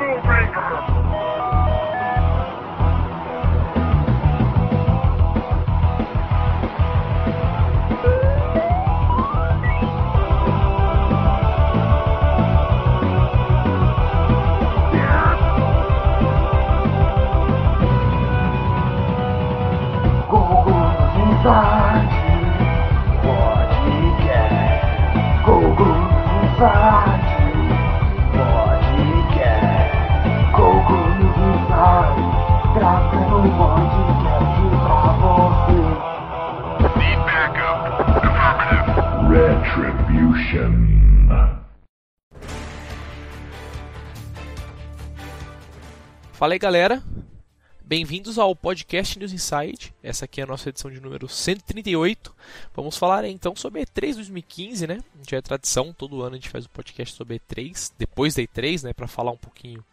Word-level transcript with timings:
deal 0.00 0.22
breaker. 0.22 0.89
Fala 46.32 46.54
aí 46.54 46.58
galera, 46.58 47.00
bem-vindos 47.80 48.36
ao 48.36 48.56
podcast 48.56 49.16
News 49.16 49.32
Inside. 49.32 49.94
Essa 50.02 50.24
aqui 50.24 50.40
é 50.40 50.44
a 50.44 50.46
nossa 50.46 50.70
edição 50.70 50.90
de 50.90 51.00
número 51.00 51.28
138. 51.28 52.34
Vamos 52.74 52.96
falar 52.96 53.24
então 53.26 53.54
sobre 53.54 53.82
E3 53.82 54.14
2015, 54.16 54.88
né? 54.88 54.98
Já 55.28 55.36
é 55.36 55.40
tradição, 55.40 55.92
todo 55.92 56.20
ano 56.22 56.34
a 56.34 56.38
gente 56.38 56.48
faz 56.48 56.64
o 56.64 56.68
um 56.68 56.72
podcast 56.72 57.14
sobre 57.14 57.38
E3, 57.38 57.92
depois 57.96 58.34
da 58.34 58.42
E3, 58.42 58.82
né, 58.82 58.92
para 58.92 59.06
falar 59.06 59.30
um 59.30 59.36
pouquinho 59.36 59.84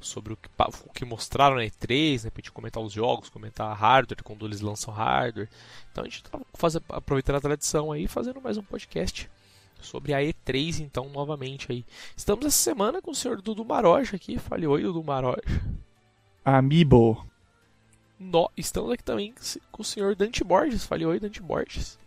sobre 0.00 0.32
o 0.32 0.36
que, 0.36 0.48
o 0.86 0.92
que 0.92 1.04
mostraram 1.04 1.56
na 1.56 1.62
E3, 1.62 2.24
né, 2.24 2.30
pra 2.30 2.40
gente 2.40 2.52
comentar 2.52 2.82
os 2.82 2.92
jogos, 2.92 3.28
comentar 3.28 3.76
hardware, 3.76 4.22
quando 4.22 4.46
eles 4.46 4.60
lançam 4.60 4.92
hardware. 4.92 5.48
Então 5.92 6.04
a 6.04 6.08
gente 6.08 6.22
tá 6.24 6.38
fazendo, 6.54 6.84
aproveitando 6.88 7.36
a 7.36 7.40
tradição 7.40 7.92
aí, 7.92 8.08
fazendo 8.08 8.40
mais 8.40 8.56
um 8.56 8.62
podcast 8.62 9.30
sobre 9.80 10.14
a 10.14 10.18
E3, 10.18 10.80
então, 10.80 11.08
novamente 11.08 11.70
aí. 11.70 11.84
Estamos 12.16 12.46
essa 12.46 12.56
semana 12.56 13.00
com 13.00 13.10
o 13.10 13.14
senhor 13.14 13.40
Dudu 13.40 13.64
Maroja 13.64 14.16
aqui. 14.16 14.38
Fale 14.38 14.66
oi, 14.66 14.82
Dudu 14.82 15.02
Maroja. 15.02 15.42
Amiibo. 16.44 17.26
No, 18.18 18.50
estamos 18.56 18.90
aqui 18.92 19.02
também 19.02 19.34
com 19.72 19.82
o 19.82 19.84
senhor 19.84 20.14
Dante 20.14 20.44
Borges. 20.44 20.84
Fale 20.84 21.06
oi, 21.06 21.18
Dante 21.18 21.40
Borges. 21.40 21.98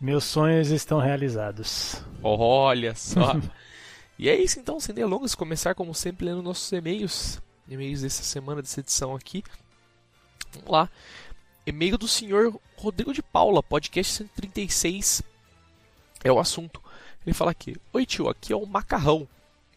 Meus 0.00 0.24
sonhos 0.24 0.70
estão 0.70 0.98
realizados. 0.98 2.02
Olha 2.22 2.94
só. 2.94 3.34
e 4.18 4.28
é 4.28 4.40
isso 4.40 4.60
então, 4.60 4.78
sem 4.78 4.94
delongas, 4.94 5.34
começar 5.34 5.74
como 5.74 5.94
sempre 5.94 6.26
lendo 6.26 6.42
nossos 6.42 6.70
e-mails. 6.72 7.40
E-mails 7.68 8.02
dessa 8.02 8.22
semana, 8.22 8.62
dessa 8.62 8.80
edição 8.80 9.14
aqui. 9.14 9.42
Vamos 10.52 10.70
lá. 10.70 10.90
E-mail 11.66 11.96
do 11.96 12.08
senhor 12.08 12.58
Rodrigo 12.76 13.12
de 13.12 13.22
Paula, 13.22 13.62
podcast 13.62 14.12
136. 14.12 15.22
É 16.24 16.30
o 16.30 16.38
assunto. 16.38 16.82
Ele 17.24 17.34
fala 17.34 17.50
aqui: 17.50 17.76
Oi 17.92 18.04
tio, 18.04 18.28
aqui 18.28 18.52
é 18.52 18.56
o 18.56 18.66
macarrão. 18.66 19.28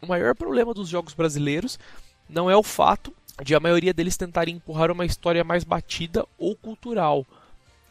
O 0.02 0.08
maior 0.08 0.36
problema 0.36 0.74
dos 0.74 0.90
jogos 0.90 1.14
brasileiros 1.14 1.80
não 2.30 2.50
é 2.50 2.56
o 2.56 2.64
fato 2.64 3.14
de 3.44 3.54
a 3.54 3.60
maioria 3.60 3.94
deles 3.94 4.18
tentarem 4.18 4.56
empurrar 4.56 4.92
uma 4.92 5.06
história 5.06 5.44
mais 5.44 5.64
batida 5.64 6.26
ou 6.38 6.56
cultural, 6.56 7.26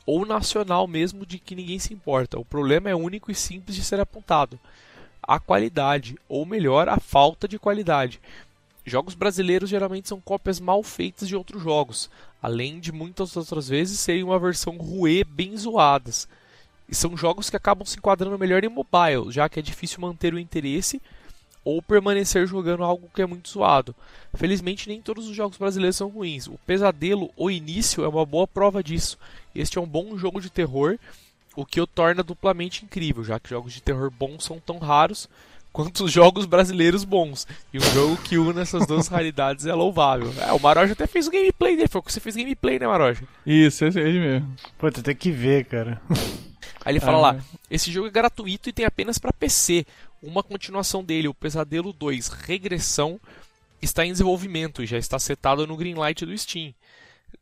ou 0.06 0.24
nacional 0.24 0.86
mesmo, 0.86 1.26
de 1.26 1.38
que 1.38 1.54
ninguém 1.54 1.78
se 1.78 1.92
importa. 1.92 2.38
O 2.38 2.44
problema 2.44 2.90
é 2.90 2.94
único 2.94 3.30
e 3.30 3.34
simples 3.34 3.76
de 3.76 3.84
ser 3.84 4.00
apontado: 4.00 4.58
a 5.26 5.38
qualidade, 5.38 6.16
ou 6.28 6.46
melhor, 6.46 6.88
a 6.88 6.98
falta 6.98 7.48
de 7.48 7.58
qualidade. 7.58 8.20
Jogos 8.86 9.14
brasileiros 9.14 9.70
geralmente 9.70 10.08
são 10.08 10.20
cópias 10.20 10.60
mal 10.60 10.82
feitas 10.82 11.26
de 11.26 11.34
outros 11.34 11.62
jogos, 11.62 12.10
além 12.42 12.78
de 12.78 12.92
muitas 12.92 13.34
outras 13.36 13.68
vezes 13.68 13.98
serem 13.98 14.22
uma 14.22 14.38
versão 14.38 14.76
ruê 14.76 15.24
bem 15.24 15.56
zoadas. 15.56 16.28
E 16.86 16.94
são 16.94 17.16
jogos 17.16 17.48
que 17.48 17.56
acabam 17.56 17.86
se 17.86 17.96
enquadrando 17.96 18.38
melhor 18.38 18.62
em 18.62 18.68
mobile, 18.68 19.30
já 19.30 19.48
que 19.48 19.58
é 19.58 19.62
difícil 19.62 20.00
manter 20.00 20.34
o 20.34 20.38
interesse 20.38 21.00
ou 21.64 21.80
permanecer 21.80 22.46
jogando 22.46 22.84
algo 22.84 23.10
que 23.14 23.22
é 23.22 23.26
muito 23.26 23.48
zoado. 23.48 23.94
Felizmente, 24.34 24.88
nem 24.88 25.00
todos 25.00 25.26
os 25.26 25.34
jogos 25.34 25.56
brasileiros 25.56 25.96
são 25.96 26.08
ruins. 26.08 26.46
O 26.46 26.58
Pesadelo, 26.66 27.30
o 27.36 27.50
início, 27.50 28.04
é 28.04 28.08
uma 28.08 28.26
boa 28.26 28.46
prova 28.46 28.84
disso. 28.84 29.18
Este 29.54 29.78
é 29.78 29.80
um 29.80 29.86
bom 29.86 30.18
jogo 30.18 30.40
de 30.42 30.50
terror, 30.50 30.98
o 31.56 31.64
que 31.64 31.80
o 31.80 31.86
torna 31.86 32.22
duplamente 32.22 32.84
incrível, 32.84 33.24
já 33.24 33.38
que 33.38 33.50
jogos 33.50 33.72
de 33.72 33.82
terror 33.82 34.10
bons 34.10 34.44
são 34.44 34.58
tão 34.58 34.78
raros 34.78 35.28
quanto 35.74 36.04
os 36.04 36.12
jogos 36.12 36.46
brasileiros 36.46 37.02
bons. 37.02 37.46
E 37.72 37.78
um 37.78 37.92
jogo 37.92 38.16
que 38.18 38.38
une 38.38 38.60
essas 38.60 38.86
duas 38.86 39.08
raridades 39.08 39.66
é 39.66 39.74
louvável. 39.74 40.32
É, 40.38 40.52
o 40.52 40.60
Maroja 40.60 40.92
até 40.92 41.06
fez 41.06 41.26
o 41.26 41.30
gameplay 41.30 41.76
dele, 41.76 41.88
foi 41.88 42.00
que 42.00 42.12
você 42.12 42.20
fez 42.20 42.36
gameplay, 42.36 42.78
né, 42.78 42.86
Maroja? 42.86 43.24
Isso, 43.44 43.84
é 43.84 43.88
ele 43.88 44.20
mesmo. 44.20 44.56
Pô, 44.78 44.90
tu 44.90 45.02
tem 45.02 45.16
que 45.16 45.32
ver, 45.32 45.64
cara. 45.64 46.00
Aí 46.84 46.92
ele 46.92 47.00
fala 47.00 47.16
ah, 47.18 47.32
lá: 47.32 47.44
esse 47.68 47.90
jogo 47.90 48.06
é 48.06 48.10
gratuito 48.10 48.68
e 48.68 48.72
tem 48.72 48.84
apenas 48.84 49.18
para 49.18 49.32
PC. 49.32 49.84
Uma 50.22 50.42
continuação 50.42 51.04
dele, 51.04 51.28
o 51.28 51.34
Pesadelo 51.34 51.92
2 51.92 52.28
Regressão, 52.28 53.20
está 53.82 54.06
em 54.06 54.12
desenvolvimento 54.12 54.82
e 54.82 54.86
já 54.86 54.96
está 54.96 55.18
setado 55.18 55.66
no 55.66 55.76
Greenlight 55.76 56.24
do 56.24 56.38
Steam. 56.38 56.72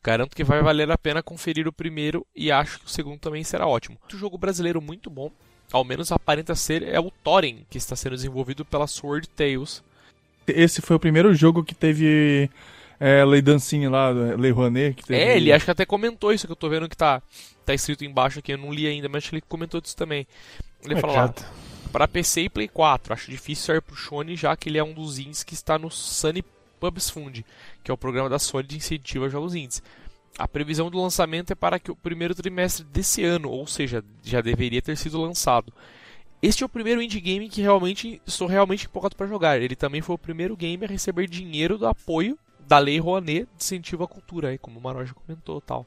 Garanto 0.05 0.35
que 0.35 0.43
vai 0.43 0.61
valer 0.63 0.91
a 0.91 0.99
pena 0.99 1.23
conferir 1.23 1.69
o 1.69 1.73
primeiro 1.73 2.27
e 2.35 2.51
acho 2.51 2.81
que 2.81 2.87
o 2.87 2.91
segundo 2.91 3.19
também 3.19 3.45
será 3.45 3.67
ótimo. 3.67 3.99
Outro 4.03 4.19
jogo 4.19 4.37
brasileiro 4.37 4.83
muito 4.83 5.09
bom, 5.09 5.31
ao 5.71 5.85
menos 5.85 6.11
aparenta 6.11 6.55
ser, 6.55 6.83
é 6.83 6.99
o 6.99 7.11
Thorin, 7.11 7.65
que 7.71 7.79
está 7.79 7.95
sendo 7.95 8.17
desenvolvido 8.17 8.65
pela 8.65 8.89
Sword 8.89 9.29
Tales. 9.29 9.83
Esse 10.47 10.83
foi 10.83 10.97
o 10.97 11.01
primeiro 11.01 11.33
jogo 11.33 11.63
que 11.63 11.75
teve 11.75 12.51
é, 12.99 13.25
Lei 13.25 13.41
Dancinha 13.41 13.89
lá, 13.89 14.11
Lei 14.11 14.51
Rouanet. 14.51 14.95
Que 14.95 15.07
teve... 15.07 15.21
É, 15.21 15.37
ele 15.37 15.53
acho 15.53 15.65
que 15.65 15.71
até 15.71 15.87
comentou 15.87 16.33
isso, 16.33 16.47
que 16.47 16.53
eu 16.53 16.57
tô 16.57 16.69
vendo 16.69 16.89
que 16.89 16.97
tá 16.97 17.23
tá 17.65 17.73
escrito 17.73 18.05
embaixo 18.05 18.41
aqui, 18.41 18.53
eu 18.53 18.59
não 18.59 18.73
li 18.73 18.87
ainda, 18.87 19.09
mas 19.09 19.29
ele 19.31 19.41
comentou 19.41 19.81
disso 19.81 19.97
também. 19.97 20.27
Ele 20.85 20.95
é 20.95 21.01
falou 21.01 21.15
lá, 21.15 21.33
para 21.93 22.09
PC 22.09 22.43
e 22.43 22.49
Play 22.49 22.69
4, 22.69 23.13
acho 23.13 23.31
difícil 23.31 23.67
sair 23.67 23.81
pro 23.81 23.95
Sony, 23.95 24.35
já 24.35 24.57
que 24.57 24.69
ele 24.69 24.79
é 24.79 24.85
um 24.85 24.93
dos 24.93 25.19
indies 25.19 25.45
que 25.45 25.55
está 25.55 25.79
no 25.79 25.91
Sunny 25.91 26.45
Pubs 26.83 27.09
Fund, 27.09 27.45
que 27.85 27.91
é 27.93 27.95
o 27.95 27.97
programa 27.97 28.29
da 28.29 28.41
Sony 28.41 28.67
de 28.67 28.77
incentivo 28.77 29.25
a 29.25 29.29
jogos 29.29 29.55
indies. 29.55 29.81
A 30.37 30.49
previsão 30.49 30.91
do 30.91 31.01
lançamento 31.01 31.53
é 31.53 31.55
para 31.55 31.79
que 31.79 31.93
o 31.93 31.97
primeiro 31.97 32.35
trimestre 32.35 32.85
desse 32.85 33.23
ano, 33.23 33.49
ou 33.49 33.69
seja, 33.69 34.03
já 34.21 34.41
deveria 34.41 34.83
ter 34.83 34.97
sido 34.97 35.21
lançado. 35.21 35.73
Este 36.43 36.65
é 36.65 36.67
o 36.67 36.69
primeiro 36.69 37.01
indie 37.01 37.21
game 37.21 37.49
que 37.49 37.63
realmente 37.63 38.21
estou 38.27 38.49
realmente 38.49 38.87
empolgado 38.87 39.15
para 39.15 39.29
jogar. 39.29 39.63
Ele 39.63 39.77
também 39.77 40.01
foi 40.01 40.17
o 40.17 40.19
primeiro 40.19 40.57
game 40.57 40.85
a 40.85 40.89
receber 40.89 41.29
dinheiro 41.29 41.79
do 41.79 41.87
apoio 41.87 42.37
da 42.67 42.79
Lei 42.79 42.99
Rouanet 42.99 43.45
de 43.45 43.65
incentivo 43.65 44.03
à 44.03 44.09
cultura, 44.09 44.49
aí, 44.49 44.59
como 44.59 44.81
o 44.81 44.83
Maroja 44.83 45.15
comentou 45.15 45.61
tal. 45.61 45.87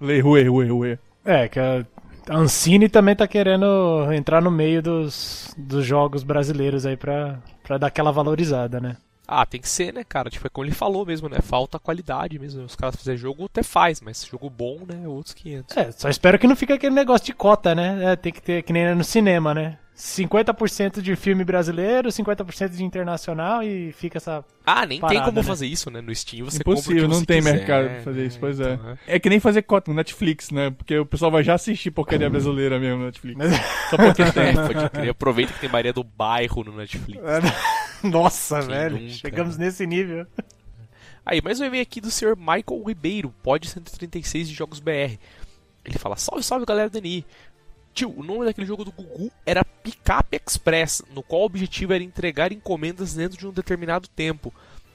Lei 0.00 0.20
Rue, 0.20 0.46
Rue, 0.46 0.68
Rue. 0.68 0.98
É, 1.24 1.48
que 1.48 1.58
a 1.58 1.84
Ancine 2.28 2.88
também 2.88 3.16
tá 3.16 3.26
querendo 3.26 4.12
entrar 4.12 4.40
no 4.40 4.52
meio 4.52 4.80
dos, 4.80 5.52
dos 5.58 5.84
jogos 5.84 6.22
brasileiros 6.22 6.86
aí 6.86 6.96
pra, 6.96 7.42
pra 7.64 7.78
dar 7.78 7.88
aquela 7.88 8.12
valorizada, 8.12 8.78
né? 8.78 8.96
Ah, 9.26 9.46
tem 9.46 9.60
que 9.60 9.68
ser, 9.68 9.92
né, 9.94 10.04
cara? 10.04 10.28
Tipo, 10.28 10.46
é 10.46 10.50
como 10.50 10.66
ele 10.66 10.74
falou 10.74 11.06
mesmo, 11.06 11.28
né? 11.28 11.38
Falta 11.40 11.78
qualidade 11.78 12.38
mesmo. 12.38 12.64
Os 12.64 12.76
caras 12.76 12.96
fazerem 12.96 13.18
jogo 13.18 13.46
até 13.46 13.62
faz, 13.62 14.00
mas 14.00 14.24
jogo 14.24 14.50
bom, 14.50 14.80
né? 14.86 15.06
Outros 15.06 15.34
500. 15.34 15.76
É, 15.76 15.92
só 15.92 16.08
espero 16.08 16.38
que 16.38 16.46
não 16.46 16.56
fique 16.56 16.72
aquele 16.72 16.94
negócio 16.94 17.26
de 17.26 17.32
cota, 17.32 17.74
né? 17.74 18.12
É, 18.12 18.16
tem 18.16 18.32
que 18.32 18.42
ter, 18.42 18.62
que 18.62 18.72
nem 18.72 18.94
no 18.94 19.04
cinema, 19.04 19.54
né? 19.54 19.78
50% 19.96 21.00
de 21.00 21.14
filme 21.14 21.44
brasileiro, 21.44 22.08
50% 22.08 22.70
de 22.70 22.82
internacional 22.82 23.62
e 23.62 23.92
fica 23.92 24.18
essa. 24.18 24.44
Ah, 24.64 24.86
nem 24.86 24.98
parada, 24.98 25.18
tem 25.18 25.24
como 25.24 25.40
né? 25.40 25.42
fazer 25.42 25.66
isso, 25.66 25.90
né? 25.90 26.00
No 26.00 26.14
Steam 26.14 26.44
você 26.44 26.58
Impossível, 26.58 27.02
compra 27.02 27.18
não 27.18 27.24
tem 27.24 27.38
quiser, 27.38 27.52
mercado 27.52 27.88
pra 27.88 28.00
fazer 28.00 28.26
isso, 28.26 28.38
pois 28.40 28.58
é. 28.58 28.74
então, 28.74 28.90
é. 28.90 28.96
É 29.06 29.18
que 29.20 29.28
nem 29.28 29.38
fazer 29.38 29.62
cota 29.62 29.90
no 29.90 29.96
Netflix, 29.96 30.50
né? 30.50 30.70
Porque 30.70 30.98
o 30.98 31.06
pessoal 31.06 31.30
vai 31.30 31.44
já 31.44 31.54
assistir 31.54 31.90
porcaria 31.90 32.28
brasileira 32.28 32.80
mesmo 32.80 32.98
no 32.98 33.04
Netflix. 33.04 33.38
Só 33.90 33.96
porque 33.96 34.24
tem. 34.32 34.42
É, 34.42 34.52
pode 34.54 34.90
crer. 34.90 35.10
Aproveita 35.10 35.52
que 35.52 35.60
tem 35.60 35.70
Maria 35.70 35.92
do 35.92 36.02
Bairro 36.02 36.64
no 36.64 36.76
Netflix. 36.76 37.22
Nossa, 38.10 38.58
Quem 38.60 38.68
velho. 38.68 38.98
nunca, 38.98 39.12
chegamos 39.12 39.56
né? 39.56 39.66
nesse 39.66 39.86
nível. 39.86 40.26
Aí, 41.24 41.40
mais 41.40 41.60
um 41.60 41.64
e-mail 41.64 41.82
aqui 41.82 42.00
do 42.00 42.10
senhor 42.10 42.36
Michael 42.36 42.82
Ribeiro, 42.84 43.32
pod 43.42 43.68
136 43.68 44.48
de 44.48 44.54
Jogos 44.54 44.80
BR. 44.80 45.18
Ele 45.84 45.98
fala: 45.98 46.16
Salve, 46.16 46.42
salve 46.42 46.66
galera 46.66 46.90
do 46.90 47.00
NI. 47.00 47.24
Tio, 47.94 48.10
o 48.18 48.22
nome 48.22 48.44
daquele 48.44 48.66
jogo 48.66 48.84
do 48.84 48.90
Gugu 48.90 49.30
era 49.44 49.64
Pickup 49.64 50.34
Express, 50.34 51.02
no 51.14 51.22
qual 51.22 51.42
o 51.42 51.44
objetivo 51.44 51.92
era 51.92 52.02
entregar 52.02 52.50
encomendas 52.50 53.14
dentro 53.14 53.38
de 53.38 53.46
um 53.46 53.52
determinado 53.52 54.08
tempo. 54.08 54.52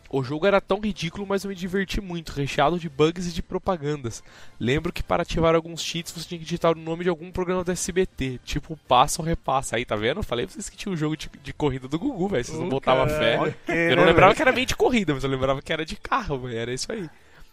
O 0.10 0.24
jogo 0.24 0.46
era 0.46 0.62
tão 0.62 0.80
ridículo, 0.80 1.26
mas 1.28 1.44
eu 1.44 1.50
me 1.50 1.56
diverti 1.56 2.00
muito, 2.00 2.32
recheado 2.32 2.80
de 2.80 2.90
bugs 2.90 3.28
e 3.28 3.34
de 3.34 3.42
propagandas. 3.42 4.24
Lembro 4.60 4.94
que 4.94 5.04
para 5.04 5.24
ativar 5.24 5.56
alguns 5.56 5.82
cheats 5.82 6.12
você 6.12 6.28
tinha 6.28 6.40
que 6.40 6.46
digitar 6.46 6.72
o 6.72 6.80
nome 6.80 7.04
de 7.04 7.10
algum 7.10 7.32
programa 7.32 7.64
do 7.64 7.72
SBT, 7.72 8.40
tipo 8.44 8.78
passa 8.88 9.22
ou 9.22 9.28
repassa. 9.28 9.76
Aí, 9.76 9.86
tá 9.86 9.96
vendo? 9.96 10.20
Eu 10.20 10.24
falei 10.24 10.46
pra 10.46 10.54
vocês 10.54 10.70
que 10.70 10.78
tinha 10.78 10.92
um 10.92 10.98
jogo 10.98 11.18
de, 11.18 11.30
de 11.44 11.54
corrida 11.54 11.88
do 11.88 12.00
Gugu, 12.00 12.28
velho. 12.30 12.44
Vocês 12.44 12.60
não 12.60 12.70
botavam 12.70 13.08
fé. 13.08 13.38
ok, 13.40 13.56
eu 13.68 13.96
não 13.96 14.04
né, 14.04 14.10
lembrava 14.10 14.28
velho? 14.30 14.36
que 14.36 14.42
era 14.42 14.52
meio 14.52 14.66
de 14.66 14.76
corrida, 14.76 15.14
mas 15.14 15.24
eu 15.24 15.30
lembrava 15.30 15.62
que 15.62 15.74
era 15.74 15.86
de 15.86 15.96
carro, 15.96 16.40
velho. 16.40 16.58
Era 16.58 16.74
isso 16.74 16.92
aí. 16.92 17.10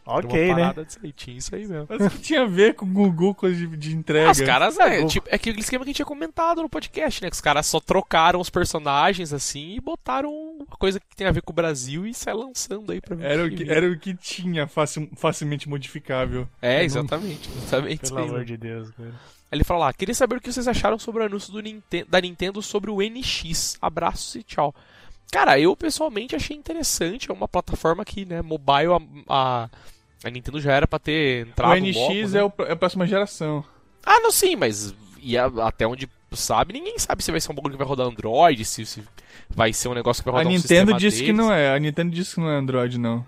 Ok, 0.06 0.44
uma 0.50 0.54
né? 0.56 0.62
parada 0.62 0.84
disso 0.84 0.98
aí, 1.02 1.12
tinha 1.12 1.36
isso 1.38 1.54
aí 1.54 1.66
mesmo. 1.66 1.86
Mas 1.88 2.06
o 2.06 2.10
que 2.10 2.18
tinha 2.18 2.42
a 2.42 2.46
ver 2.46 2.74
com 2.74 2.84
o 2.84 2.88
Gugu, 2.88 3.34
coisa 3.34 3.56
de, 3.56 3.66
de 3.76 3.94
entrega? 3.96 4.28
Ah, 4.28 4.32
os 4.32 4.40
caras, 4.40 4.78
é, 4.78 4.96
Google. 4.96 5.08
tipo, 5.08 5.28
é 5.30 5.34
aquele 5.36 5.60
esquema 5.60 5.84
que 5.84 5.88
a 5.88 5.90
gente 5.90 5.96
tinha 5.96 6.06
comentado 6.06 6.60
no 6.62 6.68
podcast, 6.68 7.22
né? 7.22 7.30
Que 7.30 7.34
os 7.36 7.40
caras 7.40 7.66
só 7.66 7.80
trocaram 7.80 8.38
os 8.40 8.50
personagens 8.50 9.32
assim 9.32 9.76
e 9.76 9.80
botaram 9.80 10.30
uma 10.30 10.76
coisa 10.78 11.00
que 11.00 11.16
tem 11.16 11.26
a 11.26 11.32
ver 11.32 11.42
com 11.42 11.52
o 11.52 11.54
Brasil 11.54 12.06
e 12.06 12.12
sai 12.12 12.34
lançando 12.34 12.92
aí 12.92 13.00
pra 13.00 13.16
ver 13.16 13.24
Era 13.24 13.44
o 13.46 13.50
que 13.50 13.70
era 13.70 13.90
o 13.90 13.98
que 13.98 14.14
tinha 14.14 14.66
facil- 14.66 15.08
facilmente 15.16 15.68
modificável. 15.68 16.46
É, 16.60 16.84
exatamente. 16.84 17.48
Exatamente 17.56 18.00
Pelo 18.02 18.18
amor 18.18 18.38
né? 18.40 18.44
de 18.44 18.56
Deus, 18.56 18.90
cara. 18.90 19.12
Ele 19.52 19.62
fala 19.64 19.86
lá, 19.86 19.92
queria 19.92 20.14
saber 20.14 20.36
o 20.36 20.40
que 20.40 20.52
vocês 20.52 20.66
acharam 20.66 20.98
sobre 20.98 21.22
o 21.22 21.26
anúncio 21.26 21.52
do 21.52 21.60
Ninten- 21.62 22.04
da 22.08 22.20
Nintendo 22.20 22.60
sobre 22.60 22.90
o 22.90 22.98
NX. 23.00 23.78
Abraços 23.80 24.34
e 24.34 24.42
tchau. 24.42 24.74
Cara, 25.30 25.58
eu 25.58 25.74
pessoalmente 25.76 26.34
achei 26.36 26.56
interessante. 26.56 27.30
É 27.30 27.34
uma 27.34 27.48
plataforma 27.48 28.04
que, 28.04 28.24
né, 28.24 28.40
mobile, 28.42 28.92
a, 29.28 29.64
a, 29.64 29.68
a 30.24 30.30
Nintendo 30.30 30.60
já 30.60 30.72
era 30.72 30.86
pra 30.86 30.98
ter 30.98 31.46
entrado 31.46 31.72
o 31.72 31.76
NX 31.76 31.96
logo, 31.96 32.12
né? 32.28 32.38
é, 32.38 32.44
o, 32.44 32.52
é 32.68 32.72
a 32.72 32.76
próxima 32.76 33.06
geração. 33.06 33.64
Ah, 34.04 34.20
não, 34.20 34.30
sim, 34.32 34.56
mas 34.56 34.94
e 35.22 35.36
a- 35.38 35.50
até 35.62 35.86
onde 35.86 36.08
sabe, 36.32 36.72
ninguém 36.72 36.98
sabe 36.98 37.22
se 37.22 37.30
vai 37.30 37.40
ser 37.40 37.52
um 37.52 37.54
bagulho 37.54 37.72
que 37.74 37.78
vai 37.78 37.86
rodar 37.86 38.06
Android, 38.06 38.64
se, 38.64 38.84
se 38.84 39.02
vai 39.50 39.72
ser 39.72 39.88
um 39.88 39.94
negócio 39.94 40.22
que 40.22 40.30
vai 40.30 40.40
A 40.40 40.42
rodar 40.44 40.50
um 40.52 40.56
Nintendo 40.56 40.92
sistema 40.92 40.98
disse 40.98 41.20
que 41.20 41.26
deles. 41.32 41.36
não 41.36 41.52
é. 41.52 41.74
A 41.74 41.78
Nintendo 41.78 42.10
disse 42.10 42.34
que 42.34 42.40
não 42.40 42.50
é 42.50 42.56
Android, 42.56 42.98
não. 42.98 43.24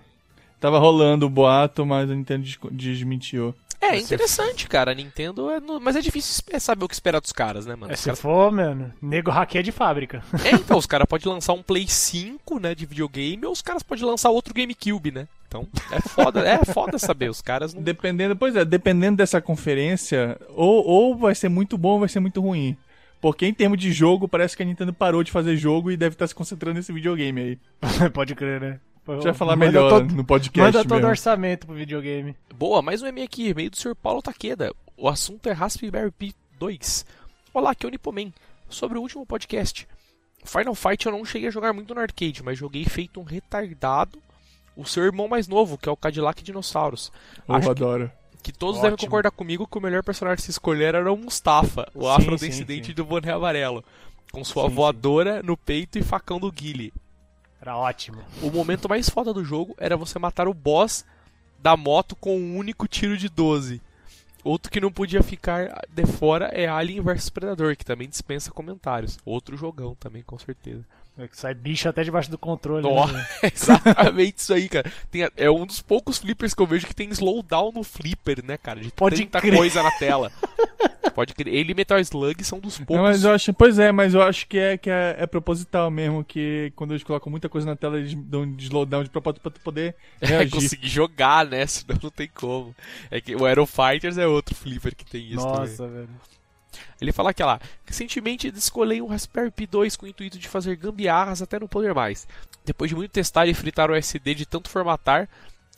Tava 0.60 0.78
rolando 0.78 1.26
o 1.26 1.30
boato, 1.30 1.84
mas 1.86 2.10
a 2.10 2.14
Nintendo 2.14 2.44
desmentiu. 2.72 3.54
É, 3.80 3.96
interessante, 3.98 4.66
cara. 4.68 4.90
A 4.90 4.94
Nintendo 4.94 5.50
é. 5.50 5.60
no- 5.60 5.80
Mas 5.80 5.96
é 5.96 6.00
difícil 6.00 6.32
espe- 6.32 6.58
saber 6.60 6.84
o 6.84 6.88
que 6.88 6.94
esperar 6.94 7.20
dos 7.20 7.32
caras, 7.32 7.66
né, 7.66 7.74
mano? 7.76 7.92
É, 7.92 7.96
se 7.96 8.04
caras- 8.06 8.20
for, 8.20 8.50
mano, 8.52 8.92
nego 9.00 9.30
hackeia 9.30 9.62
de 9.62 9.72
fábrica. 9.72 10.22
É, 10.44 10.50
então, 10.52 10.76
os 10.78 10.86
caras 10.86 11.06
podem 11.06 11.30
lançar 11.32 11.52
um 11.52 11.62
Play 11.62 11.86
5, 11.86 12.58
né, 12.58 12.74
de 12.74 12.86
videogame, 12.86 13.44
ou 13.44 13.52
os 13.52 13.62
caras 13.62 13.82
podem 13.82 14.04
lançar 14.04 14.30
outro 14.30 14.54
GameCube, 14.54 15.10
né? 15.12 15.28
Então, 15.48 15.66
é 15.92 16.00
foda, 16.00 16.40
é 16.46 16.64
foda 16.64 16.98
saber. 16.98 17.30
Os 17.30 17.40
caras 17.40 17.72
não. 17.72 17.82
Dependendo, 17.82 18.34
pois 18.34 18.56
é, 18.56 18.64
dependendo 18.64 19.16
dessa 19.16 19.40
conferência, 19.40 20.36
ou, 20.50 20.84
ou 20.86 21.16
vai 21.16 21.34
ser 21.34 21.48
muito 21.48 21.78
bom 21.78 21.90
ou 21.90 22.00
vai 22.00 22.08
ser 22.08 22.20
muito 22.20 22.40
ruim. 22.40 22.76
Porque 23.20 23.46
em 23.46 23.54
termos 23.54 23.78
de 23.78 23.92
jogo, 23.92 24.28
parece 24.28 24.56
que 24.56 24.62
a 24.62 24.66
Nintendo 24.66 24.92
parou 24.92 25.22
de 25.24 25.30
fazer 25.32 25.56
jogo 25.56 25.90
e 25.90 25.96
deve 25.96 26.14
estar 26.14 26.26
se 26.26 26.34
concentrando 26.34 26.76
nesse 26.76 26.92
videogame 26.92 27.40
aí. 27.40 27.58
Pode 28.12 28.34
crer, 28.34 28.60
né? 28.60 28.80
A 29.06 29.12
gente 29.14 29.24
vai 29.24 29.34
falar 29.34 29.56
Manda 29.56 29.66
melhor 29.66 29.88
todo- 29.90 30.14
no 30.14 30.24
podcast 30.24 30.58
Manda 30.60 30.82
todo 30.82 30.92
o 30.92 30.94
mesmo. 30.96 31.10
orçamento 31.10 31.66
pro 31.66 31.76
videogame. 31.76 32.34
Boa, 32.54 32.82
mais 32.82 33.02
um 33.02 33.06
e-mail 33.06 33.24
aqui, 33.26 33.48
e-mail 33.48 33.70
do 33.70 33.76
Sr. 33.76 33.94
Paulo 33.94 34.20
Taqueda. 34.20 34.72
O 34.96 35.08
assunto 35.08 35.48
é 35.48 35.52
Raspberry 35.52 36.10
Pi 36.10 36.34
2. 36.58 37.06
Olá, 37.54 37.70
aqui 37.70 37.86
é 37.86 37.88
o 37.88 37.90
Nipomen. 37.90 38.32
Sobre 38.68 38.98
o 38.98 39.00
último 39.02 39.24
podcast. 39.24 39.86
Final 40.44 40.74
Fight 40.74 41.06
eu 41.06 41.12
não 41.12 41.24
cheguei 41.24 41.48
a 41.48 41.52
jogar 41.52 41.72
muito 41.72 41.94
no 41.94 42.00
arcade, 42.00 42.42
mas 42.42 42.58
joguei 42.58 42.84
feito 42.84 43.20
um 43.20 43.24
retardado. 43.24 44.18
O 44.76 44.84
seu 44.84 45.04
irmão 45.04 45.28
mais 45.28 45.46
novo, 45.48 45.78
que 45.78 45.88
é 45.88 45.92
o 45.92 45.96
Cadillac 45.96 46.42
Dinossauros. 46.42 47.12
Eu 47.48 47.54
Acho 47.54 47.64
que, 47.66 47.70
adoro. 47.70 48.10
que 48.42 48.52
todos 48.52 48.80
devem 48.80 48.94
Ótimo. 48.94 49.08
concordar 49.08 49.30
comigo 49.30 49.66
que 49.66 49.78
o 49.78 49.80
melhor 49.80 50.02
personagem 50.02 50.42
a 50.42 50.44
se 50.44 50.50
escolher 50.50 50.94
era 50.96 51.12
o 51.12 51.16
Mustafa, 51.16 51.88
o 51.94 52.02
Sim, 52.02 52.08
afrodescendente 52.22 52.86
sim, 52.86 52.90
sim. 52.92 52.94
do 52.94 53.04
boné 53.04 53.32
amarelo. 53.32 53.84
Com 54.32 54.44
sua 54.44 54.64
Sim, 54.64 54.68
sim. 54.70 54.74
voadora 54.74 55.42
no 55.42 55.56
peito 55.56 55.96
e 55.98 56.02
facão 56.02 56.38
do 56.40 56.50
Guile. 56.52 56.92
Era 57.66 57.76
ótimo. 57.76 58.22
O 58.40 58.48
momento 58.48 58.88
mais 58.88 59.10
foda 59.10 59.34
do 59.34 59.44
jogo 59.44 59.74
era 59.76 59.96
você 59.96 60.20
matar 60.20 60.46
o 60.46 60.54
boss 60.54 61.04
da 61.58 61.76
moto 61.76 62.14
com 62.14 62.38
um 62.38 62.56
único 62.56 62.86
tiro 62.86 63.16
de 63.16 63.28
12. 63.28 63.82
Outro 64.44 64.70
que 64.70 64.80
não 64.80 64.92
podia 64.92 65.20
ficar 65.20 65.84
de 65.92 66.06
fora 66.06 66.46
é 66.52 66.68
Alien 66.68 67.00
vs 67.00 67.28
Predador, 67.28 67.76
que 67.76 67.84
também 67.84 68.08
dispensa 68.08 68.52
comentários. 68.52 69.18
Outro 69.24 69.56
jogão 69.56 69.96
também, 69.96 70.22
com 70.22 70.38
certeza. 70.38 70.84
É 71.18 71.26
que 71.26 71.36
sai 71.36 71.54
bicho 71.54 71.88
até 71.88 72.04
debaixo 72.04 72.30
do 72.30 72.38
controle. 72.38 72.86
Né? 72.86 73.26
é 73.42 73.46
exatamente 73.52 74.38
isso 74.38 74.54
aí, 74.54 74.68
cara. 74.68 74.88
Tem 75.10 75.28
é 75.36 75.50
um 75.50 75.66
dos 75.66 75.82
poucos 75.82 76.18
flippers 76.18 76.54
que 76.54 76.62
eu 76.62 76.66
vejo 76.68 76.86
que 76.86 76.94
tem 76.94 77.08
slowdown 77.10 77.72
no 77.72 77.82
flipper, 77.82 78.44
né, 78.44 78.56
cara? 78.56 78.78
De 78.78 78.92
Pode 78.92 79.16
tanta 79.24 79.40
crer. 79.40 79.56
coisa 79.56 79.82
na 79.82 79.90
tela. 79.90 80.30
Pode 81.16 81.32
crer. 81.32 81.54
Ele 81.54 81.72
e 81.72 81.74
Metal 81.74 81.98
Slug 81.98 82.44
são 82.44 82.60
dos 82.60 82.76
poucos. 82.76 82.94
Não, 82.94 83.02
mas 83.02 83.24
eu 83.24 83.32
acho, 83.32 83.50
pois 83.54 83.78
é, 83.78 83.90
mas 83.90 84.12
eu 84.12 84.20
acho 84.20 84.46
que 84.46 84.58
é 84.58 84.76
que 84.76 84.90
é, 84.90 85.16
é 85.18 85.26
proposital 85.26 85.90
mesmo, 85.90 86.22
que 86.22 86.70
quando 86.76 86.90
eles 86.90 87.02
colocam 87.02 87.30
muita 87.30 87.48
coisa 87.48 87.66
na 87.66 87.74
tela, 87.74 87.96
eles 87.96 88.12
dão 88.12 88.42
um 88.42 88.54
slowdown 88.58 89.02
de 89.02 89.08
propósito 89.08 89.40
pra 89.40 89.50
tu 89.50 89.58
poder 89.62 89.96
É, 90.20 90.26
reagir. 90.26 90.50
conseguir 90.50 90.88
jogar, 90.88 91.46
né? 91.46 91.64
Senão 91.66 91.98
não 92.02 92.10
tem 92.10 92.28
como. 92.28 92.76
É 93.10 93.18
que 93.18 93.34
o 93.34 93.46
Aero 93.46 93.64
Fighters 93.64 94.18
é 94.18 94.26
outro 94.26 94.54
flipper 94.54 94.94
que 94.94 95.06
tem 95.06 95.24
isso 95.26 95.42
também. 95.42 95.60
Nossa, 95.60 95.88
velho. 95.88 96.08
Ele 97.00 97.12
fala 97.12 97.30
aqui 97.30 97.42
lá, 97.42 97.58
recentemente 97.86 98.50
descolei 98.50 99.00
um 99.00 99.06
Raspberry 99.06 99.50
Pi 99.50 99.66
2 99.66 99.96
com 99.96 100.04
o 100.04 100.08
intuito 100.10 100.38
de 100.38 100.48
fazer 100.48 100.76
gambiarras 100.76 101.40
até 101.40 101.58
não 101.58 101.66
poder 101.66 101.94
mais. 101.94 102.28
Depois 102.62 102.90
de 102.90 102.94
muito 102.94 103.10
testar 103.10 103.46
e 103.46 103.54
fritar 103.54 103.90
o 103.90 103.94
SD 103.94 104.34
de 104.34 104.44
tanto 104.44 104.68
formatar, 104.68 105.30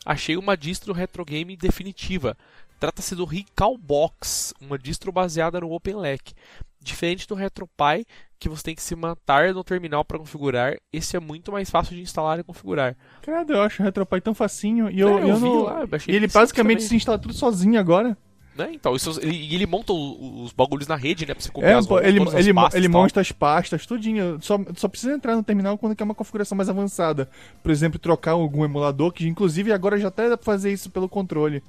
achei 0.05 0.37
uma 0.37 0.57
distro 0.57 0.93
retro 0.93 1.25
game 1.25 1.57
definitiva. 1.57 2.37
Trata-se 2.79 3.15
do 3.15 3.25
Recalbox, 3.25 4.55
uma 4.61 4.79
distro 4.79 5.11
baseada 5.11 5.61
no 5.61 5.73
OpenLEC. 5.73 6.33
Diferente 6.81 7.27
do 7.27 7.35
RetroPie, 7.35 8.07
que 8.39 8.49
você 8.49 8.63
tem 8.63 8.75
que 8.75 8.83
se 8.83 8.95
matar 8.95 9.53
no 9.53 9.65
terminal 9.65 10.05
para 10.05 10.19
configurar, 10.19 10.77
esse 10.93 11.17
é 11.17 11.21
muito 11.21 11.51
mais 11.51 11.69
fácil 11.69 11.97
de 11.97 12.03
instalar 12.03 12.39
e 12.39 12.45
configurar. 12.45 12.97
Cara, 13.23 13.45
eu 13.49 13.63
acho 13.63 13.83
o 13.83 13.85
RetroPie 13.85 14.21
tão 14.21 14.33
facinho. 14.33 14.89
E 14.89 15.01
eu, 15.01 15.19
É, 15.19 15.23
eu 15.23 15.29
eu 15.29 15.41
não... 15.41 15.63
lá, 15.65 15.81
eu 15.83 15.89
e 16.07 16.15
ele 16.15 16.29
basicamente 16.29 16.79
também. 16.79 16.89
se 16.89 16.97
instala 16.97 17.19
tudo 17.19 17.35
sozinho 17.35 17.79
agora. 17.81 18.17
Né? 18.57 18.71
Então, 18.75 18.97
isso, 18.97 19.21
ele, 19.21 19.37
e 19.37 19.55
ele 19.55 19.67
monta 19.67 19.93
os 19.93 20.53
bagulhos 20.53 20.89
na 20.89 20.97
rede, 20.97 21.25
né? 21.27 21.33
Pra 21.33 21.43
você 21.43 21.51
copiar 21.51 21.73
É, 21.73 21.75
as, 21.75 21.87
ele, 22.03 22.21
as 22.23 22.35
ele, 22.35 22.55
pastas 22.55 22.75
ele 22.75 22.89
monta 22.89 23.21
as 23.21 23.31
pastas, 23.33 23.87
tudinho. 23.87 24.39
Só, 24.41 24.59
só 24.77 24.89
precisa 24.89 25.13
entrar 25.13 25.37
no 25.37 25.45
terminal 25.45 25.79
quando 25.79 25.95
quer 25.95 26.03
uma 26.03 26.15
configuração 26.15 26.57
mais 26.57 26.69
avançada. 26.69 27.29
Por 27.63 27.71
exemplo, 27.71 28.01
trocar 28.01 28.33
algum 28.33 28.65
emulador, 28.65 29.13
que 29.13 29.29
inclusive 29.29 29.73
agora 29.73 29.97
já 29.99 30.09
até 30.09 30.29
dá 30.29 30.37
pra 30.37 30.45
fazer 30.45 30.73
isso 30.73 30.91
pelo 30.91 31.09
controle. 31.09 31.63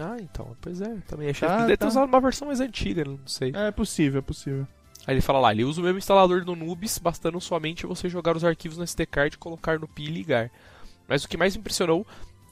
Ah, 0.00 0.16
então, 0.20 0.56
pois 0.60 0.80
é, 0.80 0.96
também 1.06 1.30
achei 1.30 1.46
Tá, 1.46 1.54
que 1.56 1.62
deve 1.62 1.76
ter 1.76 1.84
tá. 1.84 1.88
usado 1.88 2.06
uma 2.06 2.20
versão 2.20 2.48
mais 2.48 2.60
antiga, 2.60 3.04
não 3.04 3.18
sei. 3.26 3.52
É 3.54 3.70
possível, 3.70 4.18
é 4.18 4.22
possível. 4.22 4.66
Aí 5.06 5.14
ele 5.14 5.20
fala 5.22 5.40
lá, 5.40 5.52
ele 5.52 5.64
usa 5.64 5.80
o 5.80 5.84
mesmo 5.84 5.98
instalador 5.98 6.44
do 6.44 6.54
Nubes, 6.54 6.98
bastando 6.98 7.40
somente 7.40 7.86
você 7.86 8.08
jogar 8.08 8.36
os 8.36 8.44
arquivos 8.44 8.76
no 8.76 8.84
SD 8.84 9.06
card, 9.06 9.38
colocar 9.38 9.78
no 9.78 9.88
PI 9.88 10.04
e 10.04 10.10
ligar. 10.10 10.50
Mas 11.08 11.24
o 11.24 11.28
que 11.28 11.36
mais 11.36 11.56
impressionou 11.56 12.06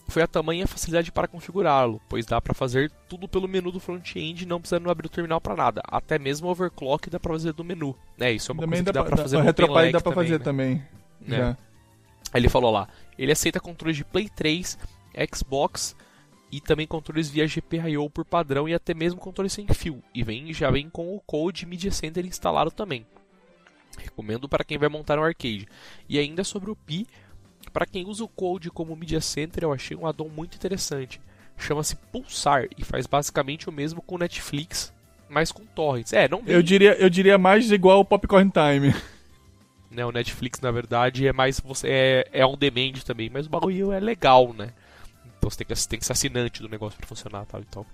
foi 0.08 0.22
a 0.22 0.26
tamanha 0.26 0.66
facilidade 0.66 1.12
para 1.12 1.28
configurá-lo, 1.28 2.00
pois 2.08 2.24
dá 2.24 2.40
para 2.40 2.54
fazer 2.54 2.90
tudo 3.08 3.28
pelo 3.28 3.48
menu 3.48 3.70
do 3.70 3.80
front-end, 3.80 4.46
não 4.46 4.60
precisando 4.60 4.88
abrir 4.90 5.06
o 5.06 5.10
terminal 5.10 5.40
para 5.40 5.56
nada. 5.56 5.82
Até 5.86 6.18
mesmo 6.18 6.48
overclock 6.48 7.10
dá 7.10 7.18
para 7.20 7.32
fazer 7.32 7.52
do 7.52 7.64
menu. 7.64 7.94
É, 8.18 8.32
isso 8.32 8.50
é 8.50 8.54
uma 8.54 8.62
também 8.62 8.82
coisa 8.82 8.84
dá 8.84 8.92
que 8.92 8.94
dá 8.94 9.04
pra, 9.04 9.16
para 9.16 9.22
fazer 9.22 9.36
no 9.36 9.42
RetroPie 9.42 9.92
dá 9.92 10.00
também, 10.00 10.14
fazer 10.14 10.38
né? 10.38 10.44
também. 10.44 10.84
É. 11.28 11.36
Já. 11.36 11.48
Aí 12.32 12.40
ele 12.40 12.48
falou 12.48 12.70
lá, 12.70 12.88
ele 13.18 13.32
aceita 13.32 13.60
controles 13.60 13.96
de 13.96 14.04
Play 14.04 14.28
3, 14.28 14.78
Xbox 15.34 15.96
e 16.50 16.60
também 16.60 16.86
controles 16.86 17.28
via 17.28 17.46
GPIO 17.46 18.08
por 18.08 18.24
padrão 18.24 18.68
e 18.68 18.74
até 18.74 18.94
mesmo 18.94 19.20
controles 19.20 19.52
sem 19.52 19.66
fio. 19.68 20.02
E 20.14 20.22
vem, 20.22 20.52
já 20.52 20.70
vem 20.70 20.88
com 20.88 21.14
o 21.14 21.20
Code 21.20 21.66
Media 21.66 21.90
Center 21.90 22.24
instalado 22.24 22.70
também. 22.70 23.06
Recomendo 23.98 24.48
para 24.48 24.64
quem 24.64 24.78
vai 24.78 24.88
montar 24.88 25.18
um 25.18 25.24
arcade. 25.24 25.66
E 26.08 26.18
ainda 26.18 26.44
sobre 26.44 26.70
o 26.70 26.76
Pi, 26.76 27.06
para 27.72 27.86
quem 27.86 28.06
usa 28.06 28.24
o 28.24 28.28
Code 28.28 28.70
como 28.70 28.94
Media 28.94 29.20
Center, 29.20 29.64
eu 29.64 29.72
achei 29.72 29.96
um 29.96 30.06
addon 30.06 30.28
muito 30.28 30.54
interessante. 30.54 31.20
Chama-se 31.56 31.96
Pulsar 31.96 32.68
e 32.76 32.84
faz 32.84 33.06
basicamente 33.06 33.68
o 33.68 33.72
mesmo 33.72 34.02
com 34.02 34.14
o 34.14 34.18
Netflix, 34.18 34.92
mas 35.28 35.50
com 35.50 35.64
torrents. 35.64 36.12
É, 36.12 36.28
não 36.28 36.42
Eu 36.46 36.62
diria, 36.62 36.94
eu 36.94 37.08
diria 37.08 37.38
mais 37.38 37.72
igual 37.72 38.00
o 38.00 38.04
Popcorn 38.04 38.50
Time. 38.50 38.94
né? 39.90 40.04
O 40.04 40.12
Netflix, 40.12 40.60
na 40.60 40.70
verdade, 40.70 41.26
é 41.26 41.32
mais 41.32 41.58
você 41.58 41.88
é, 41.88 42.28
é 42.32 42.46
on 42.46 42.56
demand 42.56 42.92
também, 43.04 43.30
mas 43.30 43.46
o 43.46 43.50
bagulho 43.50 43.92
é 43.92 43.98
legal, 43.98 44.52
né? 44.52 44.72
Então 45.46 45.50
você 45.50 45.64
tem 45.64 45.66
que, 45.66 45.88
tem 45.88 45.98
que 46.00 46.04
ser 46.04 46.12
assinante 46.12 46.60
do 46.60 46.68
negócio 46.68 46.98
para 46.98 47.06
funcionar, 47.06 47.46
tal, 47.46 47.60
então. 47.60 47.86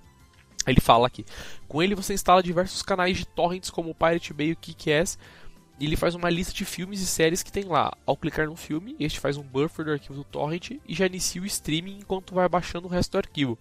Aí 0.64 0.72
ele 0.72 0.80
fala 0.80 1.06
aqui: 1.06 1.24
com 1.68 1.82
ele 1.82 1.94
você 1.94 2.14
instala 2.14 2.42
diversos 2.42 2.82
canais 2.82 3.18
de 3.18 3.26
torrents 3.26 3.70
como 3.70 3.90
o 3.90 3.94
Pirate 3.94 4.32
Bay 4.32 4.52
e 4.52 4.56
Kick-Ass. 4.56 5.18
E 5.78 5.86
ele 5.86 5.96
faz 5.96 6.14
uma 6.14 6.30
lista 6.30 6.52
de 6.52 6.64
filmes 6.64 7.00
e 7.00 7.06
séries 7.06 7.42
que 7.42 7.50
tem 7.50 7.64
lá. 7.64 7.92
Ao 8.06 8.16
clicar 8.16 8.46
no 8.46 8.54
filme, 8.54 8.94
este 9.00 9.18
faz 9.18 9.36
um 9.36 9.42
buffer 9.42 9.84
do 9.84 9.90
arquivo 9.90 10.14
do 10.14 10.24
torrent 10.24 10.70
e 10.86 10.94
já 10.94 11.06
inicia 11.06 11.42
o 11.42 11.46
streaming 11.46 11.98
enquanto 11.98 12.34
vai 12.34 12.48
baixando 12.48 12.86
o 12.86 12.90
resto 12.90 13.12
do 13.12 13.18
arquivo. 13.18 13.58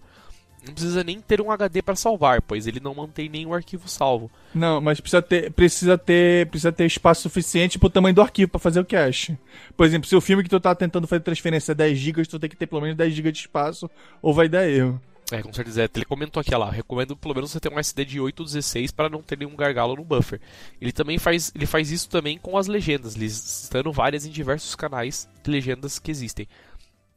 Não 0.64 0.74
precisa 0.74 1.02
nem 1.02 1.20
ter 1.20 1.40
um 1.40 1.50
HD 1.50 1.82
para 1.82 1.96
salvar, 1.96 2.40
pois 2.40 2.66
ele 2.66 2.78
não 2.78 2.94
mantém 2.94 3.28
nenhum 3.28 3.52
arquivo 3.52 3.88
salvo. 3.88 4.30
Não, 4.54 4.80
mas 4.80 5.00
precisa 5.00 5.20
ter, 5.20 5.50
precisa 5.50 5.98
ter, 5.98 6.46
precisa 6.48 6.70
ter 6.70 6.86
espaço 6.86 7.22
suficiente 7.22 7.78
pro 7.78 7.90
tamanho 7.90 8.14
do 8.14 8.22
arquivo 8.22 8.52
pra 8.52 8.60
fazer 8.60 8.78
o 8.78 8.84
cache. 8.84 9.36
Por 9.76 9.84
exemplo, 9.84 10.08
se 10.08 10.14
o 10.14 10.20
filme 10.20 10.42
que 10.42 10.48
tu 10.48 10.60
tá 10.60 10.74
tentando 10.74 11.08
fazer 11.08 11.20
transferência 11.20 11.72
é 11.72 11.74
10 11.74 11.98
GB, 11.98 12.26
tu 12.26 12.38
tem 12.38 12.48
que 12.48 12.56
ter 12.56 12.66
pelo 12.66 12.80
menos 12.80 12.96
10 12.96 13.12
GB 13.12 13.32
de 13.32 13.38
espaço 13.38 13.90
ou 14.20 14.32
vai 14.32 14.48
dar 14.48 14.68
erro. 14.68 15.00
É, 15.32 15.42
com 15.42 15.52
certeza. 15.52 15.88
Ele 15.94 16.04
comentou 16.04 16.42
aqui, 16.42 16.54
ó 16.54 16.58
lá, 16.58 16.70
recomendo 16.70 17.16
pelo 17.16 17.34
menos 17.34 17.50
você 17.50 17.58
ter 17.58 17.72
um 17.72 17.78
SD 17.78 18.04
de 18.04 18.20
8 18.20 18.40
ou 18.40 18.46
16 18.46 18.90
para 18.90 19.08
não 19.08 19.22
ter 19.22 19.38
nenhum 19.38 19.56
gargalo 19.56 19.96
no 19.96 20.04
buffer. 20.04 20.38
Ele 20.78 20.92
também 20.92 21.18
faz, 21.18 21.50
ele 21.54 21.64
faz 21.64 21.90
isso 21.90 22.08
também 22.10 22.36
com 22.36 22.58
as 22.58 22.66
legendas, 22.66 23.14
listando 23.14 23.90
várias 23.90 24.26
em 24.26 24.30
diversos 24.30 24.74
canais 24.74 25.26
de 25.42 25.50
legendas 25.50 25.98
que 25.98 26.10
existem. 26.10 26.46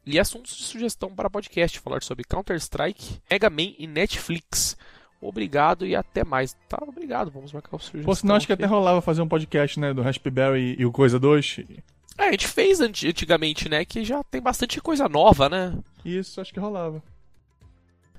E 0.06 0.20
assuntos 0.20 0.56
de 0.56 0.64
sugestão 0.64 1.10
para 1.14 1.30
podcast, 1.30 1.80
falar 1.80 2.04
sobre 2.04 2.24
Counter-Strike, 2.26 3.20
Mega 3.32 3.50
Man 3.50 3.74
e 3.80 3.88
Netflix. 3.88 4.78
Obrigado 5.20 5.86
e 5.86 5.96
até 5.96 6.24
mais. 6.24 6.56
Tá, 6.70 6.78
obrigado. 6.82 7.32
Vamos 7.32 7.52
marcar 7.52 7.76
o 7.76 7.80
sugestão. 7.80 8.04
Pô, 8.06 8.14
senão 8.14 8.36
acho 8.36 8.46
que 8.46 8.54
até 8.54 8.66
rolava 8.66 9.02
fazer 9.02 9.22
um 9.24 9.28
podcast, 9.28 9.80
né, 9.80 9.94
do 9.94 10.04
Raspberry 10.04 10.76
e 10.78 10.86
o 10.86 10.92
Coisa 10.92 11.18
2. 11.20 11.62
É, 12.18 12.28
a 12.28 12.32
gente 12.32 12.48
fez 12.48 12.80
anti- 12.82 13.08
antigamente, 13.08 13.68
né? 13.68 13.84
Que 13.84 14.06
já 14.06 14.24
tem 14.24 14.40
bastante 14.42 14.80
coisa 14.80 15.10
nova, 15.10 15.50
né? 15.50 15.76
Isso, 16.06 16.40
acho 16.40 16.54
que 16.54 16.60
rolava. 16.60 17.02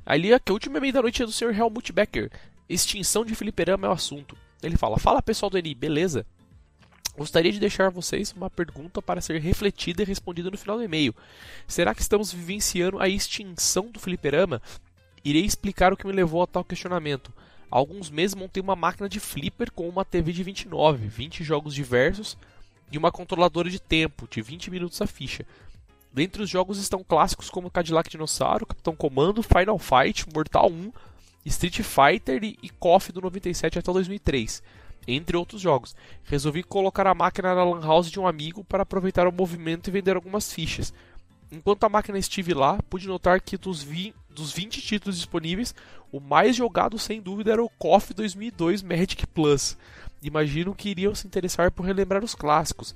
Ali, 0.04 0.32
a 0.34 0.40
última 0.50 0.78
e-mail 0.78 0.92
da 0.92 1.02
noite 1.02 1.22
é 1.22 1.26
do 1.26 1.32
Sr. 1.32 1.56
Helmut 1.56 1.92
Becker. 1.92 2.30
Extinção 2.68 3.24
de 3.24 3.34
fliperama 3.34 3.86
é 3.86 3.90
o 3.90 3.92
assunto. 3.92 4.36
Ele 4.62 4.76
fala: 4.76 4.98
Fala 4.98 5.22
pessoal 5.22 5.48
do 5.50 5.58
NI, 5.58 5.74
beleza? 5.74 6.26
Gostaria 7.16 7.50
de 7.50 7.58
deixar 7.58 7.86
a 7.86 7.90
vocês 7.90 8.34
uma 8.36 8.50
pergunta 8.50 9.00
para 9.00 9.22
ser 9.22 9.40
refletida 9.40 10.02
e 10.02 10.04
respondida 10.04 10.50
no 10.50 10.58
final 10.58 10.76
do 10.76 10.84
e-mail. 10.84 11.14
Será 11.66 11.94
que 11.94 12.02
estamos 12.02 12.30
vivenciando 12.30 13.00
a 13.00 13.08
extinção 13.08 13.90
do 13.90 13.98
fliperama? 13.98 14.60
Irei 15.24 15.42
explicar 15.42 15.94
o 15.94 15.96
que 15.96 16.06
me 16.06 16.12
levou 16.12 16.42
a 16.42 16.46
tal 16.46 16.62
questionamento. 16.62 17.32
Há 17.70 17.76
alguns 17.76 18.10
meses 18.10 18.34
montei 18.34 18.62
uma 18.62 18.76
máquina 18.76 19.08
de 19.08 19.18
flipper 19.18 19.72
com 19.72 19.88
uma 19.88 20.04
TV 20.04 20.30
de 20.30 20.42
29, 20.42 21.08
20 21.08 21.42
jogos 21.42 21.74
diversos 21.74 22.36
e 22.92 22.98
uma 22.98 23.10
controladora 23.10 23.70
de 23.70 23.80
tempo, 23.80 24.28
de 24.30 24.42
20 24.42 24.70
minutos 24.70 25.00
a 25.00 25.06
ficha. 25.06 25.46
Dentre 26.12 26.42
os 26.42 26.50
jogos 26.50 26.78
estão 26.78 27.02
clássicos 27.02 27.48
como 27.48 27.70
Cadillac 27.70 28.10
Dinossauro, 28.10 28.66
Capitão 28.66 28.94
Comando, 28.94 29.42
Final 29.42 29.78
Fight, 29.78 30.26
Mortal 30.34 30.70
1, 30.70 30.92
Street 31.46 31.80
Fighter 31.80 32.44
e 32.44 32.68
KOF 32.78 33.10
do 33.10 33.22
97 33.22 33.78
até 33.78 33.90
2003 33.90 34.62
entre 35.06 35.36
outros 35.36 35.60
jogos. 35.60 35.94
Resolvi 36.24 36.62
colocar 36.62 37.06
a 37.06 37.14
máquina 37.14 37.54
na 37.54 37.64
lan 37.64 37.80
house 37.80 38.10
de 38.10 38.18
um 38.18 38.26
amigo 38.26 38.64
para 38.64 38.82
aproveitar 38.82 39.26
o 39.26 39.32
movimento 39.32 39.88
e 39.88 39.90
vender 39.90 40.16
algumas 40.16 40.52
fichas. 40.52 40.92
Enquanto 41.50 41.84
a 41.84 41.88
máquina 41.88 42.18
estive 42.18 42.52
lá, 42.54 42.78
pude 42.90 43.06
notar 43.06 43.40
que 43.40 43.56
dos, 43.56 43.82
vi 43.82 44.14
dos 44.28 44.52
20 44.52 44.82
títulos 44.82 45.16
disponíveis, 45.16 45.74
o 46.10 46.20
mais 46.20 46.56
jogado 46.56 46.98
sem 46.98 47.20
dúvida 47.20 47.52
era 47.52 47.64
o 47.64 47.70
KOF 47.70 48.12
2002 48.12 48.82
Magic 48.82 49.26
Plus. 49.28 49.76
Imagino 50.22 50.74
que 50.74 50.88
iriam 50.88 51.14
se 51.14 51.26
interessar 51.26 51.70
por 51.70 51.86
relembrar 51.86 52.24
os 52.24 52.34
clássicos. 52.34 52.94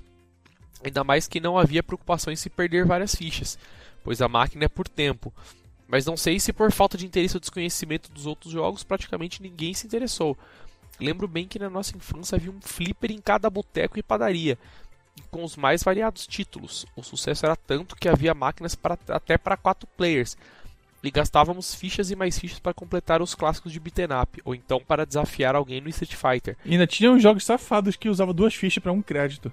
Ainda 0.83 1.05
mais 1.05 1.29
que 1.29 1.41
não 1.41 1.59
havia 1.59 1.83
preocupação 1.83 2.33
em 2.33 2.37
se 2.37 2.49
perder 2.49 2.87
várias 2.87 3.15
fichas, 3.15 3.59
pois 4.03 4.21
a 4.23 4.29
máquina 4.29 4.65
é 4.65 4.69
por 4.69 4.89
tempo. 4.89 5.33
Mas 5.87 6.07
não 6.07 6.17
sei 6.17 6.41
se 6.41 6.53
por 6.53 6.73
falta 6.73 6.97
de 6.97 7.05
interesse 7.05 7.37
ou 7.37 7.41
desconhecimento 7.41 8.11
dos 8.13 8.25
outros 8.25 8.53
jogos, 8.53 8.83
praticamente 8.83 9.43
ninguém 9.43 9.75
se 9.75 9.87
interessou. 9.87 10.39
Lembro 11.01 11.27
bem 11.27 11.47
que 11.47 11.59
na 11.59 11.71
nossa 11.71 11.97
infância 11.97 12.37
havia 12.37 12.51
um 12.51 12.61
flipper 12.61 13.11
em 13.11 13.19
cada 13.19 13.49
boteco 13.49 13.99
e 13.99 14.03
padaria, 14.03 14.59
com 15.31 15.43
os 15.43 15.57
mais 15.57 15.83
variados 15.83 16.27
títulos. 16.27 16.87
O 16.95 17.03
sucesso 17.03 17.47
era 17.47 17.57
tanto 17.57 17.97
que 17.97 18.09
havia 18.09 18.35
máquinas 18.35 18.75
para, 18.75 18.99
até 19.09 19.39
para 19.39 19.57
quatro 19.57 19.89
players, 19.97 20.37
e 21.03 21.11
gastávamos 21.11 21.75
fichas 21.75 22.11
e 22.11 22.17
mais 22.17 22.39
fichas 22.39 22.59
para 22.59 22.75
completar 22.75 23.23
os 23.23 23.35
clássicos 23.35 23.73
de 23.73 23.81
beat'em 23.81 24.09
up, 24.23 24.41
ou 24.45 24.55
então 24.55 24.81
para 24.81 25.07
desafiar 25.07 25.55
alguém 25.55 25.81
no 25.81 25.89
Street 25.89 26.15
Fighter. 26.15 26.57
E 26.65 26.73
ainda 26.73 26.87
tinha 26.87 27.11
uns 27.11 27.23
jogos 27.23 27.45
safados 27.45 27.97
que 27.97 28.09
usavam 28.09 28.35
duas 28.35 28.55
fichas 28.55 28.83
para 28.83 28.93
um 28.93 29.01
crédito. 29.01 29.51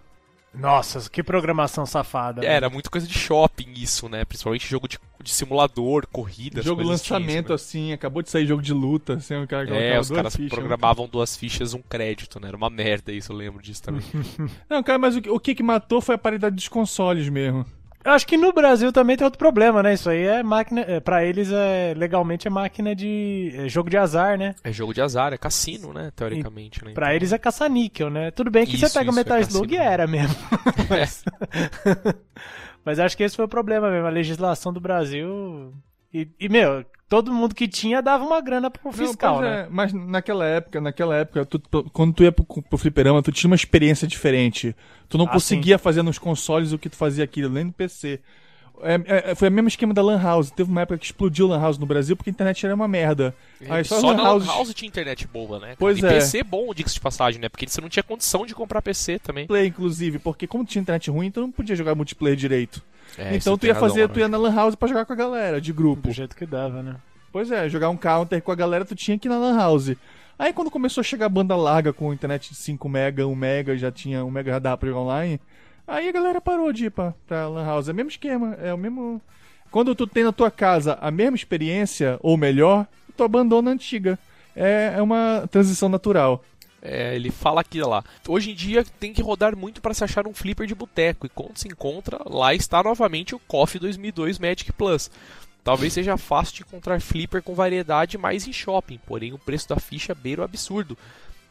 Nossa, 0.53 1.09
que 1.09 1.21
programação 1.21 1.85
safada. 1.85 2.43
É, 2.43 2.53
era 2.53 2.69
muito 2.69 2.89
coisa 2.89 3.07
de 3.07 3.13
shopping 3.13 3.73
isso, 3.75 4.09
né? 4.09 4.25
Principalmente 4.25 4.67
jogo 4.67 4.87
de, 4.87 4.97
de 5.23 5.31
simulador, 5.31 6.07
corrida. 6.07 6.61
Jogo 6.61 6.83
lançamento, 6.83 7.45
isso, 7.45 7.53
assim, 7.53 7.93
acabou 7.93 8.21
de 8.21 8.29
sair 8.29 8.45
jogo 8.45 8.61
de 8.61 8.73
luta, 8.73 9.13
assim, 9.13 9.35
o 9.35 9.47
cara 9.47 9.69
É, 9.75 9.99
os 9.99 10.09
caras 10.09 10.35
fichas, 10.35 10.51
programavam 10.51 11.03
muito... 11.03 11.13
duas 11.13 11.35
fichas, 11.35 11.73
um 11.73 11.81
crédito, 11.81 12.39
né? 12.39 12.47
Era 12.49 12.57
uma 12.57 12.69
merda 12.69 13.11
isso, 13.11 13.31
eu 13.31 13.35
lembro 13.35 13.61
disso 13.61 13.83
também. 13.83 14.03
Não, 14.69 14.81
cara, 14.83 14.99
mas 14.99 15.15
o, 15.15 15.19
o 15.33 15.39
que 15.39 15.55
que 15.55 15.63
matou 15.63 16.01
foi 16.01 16.15
a 16.15 16.17
paridade 16.17 16.55
dos 16.55 16.67
consoles 16.67 17.29
mesmo. 17.29 17.65
Eu 18.07 18.13
acho 18.13 18.25
que 18.25 18.37
no 18.37 18.53
Brasil 18.53 18.89
também 18.93 19.17
tem 19.17 19.25
outro 19.25 19.37
problema, 19.37 19.83
né? 19.83 19.93
Isso 19.93 20.09
aí 20.09 20.23
é 20.23 20.41
máquina. 20.41 20.79
É, 20.87 21.01
pra 21.01 21.25
eles, 21.25 21.51
é, 21.51 21.93
legalmente, 21.93 22.47
é 22.47 22.49
máquina 22.49 22.95
de. 22.95 23.51
É 23.53 23.67
jogo 23.67 23.89
de 23.89 23.97
azar, 23.97 24.37
né? 24.37 24.55
É 24.63 24.71
jogo 24.71 24.93
de 24.93 25.01
azar, 25.01 25.33
é 25.33 25.37
cassino, 25.37 25.91
né? 25.91 26.09
Teoricamente, 26.15 26.85
né? 26.85 26.93
Pra 26.93 27.13
eles 27.13 27.33
é 27.33 27.37
caça-níquel, 27.37 28.09
né? 28.09 28.31
Tudo 28.31 28.49
bem 28.49 28.65
que 28.65 28.75
isso, 28.75 28.87
você 28.87 28.97
pega 28.97 29.11
o 29.11 29.13
Metal 29.13 29.37
é 29.37 29.41
Slug 29.41 29.73
e 29.73 29.77
era 29.77 30.07
mesmo. 30.07 30.33
Mas... 30.89 31.25
Mas 32.87 32.99
acho 32.99 33.17
que 33.17 33.23
esse 33.23 33.35
foi 33.35 33.43
o 33.43 33.49
problema 33.49 33.91
mesmo. 33.91 34.07
A 34.07 34.09
legislação 34.09 34.71
do 34.71 34.79
Brasil. 34.79 35.73
E, 36.13 36.25
e 36.39 36.47
meu, 36.47 36.85
todo 37.09 37.33
mundo 37.33 37.53
que 37.53 37.67
tinha 37.67 38.01
dava 38.01 38.23
uma 38.23 38.39
grana 38.39 38.71
pro 38.71 38.93
fiscal, 38.93 39.35
Não, 39.35 39.41
né? 39.41 39.63
É, 39.63 39.67
mas 39.69 39.91
naquela 39.91 40.45
época, 40.45 40.79
naquela 40.79 41.17
época, 41.17 41.45
tu, 41.45 41.59
quando 41.91 42.13
tu 42.13 42.23
ia 42.23 42.31
pro, 42.31 42.45
pro 42.45 42.77
fliperama, 42.77 43.21
tu 43.21 43.29
tinha 43.29 43.49
uma 43.49 43.57
experiência 43.57 44.07
diferente. 44.07 44.73
Tu 45.09 45.17
não 45.17 45.25
ah, 45.25 45.31
conseguia 45.31 45.77
sim. 45.77 45.83
fazer 45.83 46.01
nos 46.01 46.17
consoles 46.17 46.71
o 46.71 46.79
que 46.79 46.87
tu 46.87 46.95
fazia 46.95 47.25
aqui, 47.25 47.45
nem 47.49 47.65
no 47.65 47.73
PC. 47.73 48.21
É, 48.81 49.31
é, 49.31 49.35
foi 49.35 49.49
o 49.49 49.51
mesmo 49.51 49.67
esquema 49.67 49.93
da 49.93 50.01
Lan 50.01 50.21
House. 50.21 50.51
Teve 50.51 50.69
uma 50.69 50.81
época 50.81 50.99
que 50.99 51.05
explodiu 51.05 51.47
Lan 51.47 51.59
House 51.59 51.77
no 51.77 51.85
Brasil 51.85 52.15
porque 52.15 52.29
a 52.29 52.31
internet 52.31 52.65
era 52.65 52.75
uma 52.75 52.87
merda. 52.87 53.33
Aí 53.67 53.83
só, 53.83 53.99
só 53.99 54.13
na 54.13 54.31
Lan 54.33 54.45
House 54.45 54.73
tinha 54.73 54.87
internet 54.87 55.27
boa, 55.27 55.59
né? 55.59 55.75
Pois 55.77 55.97
e 55.97 56.05
é. 56.05 56.09
PC 56.09 56.43
bom, 56.43 56.73
diga-se 56.73 56.95
de 56.95 57.01
passagem, 57.01 57.41
né? 57.41 57.49
Porque 57.49 57.67
você 57.67 57.81
não 57.81 57.89
tinha 57.89 58.03
condição 58.03 58.45
de 58.45 58.53
comprar 58.53 58.81
PC 58.81 59.19
também. 59.19 59.47
Play, 59.47 59.67
inclusive, 59.67 60.19
porque 60.19 60.45
como 60.45 60.63
tinha 60.63 60.81
internet 60.81 61.09
ruim, 61.09 61.31
tu 61.31 61.41
não 61.41 61.51
podia 61.51 61.75
jogar 61.75 61.95
multiplayer 61.95 62.37
direito. 62.37 62.83
É, 63.17 63.35
então 63.35 63.57
tu 63.57 63.65
ia 63.65 63.73
fazer, 63.73 64.01
razão, 64.01 64.13
tu 64.13 64.19
ia 64.19 64.27
na 64.27 64.37
Lan 64.37 64.53
House 64.53 64.75
pra 64.75 64.87
jogar 64.87 65.05
com 65.05 65.13
a 65.13 65.15
galera, 65.15 65.59
de 65.59 65.73
grupo. 65.73 66.07
Do 66.07 66.13
jeito 66.13 66.35
que 66.35 66.45
dava, 66.45 66.83
né? 66.83 66.95
Pois 67.31 67.51
é, 67.51 67.67
jogar 67.67 67.89
um 67.89 67.97
counter 67.97 68.41
com 68.41 68.51
a 68.51 68.55
galera, 68.55 68.85
tu 68.85 68.95
tinha 68.95 69.17
que 69.17 69.27
ir 69.27 69.29
na 69.29 69.37
Lan 69.37 69.57
House. 69.57 69.95
Aí 70.39 70.53
quando 70.53 70.69
começou 70.69 71.01
a 71.01 71.03
chegar 71.03 71.29
banda 71.29 71.55
larga 71.55 71.91
com 71.91 72.13
internet 72.13 72.51
de 72.51 72.55
5 72.55 72.87
mega, 72.87 73.25
1 73.25 73.35
mega, 73.35 73.77
já 73.77 73.91
tinha 73.91 74.23
1 74.23 74.29
mega 74.29 74.51
já 74.51 74.59
dava 74.59 74.77
pra 74.77 74.89
jogar 74.89 75.01
online. 75.01 75.39
Aí 75.87 76.09
a 76.09 76.11
galera 76.11 76.41
parou 76.41 76.73
de 76.73 76.85
ir 76.85 76.91
pra, 76.91 77.13
pra 77.25 77.47
Lan 77.47 77.65
House. 77.65 77.87
É 77.87 77.91
o 77.93 77.95
mesmo 77.95 78.09
esquema, 78.09 78.55
é 78.61 78.73
o 78.73 78.77
mesmo. 78.77 79.21
Quando 79.71 79.95
tu 79.95 80.05
tem 80.05 80.23
na 80.23 80.31
tua 80.31 80.51
casa 80.51 80.97
a 81.01 81.09
mesma 81.09 81.35
experiência, 81.35 82.19
ou 82.21 82.35
melhor, 82.35 82.85
tu 83.15 83.23
abandona 83.23 83.71
a 83.71 83.73
antiga. 83.73 84.19
É, 84.55 84.93
é 84.97 85.01
uma 85.01 85.47
transição 85.49 85.87
natural. 85.87 86.43
É, 86.81 87.15
ele 87.15 87.31
fala 87.31 87.61
aqui 87.61 87.81
lá. 87.81 88.03
Hoje 88.27 88.51
em 88.51 88.55
dia 88.55 88.83
tem 88.99 89.13
que 89.13 89.21
rodar 89.21 89.55
muito 89.55 89.81
para 89.81 89.93
se 89.93 90.03
achar 90.03 90.27
um 90.27 90.33
flipper 90.33 90.67
de 90.67 90.75
boteco 90.75 91.25
e 91.25 91.29
quando 91.29 91.57
se 91.57 91.67
encontra, 91.67 92.19
lá 92.25 92.53
está 92.53 92.83
novamente 92.83 93.35
o 93.35 93.39
KOF 93.39 93.79
2002 93.79 94.39
Magic 94.39 94.71
Plus. 94.73 95.09
Talvez 95.63 95.91
seja 95.93 96.17
fácil 96.17 96.55
de 96.55 96.61
encontrar 96.61 97.01
flipper 97.01 97.43
com 97.43 97.53
variedade 97.53 98.17
mais 98.17 98.47
em 98.47 98.53
shopping, 98.53 98.99
porém 99.05 99.33
o 99.33 99.39
preço 99.39 99.67
da 99.67 99.77
ficha 99.77 100.15
beira 100.15 100.41
o 100.41 100.45
absurdo. 100.45 100.97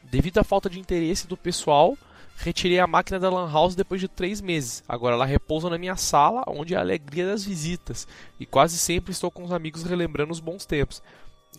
Devido 0.03 0.39
à 0.39 0.45
falta 0.45 0.71
de 0.71 0.79
interesse 0.79 1.27
do 1.27 1.37
pessoal, 1.37 1.99
retirei 2.37 2.79
a 2.79 2.87
máquina 2.87 3.19
da 3.19 3.31
Lan 3.31 3.51
House 3.51 3.75
depois 3.75 4.01
de 4.01 4.09
três 4.09 4.41
meses. 4.41 4.85
Agora 4.89 5.15
ela 5.15 5.27
repousa 5.27 5.71
na 5.71 5.79
minha 5.79 5.97
sala, 5.97 6.45
onde 6.47 6.75
é 6.75 6.77
a 6.77 6.81
alegria 6.81 7.27
das 7.27 7.45
visitas, 7.45 8.07
e 8.39 8.47
quase 8.47 8.79
sempre 8.79 9.13
estou 9.13 9.31
com 9.31 9.45
os 9.45 9.53
amigos 9.53 9.83
relembrando 9.83 10.33
os 10.33 10.41
bons 10.41 10.65
tempos. 10.67 11.03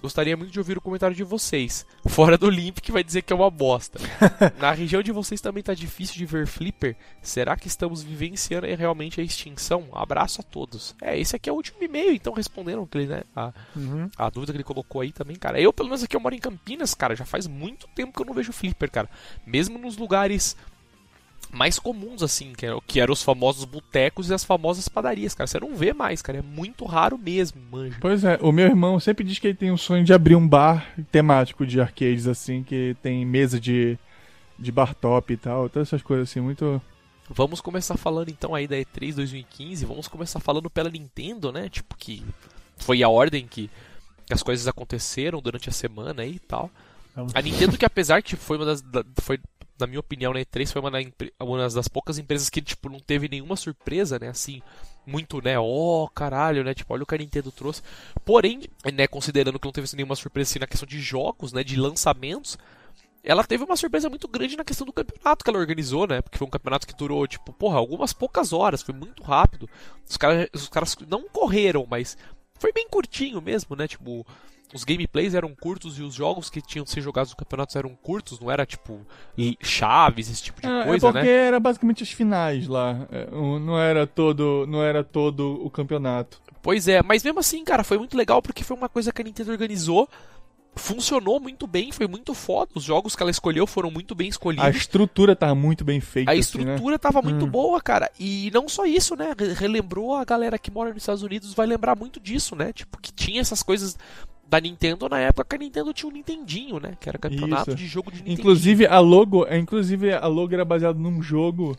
Gostaria 0.01 0.37
muito 0.37 0.51
de 0.51 0.59
ouvir 0.59 0.77
o 0.77 0.81
comentário 0.81 1.15
de 1.15 1.23
vocês. 1.23 1.85
Fora 2.05 2.37
do 2.37 2.49
Limp, 2.49 2.79
que 2.79 2.91
vai 2.91 3.03
dizer 3.03 3.21
que 3.23 3.33
é 3.33 3.35
uma 3.35 3.49
bosta. 3.49 3.99
Na 4.59 4.71
região 4.71 5.01
de 5.01 5.11
vocês 5.11 5.41
também 5.41 5.63
tá 5.63 5.73
difícil 5.73 6.15
de 6.15 6.25
ver 6.25 6.47
Flipper? 6.47 6.95
Será 7.21 7.55
que 7.55 7.67
estamos 7.67 8.03
vivenciando 8.03 8.67
realmente 8.67 9.19
a 9.19 9.23
extinção? 9.23 9.87
Abraço 9.93 10.41
a 10.41 10.43
todos. 10.43 10.95
É, 11.01 11.17
esse 11.19 11.35
aqui 11.35 11.49
é 11.49 11.53
o 11.53 11.55
último 11.55 11.81
e-mail, 11.81 12.11
então 12.13 12.33
responderam 12.33 12.87
né, 12.93 13.23
a, 13.35 13.53
uhum. 13.75 14.09
a 14.17 14.29
dúvida 14.29 14.53
que 14.53 14.57
ele 14.57 14.63
colocou 14.63 15.01
aí 15.01 15.11
também, 15.11 15.35
cara. 15.35 15.59
Eu, 15.59 15.73
pelo 15.73 15.89
menos 15.89 16.03
aqui, 16.03 16.15
eu 16.15 16.19
moro 16.19 16.35
em 16.35 16.39
Campinas, 16.39 16.93
cara. 16.93 17.15
Já 17.15 17.25
faz 17.25 17.47
muito 17.47 17.87
tempo 17.95 18.13
que 18.13 18.21
eu 18.21 18.25
não 18.25 18.33
vejo 18.33 18.53
Flipper, 18.53 18.91
cara. 18.91 19.09
Mesmo 19.45 19.77
nos 19.77 19.97
lugares 19.97 20.55
mais 21.51 21.79
comuns, 21.79 22.21
assim, 22.21 22.53
que 22.53 22.65
eram, 22.65 22.81
que 22.85 22.99
eram 22.99 23.13
os 23.13 23.23
famosos 23.23 23.65
botecos 23.65 24.29
e 24.29 24.33
as 24.33 24.43
famosas 24.43 24.87
padarias, 24.87 25.33
cara. 25.33 25.47
Você 25.47 25.59
não 25.59 25.75
vê 25.75 25.93
mais, 25.93 26.21
cara. 26.21 26.39
É 26.39 26.41
muito 26.41 26.85
raro 26.85 27.17
mesmo, 27.17 27.61
manja. 27.71 27.97
Pois 27.99 28.23
é, 28.23 28.37
o 28.41 28.51
meu 28.51 28.65
irmão 28.65 28.99
sempre 28.99 29.23
diz 29.23 29.39
que 29.39 29.47
ele 29.47 29.57
tem 29.57 29.71
um 29.71 29.77
sonho 29.77 30.03
de 30.03 30.13
abrir 30.13 30.35
um 30.35 30.47
bar 30.47 30.87
temático 31.11 31.65
de 31.65 31.79
arcades, 31.79 32.27
assim, 32.27 32.63
que 32.63 32.95
tem 33.01 33.25
mesa 33.25 33.59
de, 33.59 33.97
de 34.57 34.71
bar 34.71 34.93
top 34.93 35.33
e 35.33 35.37
tal, 35.37 35.69
todas 35.69 35.87
essas 35.87 36.01
coisas 36.01 36.29
assim, 36.29 36.41
muito. 36.41 36.81
Vamos 37.29 37.59
começar 37.59 37.97
falando 37.97 38.29
então 38.29 38.55
aí 38.55 38.67
da 38.67 38.77
E3 38.77 39.15
2015, 39.15 39.85
vamos 39.85 40.07
começar 40.07 40.39
falando 40.39 40.69
pela 40.69 40.89
Nintendo, 40.89 41.51
né? 41.51 41.67
Tipo, 41.67 41.95
que 41.97 42.23
foi 42.77 43.03
a 43.03 43.09
ordem 43.09 43.45
que, 43.45 43.69
que 44.25 44.33
as 44.33 44.41
coisas 44.41 44.67
aconteceram 44.67 45.41
durante 45.41 45.69
a 45.69 45.73
semana 45.73 46.21
aí 46.21 46.35
e 46.35 46.39
tal. 46.39 46.71
A 47.33 47.41
Nintendo 47.41 47.77
que 47.77 47.85
apesar 47.85 48.21
que 48.21 48.35
foi 48.35 48.57
uma 48.57 48.65
das 48.65 48.81
da, 48.81 49.03
foi 49.21 49.39
na 49.79 49.87
minha 49.87 49.99
opinião, 49.99 50.33
na 50.33 50.39
E3 50.39 50.71
foi 50.71 50.81
uma, 50.81 50.91
uma, 51.39 51.69
das 51.69 51.87
poucas 51.87 52.17
empresas 52.17 52.49
que, 52.49 52.61
tipo, 52.61 52.89
não 52.89 52.99
teve 52.99 53.27
nenhuma 53.27 53.55
surpresa, 53.55 54.17
né, 54.19 54.29
assim, 54.29 54.61
muito, 55.05 55.41
né, 55.41 55.57
oh, 55.59 56.09
caralho, 56.13 56.63
né, 56.63 56.73
tipo, 56.73 56.93
olha 56.93 57.03
o 57.03 57.05
que 57.05 57.15
a 57.15 57.17
Nintendo 57.17 57.51
trouxe. 57.51 57.81
Porém, 58.25 58.61
né, 58.93 59.07
considerando 59.07 59.59
que 59.59 59.65
não 59.65 59.71
teve 59.71 59.87
nenhuma 59.95 60.15
surpresa, 60.15 60.51
assim, 60.51 60.59
na 60.59 60.67
questão 60.67 60.87
de 60.87 60.99
jogos, 60.99 61.53
né, 61.53 61.63
de 61.63 61.75
lançamentos, 61.75 62.57
ela 63.23 63.43
teve 63.43 63.63
uma 63.63 63.75
surpresa 63.75 64.09
muito 64.09 64.27
grande 64.27 64.55
na 64.55 64.63
questão 64.63 64.85
do 64.85 64.93
campeonato 64.93 65.43
que 65.43 65.49
ela 65.49 65.59
organizou, 65.59 66.07
né, 66.07 66.21
porque 66.21 66.37
foi 66.37 66.47
um 66.47 66.51
campeonato 66.51 66.87
que 66.87 66.95
durou, 66.95 67.27
tipo, 67.27 67.51
porra, 67.53 67.77
algumas 67.77 68.13
poucas 68.13 68.53
horas, 68.53 68.81
foi 68.81 68.95
muito 68.95 69.23
rápido. 69.23 69.69
Os 70.09 70.17
caras, 70.17 70.49
os 70.53 70.69
caras 70.69 70.95
não 71.07 71.27
correram, 71.29 71.85
mas 71.89 72.17
foi 72.59 72.71
bem 72.71 72.87
curtinho 72.89 73.41
mesmo, 73.41 73.75
né, 73.75 73.87
tipo 73.87 74.25
os 74.73 74.83
gameplays 74.83 75.33
eram 75.33 75.55
curtos 75.55 75.97
e 75.97 76.01
os 76.01 76.13
jogos 76.13 76.49
que 76.49 76.61
tinham 76.61 76.83
de 76.83 76.91
ser 76.91 77.01
jogados 77.01 77.31
no 77.31 77.37
campeonato 77.37 77.77
eram 77.77 77.95
curtos, 77.95 78.39
não 78.39 78.51
era 78.51 78.65
tipo 78.65 79.05
chaves, 79.61 80.29
esse 80.29 80.43
tipo 80.43 80.61
de 80.61 80.67
é, 80.67 80.83
coisa, 80.83 81.07
é 81.07 81.11
porque 81.11 81.27
né? 81.27 81.47
era 81.47 81.59
basicamente 81.59 82.03
as 82.03 82.11
finais 82.11 82.67
lá, 82.67 83.07
é, 83.11 83.27
não 83.31 83.79
era 83.79 84.05
todo, 84.05 84.65
não 84.67 84.83
era 84.83 85.03
todo 85.03 85.63
o 85.63 85.69
campeonato. 85.69 86.41
Pois 86.61 86.87
é, 86.87 87.01
mas 87.01 87.23
mesmo 87.23 87.39
assim, 87.39 87.63
cara, 87.63 87.83
foi 87.83 87.97
muito 87.97 88.17
legal 88.17 88.41
porque 88.41 88.63
foi 88.63 88.75
uma 88.75 88.89
coisa 88.89 89.11
que 89.11 89.21
a 89.21 89.25
Nintendo 89.25 89.51
organizou 89.51 90.09
funcionou 90.77 91.39
muito 91.39 91.67
bem, 91.67 91.91
foi 91.91 92.07
muito 92.07 92.33
foda. 92.33 92.71
Os 92.75 92.83
jogos 92.83 93.15
que 93.15 93.21
ela 93.21 93.31
escolheu 93.31 93.67
foram 93.67 93.91
muito 93.91 94.15
bem 94.15 94.29
escolhidos. 94.29 94.65
A 94.65 94.69
estrutura 94.69 95.35
tava 95.35 95.55
muito 95.55 95.83
bem 95.83 95.99
feita. 95.99 96.31
A 96.31 96.35
estrutura 96.35 96.75
assim, 96.75 96.91
né? 96.91 96.97
tava 96.97 97.21
muito 97.21 97.45
hum. 97.45 97.49
boa, 97.49 97.81
cara. 97.81 98.09
E 98.19 98.51
não 98.53 98.69
só 98.69 98.85
isso, 98.85 99.15
né? 99.15 99.33
Relembrou 99.55 100.15
a 100.15 100.23
galera 100.23 100.57
que 100.57 100.71
mora 100.71 100.93
nos 100.93 101.01
Estados 101.01 101.23
Unidos, 101.23 101.53
vai 101.53 101.65
lembrar 101.65 101.95
muito 101.95 102.19
disso, 102.19 102.55
né? 102.55 102.71
Tipo, 102.71 102.99
que 103.01 103.11
tinha 103.11 103.41
essas 103.41 103.63
coisas 103.63 103.97
da 104.49 104.59
Nintendo 104.61 105.09
na 105.09 105.19
época 105.19 105.45
que 105.49 105.55
a 105.55 105.59
Nintendo 105.59 105.93
tinha 105.93 106.09
um 106.09 106.13
Nintendinho, 106.13 106.79
né? 106.79 106.93
Que 106.99 107.09
era 107.09 107.17
campeonato 107.17 107.69
Isso. 107.71 107.77
de 107.77 107.85
jogo 107.87 108.11
de 108.11 108.19
Nintendo. 108.19 108.39
Inclusive 108.39 108.85
a 108.87 108.99
logo, 108.99 109.45
é, 109.47 109.57
inclusive 109.57 110.13
a 110.13 110.25
logo 110.27 110.53
era 110.53 110.63
baseado 110.63 110.97
num 110.97 111.21
jogo 111.21 111.75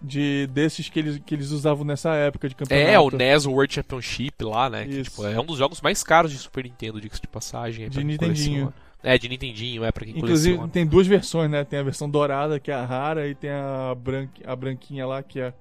de 0.00 0.46
desses 0.48 0.88
que 0.88 0.98
eles, 0.98 1.20
que 1.24 1.34
eles 1.34 1.50
usavam 1.50 1.84
nessa 1.84 2.14
época 2.14 2.48
de 2.48 2.54
campeonato. 2.54 2.90
É, 2.90 2.98
o 2.98 3.10
NES 3.10 3.46
World 3.46 3.74
Championship 3.74 4.44
lá, 4.44 4.70
né? 4.70 4.86
Que, 4.86 5.02
tipo, 5.02 5.26
é 5.26 5.38
um 5.40 5.44
dos 5.44 5.58
jogos 5.58 5.80
mais 5.80 6.02
caros 6.02 6.30
de 6.30 6.38
Super 6.38 6.64
Nintendo, 6.64 7.00
diga-se 7.00 7.20
de 7.20 7.28
passagem. 7.28 7.86
é 7.86 7.88
De 7.88 8.02
Nintendinho. 8.02 8.72
coleciona. 8.72 8.86
É, 9.02 9.18
de 9.18 9.28
Nintendinho, 9.28 9.84
é 9.84 9.92
pra 9.92 10.04
quem 10.04 10.16
Inclusive 10.16 10.56
coleciona. 10.56 10.72
tem 10.72 10.86
duas 10.86 11.06
versões, 11.06 11.50
né? 11.50 11.64
Tem 11.64 11.78
a 11.78 11.82
versão 11.82 12.08
dourada, 12.10 12.58
que 12.58 12.70
é 12.70 12.74
a 12.74 12.84
rara, 12.84 13.28
e 13.28 13.34
tem 13.34 13.50
a, 13.50 13.94
branqui, 13.94 14.42
a 14.44 14.56
branquinha 14.56 15.06
lá, 15.06 15.22
que 15.22 15.38
é, 15.38 15.52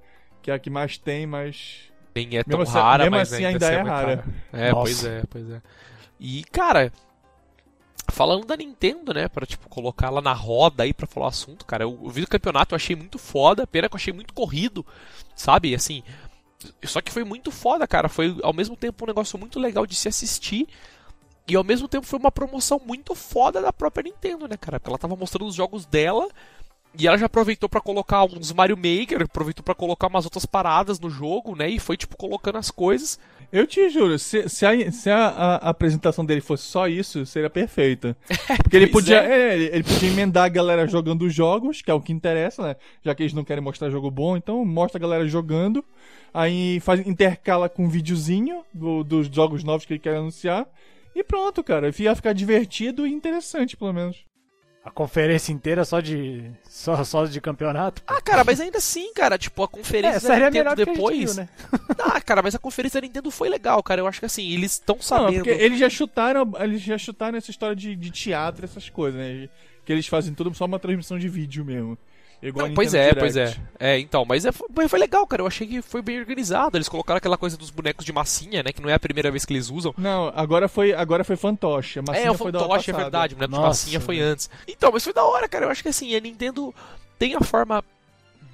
que 0.42 0.50
é 0.50 0.54
a 0.54 0.60
que 0.60 0.70
mais 0.70 0.98
tem, 0.98 1.28
mas. 1.28 1.82
Nem 2.16 2.38
é 2.38 2.44
tão 2.44 2.58
Mesmo 2.60 2.72
assim- 2.72 2.80
rara, 2.82 3.04
mesmo 3.04 3.18
mas 3.18 3.34
assim 3.34 3.46
ainda, 3.46 3.50
ainda 3.50 3.68
assim 3.68 3.76
é 3.76 3.78
muito 3.84 3.92
rara. 3.94 4.26
É, 4.54 4.72
Nossa. 4.72 4.82
pois 4.82 5.06
é, 5.06 5.24
pois 5.30 5.50
é. 5.52 5.62
E, 6.20 6.44
cara, 6.46 6.92
falando 8.10 8.46
da 8.46 8.56
Nintendo, 8.56 9.14
né, 9.14 9.28
pra, 9.28 9.46
tipo, 9.46 9.70
colocar 9.70 10.08
ela 10.08 10.22
na 10.22 10.34
roda 10.34 10.84
aí 10.84 10.94
pra 10.94 11.08
falar 11.08 11.28
o 11.28 11.30
assunto, 11.30 11.66
cara, 11.66 11.84
eu, 11.84 12.00
eu 12.04 12.10
vi 12.10 12.24
o 12.24 12.28
campeonato, 12.28 12.74
eu 12.74 12.78
achei 12.78 12.96
muito 12.96 13.18
foda, 13.18 13.68
pena 13.68 13.90
que 13.90 13.96
eu 13.96 13.98
achei 13.98 14.14
muito 14.14 14.34
corrido, 14.34 14.86
sabe, 15.36 15.76
assim... 15.76 16.04
Só 16.84 17.00
que 17.02 17.12
foi 17.12 17.24
muito 17.24 17.52
foda, 17.52 17.86
cara, 17.86 18.10
foi 18.10 18.38
ao 18.42 18.54
mesmo 18.54 18.76
tempo 18.76 19.04
um 19.04 19.08
negócio 19.08 19.38
muito 19.38 19.60
legal 19.60 19.86
de 19.86 19.96
se 19.96 20.08
assistir, 20.08 20.68
e 21.48 21.56
ao 21.56 21.64
mesmo 21.64 21.88
tempo 21.88 22.08
foi 22.08 22.18
uma 22.18 22.32
promoção 22.32 22.82
muito 22.84 23.14
foda 23.14 23.62
da 23.62 23.72
própria 23.72 24.04
Nintendo, 24.04 24.48
né, 24.48 24.58
cara, 24.58 24.80
porque 24.80 24.90
ela 24.90 24.98
tava 24.98 25.16
mostrando 25.16 25.48
os 25.48 25.56
jogos 25.56 25.86
dela... 25.86 26.28
E 26.98 27.08
ela 27.08 27.18
já 27.18 27.26
aproveitou 27.26 27.68
pra 27.68 27.82
colocar 27.82 28.24
uns 28.24 28.52
Mario 28.54 28.78
Maker, 28.78 29.24
aproveitou 29.24 29.64
pra 29.64 29.76
colocar 29.76 30.08
umas 30.08 30.26
outras 30.26 30.46
paradas 30.46 31.00
no 31.00 31.10
jogo, 31.10 31.56
né? 31.56 31.70
E 31.70 31.80
foi, 31.80 31.98
tipo, 31.98 32.16
colocando 32.18 32.58
as 32.58 32.72
coisas. 32.72 33.20
Eu 33.52 33.66
te 33.68 33.90
juro, 33.90 34.18
se, 34.18 34.50
se, 34.50 34.66
a, 34.66 34.92
se 34.92 35.10
a, 35.10 35.28
a- 35.28 35.56
apresentação 35.70 36.26
dele 36.26 36.42
fosse 36.42 36.64
só 36.64 36.88
isso, 36.88 37.26
seria 37.26 37.50
perfeita. 37.50 38.18
Porque 38.64 38.76
ele 38.76 38.88
podia, 38.88 39.22
é. 39.24 39.52
é, 39.52 39.54
ele, 39.56 39.66
ele 39.72 39.84
podia 39.84 40.10
emendar 40.10 40.46
a 40.46 40.50
galera 40.50 40.88
jogando 40.88 41.24
os 41.26 41.34
jogos, 41.34 41.82
que 41.82 41.92
é 41.92 41.94
o 41.94 42.02
que 42.02 42.12
interessa, 42.12 42.62
né? 42.64 42.76
Já 43.04 43.14
que 43.14 43.24
eles 43.24 43.34
não 43.34 43.44
querem 43.44 43.64
mostrar 43.64 43.90
jogo 43.90 44.10
bom, 44.10 44.36
então 44.36 44.66
mostra 44.66 44.98
a 44.98 45.02
galera 45.02 45.28
jogando. 45.28 45.86
Aí 46.34 46.80
faz, 46.82 47.06
intercala 47.06 47.70
com 47.70 47.86
um 47.86 47.90
videozinho 47.90 48.64
do- 48.74 49.04
dos 49.04 49.28
jogos 49.28 49.64
novos 49.64 49.86
que 49.86 49.94
ele 49.94 50.00
quer 50.00 50.18
anunciar. 50.18 50.66
E 51.16 51.24
pronto, 51.24 51.64
cara. 51.64 51.90
Ia 51.98 52.16
ficar 52.16 52.34
divertido 52.34 53.08
e 53.08 53.14
interessante, 53.14 53.78
pelo 53.78 53.94
menos. 53.94 54.18
A 54.86 54.92
conferência 54.92 55.52
inteira 55.52 55.84
só 55.84 56.00
de. 56.00 56.44
só, 56.70 57.04
só 57.04 57.26
de 57.26 57.42
campeonato. 57.42 58.04
Ah, 58.06 58.22
cara, 58.22 58.44
mas 58.44 58.62
ainda 58.62 58.78
assim, 58.78 59.12
cara, 59.16 59.36
tipo, 59.36 59.64
a 59.64 59.68
conferência 59.68 60.18
É, 60.18 60.20
da 60.20 60.28
seria 60.36 60.50
Nintendo 60.52 60.70
gente 60.78 60.86
depois. 60.86 61.34
viu, 61.36 61.44
né? 61.44 61.50
Ah, 62.00 62.22
cara, 62.22 62.44
mas 62.44 62.54
a 62.54 62.60
conferência 62.60 63.02
da 63.02 63.08
Nintendo 63.08 63.32
foi 63.32 63.50
legal, 63.50 63.82
cara. 63.82 64.00
Eu 64.02 64.06
acho 64.08 64.20
que 64.20 64.28
assim, 64.28 64.48
eles 64.52 64.74
estão 64.74 64.98
Não, 64.98 65.02
sabendo. 65.02 65.44
porque 65.44 65.50
eles 65.50 65.80
já 65.80 65.90
chutaram, 65.90 66.54
eles 66.60 66.82
já 66.82 67.00
chutaram 67.00 67.36
essa 67.36 67.50
história 67.50 67.76
de, 67.76 67.96
de 67.96 68.12
teatro, 68.12 68.64
essas 68.64 68.88
coisas, 68.88 69.20
né? 69.20 69.50
Que 69.84 69.92
eles 69.92 70.06
fazem 70.06 70.36
tudo 70.36 70.54
só 70.54 70.66
uma 70.66 70.78
transmissão 70.78 71.18
de 71.18 71.28
vídeo 71.28 71.66
mesmo. 71.66 71.98
Igual 72.42 72.68
Não, 72.68 72.76
pois 72.76 72.94
é, 72.94 73.06
Nintendo 73.06 73.20
pois 73.20 73.38
é. 73.38 73.46
Direct. 73.46 73.66
É, 73.80 74.00
então, 74.00 74.26
mas 74.26 74.46
é, 74.46 74.52
foi, 74.52 75.00
legal, 75.00 75.26
cara. 75.26 75.42
Eu 75.42 75.48
achei 75.48 75.68
que 75.68 75.82
foi 75.82 76.02
bem 76.02 76.20
organizado. 76.20 76.78
Eles 76.78 76.90
colocaram 76.90 77.18
aquela 77.18 77.38
coisa 77.38 77.58
dos 77.58 77.70
bonecos 77.70 78.06
de 78.06 78.14
massinha, 78.14 78.64
né? 78.64 78.72
Que 78.72 78.82
não 78.82 78.90
é 78.90 78.94
a 78.94 79.00
primeira 79.00 79.32
vez 79.32 79.46
que 79.46 79.54
eles 79.54 79.70
usam. 79.70 79.94
Não, 79.98 80.32
agora 80.36 80.68
foi, 80.68 80.94
agora 80.94 81.24
foi 81.24 81.36
fantoche. 81.36 82.00
É, 82.14 82.30
o 82.30 82.36
fantoche, 82.36 82.92
é 82.92 82.94
verdade. 82.94 83.34
O 83.34 83.38
boneco 83.38 83.54
de 83.54 83.58
Nossa, 83.58 83.68
massinha 83.68 84.00
foi 84.00 84.20
antes. 84.20 84.50
Então, 84.68 84.92
mas 84.92 85.04
foi 85.04 85.14
da 85.14 85.24
hora, 85.24 85.48
cara. 85.48 85.66
Eu 85.66 85.70
acho 85.70 85.84
que 85.84 85.90
assim, 85.90 86.16
a 86.16 86.20
Nintendo 86.20 86.74
tem 87.18 87.36
a 87.36 87.42
forma 87.42 87.84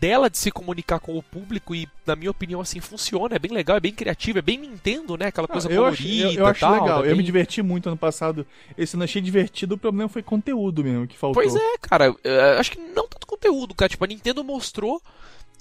dela 0.02 0.32
de 0.32 0.38
se 0.40 0.50
comunicar 0.50 1.00
com 1.00 1.16
o 1.16 1.22
público 1.22 1.76
e, 1.76 1.88
na 2.08 2.16
minha 2.16 2.32
opinião, 2.32 2.60
assim, 2.60 2.80
funciona. 2.80 3.36
É 3.36 3.40
bem 3.40 3.52
legal, 3.52 3.78
é 3.78 3.80
bem 3.80 3.94
criativo, 3.94 4.40
é 4.40 4.42
bem 4.42 4.58
Nintendo, 4.58 5.16
né? 5.16 5.28
Aquela 5.28 5.46
Ah, 5.46 5.52
coisa 5.52 5.72
eu 5.72 5.86
acho, 5.86 6.02
colorida 6.02 6.28
eu, 6.34 6.40
eu 6.40 6.46
acho 6.48 6.60
tal, 6.60 6.74
legal. 6.74 7.00
é 7.04 7.08
Eu 7.08 7.12
me 7.12 7.18
bem- 7.18 7.26
diverti 7.26 7.62
muito 7.62 7.88
ano 7.88 7.98
passado. 7.98 8.46
Esse 8.76 8.96
ano 8.96 9.04
achei 9.04 9.22
divertido, 9.22 9.76
o 9.76 9.78
problema 9.78 10.10
foi 10.10 10.24
conteúdo 10.24 10.84
mesmo 10.84 11.06
que 11.08 11.16
faltou. 11.16 11.42
Pois 11.44 11.56
é, 11.56 11.78
cara. 11.80 12.16
é, 12.24 12.58
acho 12.60 12.72
que 12.72 12.80
não 12.80 13.08
tanto 13.08 13.28
conteúdo, 13.28 13.76
cara. 13.76 13.88
Tipo, 13.90 14.04
a 14.04 14.08
Nintendo 14.08 14.44
mostrou 14.44 15.00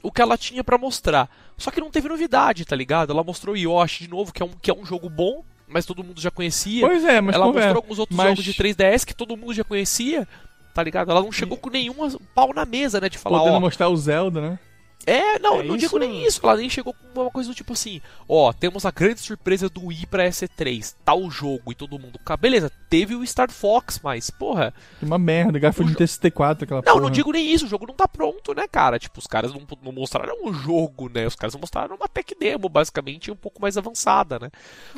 o 0.02 0.11
que 0.11 0.23
ela 0.23 0.38
tinha 0.38 0.64
pra 0.64 0.78
mostrar. 0.78 1.28
Só 1.59 1.70
que 1.70 1.78
não 1.78 1.90
teve 1.90 2.09
novidade, 2.09 2.64
tá 2.64 2.75
ligado? 2.75 3.12
Ela 3.12 3.23
mostrou 3.23 3.54
Yoshi 3.54 4.04
de 4.04 4.11
novo, 4.11 4.32
que 4.32 4.42
é 4.42 4.47
um, 4.47 4.52
que 4.62 4.70
é 4.70 4.75
um 4.75 4.87
jogo 4.87 5.11
bom, 5.11 5.44
mas 5.68 5.85
todo 5.85 6.02
mundo 6.02 6.18
já 6.18 6.30
conhecia. 6.30 6.86
Pois 6.86 7.04
é, 7.04 7.21
mas 7.21 7.34
ela 7.34 7.45
conver- 7.45 7.60
mostrou 7.64 7.82
alguns 7.82 7.99
outros 7.99 8.17
mas- 8.17 8.28
jogos 8.30 8.45
de 8.45 8.54
3DS 8.54 9.04
que 9.04 9.14
todo 9.14 9.36
mundo 9.36 9.52
já 9.52 9.62
conhecia. 9.62 10.26
Tá 10.75 10.83
ligado? 10.83 11.11
Ela 11.11 11.21
não 11.23 11.33
chegou 11.33 11.56
com 11.59 11.71
nenhum 11.71 11.95
pau 12.35 12.52
na 12.54 12.65
mesa, 12.65 13.00
né? 13.00 13.09
De 13.09 13.19
falar, 13.19 13.39
podendo 13.39 13.56
ó. 13.56 13.61
mostrar 13.61 13.89
o 13.89 13.97
Zelda, 13.97 14.41
né? 14.41 14.59
É, 15.06 15.39
não, 15.39 15.54
É, 15.61 15.63
não 15.63 15.76
isso- 15.76 15.87
digo 15.87 15.99
nem 15.99 16.26
isso. 16.26 16.41
Ela 16.45 16.56
nem 16.59 16.69
chegou 16.69 16.93
com 16.93 17.23
uma 17.23 17.30
coisa 17.30 17.49
do 17.49 17.54
tipo 17.54 17.73
assim: 17.73 18.02
ó, 18.28 18.52
temos 18.52 18.85
a 18.85 18.91
grande 18.91 19.19
surpresa 19.21 19.67
do 19.67 19.87
Wii 19.87 20.04
pra 20.06 20.26
EC3, 20.28 20.95
tal 21.02 21.30
jogo 21.30 21.73
e 21.73 21.75
todo 21.75 21.99
mundo. 21.99 22.21
Beleza, 22.39 22.71
teve 22.91 23.15
o 23.17 23.26
Star 23.26 23.50
Fox, 23.50 23.99
mas, 24.04 24.28
porra. 24.28 24.75
Que 24.99 25.06
uma 25.06 25.17
merda, 25.19 25.59
garfo 25.59 25.83
O 25.83 25.87
de 25.87 25.93
jo- 25.93 25.99
TCT4, 25.99 26.65
aquela 26.65 26.83
Não, 26.85 26.93
porra. 26.93 27.00
não 27.04 27.11
digo 27.11 27.33
nem 27.33 27.50
isso, 27.50 27.65
o 27.65 27.69
jogo 27.69 27.87
não 27.87 27.95
tá 27.95 28.06
pronto, 28.06 28.52
né, 28.52 28.69
cara? 28.71 28.99
Tipo, 28.99 29.19
os 29.21 29.26
caras 29.26 29.54
não, 29.54 29.63
não 29.83 29.91
mostraram 29.91 30.37
um 30.45 30.52
jogo, 30.52 31.09
né? 31.09 31.26
Os 31.26 31.35
caras 31.35 31.56
mostraram 31.56 31.97
uma 31.97 32.06
tech 32.06 32.35
demo, 32.39 32.69
basicamente, 32.69 33.30
um 33.30 33.37
pouco 33.37 33.61
mais 33.61 33.78
avançada, 33.78 34.39
né? 34.39 34.50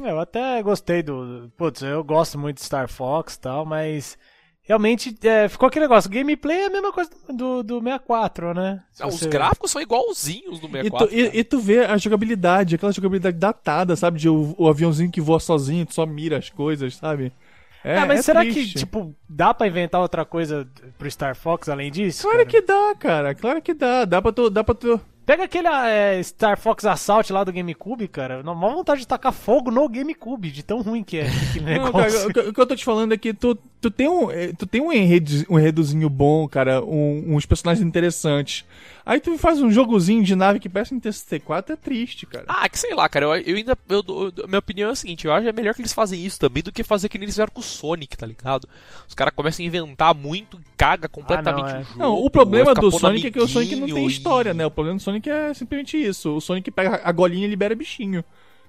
É, 0.03 0.11
Eu 0.11 0.19
até 0.19 0.61
gostei 0.65 1.05
do. 1.05 1.49
Putz, 1.57 1.81
eu 1.81 2.03
gosto 2.03 2.37
muito 2.41 2.57
de 2.57 2.65
Star 2.65 2.89
Fox 2.89 3.35
e 3.37 3.41
tal, 3.41 3.65
mas. 3.65 4.19
Realmente 4.65 5.17
é, 5.25 5.49
ficou 5.49 5.67
aquele 5.67 5.87
negócio. 5.87 6.09
Gameplay 6.11 6.57
é 6.63 6.67
a 6.67 6.71
mesma 6.71 6.93
coisa 6.93 7.11
do, 7.29 7.63
do 7.65 7.79
64, 7.81 8.55
né? 8.55 8.81
Ah, 9.01 9.09
os 9.09 9.21
gráficos 9.25 9.71
são 9.73 9.83
igualzinhos 9.83 10.61
do 10.61 10.69
E 10.69 10.71
64. 10.71 11.09
tu, 11.09 11.15
e- 11.15 11.39
e 11.41 11.45
tu 11.45 11.59
vê 11.59 11.81
a 11.85 11.97
jogabilidade, 11.97 12.77
aquela 12.77 12.93
jogabilidade 12.93 13.37
datada, 13.37 13.97
sabe? 13.97 14.21
De 14.21 14.29
o, 14.29 14.55
o 14.57 14.69
aviãozinho 14.69 15.11
que 15.11 15.21
voa 15.21 15.41
sozinho, 15.41 15.85
tu 15.85 15.95
só 15.95 16.07
mira 16.07 16.39
as 16.39 16.49
coisas, 16.49 16.95
sabe? 16.95 17.33
É, 17.85 17.99
Ah, 17.99 18.07
mas 18.07 18.21
é 18.21 18.23
será 18.23 18.41
triste. 18.43 18.75
que, 18.75 18.79
tipo, 18.79 19.13
dá 19.29 19.53
pra 19.53 19.67
inventar 19.67 20.01
outra 20.01 20.25
coisa 20.25 20.69
pro 20.97 21.11
Star 21.11 21.35
Fox 21.35 21.69
além 21.69 21.91
disso? 21.91 22.23
Claro 22.23 22.39
cara? 22.39 22.49
que 22.49 22.61
dá, 22.63 22.95
cara. 22.97 23.35
Claro 23.35 23.61
que 23.61 23.75
dá. 23.75 24.05
Dá 24.05 24.23
pra 24.23 24.31
tu. 24.33 24.49
Dá 24.49 24.63
pra 24.63 24.77
tu. 24.77 25.01
Pega 25.25 25.45
aquele 25.45 25.69
é, 25.69 26.21
Star 26.23 26.59
Fox 26.59 26.85
Assault 26.85 27.33
lá 27.33 27.45
do 27.45 27.53
GameCube, 27.53 28.09
cara. 28.09 28.43
Não, 28.43 28.55
maior 28.55 28.75
vontade 28.75 29.01
de 29.03 29.07
tacar 29.07 29.33
fogo 29.33 29.71
no 29.71 29.89
GameCube, 29.89 30.51
de 30.51 30.63
tão 30.63 30.83
ruim 30.83 31.05
que 31.05 31.19
é 31.19 31.27
aquele 31.51 31.79
Não, 31.79 31.93
cara, 31.93 32.27
o, 32.29 32.33
que- 32.33 32.41
o 32.41 32.53
que 32.53 32.61
eu 32.61 32.67
tô 32.67 32.75
te 32.75 32.85
falando 32.85 33.15
é 33.15 33.17
que 33.17 33.33
tu, 33.33 33.55
tu 33.81 33.91
tem 33.91 34.09
um, 34.09 34.31
eh, 34.31 34.53
tu 34.59 34.67
tem 34.67 34.81
um, 34.81 34.93
enredo, 34.93 35.31
um 35.49 35.59
enredozinho 35.59 36.11
bom, 36.11 36.49
cara, 36.49 36.83
um- 36.85 37.37
uns 37.37 37.47
personagens 37.47 37.87
interessantes. 37.87 38.65
Aí 39.05 39.19
tu 39.21 39.37
faz 39.37 39.61
um 39.61 39.71
jogozinho 39.71 40.23
de 40.23 40.35
nave 40.37 40.61
que 40.61 40.69
parece 40.69 40.95
um 40.95 41.01
TCT4, 41.01 41.71
é 41.71 41.77
triste, 41.77 42.25
cara. 42.27 42.45
Ah, 42.49 42.69
que 42.69 42.79
sei 42.79 42.95
lá, 42.95 43.09
cara, 43.09 43.27
eu, 43.27 43.35
eu 43.37 43.57
ainda. 43.57 43.77
Eu, 43.89 44.05
eu- 44.37 44.47
minha 44.47 44.59
opinião 44.61 44.89
é 44.91 44.93
a 44.93 44.97
seguinte: 44.97 45.27
eu 45.27 45.33
acho 45.33 45.43
que 45.43 45.49
é 45.49 45.53
melhor 45.53 45.75
que 45.75 45.81
eles 45.81 45.93
fazem 45.93 46.25
isso 46.25 46.39
também 46.39 46.63
do 46.63 46.71
que 46.71 46.85
fazer 46.85 47.09
que 47.09 47.19
nem 47.19 47.25
eles 47.25 47.35
fizeram 47.35 47.53
com 47.53 47.61
o 47.61 47.65
Sonic, 47.65 48.17
tá 48.17 48.27
ligado? 48.27 48.69
Os 49.09 49.15
caras 49.15 49.35
começam 49.35 49.65
a 49.65 49.67
inventar 49.67 50.15
muito 50.15 50.57
e 50.59 50.65
caga 50.77 51.09
completamente 51.09 51.71
Ah, 51.71 51.73
não, 51.73 51.77
é. 51.77 51.81
o 51.81 51.85
jogo. 51.85 51.99
Não, 51.99 52.15
o 52.25 52.31
problema 52.31 52.75
do 52.75 52.91
Sonic 52.93 53.27
é 53.27 53.31
que 53.31 53.41
o 53.41 53.49
Sonic 53.49 53.75
não 53.77 53.87
tem 53.89 54.07
história, 54.07 54.51
e- 54.51 54.55
né? 54.55 54.65
O 54.67 54.71
problema 54.71 54.97
do 54.99 55.03
Sonic 55.03 55.29
é 55.29 55.53
simplesmente 55.55 55.97
isso. 55.97 56.37
O 56.37 56.41
Sonic 56.41 56.71
pega 56.71 57.01
a 57.03 57.11
golinha 57.13 57.47
e 57.47 57.51
libera 57.51 57.75
bichinho. 57.75 58.25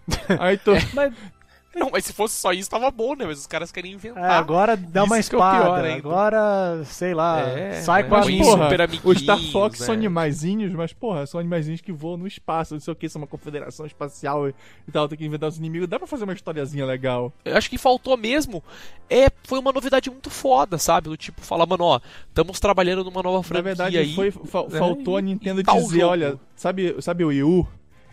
Aí 0.40 0.58
tu. 0.58 0.72
Mas 0.94 1.14
Não, 1.76 1.90
mas 1.92 2.06
se 2.06 2.14
fosse 2.14 2.36
só 2.40 2.52
isso, 2.54 2.70
tava 2.70 2.90
bom, 2.92 3.16
né? 3.16 3.26
Mas 3.26 3.40
os 3.40 3.48
caras 3.48 3.72
querem 3.72 3.92
é, 3.92 3.96
inventar. 3.96 4.32
agora 4.32 4.78
dá 4.78 5.04
uma 5.04 5.20
Isso 5.20 5.30
que 5.30 5.36
é 5.36 5.40
o 5.40 5.42
espada. 5.42 5.64
pior 5.64 5.86
ainda. 5.86 5.98
agora, 5.98 6.84
sei 6.86 7.14
lá, 7.14 7.42
É, 7.42 7.82
sai 7.82 8.04
né? 8.04 8.10
com 8.10 8.16
a 8.16 8.18
Mas, 8.20 8.28
minha. 8.28 8.44
porra, 8.44 8.64
super 8.70 8.90
os 9.04 9.20
Star 9.20 9.40
Fox 9.52 9.80
né? 9.80 9.86
são 9.86 9.94
animaizinhos, 9.94 10.74
mas, 10.74 10.94
porra, 10.94 11.26
são 11.26 11.40
animaizinhos 11.40 11.82
que 11.82 11.92
voam 11.92 12.18
no 12.18 12.28
espaço, 12.28 12.74
não 12.74 12.82
sei 12.82 12.92
o 12.92 12.96
que, 12.96 13.10
são 13.10 13.22
uma 13.22 13.28
confederação 13.28 13.86
espacial 13.86 14.48
e 14.50 14.54
e 14.88 14.92
tal, 14.92 15.08
tem 15.08 15.18
que 15.18 15.26
inventar 15.26 15.50
os 15.50 15.58
inimigos. 15.58 15.88
Dá 15.88 15.98
pra 15.98 16.08
fazer 16.08 16.24
uma 16.26 16.34
historiazinha 16.34 16.86
legal. 16.86 17.34
Eu 17.46 17.58
acho 17.58 17.70
que 17.70 17.78
faltou 17.78 18.16
mesmo. 18.18 18.64
É, 19.10 19.28
foi 19.44 19.60
uma 19.60 19.72
novidade 19.72 20.10
muito 20.10 20.30
foda, 20.30 20.78
sabe? 20.78 21.10
Do 21.10 21.18
tipo, 21.18 21.42
falar, 21.42 21.66
mano, 21.66 21.84
ó, 21.86 22.00
estamos 22.28 22.60
trabalhando 22.60 23.04
numa 23.04 23.22
nova 23.24 23.38
Na 23.38 23.44
franquia 23.44 23.64
verdade, 23.64 23.98
aí. 23.98 24.14
foi, 24.14 24.32
fa- 24.32 24.64
né? 24.64 24.80
faltou 24.80 25.18
a 25.18 25.22
Nintendo 25.22 25.64
dizer, 25.64 26.04
olha, 26.04 26.40
sabe, 26.56 26.96
sabe 27.02 27.24
o 27.24 27.28
Wii 27.28 27.44
U? 27.44 27.68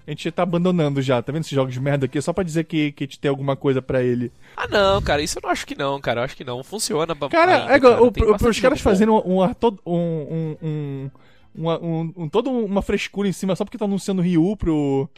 A 0.07 0.11
gente 0.11 0.31
tá 0.33 0.43
abandonando 0.43 1.01
já, 1.03 1.23
tá 1.23 1.31
vendo 1.31 1.43
esses 1.43 1.53
jogos 1.55 1.73
de 1.73 1.81
merda 1.81 2.07
aqui? 2.07 2.21
Só 2.21 2.33
pra 2.33 2.43
dizer 2.43 2.65
que, 2.65 2.91
que 2.93 3.05
a 3.05 3.07
gente 3.07 3.19
tem 3.21 3.29
alguma 3.29 3.55
coisa 3.55 3.81
pra 3.81 4.03
ele. 4.03 4.33
Ah, 4.57 4.67
não, 4.67 5.01
cara, 5.03 5.23
isso 5.23 5.39
eu 5.39 5.43
não 5.45 5.51
acho 5.51 5.67
que 5.67 5.75
não, 5.77 6.01
cara. 6.01 6.21
Eu 6.21 6.25
acho 6.25 6.37
que 6.37 6.43
não. 6.45 6.63
Funciona. 6.65 7.15
ba- 7.15 7.29
Cara, 7.29 7.63
ainda, 7.63 7.75
é 7.75 7.81
cara. 7.81 8.03
o, 8.03 8.11
pro- 8.11 8.37
pros 8.39 8.59
caras 8.61 8.81
fazendo 8.81 9.15
um, 9.15 9.43
um, 9.45 9.55
todo- 9.55 9.81
um, 9.87 9.95
um, 9.95 10.57
um, 10.63 11.11
uma- 11.55 11.79
um, 11.81 12.13
um- 12.17 12.29
toda 12.29 12.51
uma 12.51 12.83
frescura 12.83 13.29
em 13.29 13.33
cima 13.33 13.55
só 13.55 13.65
porque 13.65 13.79
tá 13.79 13.85
anunciando 13.85 14.23
Ryu 14.23 14.57
pro, 14.57 15.09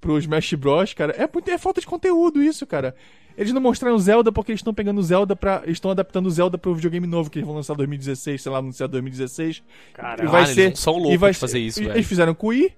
pro 0.00 0.16
Smash 0.18 0.54
Bros, 0.54 0.94
cara, 0.94 1.12
é, 1.12 1.28
muito, 1.32 1.50
é 1.50 1.58
falta 1.58 1.80
de 1.80 1.86
conteúdo 1.86 2.42
isso, 2.42 2.66
cara. 2.66 2.94
Eles 3.36 3.52
não 3.52 3.60
mostraram 3.60 3.98
Zelda 3.98 4.30
porque 4.32 4.52
eles 4.52 4.58
estão 4.60 4.74
pegando 4.74 5.02
Zelda 5.02 5.34
pra. 5.36 5.60
Eles 5.64 5.76
estão 5.76 5.90
adaptando 5.90 6.30
Zelda 6.30 6.58
pro 6.58 6.74
videogame 6.74 7.06
novo 7.06 7.30
que 7.30 7.38
eles 7.38 7.46
vão 7.46 7.56
lançar 7.56 7.72
em 7.74 7.76
2016, 7.78 8.42
sei 8.42 8.52
lá, 8.52 8.58
anunciar 8.58 8.88
2016. 8.88 9.62
Cara, 9.94 10.24
E 10.24 10.26
vai 10.26 10.42
eles 10.42 10.54
ser. 10.54 10.68
não 10.70 10.76
são 10.76 10.94
e 10.94 11.00
loucos 11.00 11.20
vai 11.20 11.32
de 11.32 11.38
fazer 11.38 11.58
isso, 11.58 11.80
e- 11.80 11.84
velho. 11.84 11.96
Eles 11.96 12.06
fizeram 12.06 12.34
com 12.34 12.48
o 12.48 12.50
Wii. 12.50 12.72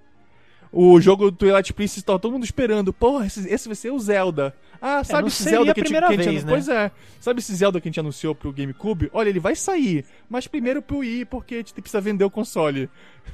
O 0.73 1.01
jogo 1.01 1.31
do 1.31 1.37
Twilight 1.37 1.73
Princess 1.75 2.03
tava 2.03 2.19
todo 2.19 2.33
mundo 2.33 2.45
esperando. 2.45 2.93
Porra, 2.93 3.27
esse, 3.27 3.47
esse 3.49 3.69
vai 3.69 3.75
ser 3.77 3.91
o 3.93 3.99
Zelda. 3.99 4.55
Ah, 4.81 4.99
É, 5.01 5.05
sabe 5.05 5.21
não 5.23 5.29
esse 5.29 5.43
Zelda 5.45 5.73
que 5.75 5.81
a 5.81 5.85
gente, 5.85 5.93
primeira 5.93 6.07
que 6.09 6.13
a 6.15 6.17
gente 6.17 6.29
vez, 6.33 6.45
né? 6.45 6.51
Pois 6.51 6.69
é. 6.69 6.91
Sabe 7.21 7.39
esse 7.41 7.55
Zelda 7.55 7.81
que 7.81 7.87
a 7.87 7.91
gente 7.91 8.01
anunciou 8.01 8.35
pro 8.35 8.53
GameCube? 8.53 9.09
Olha, 9.13 9.29
ele 9.29 9.39
vai 9.39 9.55
sair, 9.55 10.05
mas 10.29 10.49
primeiro 10.49 10.83
pro 10.83 10.99
Wii, 10.99 11.27
porque 11.27 11.55
a 11.55 11.59
gente 11.59 11.73
precisa 11.75 12.01
vender 12.01 12.25
o 12.25 12.31
console. 12.31 12.91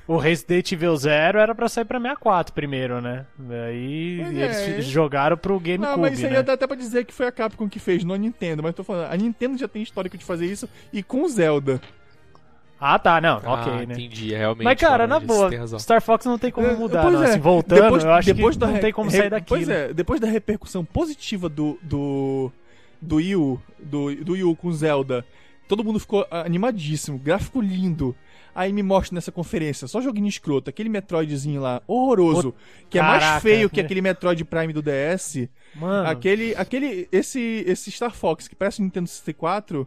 O 0.06 0.18
Resident 0.18 0.70
Evil 0.72 0.94
Zero 0.96 1.38
era 1.38 1.54
pra 1.54 1.68
sair 1.68 1.84
pra 1.86 1.98
64 1.98 2.52
primeiro, 2.52 3.00
né? 3.00 3.24
Aí 3.66 4.20
Pois 4.22 4.36
eles 4.36 4.78
é. 4.78 4.80
jogaram 4.82 5.36
pro 5.36 5.58
GameCube, 5.58 5.86
Ah, 5.90 5.96
mas 5.96 6.14
isso 6.18 6.26
aí 6.26 6.32
né? 6.32 6.42
dá 6.42 6.52
até 6.52 6.66
pra 6.66 6.76
dizer 6.76 7.06
que 7.06 7.14
foi 7.14 7.26
a 7.26 7.32
Capcom 7.32 7.68
que 7.68 7.78
fez, 7.78 8.04
não 8.04 8.14
a 8.14 8.18
Nintendo. 8.18 8.62
Mas 8.62 8.74
tô 8.74 8.84
falando, 8.84 9.10
a 9.10 9.16
Nintendo 9.16 9.56
já 9.56 9.68
tem 9.68 9.82
histórico 9.82 10.18
de 10.18 10.24
fazer 10.24 10.44
isso 10.46 10.68
e 10.92 11.02
com 11.02 11.22
o 11.22 11.28
Zelda. 11.28 11.80
Ah, 12.80 12.98
tá, 12.98 13.20
não, 13.20 13.40
Ah, 13.44 13.54
ok, 13.54 13.86
né? 13.86 13.94
entendi, 13.94 14.32
é, 14.34 14.38
realmente. 14.38 14.64
Mas, 14.64 14.78
cara, 14.80 15.06
na 15.06 15.18
boa. 15.18 15.50
Star 15.78 16.00
Fox 16.00 16.24
não 16.26 16.38
tem 16.38 16.50
como 16.50 16.66
É, 16.68 16.74
mudar, 16.76 17.02
pois 17.02 17.14
não. 17.14 17.22
é. 17.24 17.30
Assim, 17.30 17.40
voltando, 17.40 17.82
Depois- 17.82 18.04
eu 18.04 18.12
acho 18.12 18.34
depois 18.34 18.54
que 18.56 18.60
da 18.60 18.66
não 18.68 18.78
tem 18.78 18.92
como 18.92 19.10
sair 19.10 19.30
daquilo. 19.30 19.46
Pois 19.48 19.68
é, 19.68 19.92
depois 19.92 20.20
da 20.20 20.28
repercussão 20.28 20.84
positiva 20.84 21.48
do 21.48 21.78
do 21.82 22.52
do 23.00 23.16
Wii 23.16 23.36
U, 23.36 23.60
do, 23.78 24.14
do 24.24 24.32
Wii 24.32 24.44
U 24.44 24.56
com 24.56 24.72
Zelda, 24.72 25.24
todo 25.68 25.82
mundo 25.84 25.98
ficou 26.00 26.26
animadíssimo, 26.30 27.18
gráfico 27.18 27.60
lindo. 27.60 28.14
Aí 28.54 28.72
me 28.72 28.82
mostra 28.82 29.14
nessa 29.14 29.30
conferência, 29.30 29.86
só 29.86 30.00
joguinho 30.00 30.26
escroto, 30.26 30.68
aquele 30.68 30.88
Metroidzinho 30.88 31.60
lá, 31.60 31.80
horroroso, 31.86 32.52
que 32.90 32.98
é 32.98 33.02
mais 33.02 33.22
Caraca, 33.22 33.40
feio 33.40 33.70
que 33.70 33.76
né? 33.80 33.84
aquele 33.84 34.00
Metroid 34.00 34.44
Prime 34.44 34.72
do 34.72 34.82
DS. 34.82 35.48
Mano, 35.76 36.08
Aquele, 36.08 36.54
aquele, 36.56 37.08
esse, 37.12 37.62
esse 37.68 37.90
Star 37.92 38.10
Fox 38.12 38.48
que 38.48 38.56
parece 38.56 38.80
um 38.80 38.84
Nintendo 38.84 39.06
64. 39.08 39.86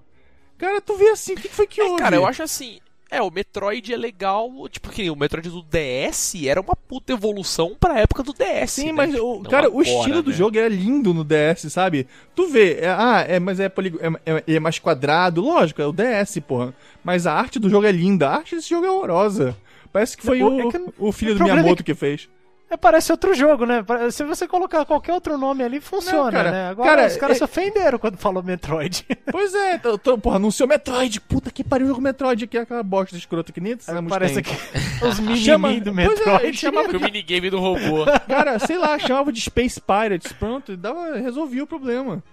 Cara, 0.62 0.80
tu 0.80 0.95
vê 0.95 1.10
assim, 1.10 1.34
o 1.34 1.36
que, 1.36 1.50
que 1.50 1.54
foi 1.56 1.67
que 1.67 1.82
É, 1.82 1.84
houve? 1.84 2.02
cara, 2.02 2.15
eu 2.15 2.26
acho 2.26 2.41
assim. 2.43 2.80
É, 3.10 3.21
o 3.21 3.30
Metroid 3.30 3.93
é 3.93 3.97
legal. 3.97 4.50
Tipo, 4.69 4.89
que 4.89 5.10
o 5.10 5.15
Metroid 5.17 5.50
do 5.50 5.62
DS 5.63 6.34
era 6.47 6.62
uma 6.62 6.76
puta 6.78 7.12
evolução 7.12 7.76
pra 7.78 8.00
época 8.00 8.24
do 8.24 8.32
DS. 8.32 8.71
Sim, 8.71 8.86
né? 8.86 8.91
mas, 8.93 9.15
o, 9.15 9.41
cara, 9.41 9.67
o 9.67 9.82
agora, 9.82 9.89
estilo 9.89 10.21
do 10.24 10.30
né? 10.30 10.38
jogo 10.38 10.58
é 10.58 10.69
lindo 10.69 11.13
no 11.13 11.26
DS, 11.26 11.69
sabe? 11.69 12.08
Tu 12.34 12.47
vê, 12.47 12.76
é, 12.80 12.88
ah, 12.88 13.26
é, 13.28 13.38
mas 13.38 13.60
é, 13.60 13.67
poligo, 13.67 14.00
é, 14.02 14.34
é- 14.38 14.43
é 14.56 14.60
mais 14.62 14.80
quadrado, 14.80 15.41
lógico, 15.41 15.82
é 15.82 15.86
o 15.86 15.91
DS, 15.91 16.39
porra. 16.47 16.74
Mas 17.04 17.28
a 17.28 17.34
arte 17.34 17.60
do 17.60 17.69
jogo 17.69 17.86
é 17.86 17.91
linda, 17.91 18.30
a 18.30 18.36
arte 18.38 18.56
desse 18.56 18.69
jogo 18.69 18.86
é 18.86 18.91
horrorosa. 18.91 19.58
Parece 19.91 20.15
que 20.15 20.24
foi 20.24 20.39
Não, 20.39 20.56
o, 20.56 20.69
é 20.69 20.71
que- 20.71 20.93
o 20.97 21.12
filho 21.12 21.34
o 21.34 21.38
do 21.38 21.41
é 21.41 21.52
Miyamoto 21.52 21.84
que 21.84 21.93
fez. 21.93 22.30
É, 22.72 22.78
parece 22.78 23.12
outro 23.12 23.34
jogo, 23.36 23.66
né? 23.66 23.84
Se 24.12 24.24
você 24.24 24.48
colocar 24.48 24.86
qualquer 24.86 25.14
outro 25.14 25.38
nome 25.38 25.64
ali, 25.64 25.80
funciona, 25.82 26.24
Não, 26.26 26.32
cara, 26.32 26.52
né? 26.52 26.70
Agora 26.70 26.90
cara, 26.96 27.08
os 27.08 27.18
caras 27.18 27.36
é- 27.36 27.38
se 27.40 27.44
ofenderam 27.44 28.00
quando 28.00 28.18
falou 28.18 28.42
Metroid. 28.42 29.06
Pois 29.32 29.54
é, 29.56 29.78
tô, 29.78 29.98
tô, 29.98 30.18
porra, 30.18 30.36
anunciou 30.38 30.68
Metroid, 30.68 31.20
puta 31.22 31.52
que 31.52 31.64
pariu 31.64 31.86
o 31.86 31.90
jogo 31.90 32.02
Metroid 32.02 32.44
aqui, 32.46 32.58
aquela 32.58 32.84
bosta 32.84 33.16
escrota 33.16 33.52
que 33.54 33.62
nem 33.62 33.78
Samus 33.80 34.10
Parece 34.10 34.42
tem. 34.42 34.44
que 34.44 34.52
os 35.06 35.20
menininhos 35.20 35.46
Chama- 35.46 35.74
do 35.80 35.84
pois 35.94 35.98
é, 35.98 36.08
Metroid. 36.08 36.46
ele 36.46 36.58
chamava 36.58 36.98
O 36.98 37.00
minigame 37.00 37.50
do 37.50 37.60
robô. 37.60 38.06
Cara, 38.28 38.60
sei 38.60 38.78
lá, 38.78 38.98
chamava 39.00 39.32
de 39.32 39.40
Space 39.42 39.80
Pirates, 39.80 40.32
pronto, 40.34 40.76
dava, 40.76 41.16
resolvia 41.18 41.64
o 41.64 41.68
problema. 41.68 42.24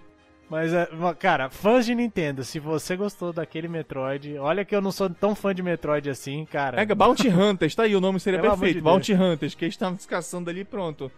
Mas, 0.49 0.73
é, 0.73 0.89
cara, 1.19 1.49
fãs 1.49 1.85
de 1.85 1.93
Nintendo, 1.93 2.43
se 2.43 2.59
você 2.59 2.95
gostou 2.95 3.31
daquele 3.31 3.67
Metroid, 3.67 4.35
olha 4.39 4.65
que 4.65 4.75
eu 4.75 4.81
não 4.81 4.91
sou 4.91 5.07
tão 5.09 5.35
fã 5.35 5.53
de 5.53 5.61
Metroid 5.61 6.09
assim, 6.09 6.43
cara. 6.45 6.77
Pega 6.77 6.95
Bounty 6.95 7.29
Hunters, 7.29 7.75
tá 7.75 7.83
aí, 7.83 7.95
o 7.95 8.01
nome 8.01 8.19
seria 8.19 8.39
Pelo 8.39 8.53
perfeito. 8.53 8.77
de 8.77 8.81
Bounty 8.81 9.13
Hunters, 9.13 9.53
que 9.53 9.65
eles 9.65 9.75
estavam 9.75 9.95
descaçando 9.95 10.49
ali 10.49 10.65
pronto. 10.65 11.11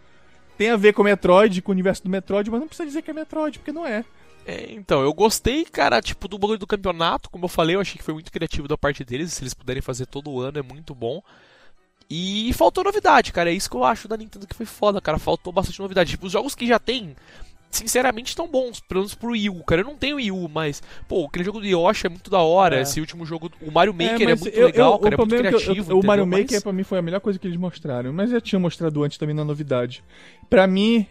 Tem 0.58 0.70
a 0.70 0.76
ver 0.76 0.92
com 0.92 1.00
o 1.00 1.04
Metroid, 1.04 1.62
com 1.62 1.72
o 1.72 1.74
universo 1.74 2.04
do 2.04 2.10
Metroid, 2.10 2.50
mas 2.50 2.60
não 2.60 2.68
precisa 2.68 2.86
dizer 2.86 3.00
que 3.00 3.10
é 3.10 3.14
Metroid, 3.14 3.58
porque 3.58 3.72
não 3.72 3.86
é. 3.86 4.04
É, 4.44 4.72
então, 4.72 5.00
eu 5.02 5.14
gostei, 5.14 5.64
cara, 5.64 6.02
tipo, 6.02 6.28
do 6.28 6.36
bagulho 6.36 6.58
do 6.58 6.66
campeonato. 6.66 7.30
Como 7.30 7.44
eu 7.44 7.48
falei, 7.48 7.76
eu 7.76 7.80
achei 7.80 7.96
que 7.96 8.04
foi 8.04 8.12
muito 8.12 8.30
criativo 8.30 8.68
da 8.68 8.76
parte 8.76 9.04
deles. 9.04 9.32
Se 9.32 9.42
eles 9.42 9.54
puderem 9.54 9.80
fazer 9.80 10.06
todo 10.06 10.40
ano, 10.40 10.58
é 10.58 10.62
muito 10.62 10.94
bom. 10.94 11.22
E 12.10 12.52
faltou 12.54 12.84
novidade, 12.84 13.32
cara. 13.32 13.50
É 13.50 13.54
isso 13.54 13.70
que 13.70 13.76
eu 13.76 13.84
acho 13.84 14.08
da 14.08 14.16
Nintendo 14.16 14.46
que 14.46 14.54
foi 14.54 14.66
foda, 14.66 15.00
cara. 15.00 15.18
Faltou 15.18 15.52
bastante 15.52 15.80
novidade. 15.80 16.10
Tipo, 16.10 16.26
os 16.26 16.32
jogos 16.32 16.54
que 16.54 16.66
já 16.66 16.78
tem, 16.78 17.16
sinceramente, 17.72 18.28
estão 18.28 18.46
bons. 18.46 18.78
Pelo 18.80 19.00
menos 19.00 19.14
pro 19.14 19.30
Wii 19.32 19.50
U, 19.50 19.64
cara. 19.64 19.80
Eu 19.80 19.86
não 19.86 19.96
tenho 19.96 20.16
Wii 20.16 20.30
U, 20.30 20.48
mas, 20.48 20.80
pô, 21.08 21.24
aquele 21.26 21.42
jogo 21.44 21.58
do 21.58 21.66
Yoshi 21.66 22.06
é 22.06 22.10
muito 22.10 22.30
da 22.30 22.38
hora. 22.40 22.76
É. 22.78 22.82
Esse 22.82 23.00
último 23.00 23.26
jogo, 23.26 23.50
o 23.60 23.70
Mario 23.72 23.92
Maker 23.92 24.22
é, 24.22 24.30
mas 24.30 24.40
muito 24.40 24.54
eu- 24.54 24.66
legal, 24.66 24.92
eu- 24.92 24.98
cara. 25.00 25.14
É 25.14 25.18
muito 25.18 25.34
é 25.34 25.38
criativo. 25.38 25.90
eu- 25.92 25.98
o 25.98 26.06
Mario? 26.06 26.26
Maker 26.26 26.46
Mas- 26.52 26.62
pra 26.62 26.72
mim 26.72 26.84
foi 26.84 26.98
a 26.98 27.02
melhor 27.02 27.20
coisa 27.20 27.38
que 27.38 27.46
eles 27.48 27.56
mostraram, 27.56 28.12
mas 28.12 28.30
já 28.30 28.40
tinham 28.40 28.60
mostrado 28.60 29.02
antes 29.02 29.18
também 29.18 29.34
na 29.34 29.44
novidade. 29.44 30.04
Pra 30.48 30.66
mim, 30.66 31.06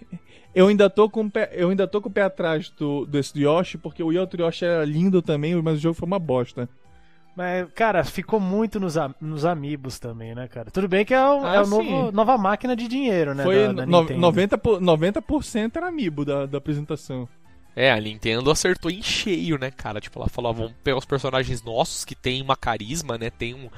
eu 0.55 0.67
ainda 0.67 0.89
tô 0.89 1.09
com 1.09 1.21
o 1.23 1.31
pé, 1.31 1.49
eu 1.53 1.69
ainda 1.69 1.87
tô 1.87 1.99
com 2.01 2.07
o 2.09 2.11
pé 2.11 2.21
atrás 2.21 2.69
do 2.69 3.05
desse 3.05 3.33
do 3.33 3.39
Yoshi, 3.39 3.77
porque 3.77 4.01
o 4.03 4.15
outro 4.19 4.41
Yoshi 4.43 4.63
era 4.65 4.85
lindo 4.85 5.21
também, 5.21 5.55
mas 5.61 5.77
o 5.77 5.81
jogo 5.81 5.95
foi 5.95 6.05
uma 6.07 6.19
bosta. 6.19 6.69
Mas, 7.35 7.67
cara, 7.73 8.03
ficou 8.03 8.39
muito 8.39 8.79
nos, 8.79 8.95
nos 9.19 9.45
Amiibos 9.45 9.97
também, 9.99 10.35
né, 10.35 10.47
cara? 10.47 10.69
Tudo 10.69 10.87
bem 10.87 11.05
que 11.05 11.13
é, 11.13 11.23
o, 11.25 11.45
Ah, 11.45 11.55
é 11.55 11.61
o 11.61 11.67
novo, 11.67 12.11
nova 12.11 12.37
máquina 12.37 12.75
de 12.75 12.87
dinheiro, 12.87 13.33
né? 13.33 13.43
foi 13.43 13.67
da, 13.67 13.73
da 13.73 13.85
no, 13.85 14.01
Nintendo. 14.01 14.19
90, 14.19 14.57
por- 14.57 14.81
90% 14.81 15.77
era 15.77 15.87
amiibo 15.87 16.25
da, 16.25 16.45
da 16.45 16.57
apresentação. 16.57 17.27
É, 17.73 17.89
a 17.89 17.99
Nintendo 18.01 18.51
acertou 18.51 18.91
em 18.91 19.01
cheio, 19.01 19.57
né, 19.57 19.71
cara? 19.71 20.01
Tipo, 20.01 20.19
ela 20.19 20.27
falou, 20.27 20.51
ah, 20.51 20.53
vamos 20.53 20.73
pegar 20.83 20.97
os 20.97 21.05
personagens 21.05 21.63
nossos 21.63 22.03
que 22.03 22.15
tem 22.15 22.41
uma 22.41 22.55
carisma, 22.57 23.17
né? 23.17 23.29
Tem 23.29 23.53
um. 23.53 23.69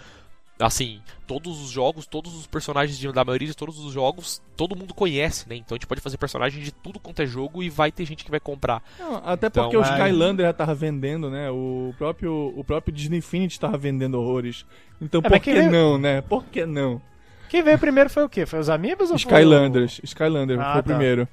Assim, 0.65 1.01
todos 1.27 1.61
os 1.61 1.69
jogos, 1.69 2.05
todos 2.05 2.33
os 2.35 2.47
personagens 2.47 2.97
de- 2.97 3.11
da 3.11 3.23
maioria 3.25 3.47
de 3.47 3.55
todos 3.55 3.77
os 3.79 3.91
jogos, 3.93 4.41
todo 4.55 4.75
mundo 4.75 4.93
conhece, 4.93 5.47
né? 5.49 5.55
Então 5.55 5.75
a 5.75 5.77
gente 5.77 5.87
pode 5.87 5.99
fazer 6.01 6.17
personagem 6.17 6.63
de 6.63 6.71
tudo 6.71 6.99
quanto 6.99 7.21
é 7.21 7.25
jogo 7.25 7.61
e 7.61 7.69
vai 7.69 7.91
ter 7.91 8.05
gente 8.05 8.23
que 8.23 8.31
vai 8.31 8.39
comprar. 8.39 8.81
Não, 8.99 9.17
até 9.25 9.47
Então, 9.47 9.63
porque 9.65 9.77
o 9.77 9.81
mas- 9.81 9.89
Skylander 9.91 10.45
já 10.45 10.53
tava 10.53 10.73
vendendo, 10.73 11.29
né? 11.29 11.49
O 11.51 11.93
próprio, 11.97 12.53
o 12.55 12.63
próprio 12.63 12.93
Disney 12.93 13.17
Infinity 13.17 13.59
tava 13.59 13.77
vendendo 13.77 14.19
horrores. 14.19 14.65
Então 15.01 15.21
É, 15.23 15.29
por 15.29 15.39
que 15.39 15.53
veio- 15.53 15.71
não, 15.71 15.97
né? 15.97 16.21
Por 16.21 16.43
que 16.45 16.65
não? 16.65 17.01
Quem 17.49 17.61
veio 17.61 17.77
primeiro 17.77 18.09
foi 18.09 18.23
o 18.23 18.29
quê? 18.29 18.45
Foi 18.45 18.59
os 18.59 18.69
Amiibos 18.69 19.11
ou 19.11 19.19
foi 19.19 19.31
o- 19.31 19.35
Skylanders. 19.37 19.99
Skylander 20.03 20.59
Ah, 20.59 20.63
foi 20.63 20.71
o 20.71 20.75
tá. 20.75 20.83
primeiro. 20.83 21.27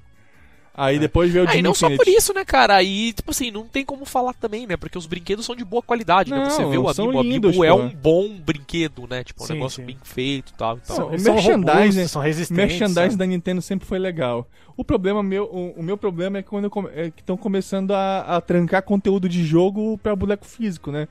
Aí 0.72 0.98
depois 0.98 1.30
veio 1.32 1.44
o 1.44 1.48
Ah, 1.48 1.50
e 1.50 1.54
Disney 1.56 1.62
não 1.62 1.74
só 1.74 1.86
Infinity. 1.88 2.04
por 2.04 2.16
isso, 2.18 2.32
né, 2.32 2.44
cara? 2.44 2.76
Aí, 2.76 3.12
tipo 3.12 3.32
assim, 3.32 3.50
não 3.50 3.64
tem 3.66 3.84
como 3.84 4.04
falar 4.04 4.32
também, 4.34 4.66
né? 4.66 4.76
Porque 4.76 4.96
os 4.96 5.04
brinquedos 5.04 5.44
são 5.44 5.54
de 5.54 5.64
boa 5.64 5.82
qualidade, 5.82 6.30
né? 6.30 6.38
Não, 6.38 6.50
Você 6.50 6.64
vê 6.64 6.78
o 6.78 6.94
são 6.94 7.06
Amiibo, 7.10 7.18
o 7.18 7.22
lindos, 7.22 7.48
Amiibo 7.58 7.64
é 7.64 7.70
pô. 7.70 7.76
um 7.82 7.88
bom 7.88 8.36
brinquedo, 8.38 9.06
né? 9.10 9.24
Tipo, 9.24 9.42
um 9.42 9.46
Sim, 9.46 9.52
negócio 9.54 9.76
sim. 9.82 9.86
bem 9.86 9.98
feito 10.02 10.52
e 10.52 10.54
tal. 10.54 10.78
Então, 10.82 10.96
São, 10.96 11.06
o 11.08 11.10
eles 11.10 11.22
são 11.22 11.34
merchandising- 11.34 11.78
robustos, 11.80 12.10
são 12.10 12.22
resistentes. 12.22 12.56
merchandising 12.78 13.10
sabe? 13.10 13.16
da 13.16 13.26
Nintendo 13.26 13.60
sempre 13.60 13.86
foi 13.86 13.98
legal. 13.98 14.48
O 14.76 14.84
problema 14.84 15.22
meu, 15.22 15.44
o, 15.44 15.80
o 15.80 15.82
meu 15.82 15.98
problema 15.98 16.38
é 16.38 16.42
quando 16.42 16.70
come- 16.70 16.88
é 16.94 17.10
que 17.10 17.20
estão 17.20 17.36
começando 17.36 17.90
a, 17.92 18.36
a 18.36 18.40
trancar 18.40 18.82
conteúdo 18.82 19.28
de 19.28 19.44
jogo 19.44 19.98
pra 19.98 20.16
boneco 20.16 20.46
físico, 20.46 20.90
né? 20.90 21.08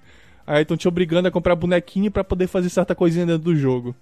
Aí 0.48 0.64
estão 0.64 0.76
te 0.78 0.88
obrigando 0.88 1.28
a 1.28 1.32
comprar 1.32 1.56
bonequinho 1.56 2.10
pra 2.10 2.24
poder 2.24 2.48
fazer 2.48 2.70
certa 2.70 2.96
coisinha 2.96 3.26
dentro 3.26 3.44
do 3.44 3.56
jogo. 3.56 3.94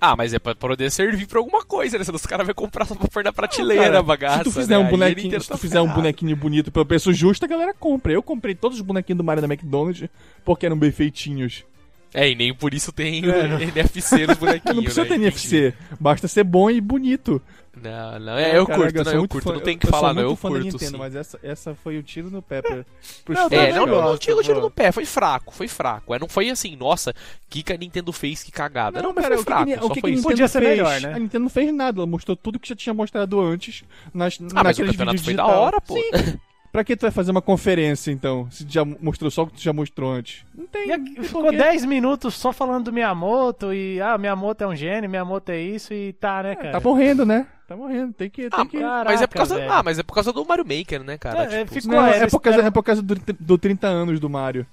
Ah, 0.00 0.16
mas 0.16 0.32
é 0.32 0.38
pra 0.38 0.54
poder 0.54 0.90
servir 0.90 1.26
pra 1.26 1.38
alguma 1.38 1.62
coisa, 1.62 1.98
né? 1.98 2.04
Senão 2.04 2.16
os 2.16 2.24
caras 2.24 2.46
vão 2.46 2.54
comprar 2.54 2.86
só 2.86 2.94
pra 2.94 3.06
pôr 3.06 3.22
na 3.22 3.32
prateleira 3.32 3.84
Cara, 3.84 3.98
a 3.98 4.02
bagaça. 4.02 4.38
se 4.38 4.44
tu 4.44 4.52
fizer 4.52 4.78
né? 4.78 4.84
um 4.84 4.88
bonequinho, 4.88 5.40
se 5.40 5.48
tu 5.48 5.58
fizer 5.58 5.80
um 5.80 5.92
bonequinho 5.92 6.34
bonito 6.34 6.72
pelo 6.72 6.86
preço 6.86 7.12
justo, 7.12 7.44
a 7.44 7.48
galera 7.48 7.74
compra. 7.74 8.10
Eu 8.12 8.22
comprei 8.22 8.54
todos 8.54 8.78
os 8.78 8.82
bonequinhos 8.84 9.18
do 9.18 9.24
Mario 9.24 9.42
da 9.42 9.46
McDonald's 9.52 10.08
porque 10.44 10.64
eram 10.64 10.78
bem 10.78 10.90
feitinhos. 10.90 11.64
É, 12.12 12.28
e 12.30 12.34
nem 12.34 12.52
por 12.54 12.74
isso 12.74 12.92
tem 12.92 13.22
É, 13.30 13.46
não- 13.48 13.60
NFC 13.60 14.26
nos 14.26 14.36
bonequinhos. 14.38 14.76
não 14.76 14.82
precisa 14.82 15.02
né? 15.04 15.08
ter 15.08 15.14
NFC, 15.14 15.74
basta 15.98 16.26
ser 16.28 16.44
bom 16.44 16.70
e 16.70 16.80
bonito. 16.80 17.40
Não, 17.80 18.18
não, 18.18 18.36
é, 18.36 18.58
eu 18.58 18.66
Caraca, 18.66 18.82
curto, 18.92 18.96
não, 18.96 19.04
sou 19.04 19.12
eu 19.12 19.18
muito 19.20 19.30
curto, 19.30 19.44
fã- 19.48 19.52
não 19.54 19.60
tem 19.60 19.78
que 19.78 19.86
eu 19.86 19.90
falar, 19.90 20.12
não, 20.12 20.22
eu 20.22 20.30
da 20.32 20.36
curto, 20.36 20.64
Nintendo, 20.64 20.90
sim. 20.90 20.96
mas 20.98 21.14
essa, 21.14 21.38
essa 21.40 21.72
foi 21.74 21.96
o 21.98 22.02
tiro 22.02 22.28
no 22.28 22.42
pé 22.42 22.60
pra, 22.60 22.84
pros 23.24 23.38
Não. 23.38 23.46
É, 23.48 23.72
não, 23.72 23.86
não, 23.86 24.02
não 24.02 24.18
tiro 24.18 24.38
o 24.38 24.42
tiro 24.42 24.60
no 24.60 24.70
pé, 24.70 24.90
foi 24.90 25.06
fraco, 25.06 25.54
foi 25.54 25.68
fraco. 25.68 26.12
É, 26.12 26.18
não 26.18 26.28
foi 26.28 26.50
assim, 26.50 26.74
nossa, 26.74 27.10
o 27.12 27.14
que, 27.48 27.62
que 27.62 27.72
a 27.72 27.76
Nintendo 27.76 28.12
fez, 28.12 28.42
que 28.42 28.50
cagada. 28.50 29.00
Não, 29.00 29.14
mas 29.14 29.22
cara, 29.22 29.36
foi 29.36 29.42
o 29.42 29.46
que 29.46 29.52
fraco, 29.52 29.64
que, 29.66 29.78
só 29.78 29.86
o 29.86 29.90
que, 29.90 30.02
que 30.02 30.22
Podia 30.22 30.48
ser 30.48 30.58
fez? 30.58 30.70
melhor, 30.70 31.00
né? 31.00 31.12
A 31.14 31.18
Nintendo 31.20 31.42
não 31.44 31.48
fez 31.50 31.72
nada, 31.72 32.00
ela 32.00 32.06
mostrou 32.08 32.36
tudo 32.36 32.58
que 32.58 32.68
já 32.68 32.74
tinha 32.74 32.92
mostrado 32.92 33.40
antes 33.40 33.84
nas, 34.12 34.36
Ah, 34.52 34.64
mas 34.64 34.76
o 34.78 34.82
naqueles 34.82 34.90
campeonato 34.90 35.18
vídeos 35.18 35.24
foi 35.24 35.34
da 35.34 35.42
digital. 35.44 35.62
hora, 35.62 35.80
pô. 35.80 35.94
Sim. 35.94 36.40
Pra 36.72 36.84
que 36.84 36.96
tu 36.96 37.02
vai 37.02 37.10
fazer 37.10 37.32
uma 37.32 37.42
conferência, 37.42 38.12
então? 38.12 38.48
Se 38.50 38.64
já 38.68 38.84
mostrou 38.84 39.28
só 39.30 39.42
o 39.42 39.46
que 39.48 39.54
tu 39.54 39.60
já 39.60 39.72
mostrou 39.72 40.12
antes. 40.12 40.44
Não 40.54 40.66
tem. 40.68 40.86
E 40.88 40.92
aqui 40.92 41.22
ficou 41.24 41.42
porquê. 41.42 41.56
10 41.58 41.84
minutos 41.84 42.34
só 42.34 42.52
falando 42.52 42.84
do 42.84 42.92
Miyamoto 42.92 43.72
e 43.74 44.00
ah, 44.00 44.16
Miyamoto 44.16 44.62
é 44.62 44.66
um 44.68 44.76
gênio, 44.76 45.10
Miyamoto 45.10 45.50
é 45.50 45.60
isso 45.60 45.92
e 45.92 46.12
tá, 46.12 46.44
né, 46.44 46.54
cara? 46.54 46.70
Tá 46.72 46.80
morrendo, 46.80 47.26
né? 47.26 47.46
Tá 47.66 47.76
morrendo. 47.76 48.12
Tem 48.12 48.30
que. 48.30 48.48
Tem 48.48 48.60
Ah, 48.60 48.64
que... 48.66 48.78
Caraca, 48.78 49.10
mas 49.10 49.20
é 49.22 49.26
por 49.26 49.36
causa, 49.36 49.56
velho. 49.56 49.72
ah, 49.72 49.82
mas 49.82 49.98
é 49.98 50.02
por 50.04 50.14
causa 50.14 50.32
do 50.32 50.44
Mario 50.44 50.64
Maker, 50.64 51.02
né, 51.02 51.18
cara? 51.18 51.42
É, 51.44 51.64
Tipo, 51.64 51.74
ficou- 51.74 51.92
Não, 51.92 52.06
é, 52.06 52.18
é, 52.18 52.26
por 52.28 52.40
causa, 52.40 52.60
é 52.62 52.70
por 52.70 52.82
causa 52.84 53.02
do, 53.02 53.14
do 53.40 53.58
30 53.58 53.88
anos 53.88 54.20
do 54.20 54.30
Mario. 54.30 54.64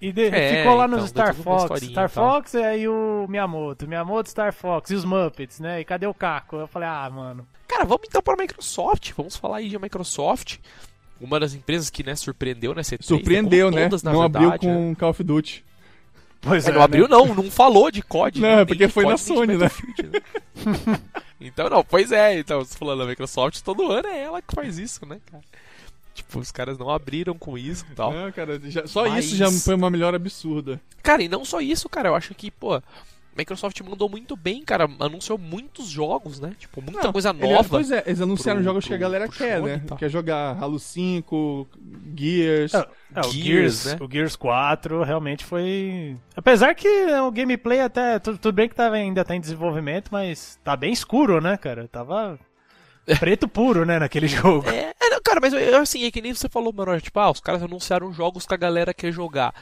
E 0.00 0.12
de- 0.12 0.28
É, 0.28 0.58
ficou 0.58 0.76
lá 0.76 0.86
então, 0.86 0.98
nos 1.00 1.12
deu 1.12 1.22
Star 1.22 1.34
Fox. 1.34 1.64
Star 1.82 1.82
e 1.82 1.92
tal. 1.94 2.08
Fox 2.08 2.54
e 2.54 2.62
aí 2.62 2.88
o 2.88 3.26
Miyamoto. 3.28 3.86
Miyamoto, 3.86 4.28
Star 4.30 4.52
Fox 4.54 4.90
e 4.90 4.94
os 4.94 5.04
Muppets, 5.04 5.60
né? 5.60 5.80
E 5.80 5.84
cadê 5.84 6.06
o 6.06 6.14
Caco? 6.14 6.56
Eu 6.56 6.66
falei, 6.66 6.88
ah, 6.88 7.10
mano. 7.10 7.46
Cara, 7.68 7.84
vamos 7.84 8.06
então 8.08 8.22
para 8.22 8.34
a 8.34 8.36
Microsoft. 8.38 9.12
Vamos 9.16 9.36
falar 9.36 9.58
aí 9.58 9.68
de 9.68 9.78
Microsoft. 9.78 10.58
Uma 11.20 11.40
das 11.40 11.54
empresas 11.54 11.88
que, 11.88 12.02
né, 12.02 12.14
surpreendeu 12.14 12.74
nessa 12.74 12.94
E3, 12.96 13.04
Surpreendeu, 13.04 13.70
né? 13.70 13.84
todas, 13.84 14.02
na 14.02 14.12
Não 14.12 14.22
abriu 14.22 14.50
verdade, 14.50 14.66
né? 14.66 14.74
com 14.74 14.94
Call 14.96 15.10
of 15.10 15.24
Duty. 15.24 15.64
Pois 16.42 16.68
É, 16.68 16.72
não 16.72 16.82
abriu 16.82 17.08
não, 17.08 17.34
não 17.34 17.50
falou 17.50 17.90
de 17.90 18.02
COD. 18.02 18.40
Não, 18.40 18.48
né? 18.56 18.62
é 18.62 18.64
porque 18.64 18.86
de 18.86 18.92
foi 18.92 19.04
COD, 19.04 19.12
na 19.12 19.18
Sony, 19.18 19.56
né? 19.56 19.70
Né? 20.04 21.00
então, 21.40 21.68
não, 21.70 21.82
pois 21.82 22.12
é, 22.12 22.38
então, 22.38 22.64
você 22.64 22.76
falando 22.76 23.00
da 23.00 23.06
Microsoft, 23.06 23.60
todo 23.62 23.90
ano 23.90 24.06
é 24.08 24.22
ela 24.22 24.42
que 24.42 24.54
faz 24.54 24.78
isso, 24.78 25.04
né, 25.06 25.18
cara? 25.30 25.42
Tipo, 26.14 26.38
os 26.38 26.50
caras 26.52 26.78
não 26.78 26.88
abriram 26.90 27.36
com 27.36 27.58
isso 27.58 27.84
e 27.90 27.94
tal. 27.94 28.12
Não, 28.12 28.30
cara, 28.32 28.60
já- 28.64 28.86
só 28.86 29.08
Mas- 29.08 29.24
isso 29.26 29.36
já 29.36 29.50
foi 29.50 29.74
uma 29.74 29.90
melhora 29.90 30.16
absurda. 30.16 30.80
Cara, 31.02 31.22
e 31.22 31.28
não 31.28 31.44
só 31.44 31.60
isso, 31.60 31.88
cara, 31.88 32.08
eu 32.10 32.14
acho 32.14 32.34
que, 32.34 32.50
pô, 32.50 32.80
Microsoft 33.36 33.80
mandou 33.82 34.08
muito 34.08 34.34
bem, 34.36 34.62
cara. 34.64 34.88
Anunciou 34.98 35.36
muitos 35.38 35.86
jogos, 35.88 36.40
né? 36.40 36.52
Tipo, 36.58 36.80
muita 36.82 37.04
Não, 37.04 37.12
coisa 37.12 37.30
ele- 37.30 37.52
nova. 37.52 37.68
pois 37.68 37.90
é, 37.90 38.02
eles 38.06 38.20
anunciaram 38.20 38.60
pro- 38.60 38.64
jogos 38.64 38.84
que 38.86 38.92
a 38.94 38.96
pro- 38.96 39.00
galera 39.02 39.28
pro 39.28 39.36
quer, 39.36 39.58
Sony 39.58 39.70
né? 39.72 39.82
tal. 39.86 39.98
Quer 39.98 40.08
jogar 40.08 40.56
Halo 40.62 40.78
5, 40.78 41.68
Gears. 42.16 42.74
É, 42.74 42.78
é, 42.78 43.20
o, 43.20 43.22
Gears, 43.24 43.34
Gears, 43.34 43.84
né? 43.86 43.96
o 44.00 44.10
Gears 44.10 44.36
4 44.36 45.02
realmente 45.02 45.44
foi. 45.44 46.16
Apesar 46.34 46.74
que 46.74 46.88
o 46.88 47.30
gameplay 47.30 47.80
até. 47.80 48.18
Tudo, 48.18 48.38
tudo 48.38 48.54
bem 48.54 48.68
que 48.68 48.74
tava, 48.74 48.96
ainda 48.96 49.24
tá 49.24 49.34
em 49.36 49.40
desenvolvimento, 49.40 50.08
mas 50.10 50.58
tá 50.64 50.74
bem 50.76 50.92
escuro, 50.92 51.40
né, 51.40 51.56
cara? 51.56 51.86
Tava 51.88 52.38
preto 53.20 53.46
puro, 53.46 53.84
né, 53.84 53.98
naquele 53.98 54.26
jogo. 54.28 54.68
É, 54.68 54.92
é, 55.00 55.10
não, 55.10 55.20
cara, 55.22 55.38
mas 55.40 55.52
eu, 55.52 55.78
assim, 55.80 56.04
é 56.04 56.10
que 56.10 56.20
nem 56.22 56.34
você 56.34 56.48
falou, 56.48 56.72
mano, 56.72 57.00
tipo, 57.00 57.18
ah, 57.20 57.30
os 57.30 57.40
caras 57.40 57.62
anunciaram 57.62 58.12
jogos 58.12 58.46
que 58.46 58.54
a 58.54 58.56
galera 58.56 58.92
quer 58.94 59.12
jogar. 59.12 59.54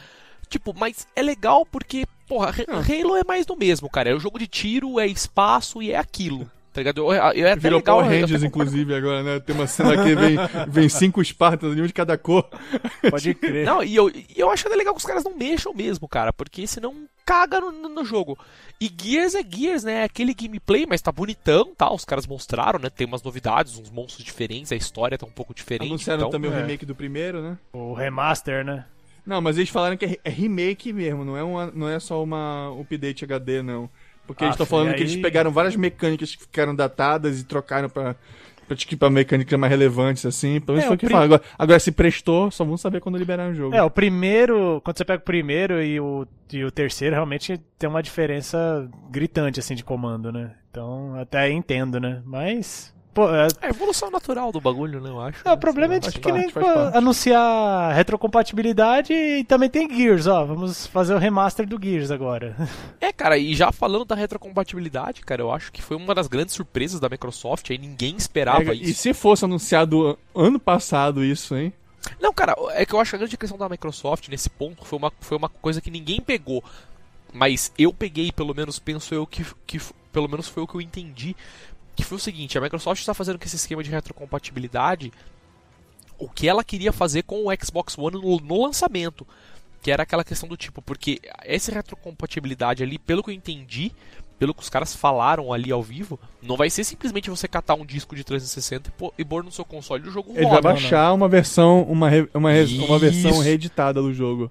Tipo, 0.49 0.75
mas 0.79 1.07
é 1.17 1.23
legal 1.23 1.65
porque, 1.67 2.07
porra, 2.27 2.51
Re- 2.51 2.67
Halo 2.69 3.17
é 3.17 3.25
mais 3.25 3.47
do 3.47 3.57
mesmo, 3.57 3.89
cara. 3.89 4.11
É 4.11 4.15
o 4.15 4.21
jogo 4.21 4.39
de 4.39 4.47
tiro, 4.47 4.99
é 4.99 5.07
espaço 5.07 5.83
e 5.83 5.93
é 5.93 5.97
aquilo. 5.97 6.51
Tá 6.75 6.81
ligado? 6.81 6.99
Eu, 7.03 7.13
eu, 7.13 7.47
é 7.47 7.53
até 7.53 7.61
Virou 7.61 7.79
legal, 7.79 7.99
Power 7.99 8.13
eu 8.13 8.21
Rangers, 8.21 8.43
inclusive, 8.43 8.95
agora, 8.97 9.23
né? 9.23 9.39
Tem 9.39 9.55
uma 9.55 9.69
cena 9.69 10.03
que 10.03 10.13
vem, 10.17 10.37
vem 10.69 10.89
cinco 10.89 11.23
Espartas, 11.23 11.71
um 11.71 11.87
de 11.87 11.93
cada 11.93 12.19
cor. 12.19 12.51
Pode 13.09 13.33
crer. 13.35 13.65
Não, 13.65 13.81
e 13.81 13.95
eu, 13.95 14.11
e 14.11 14.27
eu 14.37 14.51
acho 14.51 14.67
até 14.67 14.75
legal 14.75 14.93
que 14.93 14.99
os 14.99 15.07
caras 15.07 15.23
não 15.23 15.37
mexam 15.37 15.73
mesmo, 15.73 16.09
cara, 16.09 16.33
porque 16.33 16.67
senão 16.67 17.07
caga 17.25 17.61
no, 17.61 17.71
no- 17.71 18.05
jogo. 18.05 18.37
E 18.81 18.91
Gears 19.01 19.37
é 19.37 19.43
Gears, 19.49 19.85
né? 19.85 20.01
É 20.01 20.03
aquele 20.03 20.35
gameplay, 20.35 20.85
mas 20.85 21.01
tá 21.01 21.13
bonitão, 21.13 21.73
tá? 21.77 21.93
Os 21.93 22.05
caras 22.05 22.27
mostraram, 22.27 22.81
né? 22.81 22.91
Tem 22.91 23.07
umas 23.07 23.23
novidades, 23.23 23.79
uns 23.79 23.89
monstros 23.89 24.25
diferentes, 24.25 24.73
a 24.73 24.77
história 24.77 25.17
tá 25.17 25.25
um 25.25 25.31
pouco 25.31 25.55
diferente. 25.55 25.89
Anunciaram 25.89 26.23
então... 26.23 26.31
também 26.31 26.51
o 26.51 26.55
é. 26.55 26.57
remake 26.57 26.85
do 26.85 26.95
primeiro, 26.97 27.41
né? 27.41 27.57
O 27.73 27.95
remaster, 27.95 28.65
né? 28.65 28.85
Não, 29.27 29.41
mas 29.41 29.57
eles 29.57 29.71
falaram 29.71 29.97
que 29.97 30.05
é 30.05 30.19
é 30.25 30.31
remake 30.31 30.93
mesmo, 30.93 31.25
não 31.25 31.37
é, 31.37 31.43
uma, 31.43 31.71
não 31.75 31.89
é 31.89 31.99
só 31.99 32.23
uma 32.23 32.71
update 32.81 33.25
HD, 33.25 33.63
não. 33.63 33.89
Porque 34.27 34.43
eles 34.45 34.53
Ah, 34.53 34.55
estão 34.55 34.67
falando 34.67 34.91
e 34.93 34.95
que 34.95 35.03
eles 35.03 35.15
aí- 35.17 35.23
pegaram 35.23 35.51
várias 35.51 35.77
mecânicas 35.77 36.35
que 36.35 36.43
ficaram 36.43 36.75
datadas 36.75 37.41
e 37.41 37.45
trocaram 37.45 37.91
pra, 37.91 38.15
pra, 38.67 38.77
pra 38.99 39.11
mecânicas 39.11 39.59
mais 39.59 39.71
relevantes, 39.71 40.25
assim. 40.25 40.61
Pelo 40.61 40.77
menos 40.79 40.85
É, 40.85 40.87
foi 40.89 40.97
o 40.97 40.99
que 40.99 41.07
pri- 41.07 41.13
falaram. 41.13 41.35
Agora, 41.35 41.43
agora, 41.59 41.79
se 41.79 41.93
prestou, 41.93 42.51
só 42.51 42.65
vamos 42.65 42.81
saber 42.81 43.01
quando 43.01 43.19
liberar 43.19 43.51
o 43.51 43.55
jogo. 43.55 43.75
É, 43.75 43.83
o 43.83 43.91
primeiro. 43.91 44.81
Quando 44.83 44.97
você 44.97 45.05
pega 45.05 45.21
o 45.21 45.25
primeiro 45.25 45.83
e 45.83 46.01
o, 46.01 46.27
e 46.53 46.65
o 46.65 46.71
terceiro, 46.71 47.15
realmente 47.15 47.59
tem 47.79 47.89
uma 47.89 48.03
diferença 48.03 48.89
gritante, 49.11 49.61
assim, 49.61 49.75
de 49.75 49.85
comando, 49.85 50.33
né? 50.33 50.53
Então, 50.71 51.15
até 51.21 51.51
entendo, 51.51 52.01
né? 52.01 52.23
Mas. 52.25 52.94
Pô, 53.15 53.33
é, 53.33 53.47
É 53.63 53.67
a 53.67 53.69
evolução 53.69 54.11
natural 54.11 54.51
do 54.51 54.61
bagulho, 54.61 55.01
né? 55.01 55.09
Eu 55.09 55.21
acho. 55.21 55.47
É, 55.47 55.53
o 55.53 55.57
problema 55.57 55.95
é 55.95 55.99
de 56.01 56.11
que 56.11 56.33
nem 56.33 56.51
parte, 56.51 56.97
anunciar 56.97 57.95
retrocompatibilidade 57.95 59.13
e 59.13 59.45
também 59.45 59.71
tem 59.71 59.89
Gears, 59.89 60.27
ó. 60.27 60.45
Vamos 60.45 60.87
fazer 60.89 61.15
o 61.15 61.19
remaster 61.19 61.67
do 61.67 61.79
Gears 61.83 62.11
agora. 62.11 62.57
É, 63.01 63.13
cara, 63.13 63.37
e 63.37 63.55
já 63.55 63.71
falando 63.71 64.07
da 64.07 64.15
retrocompatibilidade, 64.15 65.21
cara, 65.21 65.43
eu 65.43 65.53
acho 65.53 65.71
que 65.71 65.83
foi 65.83 65.95
uma 65.97 66.15
das 66.15 66.27
grandes 66.27 66.55
surpresas 66.55 66.99
da 66.99 67.09
Microsoft, 67.09 67.71
aí 67.71 67.77
ninguém 67.77 68.17
esperava 68.17 68.73
É, 68.73 68.75
e 68.75 68.91
isso. 68.91 69.03
se 69.03 69.13
fosse 69.13 69.45
anunciado 69.45 70.19
ano 70.35 70.59
passado 70.59 71.23
isso, 71.23 71.55
hein? 71.55 71.73
Não, 72.21 72.33
cara, 72.33 72.55
é 72.71 72.87
que 72.87 72.95
eu 72.95 73.01
acho 73.01 73.11
que 73.11 73.17
a 73.17 73.19
grande 73.19 73.37
questão 73.37 73.59
da 73.59 73.69
Microsoft 73.69 74.29
nesse 74.29 74.49
ponto 74.49 74.85
foi 74.85 74.99
uma, 74.99 75.13
foi 75.21 75.37
uma 75.37 75.49
coisa 75.51 75.81
que 75.83 75.91
ninguém 75.91 76.21
pegou. 76.21 76.65
Mas 77.33 77.73
eu 77.79 77.93
peguei, 77.93 78.33
pelo 78.33 78.55
menos, 78.55 78.79
penso 78.79 79.15
eu 79.15 79.27
que, 79.27 79.45
que 79.67 79.79
pelo 80.13 80.29
menos 80.29 80.49
foi 80.49 80.63
o 80.63 80.67
que 80.67 80.77
eu 80.77 80.81
entendi. 80.81 81.37
Que 81.97 82.05
foi 82.05 82.17
o 82.17 82.21
seguinte, 82.21 82.57
a 82.59 82.61
Microsoft 82.61 83.01
está 83.01 83.15
fazendo 83.15 83.39
com 83.39 83.45
esse 83.45 83.57
esquema 83.57 83.83
de 83.83 83.91
retrocompatibilidade 83.91 85.13
o 86.19 86.29
que 86.29 86.49
ela 86.49 86.63
queria 86.65 86.93
fazer 86.93 87.23
com 87.23 87.47
o 87.47 87.65
Xbox 87.65 87.97
One 87.99 88.17
no, 88.21 88.37
no 88.39 88.63
lançamento. 88.63 89.27
Que 89.83 89.91
era 89.91 90.03
aquela 90.03 90.25
questão 90.25 90.49
do 90.49 90.57
tipo, 90.57 90.81
porque 90.81 91.21
essa 91.43 91.71
retrocompatibilidade 91.73 92.83
ali, 92.83 92.99
pelo 92.99 93.23
que 93.23 93.31
eu 93.31 93.35
entendi, 93.35 93.93
pelo 94.39 94.55
que 94.55 94.63
os 94.63 94.71
caras 94.71 94.97
falaram 94.97 95.53
ali 95.53 95.71
ao 95.71 95.83
vivo, 95.83 96.19
não 96.43 96.57
vai 96.57 96.71
ser 96.71 96.85
simplesmente 96.85 97.29
você 97.29 97.47
catar 97.47 97.75
um 97.75 97.85
disco 97.85 98.17
de 98.17 98.25
360 98.25 98.89
e 98.89 98.93
pôr, 98.93 99.13
e 99.19 99.25
pôr 99.25 99.45
no 99.45 99.53
seu 99.53 99.65
console 99.65 100.03
e 100.05 100.09
o 100.09 100.11
jogo 100.11 100.31
Ele 100.33 100.43
vai 100.47 100.55
roda. 100.55 100.63
baixar 100.63 101.13
uma 101.13 101.29
versão, 101.29 101.83
uma, 101.83 102.09
re- 102.09 102.29
uma, 102.33 102.51
res- 102.51 102.73
uma 102.73 102.99
versão 102.99 103.39
reeditada 103.41 104.01
do 104.01 104.13
jogo. 104.15 104.51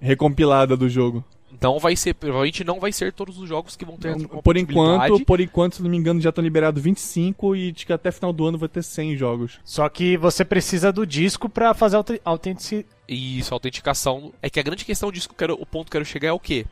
Recompilada 0.00 0.76
do 0.76 0.88
jogo. 0.88 1.24
Então 1.62 1.78
vai 1.78 1.94
ser, 1.94 2.12
provavelmente 2.14 2.64
não 2.64 2.80
vai 2.80 2.90
ser 2.90 3.12
todos 3.12 3.38
os 3.38 3.48
jogos 3.48 3.76
que 3.76 3.84
vão 3.84 3.96
ter 3.96 4.16
Por 4.26 4.56
enquanto, 4.56 5.24
por 5.24 5.40
enquanto, 5.40 5.76
se 5.76 5.82
não 5.82 5.88
me 5.88 5.96
engano, 5.96 6.20
já 6.20 6.30
estão 6.30 6.42
liberados 6.42 6.82
25 6.82 7.54
e 7.54 7.70
diz 7.70 7.84
que 7.84 7.92
até 7.92 8.10
final 8.10 8.32
do 8.32 8.44
ano 8.44 8.58
vai 8.58 8.68
ter 8.68 8.82
100 8.82 9.16
jogos. 9.16 9.60
Só 9.64 9.88
que 9.88 10.16
você 10.16 10.44
precisa 10.44 10.92
do 10.92 11.06
disco 11.06 11.48
pra 11.48 11.72
fazer 11.72 11.96
a 11.96 12.04
autenticidade. 12.24 12.88
Isso, 13.06 13.54
a 13.54 13.56
autenticação. 13.56 14.32
É 14.42 14.50
que 14.50 14.58
a 14.58 14.62
grande 14.62 14.84
questão 14.84 15.12
disso, 15.12 15.28
que 15.28 15.36
quero, 15.36 15.54
o 15.54 15.64
ponto 15.64 15.88
que 15.88 15.96
eu 15.96 16.00
quero 16.00 16.04
chegar 16.04 16.30
é 16.30 16.32
o 16.32 16.40
quê? 16.40 16.66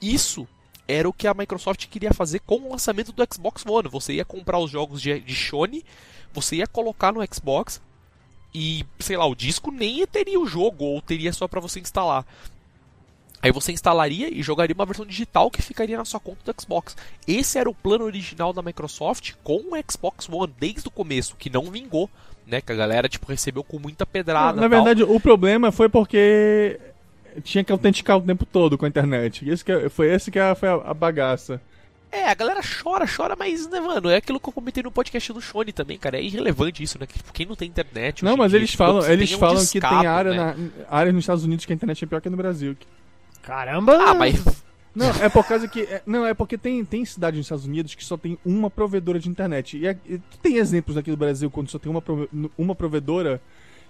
Isso 0.00 0.48
era 0.88 1.08
o 1.08 1.12
que 1.12 1.28
a 1.28 1.34
Microsoft 1.34 1.86
queria 1.86 2.12
fazer 2.12 2.40
com 2.40 2.56
o 2.56 2.72
lançamento 2.72 3.12
do 3.12 3.24
Xbox 3.32 3.64
One. 3.64 3.88
Você 3.90 4.14
ia 4.14 4.24
comprar 4.24 4.58
os 4.58 4.72
jogos 4.72 5.00
de, 5.00 5.20
de 5.20 5.36
Sony, 5.36 5.84
você 6.34 6.56
ia 6.56 6.66
colocar 6.66 7.12
no 7.12 7.20
Xbox 7.32 7.80
e, 8.54 8.84
sei 8.98 9.16
lá, 9.16 9.24
o 9.24 9.34
disco 9.34 9.70
nem 9.70 10.06
teria 10.06 10.38
o 10.38 10.46
jogo, 10.46 10.84
ou 10.84 11.00
teria 11.00 11.32
só 11.32 11.48
pra 11.48 11.60
você 11.60 11.80
instalar. 11.80 12.26
Aí 13.42 13.50
você 13.50 13.72
instalaria 13.72 14.32
e 14.32 14.40
jogaria 14.42 14.74
uma 14.74 14.86
versão 14.86 15.04
digital 15.04 15.50
que 15.50 15.60
ficaria 15.60 15.96
na 15.96 16.04
sua 16.04 16.20
conta 16.20 16.52
do 16.52 16.62
Xbox. 16.62 16.96
Esse 17.26 17.58
era 17.58 17.68
o 17.68 17.74
plano 17.74 18.04
original 18.04 18.52
da 18.52 18.62
Microsoft 18.62 19.32
com 19.42 19.56
o 19.56 19.90
Xbox 19.90 20.28
One 20.30 20.54
desde 20.60 20.86
o 20.86 20.90
começo, 20.92 21.34
que 21.36 21.50
não 21.50 21.64
vingou, 21.64 22.08
né? 22.46 22.60
Que 22.60 22.70
a 22.70 22.76
galera 22.76 23.08
tipo 23.08 23.26
recebeu 23.26 23.64
com 23.64 23.80
muita 23.80 24.06
pedrada. 24.06 24.60
Na 24.60 24.68
verdade, 24.68 25.02
o 25.02 25.18
problema 25.18 25.72
foi 25.72 25.88
porque 25.88 26.78
tinha 27.42 27.64
que 27.64 27.72
autenticar 27.72 28.16
o 28.16 28.20
tempo 28.20 28.46
todo 28.46 28.78
com 28.78 28.84
a 28.84 28.88
internet. 28.88 29.48
Isso 29.48 29.64
que 29.64 29.72
é- 29.72 29.88
foi 29.88 30.12
esse 30.12 30.30
que 30.30 30.38
é- 30.38 30.54
foi 30.54 30.68
a, 30.68 30.74
a 30.74 30.94
bagaça. 30.94 31.60
É, 32.12 32.28
a 32.28 32.34
galera 32.34 32.60
chora, 32.60 33.06
chora, 33.08 33.34
mas, 33.34 33.66
né, 33.70 33.80
mano, 33.80 34.10
é 34.10 34.16
aquilo 34.16 34.38
que 34.38 34.46
eu 34.46 34.52
comentei 34.52 34.82
no 34.82 34.90
podcast 34.92 35.32
do 35.32 35.40
Shone 35.40 35.72
também, 35.72 35.96
cara. 35.98 36.18
É 36.18 36.22
irrelevante 36.22 36.82
isso, 36.82 36.98
né? 37.00 37.06
Que, 37.06 37.18
quem 37.32 37.46
não 37.46 37.56
tem 37.56 37.66
internet. 37.66 38.22
Não, 38.22 38.36
mas 38.36 38.52
eles 38.52 38.74
falam, 38.74 39.10
eles 39.10 39.32
falam 39.32 39.64
que 39.66 39.80
tem 39.80 40.06
área 40.06 40.30
né? 40.30 40.36
na, 40.36 40.96
áreas 40.96 41.14
nos 41.14 41.22
Estados 41.22 41.42
Unidos 41.42 41.64
que 41.64 41.72
a 41.72 41.74
internet 41.74 42.04
é 42.04 42.06
pior 42.06 42.20
que 42.20 42.28
no 42.28 42.36
Brasil. 42.36 42.76
Caramba! 43.42 43.96
Ah, 44.10 44.14
mas. 44.14 44.42
Não, 44.94 45.08
é 45.22 45.28
por 45.28 45.46
causa 45.46 45.66
que. 45.66 45.80
é- 45.82 46.02
não, 46.06 46.26
é 46.26 46.34
porque 46.34 46.58
tem, 46.58 46.84
tem 46.84 47.04
cidade 47.04 47.36
nos 47.38 47.46
Estados 47.46 47.64
Unidos 47.66 47.94
que 47.94 48.04
só 48.04 48.16
tem 48.16 48.38
uma 48.44 48.68
provedora 48.70 49.18
de 49.18 49.28
internet. 49.28 49.78
E, 49.78 49.86
é- 49.86 49.96
e 50.06 50.18
tu 50.18 50.38
tem 50.42 50.56
exemplos 50.56 50.96
aqui 50.96 51.10
do 51.10 51.16
Brasil 51.16 51.50
quando 51.50 51.70
só 51.70 51.78
tem 51.78 51.90
uma, 51.90 52.02
prove- 52.02 52.28
uma 52.58 52.74
provedora. 52.74 53.40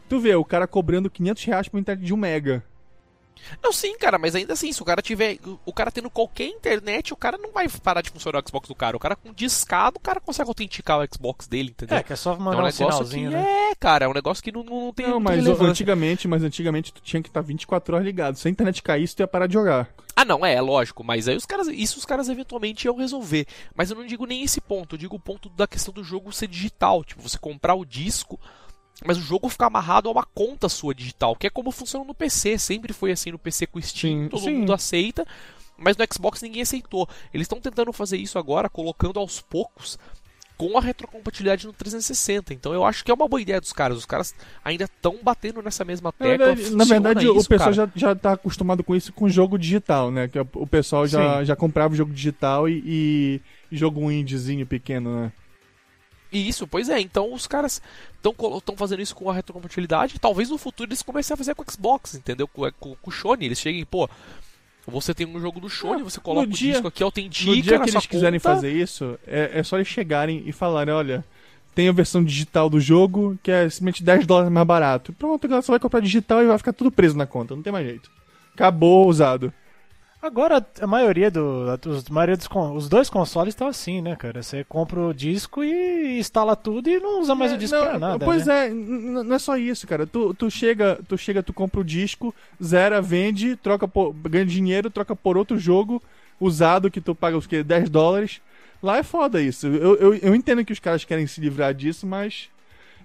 Tu 0.09 0.21
vê, 0.21 0.35
o 0.35 0.45
cara 0.45 0.67
cobrando 0.67 1.11
500 1.11 1.45
reais 1.45 1.69
por 1.69 1.79
internet 1.81 2.05
de 2.07 2.15
1 2.15 2.17
mega. 2.17 2.62
Não, 3.62 3.73
sim, 3.73 3.97
cara, 3.97 4.18
mas 4.18 4.35
ainda 4.35 4.53
assim, 4.53 4.73
se 4.73 4.83
o 4.83 4.85
cara 4.85 5.03
tiver. 5.03 5.38
O 5.64 5.73
cara 5.73 5.90
tendo 5.90 6.11
qualquer 6.11 6.47
internet, 6.47 7.12
o 7.12 7.16
cara 7.16 7.37
não 7.38 7.53
vai 7.53 7.68
parar 7.68 8.01
de 8.01 8.11
funcionar 8.11 8.42
o 8.42 8.49
Xbox 8.49 8.68
do 8.68 8.75
cara. 8.75 8.97
O 8.97 9.01
cara 9.01 9.16
com 9.16 9.33
discado, 9.33 9.97
o 9.97 10.01
cara 10.01 10.21
consegue 10.21 10.49
autenticar 10.49 11.01
o 11.01 11.07
Xbox 11.12 11.47
dele, 11.47 11.71
entendeu? 11.71 11.99
É, 11.99 12.03
que 12.03 12.12
é 12.12 12.16
só 12.16 12.35
É 12.35 12.37
mandar 12.37 12.59
um 12.59 12.61
um, 12.61 12.64
negócio 12.64 12.87
sinalzinho, 12.87 13.31
que, 13.31 13.37
né? 13.37 13.71
É, 13.71 13.75
cara, 13.75 14.05
é 14.05 14.09
um 14.09 14.12
negócio 14.12 14.42
que 14.42 14.53
não, 14.53 14.62
não, 14.62 14.87
não 14.87 14.92
tem. 14.92 15.07
Não, 15.07 15.21
mas 15.21 15.37
relevância. 15.37 15.71
antigamente, 15.71 16.29
mas 16.29 16.42
antigamente 16.42 16.92
tu 16.92 17.01
tinha 17.01 17.23
que 17.23 17.29
estar 17.29 17.40
24 17.40 17.95
horas 17.95 18.07
ligado. 18.07 18.37
Se 18.37 18.49
a 18.49 18.51
internet 18.51 18.83
caísse, 18.83 19.16
tu 19.16 19.21
ia 19.21 19.29
parar 19.29 19.47
de 19.47 19.55
jogar. 19.55 19.88
Ah, 20.14 20.25
não, 20.25 20.45
é, 20.45 20.61
lógico, 20.61 21.03
mas 21.03 21.27
aí 21.27 21.37
os 21.37 21.47
caras, 21.47 21.68
isso 21.68 21.99
os 21.99 22.05
caras 22.05 22.29
eventualmente 22.29 22.87
iam 22.87 22.97
resolver. 22.97 23.47
Mas 23.75 23.90
eu 23.90 23.97
não 23.97 24.07
digo 24.07 24.27
nem 24.27 24.42
esse 24.42 24.61
ponto, 24.61 24.95
eu 24.95 24.99
digo 24.99 25.16
o 25.16 25.21
ponto 25.21 25.49
da 25.49 25.66
questão 25.66 25.92
do 25.92 26.05
jogo 26.05 26.33
ser 26.33 26.49
digital, 26.49 27.03
tipo, 27.03 27.23
você 27.23 27.38
comprar 27.38 27.75
o 27.75 27.85
disco, 27.85 28.38
mas 29.05 29.19
o 29.19 29.21
jogo 29.21 29.49
ficar 29.49 29.67
amarrado 29.67 30.09
a 30.09 30.12
uma 30.12 30.25
conta 30.25 30.69
sua 30.69 30.95
digital, 30.95 31.37
que 31.37 31.47
é 31.47 31.51
como 31.51 31.71
funciona 31.71 32.05
no 32.05 32.15
PC, 32.15 32.59
sempre 32.59 32.93
foi 32.93 33.12
assim 33.12 33.31
no 33.33 33.38
PC 33.38 33.67
com 33.67 33.81
Steam, 33.81 34.25
Sim, 34.25 34.29
todo 34.29 34.45
sim. 34.45 34.55
mundo 34.55 34.73
aceita, 34.73 35.27
mas 35.77 35.97
no 35.97 36.05
Xbox 36.12 36.43
ninguém 36.43 36.62
aceitou. 36.62 37.09
Eles 37.33 37.45
estão 37.45 37.61
tentando 37.61 37.93
fazer 37.93 38.17
isso 38.17 38.38
agora, 38.38 38.69
colocando 38.69 39.19
aos 39.19 39.41
poucos 39.41 39.99
com 40.57 40.79
a 40.79 40.81
retrocompatibilidade 40.81 41.67
no 41.67 41.73
360. 41.73 42.55
Então 42.55 42.73
eu 42.73 42.85
acho 42.85 43.05
que 43.05 43.11
é 43.11 43.15
uma 43.15 43.27
boa 43.27 43.41
ideia 43.41 43.61
dos 43.61 43.73
caras. 43.73 43.99
Os 43.99 44.07
caras 44.07 44.33
ainda 44.65 44.85
estão 44.85 45.19
batendo 45.21 45.61
nessa 45.61 45.85
mesma 45.85 46.12
tecla. 46.12 46.55
na 46.73 46.85
verdade, 46.85 47.27
isso, 47.27 47.41
o 47.41 47.49
pessoal 47.49 47.75
cara. 47.75 47.75
já, 47.75 47.88
já 47.95 48.15
tá 48.15 48.33
acostumado 48.33 48.85
com 48.85 48.95
isso 48.95 49.12
com 49.12 49.29
jogo 49.29 49.59
digital, 49.59 50.12
né? 50.12 50.29
Que 50.29 50.38
o 50.38 50.67
pessoal 50.67 51.07
já, 51.07 51.41
Sim. 51.41 51.47
já 51.47 51.57
comprava 51.57 51.93
o 51.95 51.97
jogo 51.97 52.12
digital 52.12 52.69
e, 52.69 53.41
e 53.73 53.77
jogo 53.77 54.09
indiezinho 54.11 54.65
pequeno, 54.65 55.23
né? 55.23 55.33
E 56.33 56.49
isso, 56.49 56.66
pois 56.66 56.88
é. 56.88 56.99
Então 57.01 57.33
os 57.33 57.47
caras 57.47 57.83
estão 58.57 58.77
fazendo 58.77 59.03
isso 59.03 59.14
com 59.14 59.29
a 59.29 59.35
retrocompatibilidade. 59.35 60.18
Talvez 60.18 60.49
no 60.51 60.57
futuro 60.59 60.88
eles 60.88 61.03
comecem 61.03 61.35
a 61.35 61.37
fazer 61.37 61.55
com 61.55 61.62
o 61.62 61.71
Xbox, 61.71 62.14
entendeu? 62.14 62.49
Com, 62.49 62.71
com, 62.81 62.95
com 62.97 63.11
o 63.11 63.12
Sony. 63.12 63.45
Eles 63.47 63.61
cheguem, 63.61 63.85
pô, 63.85 64.09
você 64.87 65.12
tem 65.14 65.27
um 65.27 65.38
jogo 65.40 65.61
do 65.61 65.68
Sony, 65.68 66.03
você 66.03 66.18
coloca 66.21 66.47
no 66.47 66.53
o 66.53 66.57
dia- 66.57 66.73
disco 66.73 66.88
aqui, 66.88 67.03
autentica 67.03 67.51
No 67.55 67.62
dia 67.62 67.79
que 67.81 67.90
eles 67.90 68.07
quiserem 68.07 68.40
conta. 68.40 68.55
fazer 68.55 68.73
isso, 68.73 69.18
é, 69.27 69.51
é 69.59 69.62
só 69.62 69.77
eles 69.77 69.88
chegarem 69.88 70.42
e 70.47 70.53
falarem, 70.53 70.92
olha, 70.92 71.25
tem 71.75 71.88
a 71.88 71.92
versão 71.92 72.23
digital 72.25 72.68
do 72.68 72.81
jogo, 72.81 73.38
que 73.42 73.51
é 73.51 73.68
simplesmente 73.71 74.03
10 74.03 74.27
dólares 74.27 74.51
mais 74.53 74.66
barato. 74.66 75.12
Pronto, 75.12 75.45
agora 75.45 75.62
você 75.62 75.71
vai 75.71 75.81
comprar 75.81 76.01
digital 76.01 76.42
e 76.42 76.47
vai 76.47 76.59
ficar 76.59 76.73
tudo 76.73 76.90
preso 76.90 77.16
na 77.16 77.27
conta, 77.27 77.55
não 77.55 77.62
tem 77.62 77.73
mais 77.73 77.87
jeito. 77.87 78.11
Acabou 78.55 79.07
usado. 79.09 79.53
Agora, 80.23 80.65
a 80.81 80.87
maioria, 80.87 81.33
do, 81.33 81.65
os, 81.85 82.07
a 82.09 82.13
maioria 82.13 82.37
dos 82.37 82.49
os 82.77 82.89
dois 82.89 83.11
consoles 83.11 83.53
estão 83.53 83.67
assim, 83.67 84.01
né, 84.01 84.15
cara? 84.15 84.41
Você 84.41 84.63
compra 84.63 85.01
o 85.01 85.13
disco 85.13 85.65
e 85.65 86.17
instala 86.17 86.55
tudo 86.55 86.89
e 86.89 87.01
não 87.01 87.21
usa 87.21 87.35
mais 87.35 87.51
É, 87.51 87.55
o 87.57 87.59
disco 87.59 87.77
não, 87.77 87.83
pra 87.85 87.99
nada. 87.99 88.25
Pois 88.25 88.47
né? 88.47 88.67
é, 88.67 88.71
não 88.71 89.35
é 89.35 89.39
só 89.41 89.57
isso, 89.57 89.85
cara. 89.85 90.07
Tu, 90.07 90.33
tu 90.35 90.49
chega, 90.49 91.01
tu 91.09 91.19
chega, 91.19 91.43
tu 91.43 91.53
compra 91.53 91.81
o 91.81 91.85
disco, 91.85 92.33
zera, 92.63 93.03
vende, 93.03 93.57
troca 93.57 93.89
por, 93.89 94.13
ganha 94.13 94.47
dinheiro, 94.47 94.91
troca 94.91 95.17
por 95.17 95.37
outro 95.37 95.59
jogo. 95.59 96.01
usado 96.39 96.89
que 96.89 97.01
tu 97.01 97.17
paga 97.17 97.37
os 97.37 97.47
que 97.49 97.61
10 97.61 97.91
dólares. 97.91 98.41
Lá 98.81 98.99
é 98.99 99.03
foda 99.03 99.43
isso. 99.43 99.67
Eu, 99.67 99.97
eu, 99.97 100.15
eu 100.15 100.35
entendo 100.37 100.65
que 100.65 100.73
os 100.73 100.79
caras 100.79 101.05
querem 101.05 101.27
se 101.27 101.41
livrar 101.41 101.75
disso, 101.75 102.07
mas 102.07 102.49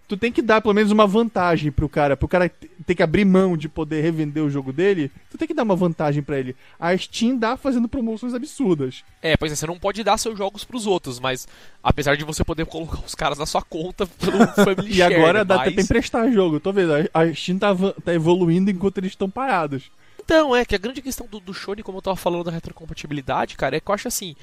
tu 0.07 0.15
tem 0.15 0.31
que 0.31 0.41
dar 0.41 0.61
pelo 0.61 0.73
menos 0.73 0.91
uma 0.91 1.05
vantagem 1.05 1.71
pro 1.71 1.89
cara, 1.89 2.15
pro 2.15 2.27
cara 2.27 2.49
ter 2.85 2.95
que 2.95 3.03
abrir 3.03 3.25
mão 3.25 3.57
de 3.57 3.67
poder 3.67 4.01
revender 4.01 4.41
o 4.43 4.49
jogo 4.49 4.71
dele, 4.71 5.11
tu 5.29 5.37
tem 5.37 5.47
que 5.47 5.53
dar 5.53 5.63
uma 5.63 5.75
vantagem 5.75 6.23
para 6.23 6.39
ele. 6.39 6.55
A 6.79 6.97
Steam 6.97 7.37
dá 7.37 7.57
fazendo 7.57 7.89
promoções 7.89 8.33
absurdas. 8.33 9.03
É, 9.21 9.35
pois 9.35 9.51
é, 9.51 9.55
você 9.55 9.67
não 9.67 9.77
pode 9.77 10.03
dar 10.03 10.17
seus 10.17 10.37
jogos 10.37 10.63
pros 10.63 10.87
outros, 10.87 11.19
mas 11.19 11.47
apesar 11.83 12.15
de 12.15 12.23
você 12.23 12.43
poder 12.43 12.65
colocar 12.65 12.99
os 13.05 13.13
caras 13.13 13.37
na 13.37 13.45
sua 13.45 13.61
conta 13.61 14.07
pelo 14.07 14.47
Family 14.55 14.95
E 14.95 15.01
agora 15.03 15.43
dá 15.43 15.57
mas... 15.57 15.67
até 15.67 15.75
pra 15.75 15.83
emprestar 15.83 16.31
jogo, 16.31 16.59
tô 16.59 16.71
vendo, 16.71 16.93
a 17.13 17.33
Steam 17.33 17.59
tá, 17.59 17.75
tá 18.03 18.13
evoluindo 18.13 18.71
enquanto 18.71 18.99
eles 18.99 19.11
estão 19.11 19.29
parados. 19.29 19.91
Então, 20.23 20.53
é 20.53 20.65
que 20.65 20.75
a 20.75 20.77
grande 20.77 21.01
questão 21.01 21.25
do, 21.25 21.39
do 21.39 21.53
Shone, 21.53 21.81
como 21.81 21.99
eu 21.99 22.01
tava 22.01 22.17
falando 22.17 22.43
da 22.43 22.51
retrocompatibilidade, 22.51 23.55
cara, 23.55 23.77
é 23.77 23.79
que 23.79 23.89
eu 23.89 23.95
acho 23.95 24.09
assim, 24.09 24.35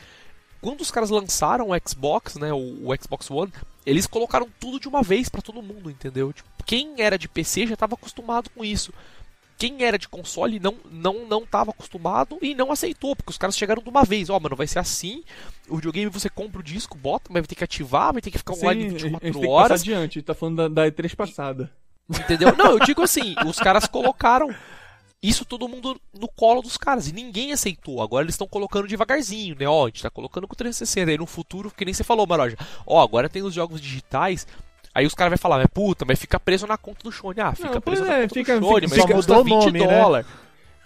quando 0.65 0.81
os 0.81 0.91
caras 0.91 1.11
lançaram 1.11 1.69
o 1.69 1.75
Xbox, 1.87 2.37
né, 2.37 2.51
o, 2.51 2.89
o 2.89 2.97
Xbox 2.99 3.31
One, 3.31 3.53
eles 3.85 4.07
colocaram 4.07 4.49
tudo 4.59 4.81
de 4.81 4.89
uma 4.89 5.03
vez 5.03 5.29
para 5.29 5.43
todo 5.43 5.63
mundo, 5.63 5.91
entendeu? 5.91 6.33
Tipo, 6.33 6.49
quem 6.65 6.95
era 7.03 7.19
de 7.19 7.29
PC 7.29 7.67
já 7.67 7.75
estava 7.75 7.93
acostumado 7.93 8.49
com 8.49 8.65
isso. 8.65 8.91
Quem 9.59 9.85
era 9.85 9.99
de 9.99 10.09
console 10.09 10.59
não 10.59 10.75
não 10.91 11.27
não 11.29 11.43
estava 11.43 11.71
acostumado 11.71 12.39
e 12.41 12.55
não 12.55 12.73
aceitou, 12.73 13.15
porque 13.15 13.31
os 13.31 13.37
caras 13.37 13.59
chegaram 13.59 13.83
de 13.83 13.91
uma 13.91 14.05
vez, 14.05 14.31
ó, 14.31 14.39
oh, 14.39 14.41
mano, 14.41 14.57
vai 14.57 14.67
ser 14.67 14.79
assim. 14.79 15.23
O 15.69 15.77
videogame 15.77 16.11
você 16.11 16.31
compra 16.31 16.61
o 16.61 16.65
disco, 16.65 16.97
bota, 16.97 17.27
mas 17.29 17.43
vai 17.43 17.47
ter 17.47 17.57
que 17.57 17.65
ativar, 17.65 18.15
vai 18.15 18.23
ter 18.23 18.31
que 18.31 18.39
ficar 18.39 18.55
online 18.55 18.99
Sim, 18.99 19.11
24 19.11 19.21
a 19.21 19.33
gente 19.33 19.47
horas. 19.47 19.83
Tem 19.83 19.91
que 19.91 19.95
adiante, 19.95 20.23
tá 20.23 20.35
falando 20.35 20.57
da, 20.57 20.69
da 20.69 20.91
E3 20.91 21.15
passada. 21.15 21.71
Entendeu? 22.09 22.57
Não, 22.57 22.71
eu 22.73 22.81
digo 22.81 23.03
assim, 23.03 23.35
os 23.47 23.59
caras 23.59 23.87
colocaram 23.87 24.49
isso 25.29 25.45
todo 25.45 25.69
mundo 25.69 25.99
no 26.13 26.29
colo 26.29 26.61
dos 26.61 26.77
caras. 26.77 27.09
E 27.09 27.13
ninguém 27.13 27.53
aceitou. 27.53 28.03
Agora 28.03 28.25
eles 28.25 28.35
estão 28.35 28.47
colocando 28.47 28.87
devagarzinho, 28.87 29.57
né? 29.59 29.67
Ó, 29.67 29.85
a 29.85 29.89
gente 29.89 30.03
tá 30.03 30.11
colocando 30.11 30.47
com 30.47 30.55
360. 30.55 31.11
Aí 31.11 31.19
no 31.19 31.27
futuro, 31.27 31.71
que 31.71 31.85
nem 31.85 31.95
você 31.95 32.05
falou, 32.05 32.27
Maroja. 32.27 32.57
Ó, 32.87 33.03
agora 33.03 33.29
tem 33.29 33.43
os 33.43 33.55
jogos 33.55 33.81
digitais. 33.81 34.47
Aí 34.95 35.07
os 35.07 35.15
caras 35.15 35.31
vão 35.31 35.39
falar, 35.39 35.59
mas 35.59 35.67
puta, 35.73 36.05
mas 36.05 36.21
fica 36.21 36.39
preso 36.39 36.67
na 36.67 36.77
conta 36.77 37.03
do 37.03 37.11
Shone. 37.11 37.41
Ah, 37.41 37.53
fica 37.55 37.75
não, 37.75 37.81
preso 37.81 38.05
na 38.05 38.15
é, 38.15 38.23
conta 38.23 38.35
fica, 38.35 38.61
do 38.61 38.67
Shone, 38.67 38.89
fica, 38.89 39.07
mas 39.07 39.17
custa 39.17 39.43
20 39.43 39.51
nome, 39.51 39.79
dólares. 39.79 40.27
Né? 40.27 40.33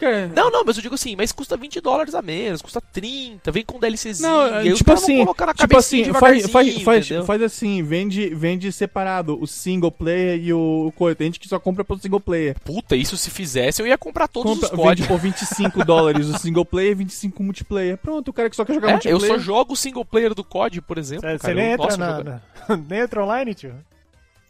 É. 0.00 0.28
Não, 0.28 0.50
não, 0.50 0.64
mas 0.64 0.76
eu 0.76 0.82
digo 0.82 0.94
assim, 0.94 1.16
mas 1.16 1.32
custa 1.32 1.56
20 1.56 1.80
dólares 1.80 2.14
a 2.14 2.22
menos, 2.22 2.62
custa 2.62 2.80
30, 2.80 3.50
vem 3.50 3.64
com 3.64 3.78
DLCzinho. 3.78 4.28
Não, 4.28 4.74
tipo 4.74 4.92
assim, 4.92 5.26
tipo 5.56 5.76
assim, 5.76 6.12
faz, 6.12 6.50
faz, 6.50 6.82
faz, 6.82 7.08
faz 7.26 7.42
assim, 7.42 7.82
vende, 7.82 8.28
vende 8.34 8.70
separado 8.72 9.40
o 9.40 9.46
single 9.46 9.90
player 9.90 10.40
e 10.40 10.52
o 10.52 10.92
coisa. 10.94 11.16
Tem 11.16 11.26
gente 11.26 11.40
que 11.40 11.48
só 11.48 11.58
compra 11.58 11.84
pro 11.84 11.98
single 11.98 12.20
player. 12.20 12.56
Puta, 12.64 12.96
isso 12.96 13.16
se 13.16 13.30
fizesse, 13.30 13.82
eu 13.82 13.87
ia 13.87 13.98
comprar 13.98 14.28
todos 14.28 14.52
compra, 14.52 14.68
os 14.68 14.70
códigos. 14.70 15.08
Vende 15.08 15.08
por 15.08 15.18
25 15.18 15.84
dólares 15.84 16.26
o 16.26 16.38
single 16.38 16.64
player 16.64 16.92
e 16.92 16.96
25 16.96 17.42
multiplayer. 17.42 17.98
Pronto, 17.98 18.28
o 18.28 18.32
cara 18.32 18.48
que 18.48 18.56
só 18.56 18.64
quer 18.64 18.74
jogar 18.74 18.88
é, 18.88 18.92
multiplayer. 18.92 19.22
Eu 19.22 19.37
só 19.37 19.38
jogo 19.38 19.72
o 19.72 19.76
single 19.76 20.04
player 20.04 20.34
do 20.34 20.44
COD, 20.44 20.80
por 20.80 20.98
exemplo. 20.98 21.28
Você 21.38 21.54
nem 21.54 21.72
entra 21.72 21.96
na, 21.96 22.24
na, 22.24 22.40
nem 22.88 23.00
entra 23.00 23.24
online, 23.24 23.54
tio? 23.54 23.74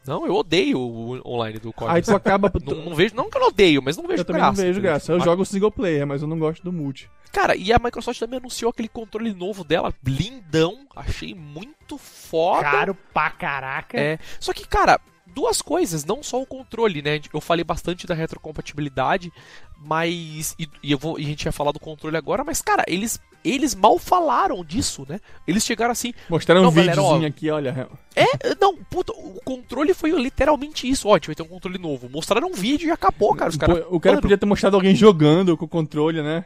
Não, 0.09 0.27
eu 0.27 0.35
odeio 0.35 0.81
o 0.81 1.21
online 1.29 1.59
do 1.59 1.71
COD. 1.71 1.92
Aí 1.92 2.01
tu 2.01 2.16
acaba. 2.16 2.51
não, 2.64 2.85
não, 2.85 2.94
vejo, 2.94 3.14
não 3.14 3.29
que 3.29 3.37
eu 3.37 3.40
não 3.42 3.49
odeio, 3.49 3.83
mas 3.83 3.97
não 3.99 4.07
vejo 4.07 4.23
eu 4.23 4.25
graça. 4.25 4.38
Eu 4.38 4.55
também 4.55 4.64
não 4.64 4.73
vejo 4.73 4.81
graça. 4.81 5.12
Eu 5.12 5.21
jogo 5.21 5.44
single 5.44 5.71
player, 5.71 6.07
mas 6.07 6.23
eu 6.23 6.29
não 6.29 6.38
gosto 6.38 6.62
do 6.62 6.73
multi. 6.73 7.11
Cara, 7.31 7.55
e 7.55 7.71
a 7.73 7.79
Microsoft 7.79 8.18
também 8.18 8.38
anunciou 8.38 8.71
aquele 8.71 8.88
controle 8.88 9.35
novo 9.35 9.62
dela, 9.62 9.92
lindão. 10.03 10.87
Achei 10.97 11.35
muito 11.35 11.99
foda. 11.99 12.62
Caro 12.62 12.97
pra 13.12 13.31
caraca. 13.31 14.01
É. 14.01 14.18
Só 14.40 14.55
que, 14.55 14.66
cara, 14.66 14.99
duas 15.27 15.61
coisas, 15.61 16.07
não 16.07 16.23
só 16.23 16.40
o 16.40 16.47
controle, 16.47 17.03
né? 17.03 17.21
Eu 17.33 17.40
falei 17.40 17.62
bastante 17.62 18.07
da 18.07 18.14
retrocompatibilidade, 18.14 19.31
mas. 19.77 20.57
E, 20.59 20.66
e, 20.83 20.90
eu 20.90 20.99
vou, 20.99 21.21
e 21.21 21.25
a 21.25 21.27
gente 21.27 21.44
ia 21.44 21.53
falar 21.53 21.73
do 21.73 21.79
controle 21.79 22.16
agora, 22.16 22.42
mas, 22.44 22.62
cara, 22.62 22.83
eles 22.88 23.21
eles 23.44 23.74
mal 23.74 23.98
falaram 23.98 24.64
disso, 24.64 25.07
né? 25.09 25.20
Eles 25.46 25.64
chegaram 25.64 25.92
assim. 25.92 26.12
Mostraram 26.29 26.64
um 26.64 26.70
videozinho 26.70 27.27
aqui, 27.27 27.51
olha. 27.51 27.88
É, 28.14 28.55
não, 28.61 28.77
puta, 28.77 29.12
o 29.12 29.40
controle 29.44 29.94
foi 29.94 30.11
literalmente 30.11 30.88
isso. 30.88 31.09
Ó, 31.09 31.12
a 31.12 31.16
gente 31.16 31.27
vai 31.27 31.35
ter 31.35 31.42
um 31.42 31.48
controle 31.48 31.79
novo. 31.79 32.09
Mostraram 32.09 32.48
um 32.48 32.53
vídeo 32.53 32.88
e 32.88 32.90
acabou, 32.90 33.35
cara. 33.35 33.51
Os 33.51 33.57
cara, 33.57 33.87
o 33.88 34.01
cara 34.01 34.20
podia 34.20 34.38
ter 34.38 34.46
mostrado 34.46 34.77
alguém 34.77 34.94
jogando 34.94 35.57
com 35.57 35.64
o 35.64 35.68
controle, 35.68 36.22
né? 36.22 36.44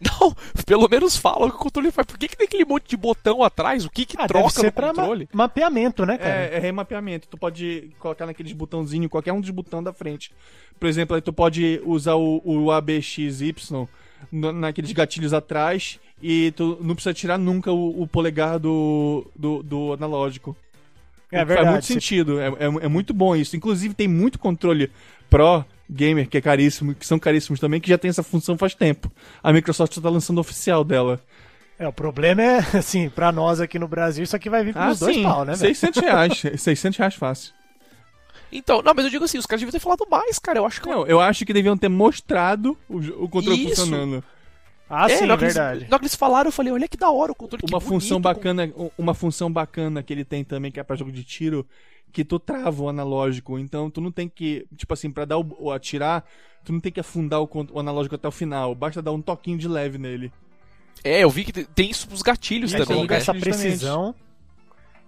Não, 0.00 0.34
pelo 0.66 0.88
menos 0.88 1.16
fala 1.16 1.46
o 1.46 1.50
que 1.50 1.56
o 1.56 1.60
controle 1.60 1.90
faz. 1.90 2.06
Por 2.06 2.18
que, 2.18 2.28
que 2.28 2.36
tem 2.36 2.46
aquele 2.46 2.64
monte 2.64 2.88
de 2.88 2.96
botão 2.96 3.42
atrás? 3.42 3.84
O 3.84 3.90
que 3.90 4.04
que 4.04 4.16
ah, 4.18 4.26
troca 4.26 4.62
no 4.62 4.72
controle? 4.72 5.28
Ma 5.32 5.44
mapeamento, 5.44 6.04
né, 6.04 6.18
cara? 6.18 6.34
É, 6.34 6.56
é 6.56 6.58
remapeamento. 6.58 7.28
Tu 7.28 7.36
pode 7.38 7.90
colocar 7.98 8.26
naqueles 8.26 8.52
botãozinhos, 8.52 9.10
qualquer 9.10 9.32
um 9.32 9.40
dos 9.40 9.50
botões 9.50 9.84
da 9.84 9.92
frente. 9.92 10.32
Por 10.78 10.88
exemplo, 10.88 11.16
aí 11.16 11.22
tu 11.22 11.32
pode 11.32 11.80
usar 11.84 12.14
o, 12.14 12.42
o 12.44 12.70
ABXY 12.70 13.54
naqueles 14.30 14.92
gatilhos 14.92 15.32
atrás 15.32 15.98
e 16.22 16.52
tu 16.52 16.78
não 16.80 16.94
precisa 16.94 17.14
tirar 17.14 17.38
nunca 17.38 17.72
o, 17.72 18.02
o 18.02 18.06
polegar 18.06 18.58
do, 18.58 19.26
do, 19.34 19.62
do, 19.62 19.92
analógico. 19.92 20.56
É 21.30 21.44
verdade. 21.44 21.60
Faz 21.60 21.70
muito 21.70 21.86
sentido, 21.86 22.40
é, 22.40 22.48
é, 22.48 22.64
é, 22.82 22.88
muito 22.88 23.12
bom 23.12 23.34
isso. 23.34 23.56
Inclusive 23.56 23.94
tem 23.94 24.06
muito 24.06 24.38
controle 24.38 24.90
Pro 25.28 25.64
Gamer, 25.90 26.28
que 26.28 26.38
é 26.38 26.40
caríssimo, 26.40 26.94
que 26.94 27.06
são 27.06 27.18
caríssimos 27.18 27.60
também, 27.60 27.80
que 27.80 27.88
já 27.88 27.98
tem 27.98 28.08
essa 28.08 28.22
função 28.22 28.56
faz 28.56 28.74
tempo. 28.74 29.10
A 29.42 29.52
Microsoft 29.52 29.96
está 29.96 30.08
lançando 30.08 30.38
o 30.38 30.40
oficial 30.40 30.84
dela. 30.84 31.20
É, 31.78 31.88
o 31.88 31.92
problema 31.92 32.42
é, 32.42 32.58
assim, 32.78 33.08
pra 33.08 33.32
nós 33.32 33.60
aqui 33.60 33.78
no 33.78 33.88
Brasil, 33.88 34.24
isso 34.24 34.36
aqui 34.36 34.48
vai 34.48 34.64
vir 34.64 34.74
com 34.74 34.80
ah, 34.80 34.90
os 34.90 35.00
dois 35.00 35.16
pau, 35.18 35.44
né, 35.44 35.54
velho? 35.54 35.74
600 35.74 36.02
reais, 36.02 36.42
600 36.62 36.98
reais 36.98 37.14
fácil. 37.14 37.52
Então, 38.52 38.80
não, 38.82 38.94
mas 38.94 39.04
eu 39.04 39.10
digo 39.10 39.24
assim, 39.24 39.36
os 39.36 39.46
caras 39.46 39.60
deviam 39.60 39.72
ter 39.72 39.80
falado 39.80 40.06
mais, 40.08 40.38
cara. 40.38 40.60
Eu 40.60 40.66
acho 40.66 40.80
que. 40.80 40.88
Não, 40.88 41.04
eu 41.06 41.20
acho 41.20 41.44
que 41.44 41.52
deviam 41.52 41.76
ter 41.76 41.88
mostrado 41.88 42.78
o, 42.88 43.24
o 43.24 43.28
controle 43.28 43.64
Isso. 43.64 43.82
funcionando. 43.82 44.22
Ah, 44.88 45.06
é, 45.10 45.16
sim, 45.16 45.30
é 45.30 45.36
verdade. 45.36 45.78
Eles, 45.80 45.90
na 45.90 45.98
que 45.98 46.04
eles 46.04 46.14
falaram, 46.14 46.48
eu 46.48 46.52
falei, 46.52 46.72
olha 46.72 46.86
que 46.86 46.96
da 46.96 47.10
hora 47.10 47.32
o 47.32 47.34
controle. 47.34 47.62
Uma 47.68 47.80
função 47.80 48.20
bonito, 48.20 48.36
bacana, 48.36 48.68
com... 48.68 48.90
uma 48.98 49.14
função 49.14 49.50
bacana 49.50 50.02
que 50.02 50.12
ele 50.12 50.24
tem 50.24 50.44
também, 50.44 50.70
que 50.70 50.78
é 50.78 50.82
para 50.82 50.96
jogo 50.96 51.10
de 51.10 51.24
tiro, 51.24 51.66
que 52.12 52.24
tu 52.24 52.38
trava 52.38 52.82
o 52.82 52.88
analógico. 52.88 53.58
Então 53.58 53.90
tu 53.90 54.00
não 54.00 54.12
tem 54.12 54.28
que, 54.28 54.66
tipo 54.76 54.92
assim, 54.92 55.10
para 55.10 55.24
dar 55.24 55.38
o, 55.38 55.56
o, 55.58 55.72
atirar, 55.72 56.24
tu 56.64 56.72
não 56.72 56.80
tem 56.80 56.92
que 56.92 57.00
afundar 57.00 57.40
o, 57.40 57.48
o, 57.72 57.80
analógico 57.80 58.14
até 58.14 58.28
o 58.28 58.32
final. 58.32 58.74
Basta 58.74 59.00
dar 59.00 59.12
um 59.12 59.22
toquinho 59.22 59.58
de 59.58 59.68
leve 59.68 59.98
nele. 59.98 60.32
É, 61.02 61.24
eu 61.24 61.30
vi 61.30 61.44
que 61.44 61.64
tem 61.64 61.90
isso 61.90 62.06
pros 62.06 62.22
gatilhos 62.22 62.72
é, 62.72 62.78
também. 62.78 63.06
Né? 63.06 63.16
essa 63.16 63.34
precisão. 63.34 64.14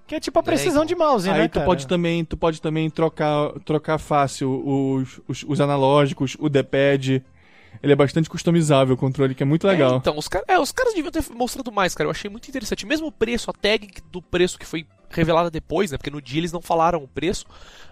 Que 0.06 0.14
é 0.14 0.20
tipo 0.20 0.38
a 0.38 0.42
precisão 0.42 0.84
é, 0.84 0.86
de 0.86 0.94
mouse, 0.94 1.28
aí 1.28 1.36
né? 1.36 1.42
Aí 1.42 1.48
tu 1.48 1.60
pode 1.60 1.86
também, 1.86 2.24
tu 2.24 2.36
pode 2.36 2.62
também 2.62 2.88
trocar, 2.88 3.50
trocar 3.64 3.98
fácil 3.98 4.62
os, 4.64 5.20
os, 5.26 5.44
os 5.46 5.60
analógicos, 5.60 6.36
o 6.38 6.48
D-pad. 6.48 7.24
Ele 7.82 7.92
é 7.92 7.96
bastante 7.96 8.28
customizável 8.28 8.94
o 8.94 8.98
controle, 8.98 9.34
que 9.34 9.42
é 9.42 9.46
muito 9.46 9.66
legal. 9.66 9.94
É, 9.94 9.96
então, 9.96 10.16
os, 10.16 10.28
car 10.28 10.42
é, 10.46 10.58
os 10.58 10.72
caras 10.72 10.94
deviam 10.94 11.10
ter 11.10 11.24
mostrado 11.34 11.70
mais, 11.72 11.94
cara. 11.94 12.06
Eu 12.06 12.12
achei 12.12 12.30
muito 12.30 12.48
interessante. 12.48 12.86
Mesmo 12.86 13.06
o 13.06 13.12
preço, 13.12 13.50
a 13.50 13.54
tag 13.54 13.88
do 14.10 14.22
preço 14.22 14.58
que 14.58 14.66
foi 14.66 14.86
revelada 15.10 15.50
depois, 15.50 15.90
né? 15.90 15.98
Porque 15.98 16.10
no 16.10 16.20
dia 16.20 16.40
eles 16.40 16.52
não 16.52 16.60
falaram 16.60 17.02
o 17.02 17.08
preço, 17.08 17.46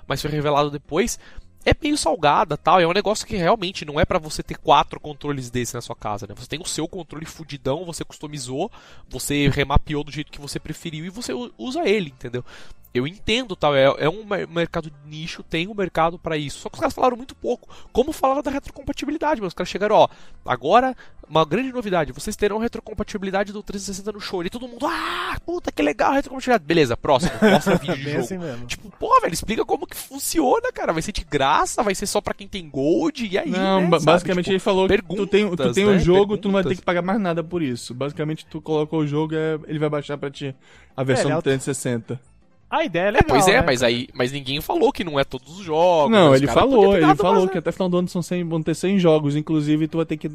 mas 0.06 0.20
foi 0.20 0.30
revelado 0.30 0.70
depois 0.70 1.18
é 1.64 1.72
meio 1.80 1.96
salgada 1.96 2.56
tal. 2.56 2.80
É 2.80 2.86
um 2.86 2.92
negócio 2.92 3.26
que 3.26 3.36
realmente 3.36 3.84
não 3.84 3.98
é 3.98 4.04
para 4.04 4.18
você 4.18 4.42
ter 4.42 4.58
quatro 4.58 5.00
controles 5.00 5.50
desse 5.50 5.74
na 5.74 5.80
sua 5.80 5.96
casa, 5.96 6.26
né? 6.26 6.34
Você 6.36 6.48
tem 6.48 6.60
o 6.60 6.66
seu 6.66 6.86
controle 6.86 7.24
fudidão, 7.24 7.84
você 7.84 8.04
customizou, 8.04 8.70
você 9.08 9.48
remapeou 9.48 10.04
do 10.04 10.12
jeito 10.12 10.30
que 10.30 10.40
você 10.40 10.60
preferiu 10.60 11.06
e 11.06 11.10
você 11.10 11.32
usa 11.56 11.88
ele, 11.88 12.10
entendeu? 12.10 12.44
Eu 12.94 13.08
entendo, 13.08 13.56
tal, 13.56 13.74
é, 13.74 13.82
é 13.98 14.08
um 14.08 14.24
mercado 14.48 14.88
de 14.88 14.96
nicho, 15.04 15.42
tem 15.42 15.66
um 15.66 15.74
mercado 15.74 16.16
para 16.16 16.36
isso. 16.36 16.60
Só 16.60 16.68
que 16.68 16.76
os 16.76 16.80
caras 16.80 16.94
falaram 16.94 17.16
muito 17.16 17.34
pouco. 17.34 17.68
Como 17.92 18.12
falaram 18.12 18.40
da 18.40 18.52
retrocompatibilidade, 18.52 19.40
mas 19.40 19.48
os 19.48 19.54
caras 19.54 19.68
chegaram, 19.68 19.96
ó, 19.96 20.08
agora 20.46 20.94
uma 21.28 21.44
grande 21.44 21.72
novidade, 21.72 22.12
vocês 22.12 22.36
terão 22.36 22.58
retrocompatibilidade 22.58 23.52
do 23.52 23.62
360 23.62 24.12
no 24.12 24.20
show. 24.20 24.44
E 24.44 24.50
todo 24.50 24.68
mundo, 24.68 24.86
ah, 24.86 25.36
puta 25.44 25.72
que 25.72 25.82
legal, 25.82 26.12
retrocompatibilidade. 26.12 26.64
Beleza, 26.64 26.96
próximo, 26.96 27.32
mostra 27.42 27.76
vídeo 27.76 27.96
de 27.96 28.04
jogo. 28.10 28.18
Assim 28.20 28.38
mesmo. 28.38 28.66
Tipo, 28.66 28.90
pô, 28.98 29.20
velho, 29.20 29.34
explica 29.34 29.64
como 29.64 29.86
que 29.86 29.96
funciona, 29.96 30.70
cara. 30.72 30.92
Vai 30.92 31.02
ser 31.02 31.12
de 31.12 31.24
graça, 31.24 31.82
vai 31.82 31.94
ser 31.94 32.06
só 32.06 32.20
para 32.20 32.34
quem 32.34 32.46
tem 32.46 32.68
gold, 32.68 33.26
e 33.26 33.36
aí, 33.36 33.50
Não, 33.50 33.80
né, 33.80 33.98
basicamente 34.02 34.44
tipo, 34.44 34.52
ele 34.52 34.60
falou 34.60 34.88
que 34.88 34.98
tu 35.02 35.26
tem, 35.26 35.48
tu 35.56 35.72
tem 35.72 35.86
né? 35.86 35.92
o 35.92 35.98
jogo, 35.98 36.18
perguntas. 36.20 36.42
tu 36.42 36.48
não 36.48 36.52
vai 36.52 36.62
ter 36.62 36.76
que 36.76 36.82
pagar 36.82 37.02
mais 37.02 37.20
nada 37.20 37.42
por 37.42 37.62
isso. 37.62 37.94
Basicamente 37.94 38.46
tu 38.46 38.60
colocou 38.60 39.00
o 39.00 39.06
jogo, 39.06 39.34
é, 39.34 39.58
ele 39.66 39.78
vai 39.78 39.88
baixar 39.88 40.16
para 40.16 40.30
ti 40.30 40.54
a 40.96 41.02
versão 41.02 41.32
é, 41.32 41.34
do 41.34 41.42
360. 41.42 42.20
A 42.70 42.84
ideia 42.84 43.04
é 43.04 43.10
legal. 43.10 43.24
É, 43.24 43.28
pois 43.28 43.48
é, 43.48 43.60
né, 43.60 43.62
mas 43.64 43.82
aí, 43.82 44.08
mas 44.14 44.32
ninguém 44.32 44.60
falou 44.60 44.92
que 44.92 45.04
não 45.04 45.18
é 45.18 45.24
todos 45.24 45.58
os 45.58 45.64
jogos. 45.64 46.10
Não, 46.10 46.34
ele 46.34 46.46
falou, 46.46 46.96
ele 46.96 47.14
falou 47.14 47.48
que 47.48 47.58
até 47.58 47.70
final 47.70 47.88
do 47.88 47.98
ano 47.98 48.08
são 48.08 48.22
100, 48.22 48.44
vão 48.44 48.62
ter 48.62 48.74
100 48.74 48.98
jogos, 48.98 49.36
inclusive 49.36 49.86
tu 49.86 49.98
vai 49.98 50.06
ter 50.06 50.16
que 50.16 50.30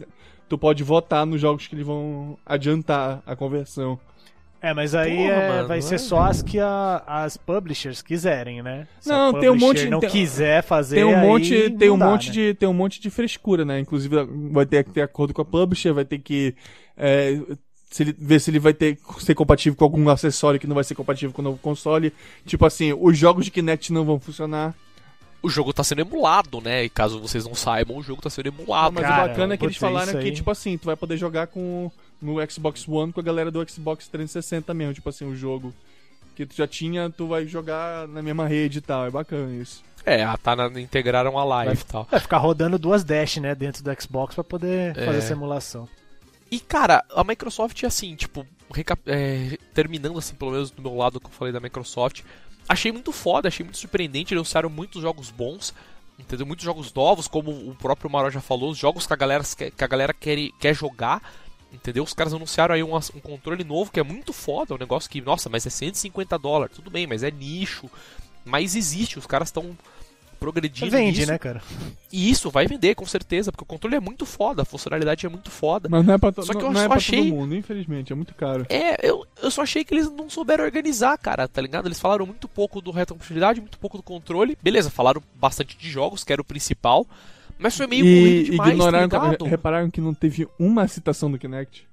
tu 0.48 0.58
pode 0.58 0.84
votar 0.84 1.26
nos 1.26 1.40
jogos 1.40 1.68
que 1.68 1.76
eles 1.76 1.86
vão 1.86 2.38
adiantar 2.46 3.22
a 3.26 3.36
conversão. 3.36 4.00
É, 4.62 4.74
mas 4.74 4.94
aí 4.94 5.16
Porra, 5.16 5.32
é, 5.32 5.50
mano, 5.50 5.68
vai 5.70 5.82
ser 5.82 5.96
é? 5.96 5.98
só 5.98 6.20
as 6.22 6.42
que 6.42 6.60
a, 6.60 7.02
as 7.08 7.38
publishers 7.38 8.02
quiserem, 8.02 8.62
né? 8.62 8.88
Se 9.00 9.08
não, 9.08 9.40
tem 9.40 9.50
um 9.50 9.56
monte 9.56 9.90
não 9.90 10.02
tem, 10.02 10.10
quiser 10.10 10.62
fazer 10.64 10.98
tem 10.98 11.06
um 11.06 11.18
monte, 11.18 11.70
tem 11.70 11.90
um 11.90 11.98
dá, 11.98 12.06
monte 12.06 12.28
né? 12.28 12.34
de 12.34 12.54
tem 12.56 12.68
um 12.68 12.74
monte 12.74 13.00
de 13.00 13.10
frescura, 13.10 13.64
né? 13.64 13.80
Inclusive 13.80 14.18
vai 14.52 14.66
ter 14.66 14.84
que 14.84 14.92
ter 14.92 15.02
acordo 15.02 15.34
com 15.34 15.42
a 15.42 15.46
publisher, 15.46 15.94
vai 15.94 16.04
ter 16.04 16.20
que 16.20 16.54
é, 16.98 17.40
se 17.90 18.04
ele, 18.04 18.16
ver 18.18 18.40
se 18.40 18.52
ele 18.52 18.60
vai 18.60 18.74
ter 18.74 19.00
ser 19.20 19.34
compatível 19.34 19.76
com 19.76 19.84
algum 19.84 20.10
acessório 20.10 20.60
que 20.60 20.68
não 20.68 20.76
vai 20.76 20.84
ser 20.84 20.96
compatível 20.96 21.34
com 21.34 21.42
o 21.42 21.46
novo 21.46 21.58
console. 21.58 22.14
Tipo 22.46 22.66
assim, 22.66 22.94
os 22.94 23.18
jogos 23.18 23.46
de 23.46 23.52
Kinect 23.52 23.92
não 23.92 24.06
vão 24.06 24.20
funcionar. 24.20 24.76
O 25.42 25.50
jogo 25.50 25.74
tá 25.74 25.84
sendo 25.84 26.02
emulado, 26.02 26.62
né? 26.62 26.84
E 26.84 26.90
caso 26.90 27.20
vocês 27.20 27.46
não 27.46 27.56
saibam, 27.56 27.98
o 27.98 28.04
jogo 28.04 28.22
tá 28.22 28.30
sendo 28.30 28.48
emulado. 28.48 28.94
Não, 28.94 29.02
mas 29.02 29.10
Cara, 29.10 29.24
o 29.24 29.28
bacana 29.30 29.54
é 29.54 29.58
que 29.58 29.66
eles 29.66 29.78
falaram 29.78 30.20
que, 30.20 30.32
tipo 30.32 30.52
assim, 30.52 30.78
tu 30.78 30.86
vai 30.86 30.98
poder 30.98 31.18
jogar 31.18 31.48
com, 31.48 31.90
no 32.22 32.36
Xbox 32.50 32.88
One 32.88 33.14
com 33.14 33.22
a 33.22 33.24
galera 33.24 33.50
do 33.50 33.68
Xbox 33.68 34.08
360 34.08 34.74
mesmo, 34.74 34.94
tipo 34.94 35.10
assim, 35.10 35.26
o 35.26 35.36
jogo. 35.36 35.74
Que 36.36 36.46
tu 36.46 36.56
já 36.56 36.68
tinha, 36.68 37.10
tu 37.10 37.28
vai 37.28 37.46
jogar 37.46 38.08
na 38.08 38.22
mesma 38.22 38.48
rede 38.48 38.78
e 38.78 38.82
tal. 38.82 39.06
É 39.06 39.10
bacana 39.10 39.52
isso. 39.56 39.82
É, 40.06 40.24
a 40.24 40.38
tá 40.38 40.56
na, 40.56 40.80
integraram 40.80 41.38
a 41.38 41.44
live 41.44 41.82
e 41.82 41.86
tal. 41.86 42.08
Vai 42.10 42.20
ficar 42.20 42.38
rodando 42.38 42.78
duas 42.78 43.04
Dash, 43.04 43.38
né, 43.38 43.56
dentro 43.56 43.84
do 43.84 44.02
Xbox 44.02 44.36
pra 44.36 44.44
poder 44.44 44.98
é. 44.98 45.06
fazer 45.06 45.22
simulação. 45.22 45.88
E, 46.52 46.60
cara, 46.60 47.04
a 47.14 47.24
Microsoft, 47.24 47.84
assim, 47.84 48.16
tipo, 48.16 48.46
é, 49.06 49.58
terminando, 49.74 50.18
assim, 50.18 50.36
pelo 50.36 50.52
menos 50.52 50.72
do 50.72 50.82
meu 50.82 50.96
lado 50.96 51.20
que 51.20 51.28
eu 51.28 51.32
falei 51.32 51.54
da 51.54 51.60
Microsoft, 51.60 52.24
achei 52.68 52.92
muito 52.92 53.12
foda, 53.12 53.48
achei 53.48 53.64
muito 53.64 53.78
surpreendente. 53.78 54.34
Eles 54.34 54.40
anunciaram 54.40 54.70
muitos 54.70 55.02
jogos 55.02 55.30
bons, 55.30 55.74
entendeu? 56.18 56.46
Muitos 56.46 56.66
jogos 56.66 56.94
novos, 56.94 57.28
como 57.28 57.52
o 57.52 57.76
próprio 57.76 58.10
Maró 58.10 58.30
já 58.30 58.42
falou, 58.42 58.72
os 58.72 58.78
jogos 58.78 59.06
que 59.06 59.14
a 59.14 59.16
galera, 59.16 59.44
que 59.44 59.84
a 59.84 59.88
galera 59.88 60.14
quer, 60.14 60.38
quer 60.60 60.74
jogar. 60.74 61.22
Entendeu? 61.72 62.04
Os 62.04 62.16
caras 62.16 62.34
anunciaram 62.34 62.74
aí 62.74 62.82
um, 62.82 62.96
um 62.96 63.20
controle 63.22 63.64
novo 63.64 63.92
que 63.92 64.00
é 64.00 64.04
muito 64.04 64.34
foda, 64.34 64.74
um 64.74 64.78
negócio 64.78 65.08
que, 65.08 65.22
nossa, 65.22 65.50
mas 65.50 65.68
é 65.68 65.70
150 65.70 66.36
dólares, 66.40 66.76
tudo 66.76 66.90
bem, 66.90 67.06
mas 67.06 67.22
é 67.22 67.30
nicho. 67.30 67.88
Mas 68.44 68.76
existe, 68.76 69.20
os 69.20 69.28
caras 69.28 69.50
estão 69.50 69.78
progredindo. 70.40 70.90
Vende, 70.90 71.20
nisso. 71.20 71.32
né, 71.32 71.38
cara? 71.38 71.62
E 72.12 72.30
isso 72.30 72.50
vai 72.50 72.66
vender, 72.66 72.96
com 72.96 73.06
certeza, 73.06 73.52
porque 73.52 73.64
o 73.64 73.68
controle 73.68 73.96
é 73.96 74.00
muito 74.00 74.26
foda, 74.26 74.62
a 74.62 74.66
funcionalidade 74.66 75.26
é 75.26 75.30
muito 75.30 75.52
foda. 75.52 75.90
Mas 75.90 76.06
não 76.06 76.14
é 76.14 76.18
pra, 76.18 76.32
to... 76.32 76.44
só 76.44 76.54
que 76.54 76.64
eu 76.64 76.72
não 76.72 76.82
é 76.82 76.88
só 76.88 76.94
é 76.94 76.98
achei... 76.98 77.24
todo 77.24 77.36
mundo, 77.36 77.56
infelizmente, 77.56 78.14
é 78.14 78.16
muito 78.16 78.34
caro. 78.34 78.66
É, 78.70 79.08
eu, 79.08 79.26
eu 79.42 79.52
só 79.52 79.62
achei 79.62 79.84
que 79.84 79.94
eles 79.94 80.10
não 80.10 80.30
souberam 80.30 80.64
organizar, 80.64 81.18
cara, 81.18 81.48
tá 81.48 81.62
ligado? 81.62 81.88
Eles 81.88 82.00
falaram 82.00 82.26
muito 82.26 82.48
pouco 82.48 82.82
do 82.82 82.92
retrocompatibilidade, 82.92 83.60
muito 83.60 83.78
pouco 83.78 83.98
do 83.98 84.04
controle. 84.04 84.58
Beleza, 84.64 84.90
falaram 84.90 85.22
bastante 85.36 85.78
de 85.78 85.90
jogos, 85.90 86.24
que 86.24 86.32
era 86.32 86.42
o 86.42 86.46
principal. 86.46 87.06
Mas 87.58 87.76
foi 87.76 87.88
meio 87.88 88.06
e 88.06 88.44
demais, 88.46 88.72
ignoraram, 88.72 89.10
tá 89.10 89.46
repararam 89.46 89.92
que 89.92 90.00
não 90.00 90.14
teve 90.14 90.48
uma 90.58 90.88
citação 90.88 91.30
do 91.30 91.38
Kinect? 91.38 91.86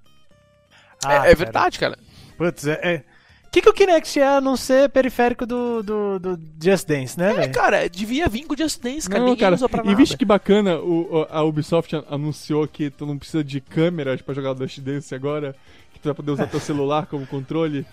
Ah, 1.04 1.26
é, 1.26 1.32
é 1.32 1.34
verdade, 1.34 1.78
cara. 1.78 1.98
Putz, 2.38 2.66
é... 2.66 2.80
é 2.82 3.15
que, 3.56 3.62
que 3.62 3.68
o 3.70 3.72
Kinect 3.72 4.20
é 4.20 4.26
a 4.36 4.40
não 4.40 4.54
ser 4.56 4.90
periférico 4.90 5.46
do, 5.46 5.82
do, 5.82 6.18
do 6.18 6.40
Just 6.62 6.86
Dance, 6.86 7.18
né, 7.18 7.44
É, 7.44 7.48
cara, 7.48 7.88
devia 7.88 8.28
vir 8.28 8.44
com 8.44 8.52
o 8.52 8.56
Just 8.56 8.82
Dance, 8.82 9.08
cara. 9.08 9.20
Não, 9.20 9.30
Ninguém 9.30 9.40
cara, 9.40 9.54
usa 9.54 9.68
pra 9.68 9.82
e 9.82 9.86
nada. 9.86 9.96
visto 9.96 10.18
que 10.18 10.24
bacana, 10.26 10.78
o, 10.78 11.26
a 11.30 11.42
Ubisoft 11.42 11.94
anunciou 12.10 12.68
que 12.68 12.90
tu 12.90 13.06
não 13.06 13.16
precisa 13.16 13.42
de 13.42 13.60
câmeras 13.60 14.20
pra 14.20 14.34
jogar 14.34 14.52
o 14.52 14.58
Just 14.58 14.80
Dance 14.80 15.14
agora, 15.14 15.56
que 15.92 15.98
tu 15.98 16.04
vai 16.04 16.14
poder 16.14 16.32
usar 16.32 16.46
teu 16.46 16.60
celular 16.60 17.06
como 17.06 17.26
controle. 17.26 17.86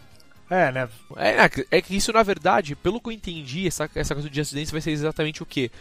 É, 0.50 0.70
né? 0.72 0.90
É, 1.16 1.78
é 1.78 1.82
que 1.82 1.96
isso, 1.96 2.12
na 2.12 2.24
verdade, 2.24 2.76
pelo 2.76 3.00
que 3.00 3.08
eu 3.08 3.14
entendi, 3.14 3.66
essa, 3.66 3.90
essa 3.96 4.14
coisa 4.14 4.30
do 4.30 4.36
Just 4.36 4.54
Dance 4.54 4.72
vai 4.72 4.82
ser 4.82 4.92
exatamente 4.92 5.42
o 5.42 5.46
que? 5.46 5.72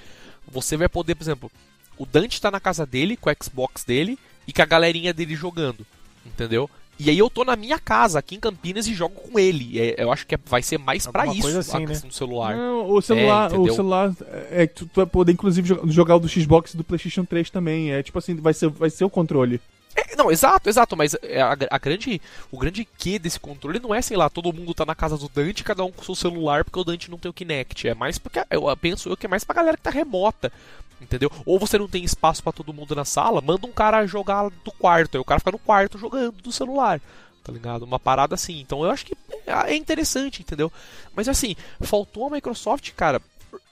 Você 0.49 0.77
vai 0.77 0.89
poder, 0.89 1.17
por 1.17 1.25
exemplo, 1.25 1.51
o 1.99 2.07
Dante 2.07 2.41
tá 2.41 2.51
na 2.51 2.61
casa 2.61 2.87
dele, 2.87 3.17
com 3.17 3.29
o 3.29 3.35
Xbox 3.43 3.83
dele, 3.85 4.17
e 4.47 4.53
com 4.53 4.63
a 4.63 4.67
galerinha 4.67 5.13
dele 5.13 5.35
jogando, 5.35 5.85
entendeu? 6.25 6.71
E 6.99 7.11
aí 7.11 7.19
eu 7.19 7.29
tô 7.29 7.45
na 7.45 7.57
minha 7.57 7.79
casa, 7.79 8.19
aqui 8.19 8.37
em 8.37 8.41
Campinas, 8.41 8.87
e 8.87 8.95
jogo 8.95 9.15
com 9.15 9.39
ele. 9.39 9.81
É, 9.81 10.03
eu 10.03 10.13
acho 10.13 10.27
que 10.27 10.35
é, 10.35 10.39
vai 10.45 10.63
ser 10.63 10.79
mais 10.79 11.07
para 11.07 11.27
isso 11.27 11.59
assim, 11.59 11.77
a 11.85 11.89
né? 11.89 11.99
do 11.99 12.13
celular. 12.13 12.57
Não, 12.57 12.91
o 12.91 13.03
celular, 13.03 13.53
é, 13.53 13.59
o 13.59 13.75
celular 13.75 14.15
é 14.51 14.67
tu, 14.67 14.87
tu 14.87 14.97
vai 14.97 15.07
poder 15.07 15.33
inclusive 15.33 15.77
jogar 15.87 16.17
o 16.17 16.21
do 16.21 16.29
Xbox 16.29 16.75
e 16.75 16.77
do 16.77 16.85
PlayStation 16.85 17.25
3 17.25 17.51
também. 17.51 17.93
É 17.93 18.03
tipo 18.03 18.19
assim, 18.19 18.37
vai 18.37 18.55
ser, 18.55 18.69
vai 18.69 18.91
ser 18.91 19.05
o 19.05 19.11
controle. 19.11 19.61
É, 19.95 20.17
não, 20.17 20.31
exato, 20.31 20.69
exato, 20.69 20.97
mas 20.97 21.15
é, 21.23 21.41
a, 21.41 21.57
a, 21.71 21.79
grande, 21.79 22.21
o 22.51 22.59
grande 22.59 22.85
que 22.85 23.19
desse 23.19 23.39
controle 23.39 23.79
não 23.79 23.95
é, 23.95 24.01
sei 24.01 24.17
lá, 24.17 24.31
todo 24.31 24.53
mundo 24.53 24.75
tá 24.75 24.87
na 24.87 24.95
casa 24.95 25.19
do 25.19 25.29
Dante, 25.29 25.65
cada 25.65 25.85
um 25.85 25.93
com 25.93 26.03
seu 26.03 26.15
celular, 26.15 26.65
porque 26.65 26.79
o 26.79 26.85
Dante 26.85 27.11
não 27.11 27.19
tem 27.19 27.31
o 27.31 27.35
Kinect. 27.35 27.89
É 27.89 27.95
mais 27.95 28.19
porque, 28.19 28.41
eu 28.51 28.77
penso 28.77 29.09
eu 29.09 29.17
que 29.17 29.27
é 29.27 29.29
mais 29.29 29.45
pra 29.45 29.57
galera 29.57 29.77
que 29.77 29.83
tá 29.83 29.91
remota, 29.91 30.53
entendeu? 31.01 31.31
Ou 31.45 31.59
você 31.59 31.77
não 31.79 31.89
tem 31.89 32.05
espaço 32.05 32.43
para 32.43 32.53
todo 32.53 32.73
mundo 32.73 32.95
na 32.95 33.05
sala, 33.05 33.41
manda 33.41 33.67
um 33.67 33.73
cara 33.73 34.07
jogar 34.07 34.49
do 34.65 34.73
quarto, 34.73 35.17
aí 35.17 35.21
o 35.21 35.25
cara 35.25 35.41
fica 35.41 35.53
no 35.53 35.59
quarto 35.59 35.99
jogando 35.99 36.33
do 36.43 36.53
celular 36.53 37.01
tá 37.43 37.53
ligado? 37.53 37.83
Uma 37.83 37.99
parada 37.99 38.37
assim. 38.37 38.61
Então 38.61 38.85
eu 38.85 38.91
acho 38.93 39.05
que 39.05 39.17
é 39.47 39.75
interessante, 39.75 40.43
entendeu? 40.43 40.73
Mas 41.13 41.29
assim, 41.29 41.57
faltou 41.81 42.29
a 42.29 42.31
Microsoft, 42.31 42.93
cara, 42.93 43.21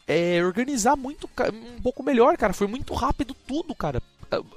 é, 0.07 0.45
organizar 0.45 0.97
muito 0.97 1.31
um 1.53 1.81
pouco 1.81 2.03
melhor, 2.03 2.37
cara. 2.37 2.53
Foi 2.53 2.67
muito 2.67 2.93
rápido 2.95 3.35
tudo, 3.47 3.75
cara. 3.75 4.03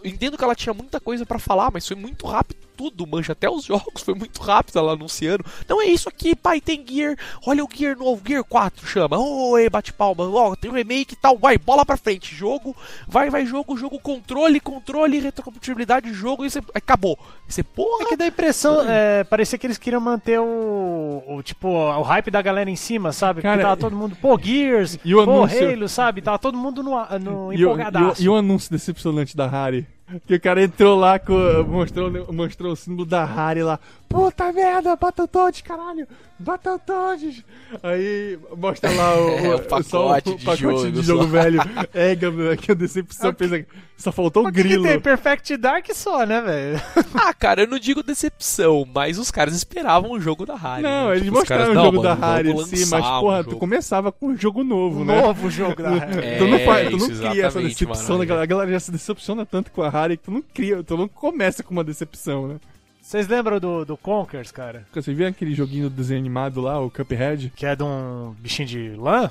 Entendo 0.04 0.38
que 0.38 0.44
ela 0.44 0.56
tinha 0.56 0.74
muita 0.74 1.00
coisa 1.00 1.26
para 1.26 1.40
falar, 1.40 1.72
mas 1.72 1.88
foi 1.88 1.96
muito 1.96 2.26
rápido 2.28 2.58
tudo, 2.76 3.08
mancha. 3.08 3.34
Até 3.34 3.50
os 3.50 3.64
jogos 3.66 4.02
foi 4.04 4.14
muito 4.14 4.42
rápido 4.42 4.80
ela 4.80 4.94
anunciando. 4.94 5.46
Não 5.68 5.82
é 5.82 5.86
isso 5.86 6.10
aqui, 6.10 6.36
pai, 6.36 6.60
tem 6.60 6.84
Gear. 6.88 7.16
Olha 7.46 7.64
o 7.64 7.70
Gear 7.72 7.98
novo, 7.98 8.22
Gear 8.26 8.44
4 8.44 8.86
chama. 8.86 9.18
Oi, 9.18 9.70
bate 9.70 9.94
palma. 9.94 10.28
Ó, 10.30 10.56
tem 10.56 10.70
um 10.70 10.74
remake 10.74 11.14
e 11.14 11.18
tal. 11.18 11.38
Vai, 11.38 11.58
bola 11.58 11.86
pra 11.86 11.98
frente. 11.98 12.36
Jogo, 12.36 12.76
vai, 13.08 13.30
vai, 13.30 13.46
jogo, 13.46 13.78
jogo, 13.78 14.00
controle, 14.00 14.60
controle, 14.60 15.20
retrocompatibilidade 15.20 16.10
de 16.10 16.14
jogo. 16.14 16.46
E 16.46 16.50
você, 16.50 16.62
acabou. 16.74 17.18
Você, 17.48 17.64
porra. 17.64 18.04
É 18.04 18.06
que 18.08 18.18
dá 18.18 18.26
a 18.26 18.28
impressão, 18.28 18.84
é, 18.88 19.24
parecia 19.24 19.58
que 19.58 19.68
eles 19.68 19.78
queriam 19.78 20.02
manter 20.02 20.40
o, 20.40 21.24
o, 21.28 21.44
tipo, 21.44 21.68
o 21.68 22.02
hype 22.02 22.32
da 22.32 22.42
galera 22.42 22.70
em 22.70 22.76
cima, 22.76 23.12
sabe? 23.12 23.42
Cara, 23.42 23.56
Porque 23.56 23.64
tava 23.64 23.78
todo 23.78 23.96
mundo, 23.96 24.16
pô, 24.22 24.38
Gears, 24.40 25.00
e 25.04 25.14
o 25.14 25.24
pô, 25.24 25.32
anúncio... 25.32 25.70
Halo, 25.70 25.88
sabe? 25.88 26.22
Tava 26.22 26.40
todo 26.40 26.58
mundo 26.58 26.82
no, 26.82 26.92
no 27.20 27.54
empolgadaço. 27.54 28.22
E 28.22 28.28
o, 28.28 28.34
e 28.34 28.36
o 28.36 28.36
anúncio 28.36 28.72
decepcionante 28.72 29.36
da 29.36 29.48
Harry. 29.48 29.86
Que 30.28 30.36
o 30.36 30.42
cara 30.42 30.64
entrou 30.64 30.98
lá, 30.98 31.18
com, 31.18 31.34
mostrou, 31.64 32.34
mostrou 32.34 32.74
o 32.74 32.76
símbolo 32.76 33.06
da 33.06 33.26
Harry 33.26 33.64
lá. 33.64 33.80
Puta 34.08 34.52
merda, 34.52 34.96
Battletoads, 34.96 35.62
caralho! 35.62 36.08
Battletoads! 36.40 37.44
Aí 37.82 38.40
mostra 38.58 38.92
lá 38.92 39.16
o, 39.16 39.30
é, 39.38 39.56
o, 39.56 39.60
pacote, 39.60 39.90
só 39.90 40.12
o, 40.12 40.22
de, 40.22 40.32
pacote 40.44 40.62
jogo, 40.62 40.92
de 40.92 41.02
jogo 41.02 41.28
velho. 41.28 41.62
É, 41.94 42.16
que 42.56 42.72
a 42.72 42.76
decepção 42.76 43.30
é, 43.30 43.34
pensa 43.34 43.66
só 44.04 44.12
faltou 44.12 44.46
o 44.46 44.52
grilo. 44.52 44.84
Que 44.84 44.90
tem 44.90 45.00
Perfect 45.00 45.56
Dark 45.56 45.88
só, 45.94 46.26
né, 46.26 46.42
velho? 46.42 46.82
ah, 47.16 47.34
cara, 47.34 47.62
eu 47.62 47.68
não 47.68 47.80
digo 47.80 48.04
decepção, 48.04 48.86
mas 48.94 49.18
os 49.18 49.32
caras 49.32 49.56
esperavam 49.56 50.12
o 50.12 50.20
jogo 50.20 50.46
da 50.46 50.56
Harry. 50.56 50.84
Não, 50.84 51.08
né? 51.08 51.12
eles 51.12 51.24
tipo, 51.24 51.38
mostraram 51.38 51.72
o 51.72 51.74
jogo 51.74 52.02
da 52.02 52.14
Harry, 52.14 52.66
sim, 52.66 52.86
mas 52.90 53.06
porra, 53.06 53.40
um 53.40 53.44
tu 53.44 53.58
começava 53.58 54.12
com 54.12 54.28
um 54.28 54.38
jogo 54.38 54.64
novo, 54.64 55.02
um 55.02 55.06
né? 55.06 55.22
Novo 55.22 55.50
jogo 55.50 55.82
da. 55.82 55.96
É, 55.96 56.36
tu 56.38 56.48
não, 56.48 56.60
faz, 56.60 56.90
tu 56.90 56.98
não 56.98 57.08
cria 57.08 57.46
essa 57.46 57.62
decepção 57.62 58.18
mano, 58.18 58.34
A 58.34 58.46
galera 58.46 58.72
já 58.72 58.80
se 58.80 58.92
decepciona 58.92 59.46
tanto 59.46 59.72
com 59.72 59.82
a 59.82 59.90
Harry 59.90 60.18
que 60.18 60.24
tu 60.24 60.32
não 60.32 60.42
cria, 60.42 60.84
tu 60.84 60.98
não 60.98 61.08
começa 61.08 61.64
com 61.64 61.72
uma 61.72 61.84
decepção, 61.84 62.48
né? 62.48 62.56
Vocês 63.04 63.28
lembram 63.28 63.60
do, 63.60 63.84
do 63.84 63.98
Conkers, 63.98 64.50
cara? 64.50 64.88
Você 64.94 65.14
viu 65.14 65.28
aquele 65.28 65.54
joguinho 65.54 65.90
do 65.90 65.96
desenho 65.96 66.22
animado 66.22 66.62
lá, 66.62 66.80
o 66.80 66.90
Cuphead? 66.90 67.52
Que 67.54 67.66
é 67.66 67.76
de 67.76 67.84
um 67.84 68.34
bichinho 68.40 68.66
de 68.68 68.90
lã? 68.96 69.30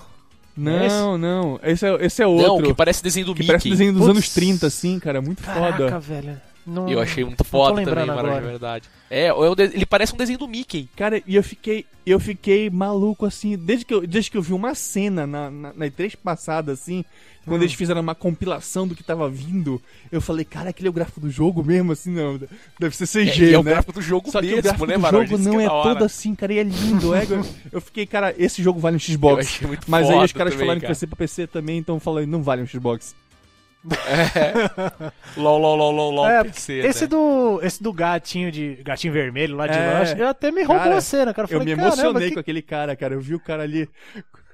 Não, 0.54 1.14
é 1.14 1.18
não. 1.18 1.60
Esse 1.62 1.86
é, 1.86 2.04
esse 2.04 2.22
é 2.22 2.26
outro. 2.26 2.56
Não, 2.58 2.62
que 2.62 2.74
parece 2.74 3.02
desenho 3.02 3.24
do 3.24 3.34
que 3.34 3.40
Mickey. 3.40 3.46
Parece 3.50 3.70
desenho 3.70 3.94
dos 3.94 4.02
Puts. 4.02 4.10
anos 4.10 4.28
30, 4.28 4.66
assim, 4.66 4.98
cara. 5.00 5.22
Muito 5.22 5.42
Caraca, 5.42 5.72
foda. 5.72 6.00
velho. 6.00 6.40
Não, 6.66 6.88
eu 6.88 7.00
achei 7.00 7.24
muito 7.24 7.44
foda 7.44 7.82
também, 7.84 8.08
agora. 8.08 8.40
de 8.40 8.46
verdade. 8.46 8.88
É, 9.10 9.30
ele 9.74 9.84
parece 9.84 10.14
um 10.14 10.16
desenho 10.16 10.38
do 10.38 10.48
Mickey. 10.48 10.88
Cara, 10.96 11.22
e 11.26 11.34
eu 11.34 11.42
fiquei, 11.42 11.84
eu 12.06 12.20
fiquei 12.20 12.70
maluco, 12.70 13.26
assim, 13.26 13.56
desde 13.58 13.84
que 13.84 13.92
eu, 13.92 14.06
desde 14.06 14.30
que 14.30 14.36
eu 14.36 14.42
vi 14.42 14.52
uma 14.52 14.74
cena 14.74 15.26
na, 15.26 15.50
na, 15.50 15.72
na 15.72 15.86
E3 15.86 16.16
passada, 16.16 16.72
assim, 16.72 17.04
quando 17.44 17.60
hum. 17.60 17.64
eles 17.64 17.74
fizeram 17.74 18.00
uma 18.00 18.14
compilação 18.14 18.86
do 18.86 18.94
que 18.94 19.02
tava 19.02 19.28
vindo, 19.28 19.82
eu 20.10 20.20
falei, 20.20 20.44
cara, 20.44 20.70
aquele 20.70 20.86
é 20.86 20.90
o 20.90 20.92
gráfico 20.92 21.20
do 21.20 21.28
jogo 21.28 21.64
mesmo, 21.64 21.92
assim, 21.92 22.12
não, 22.12 22.40
deve 22.78 22.96
ser 22.96 23.06
CG, 23.06 23.44
é, 23.44 23.46
né? 23.48 23.52
É 23.54 23.58
o 23.58 23.62
gráfico 23.62 23.92
do 23.92 24.00
jogo 24.00 24.30
Só 24.30 24.40
mesmo, 24.40 24.54
que 24.54 24.60
o 24.60 24.62
gráfico 24.62 24.86
né, 24.86 24.96
do 24.96 25.10
jogo 25.10 25.38
não 25.38 25.60
é, 25.60 25.64
é 25.64 25.68
todo 25.68 26.04
assim, 26.04 26.34
cara, 26.34 26.52
e 26.52 26.58
é 26.58 26.62
lindo, 26.62 27.14
é, 27.14 27.26
eu 27.72 27.80
fiquei, 27.80 28.06
cara, 28.06 28.34
esse 28.38 28.62
jogo 28.62 28.78
vale 28.78 28.96
um 28.96 29.00
Xbox. 29.00 29.60
Mas 29.88 30.08
aí 30.08 30.24
os 30.24 30.32
caras 30.32 30.52
também, 30.52 30.66
falaram 30.66 30.80
cara. 30.80 30.80
que 30.80 30.86
vai 30.86 30.94
ser 30.94 31.06
pra 31.08 31.16
PC 31.16 31.46
também, 31.48 31.78
então 31.78 31.96
eu 31.96 32.00
falei, 32.00 32.24
não 32.24 32.42
vale 32.42 32.62
um 32.62 32.66
Xbox. 32.66 33.16
É. 33.90 35.40
LOL, 35.40 35.58
LOL, 35.58 35.76
LOL, 35.76 35.90
LOL, 35.90 36.10
LOL, 36.12 36.28
é, 36.28 36.44
PC, 36.44 36.74
esse, 36.74 37.02
né? 37.02 37.08
do, 37.08 37.60
esse 37.62 37.82
do 37.82 37.92
gatinho 37.92 38.52
de 38.52 38.76
gatinho 38.84 39.12
vermelho 39.12 39.56
lá 39.56 39.66
de 39.66 39.76
é, 39.76 39.92
lanche, 39.92 40.18
eu 40.18 40.28
até 40.28 40.52
me 40.52 40.62
roubou 40.62 40.92
a 40.92 41.00
cena, 41.00 41.34
cara. 41.34 41.46
Eu, 41.46 41.58
falei, 41.58 41.74
eu 41.74 41.76
me 41.76 41.82
emocionei 41.82 42.28
que... 42.28 42.34
com 42.34 42.40
aquele 42.40 42.62
cara, 42.62 42.94
cara. 42.94 43.14
Eu 43.14 43.20
vi 43.20 43.34
o 43.34 43.40
cara 43.40 43.64
ali 43.64 43.88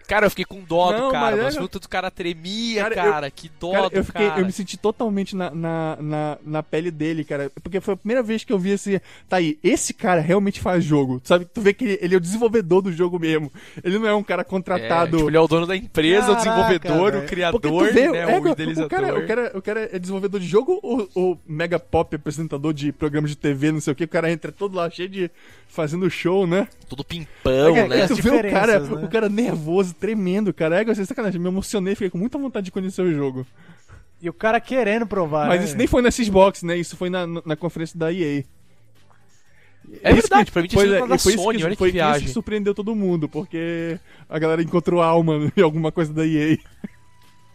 Cara, 0.08 0.24
eu 0.24 0.30
fiquei 0.30 0.46
com 0.46 0.62
dó 0.62 0.90
não, 0.90 1.08
do 1.08 1.12
cara, 1.12 1.36
mas, 1.36 1.54
mas 1.54 1.56
é... 1.56 1.68
do 1.68 1.88
cara 1.88 2.10
tremia, 2.10 2.82
cara. 2.84 2.94
cara 2.94 3.26
eu, 3.26 3.30
que 3.30 3.50
dó 3.60 3.72
cara, 3.72 3.90
do 3.90 3.96
eu 3.96 4.04
fiquei, 4.04 4.26
cara. 4.26 4.40
Eu 4.40 4.46
me 4.46 4.52
senti 4.52 4.78
totalmente 4.78 5.36
na, 5.36 5.50
na, 5.50 5.98
na, 6.00 6.38
na, 6.42 6.62
pele 6.62 6.90
dele, 6.90 7.24
cara. 7.24 7.52
Porque 7.62 7.78
foi 7.78 7.92
a 7.92 7.96
primeira 7.98 8.22
vez 8.22 8.42
que 8.42 8.50
eu 8.50 8.58
vi 8.58 8.70
esse. 8.70 9.02
Tá 9.28 9.36
aí, 9.36 9.58
esse 9.62 9.92
cara 9.92 10.22
realmente 10.22 10.62
faz 10.62 10.82
jogo. 10.82 11.20
Sabe? 11.22 11.44
Tu 11.44 11.60
vê 11.60 11.74
que 11.74 11.84
ele, 11.84 11.98
ele 12.00 12.14
é 12.14 12.16
o 12.16 12.20
desenvolvedor 12.22 12.80
do 12.80 12.90
jogo 12.90 13.18
mesmo. 13.18 13.52
Ele 13.84 13.98
não 13.98 14.08
é 14.08 14.14
um 14.14 14.22
cara 14.22 14.42
contratado. 14.42 15.16
É, 15.16 15.18
tipo, 15.18 15.28
ele 15.28 15.36
é 15.36 15.40
o 15.40 15.46
dono 15.46 15.66
da 15.66 15.76
empresa, 15.76 16.28
Caraca, 16.28 16.32
o 16.32 16.36
desenvolvedor, 16.42 17.12
véio. 17.12 17.24
o 17.24 17.26
criador, 17.26 17.92
vê, 17.92 18.08
né? 18.08 18.18
É, 18.18 18.40
o 18.40 18.48
idealizador. 18.48 18.86
O 18.86 18.88
cara, 18.88 19.18
o, 19.18 19.26
cara, 19.26 19.52
o 19.56 19.62
cara 19.62 19.90
é 19.92 19.98
desenvolvedor 19.98 20.40
de 20.40 20.46
jogo 20.46 20.80
ou, 20.82 21.06
ou 21.14 21.38
mega 21.46 21.78
pop 21.78 22.16
apresentador 22.16 22.72
de 22.72 22.92
programa 22.92 23.28
de 23.28 23.36
TV, 23.36 23.72
não 23.72 23.80
sei 23.80 23.92
o 23.92 23.96
que? 23.96 24.04
O 24.04 24.08
cara 24.08 24.32
entra 24.32 24.50
todo 24.50 24.74
lá 24.74 24.88
cheio 24.88 25.10
de 25.10 25.30
fazendo 25.68 26.10
show, 26.10 26.46
né? 26.46 26.66
Tudo 26.88 27.04
pimpão, 27.04 27.76
é, 27.76 27.86
né? 27.86 28.08
Tu 28.08 28.16
vê 28.16 28.30
o 28.30 28.50
cara, 28.50 28.80
né? 28.80 29.04
o 29.04 29.08
cara 29.08 29.28
nervoso, 29.28 29.94
tremendo, 29.98 30.52
cara. 30.52 30.80
É, 30.80 30.84
gostei 30.84 31.04
sacanagem. 31.04 31.40
Me 31.40 31.48
emocionei, 31.48 31.94
fiquei 31.94 32.10
com 32.10 32.18
muita 32.18 32.38
vontade 32.38 32.66
de 32.66 32.72
conhecer 32.72 33.02
o 33.02 33.12
jogo. 33.12 33.46
E 34.20 34.28
o 34.28 34.32
cara 34.32 34.60
querendo 34.60 35.06
provar. 35.06 35.46
Mas 35.48 35.60
né? 35.60 35.66
isso 35.66 35.76
nem 35.76 35.86
foi 35.86 36.02
na 36.02 36.10
Xbox, 36.10 36.62
né? 36.62 36.76
Isso 36.76 36.96
foi 36.96 37.08
na, 37.08 37.26
na 37.26 37.56
conferência 37.56 37.98
da 37.98 38.12
EA. 38.12 38.44
É 40.02 40.12
verdade, 40.12 40.46
que, 40.46 40.52
pra 40.52 40.62
mim 40.62 40.68
tinha 40.68 40.82
sido 40.82 40.94
é, 40.94 41.06
da 41.06 41.18
Sony, 41.18 41.58
que, 41.58 41.64
olha 41.64 41.76
foi 41.76 41.88
que 41.88 41.92
viagem. 41.94 42.16
Isso 42.18 42.26
que 42.26 42.32
surpreendeu 42.32 42.74
todo 42.74 42.94
mundo, 42.94 43.28
porque 43.28 43.98
a 44.28 44.38
galera 44.38 44.62
encontrou 44.62 45.00
alma 45.00 45.50
em 45.56 45.62
alguma 45.62 45.90
coisa 45.90 46.12
da 46.12 46.26
EA. 46.26 46.58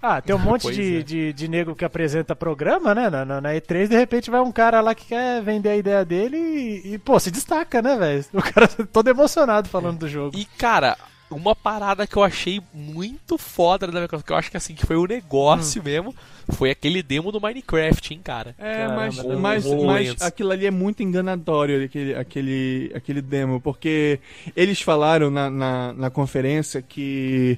Ah, 0.02 0.22
tem 0.22 0.36
um 0.36 0.39
monte 0.44 0.72
de, 0.72 0.98
é. 0.98 1.04
de, 1.04 1.34
de 1.34 1.48
nego 1.48 1.76
que 1.76 1.86
apresenta 1.86 2.36
programa, 2.36 2.96
né? 2.96 3.10
Na, 3.10 3.24
na, 3.24 3.41
na, 3.41 3.50
E3, 3.52 3.88
de 3.88 3.96
repente 3.96 4.32
vai 4.32 4.41
um 4.41 4.52
cara 4.52 4.82
lá 4.82 4.96
que 4.96 5.06
quer 5.06 5.41
vender 5.44 5.70
a 5.70 5.78
ideia 5.78 6.04
dele 6.04 6.38
e, 6.38 6.94
e 6.94 6.98
pô, 6.98 7.20
se 7.20 7.30
destaca, 7.30 7.82
né, 7.82 7.96
velho? 7.96 8.26
O 8.34 8.41
cara 8.41 8.68
todo 8.91 9.08
emocionado 9.08 9.70
falando 9.70 9.98
é. 9.98 10.00
do 10.00 10.10
jogo. 10.10 10.38
E, 10.38 10.46
cara, 10.46 10.98
uma 11.34 11.56
parada 11.56 12.08
que 12.08 12.16
eu 12.16 12.24
achei 12.24 12.62
muito 12.74 13.38
foda 13.38 13.88
da 13.88 14.02
Microsoft, 14.02 14.26
que 14.26 14.34
eu 14.34 14.38
acho 14.38 14.52
que 14.52 14.58
assim, 14.58 14.74
que 14.74 14.86
foi 14.86 14.96
o 14.96 15.04
um 15.04 15.08
negócio 15.08 15.82
hum. 15.82 15.86
mesmo, 15.86 16.16
foi 16.50 16.70
aquele 16.70 17.02
demo 17.02 17.32
do 17.32 17.42
Minecraft, 17.42 18.14
hein, 18.14 18.22
cara. 18.24 18.56
É, 18.58 18.88
Caramba, 18.88 18.96
mas, 18.96 19.66
mas, 19.66 19.66
mas 19.66 20.22
aquilo 20.22 20.52
ali 20.52 20.66
é 20.66 20.72
muito 20.72 21.04
enganatório, 21.04 21.84
aquele, 21.84 22.16
aquele, 22.16 22.92
aquele 22.96 23.22
demo, 23.22 23.60
porque 23.62 24.20
eles 24.56 24.82
falaram 24.82 25.30
na, 25.30 25.50
na, 25.50 25.94
na 25.94 26.10
conferência 26.10 26.82
que 26.82 27.58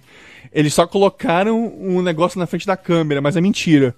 eles 0.51 0.73
só 0.73 0.87
colocaram 0.87 1.73
um 1.77 2.01
negócio 2.01 2.39
na 2.39 2.47
frente 2.47 2.65
da 2.65 2.77
câmera, 2.77 3.21
mas 3.21 3.35
é 3.35 3.41
mentira. 3.41 3.95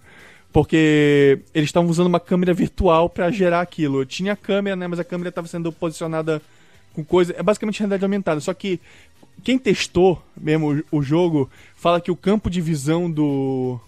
Porque 0.51 1.39
eles 1.53 1.69
estavam 1.69 1.89
usando 1.89 2.07
uma 2.07 2.19
câmera 2.19 2.53
virtual 2.53 3.09
para 3.09 3.29
gerar 3.29 3.61
aquilo. 3.61 4.05
Tinha 4.05 4.35
câmera, 4.35 4.75
né? 4.75 4.87
Mas 4.87 4.99
a 4.99 5.03
câmera 5.03 5.29
estava 5.29 5.47
sendo 5.47 5.71
posicionada 5.71 6.41
com 6.93 7.03
coisa. 7.03 7.35
É 7.37 7.43
basicamente 7.43 7.79
realidade 7.79 8.03
aumentada. 8.03 8.39
Só 8.39 8.53
que 8.53 8.79
quem 9.43 9.57
testou 9.57 10.21
mesmo 10.35 10.83
o, 10.91 11.01
jogo 11.01 11.49
fala 11.75 12.01
que 12.01 12.11
o 12.11 12.15
campo 12.15 12.49
de 12.49 12.61
visão 12.61 13.09
do, 13.09 13.79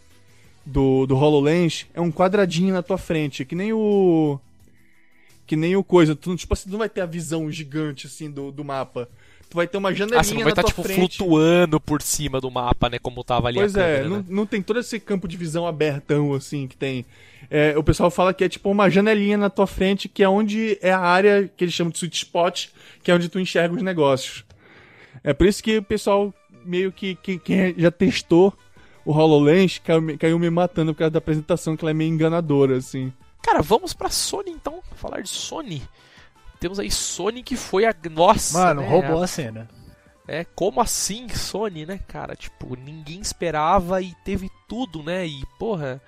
do, 0.65 1.05
do 1.05 1.15
HoloLens 1.15 1.85
é 1.93 2.01
um 2.01 2.11
quadradinho 2.11 2.73
na 2.73 2.81
tua 2.81 2.97
frente, 2.97 3.45
que 3.45 3.55
nem 3.55 3.73
o. 3.73 4.39
Que 5.45 5.55
nem 5.55 5.75
o 5.75 5.83
coisa. 5.83 6.15
Tu, 6.15 6.35
tipo 6.35 6.53
assim, 6.53 6.69
tu 6.69 6.71
não 6.71 6.79
vai 6.79 6.89
ter 6.89 7.01
a 7.01 7.05
visão 7.05 7.51
gigante 7.51 8.05
assim 8.05 8.29
do, 8.29 8.51
do 8.51 8.63
mapa. 8.63 9.09
Tu 9.49 9.55
vai 9.55 9.67
ter 9.67 9.79
uma 9.79 9.91
janelinha 9.91 10.21
ah, 10.21 10.23
você 10.23 10.35
não 10.35 10.43
vai 10.43 10.51
estar, 10.51 10.61
tá, 10.61 10.67
tipo, 10.67 10.83
frente. 10.83 11.17
flutuando 11.17 11.79
por 11.79 12.03
cima 12.03 12.39
do 12.39 12.51
mapa, 12.51 12.87
né? 12.87 12.99
Como 12.99 13.23
tava 13.23 13.47
ali 13.47 13.57
pois 13.57 13.75
é, 13.75 13.79
câmera, 13.79 14.09
não, 14.09 14.17
né? 14.17 14.25
não 14.29 14.45
tem 14.45 14.61
todo 14.61 14.79
esse 14.79 14.99
campo 14.99 15.27
de 15.27 15.35
visão 15.35 15.65
abertão, 15.65 16.35
assim, 16.35 16.67
que 16.67 16.77
tem. 16.77 17.03
É, 17.49 17.75
o 17.75 17.83
pessoal 17.83 18.11
fala 18.11 18.31
que 18.31 18.43
é 18.43 18.49
tipo 18.49 18.69
uma 18.69 18.91
janelinha 18.91 19.37
na 19.37 19.49
tua 19.49 19.65
frente, 19.65 20.07
que 20.07 20.23
é 20.23 20.29
onde 20.29 20.77
é 20.83 20.91
a 20.91 20.99
área 20.99 21.49
que 21.57 21.63
eles 21.63 21.73
chamam 21.73 21.89
de 21.89 21.97
sweet 21.97 22.15
spot, 22.15 22.67
que 23.01 23.09
é 23.09 23.15
onde 23.15 23.27
tu 23.27 23.39
enxerga 23.39 23.73
os 23.73 23.81
negócios. 23.81 24.43
É 25.23 25.33
por 25.33 25.47
isso 25.47 25.61
que 25.63 25.77
o 25.77 25.83
pessoal 25.83 26.33
meio 26.65 26.91
que, 26.91 27.15
que 27.15 27.37
quem 27.37 27.75
já 27.77 27.91
testou 27.91 28.53
o 29.05 29.11
HoloLens 29.11 29.79
caiu, 29.79 30.17
caiu 30.17 30.39
me 30.39 30.49
matando 30.49 30.93
por 30.93 30.99
causa 30.99 31.11
da 31.11 31.19
apresentação, 31.19 31.75
que 31.75 31.83
ela 31.83 31.91
é 31.91 31.93
meio 31.93 32.13
enganadora, 32.13 32.77
assim. 32.77 33.11
Cara, 33.41 33.61
vamos 33.61 33.93
pra 33.93 34.09
Sony 34.09 34.51
então, 34.51 34.81
falar 34.95 35.21
de 35.21 35.29
Sony. 35.29 35.81
Temos 36.59 36.79
aí 36.79 36.91
Sony 36.91 37.41
que 37.41 37.55
foi 37.55 37.85
a. 37.85 37.95
Nossa! 38.11 38.59
Mano, 38.59 38.81
né? 38.81 38.87
roubou 38.87 39.23
a 39.23 39.27
cena. 39.27 39.69
É, 40.27 40.43
como 40.43 40.79
assim 40.79 41.27
Sony, 41.29 41.85
né, 41.85 41.99
cara? 42.07 42.35
Tipo, 42.35 42.75
ninguém 42.75 43.19
esperava 43.19 44.01
e 44.01 44.13
teve 44.23 44.49
tudo, 44.67 45.01
né? 45.01 45.25
E, 45.25 45.43
porra. 45.57 46.01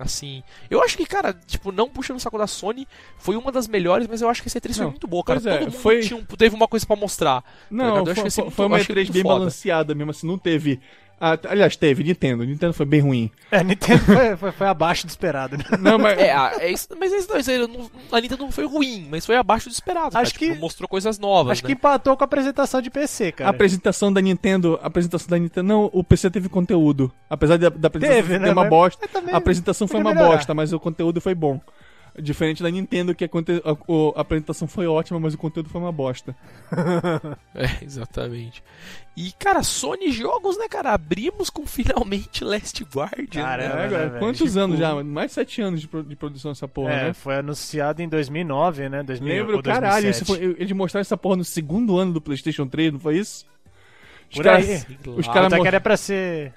Assim, 0.00 0.42
eu 0.70 0.82
acho 0.82 0.96
que, 0.96 1.04
cara, 1.04 1.34
tipo, 1.46 1.70
não 1.70 1.86
puxando 1.86 2.16
o 2.16 2.20
saco 2.20 2.38
da 2.38 2.46
Sony, 2.46 2.88
foi 3.18 3.36
uma 3.36 3.52
das 3.52 3.68
melhores, 3.68 4.06
mas 4.08 4.22
eu 4.22 4.30
acho 4.30 4.40
que 4.42 4.48
essa 4.48 4.58
E3 4.58 4.74
foi 4.74 4.86
muito 4.86 5.06
boa, 5.06 5.22
cara. 5.22 5.38
É, 5.40 5.42
Todo 5.42 5.60
mundo 5.60 5.72
foi... 5.72 6.00
tinha, 6.00 6.24
teve 6.38 6.56
uma 6.56 6.66
coisa 6.66 6.86
para 6.86 6.96
mostrar. 6.96 7.42
Tá 7.42 7.48
não, 7.70 8.02
tá 8.04 8.14
foi, 8.14 8.30
foi, 8.30 8.50
foi 8.50 8.66
uma 8.66 8.78
E3 8.78 9.12
bem 9.12 9.22
foda. 9.22 9.34
balanceada 9.34 9.94
mesmo, 9.94 10.10
assim, 10.10 10.26
não 10.26 10.38
teve 10.38 10.80
ah, 11.20 11.38
aliás, 11.50 11.76
teve, 11.76 12.02
Nintendo. 12.02 12.44
Nintendo 12.44 12.72
foi 12.72 12.86
bem 12.86 13.00
ruim. 13.00 13.30
É, 13.50 13.62
Nintendo 13.62 14.02
foi, 14.04 14.36
foi, 14.38 14.52
foi 14.52 14.66
abaixo 14.66 15.06
do 15.06 15.10
esperado. 15.10 15.58
Né? 15.58 15.64
Não, 15.78 15.98
mas... 15.98 16.18
É, 16.18 16.30
é 16.60 16.72
isso, 16.72 16.88
mas 16.98 17.12
é 17.12 17.16
isso, 17.18 17.68
não, 17.68 17.90
a 18.10 18.20
Nintendo 18.20 18.44
não 18.44 18.50
foi 18.50 18.64
ruim, 18.64 19.06
mas 19.10 19.26
foi 19.26 19.36
abaixo 19.36 19.68
do 19.68 19.72
esperado. 19.72 20.16
Acho 20.16 20.32
cara, 20.32 20.38
que 20.38 20.48
tipo, 20.48 20.60
mostrou 20.60 20.88
coisas 20.88 21.18
novas. 21.18 21.52
Acho 21.52 21.62
né? 21.62 21.66
que 21.66 21.72
empatou 21.74 22.16
com 22.16 22.24
a 22.24 22.26
apresentação 22.26 22.80
de 22.80 22.88
PC, 22.88 23.32
cara. 23.32 23.50
A 23.50 23.52
apresentação 23.52 24.10
da 24.10 24.20
Nintendo, 24.22 24.80
a 24.82 24.86
apresentação 24.86 25.28
da 25.28 25.38
Nintendo, 25.38 25.68
não, 25.68 25.90
o 25.92 26.02
PC 26.02 26.30
teve 26.30 26.48
conteúdo. 26.48 27.12
Apesar 27.28 27.58
da, 27.58 27.68
da 27.68 27.88
apresentação 27.88 28.22
teve, 28.22 28.38
né, 28.38 28.46
ter 28.46 28.52
uma 28.52 28.62
mas, 28.62 28.70
bosta, 28.70 29.08
a 29.30 29.36
apresentação 29.36 29.86
foi 29.86 30.00
uma 30.00 30.14
melhorar. 30.14 30.36
bosta, 30.36 30.54
mas 30.54 30.72
o 30.72 30.80
conteúdo 30.80 31.20
foi 31.20 31.34
bom. 31.34 31.60
Diferente 32.18 32.62
da 32.62 32.70
Nintendo, 32.70 33.14
que 33.14 33.24
a, 33.24 33.28
a, 33.28 34.18
a, 34.18 34.20
apresentação 34.20 34.66
foi 34.66 34.86
ótima, 34.86 35.20
mas 35.20 35.34
o 35.34 35.38
conteúdo 35.38 35.68
foi 35.68 35.80
uma 35.80 35.92
bosta. 35.92 36.34
é, 37.54 37.84
exatamente. 37.84 38.62
E, 39.16 39.32
cara, 39.32 39.62
Sony 39.62 40.10
Jogos, 40.10 40.58
né, 40.58 40.68
cara? 40.68 40.92
Abrimos 40.92 41.50
com 41.50 41.66
finalmente 41.66 42.42
Last 42.42 42.82
Guardian. 42.84 43.42
Caramba, 43.42 43.86
né, 43.88 44.06
né, 44.06 44.18
Quantos 44.18 44.40
tipo... 44.40 44.58
anos 44.58 44.78
já? 44.78 45.02
Mais 45.02 45.30
de 45.30 45.34
sete 45.34 45.62
anos 45.62 45.80
de, 45.80 45.88
de 45.88 46.16
produção 46.16 46.52
dessa 46.52 46.66
porra, 46.66 46.92
é, 46.92 47.04
né? 47.06 47.12
foi 47.12 47.36
anunciado 47.36 48.02
em 48.02 48.08
2009, 48.08 48.88
né? 48.88 49.02
2000, 49.02 49.34
Lembro, 49.34 49.62
caralho, 49.62 50.12
foi, 50.24 50.56
eles 50.58 50.72
mostraram 50.72 51.02
essa 51.02 51.16
porra 51.16 51.36
no 51.36 51.44
segundo 51.44 51.98
ano 51.98 52.12
do 52.12 52.20
PlayStation 52.20 52.66
3, 52.66 52.92
não 52.92 53.00
foi 53.00 53.18
isso? 53.18 53.46
Os 54.30 54.36
Por 54.36 54.44
cara, 54.44 54.58
aí. 54.58 54.82
Os 55.16 55.26
caras. 55.26 55.52
Até 55.52 55.60
que 55.60 55.68
era 55.68 55.80
pra 55.80 55.96
ser 55.96 56.54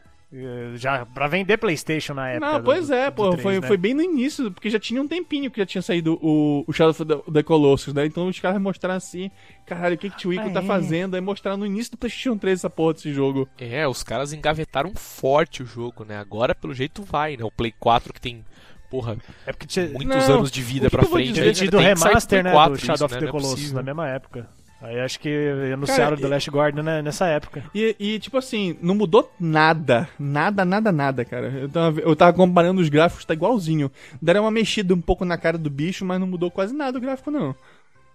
já 0.75 1.05
pra 1.05 1.27
vender 1.27 1.57
PlayStation 1.57 2.13
na 2.13 2.29
época. 2.29 2.51
Não, 2.51 2.63
pois 2.63 2.88
do, 2.88 2.93
é, 2.93 3.09
do 3.09 3.13
pô, 3.13 3.29
3, 3.29 3.41
foi, 3.41 3.59
né? 3.59 3.67
foi 3.67 3.77
bem 3.77 3.93
no 3.93 4.01
início, 4.01 4.51
porque 4.51 4.69
já 4.69 4.79
tinha 4.79 5.01
um 5.01 5.07
tempinho 5.07 5.51
que 5.51 5.59
já 5.59 5.65
tinha 5.65 5.81
saído 5.81 6.17
o, 6.21 6.63
o 6.67 6.73
Shadow 6.73 6.91
of 6.91 7.05
the, 7.05 7.31
the 7.31 7.43
Colossus, 7.43 7.93
né? 7.93 8.05
Então 8.05 8.27
os 8.27 8.39
caras 8.39 8.61
mostraram 8.61 8.95
assim, 8.95 9.29
caralho, 9.65 9.95
o 9.95 9.97
que, 9.97 10.09
que 10.09 10.27
o 10.27 10.34
Ico 10.34 10.47
ah, 10.47 10.51
tá 10.51 10.61
é. 10.61 10.65
fazendo? 10.65 11.15
Aí 11.15 11.21
mostraram 11.21 11.57
no 11.57 11.65
início 11.65 11.91
do 11.91 11.97
PlayStation 11.97 12.38
3 12.38 12.59
essa 12.59 12.69
porra 12.69 12.93
desse 12.93 13.13
jogo. 13.13 13.47
É, 13.59 13.88
os 13.88 14.01
caras 14.01 14.34
engavetaram 14.34 14.93
forte 14.95 15.61
o 15.61 15.65
jogo, 15.65 16.03
né? 16.03 16.17
Agora, 16.17 16.55
pelo 16.55 16.73
jeito, 16.73 17.03
vai, 17.03 17.38
né? 17.38 17.43
O 17.43 17.51
Play 17.51 17.73
4 17.79 18.13
que 18.13 18.21
tem 18.21 18.43
porra, 18.89 19.17
é 19.47 19.51
porque 19.51 19.65
tinha... 19.65 19.88
muitos 19.89 20.27
não, 20.27 20.36
anos 20.36 20.51
de 20.51 20.61
vida 20.61 20.89
pra 20.89 21.03
frente. 21.03 21.34
Tinha 21.34 21.51
tido 21.51 21.79
remaster, 21.79 22.43
né, 22.43 22.51
do 22.51 22.77
Shadow 22.77 23.05
of 23.05 23.15
the 23.15 23.21
né? 23.21 23.27
é 23.27 23.31
Colossus 23.31 23.71
na 23.71 23.81
mesma 23.81 24.07
época. 24.07 24.47
Aí 24.84 24.99
acho 24.99 25.17
que 25.17 25.29
anunciaram 25.73 26.17
Cara, 26.17 26.17
The 26.17 26.27
Last 26.27 26.49
Guardian 26.51 26.84
né, 26.84 27.01
nessa 27.01 27.25
época. 27.27 27.63
E, 27.73 27.95
e, 27.97 28.19
tipo 28.19 28.38
assim, 28.38 28.77
não 28.81 28.93
mudou 28.93 29.31
nada. 29.39 30.09
Nada, 30.19 30.65
nada, 30.65 30.91
nada, 30.91 31.23
cara. 31.23 31.47
Eu 31.47 31.69
tava, 31.69 31.99
eu 32.01 32.15
tava 32.17 32.34
comparando 32.34 32.81
os 32.81 32.89
gráficos, 32.89 33.23
tá 33.23 33.34
igualzinho. 33.34 33.89
Deram 34.21 34.41
uma 34.41 34.51
mexida 34.51 34.93
um 34.93 34.99
pouco 34.99 35.23
na 35.23 35.38
cara 35.38 35.57
do 35.57 35.69
bicho, 35.69 36.03
mas 36.03 36.19
não 36.19 36.27
mudou 36.27 36.51
quase 36.51 36.75
nada 36.75 36.97
o 36.97 37.01
gráfico, 37.01 37.31
não. 37.31 37.55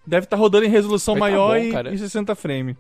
Deve 0.07 0.25
estar 0.25 0.37
tá 0.37 0.41
rodando 0.43 0.67
em 0.67 0.69
resolução 0.69 1.15
tá 1.15 1.21
maior 1.21 1.59
tá 1.73 1.83
bom, 1.85 1.91
e, 1.91 1.95
e 1.95 1.99
60 1.99 2.35
frames. 2.35 2.77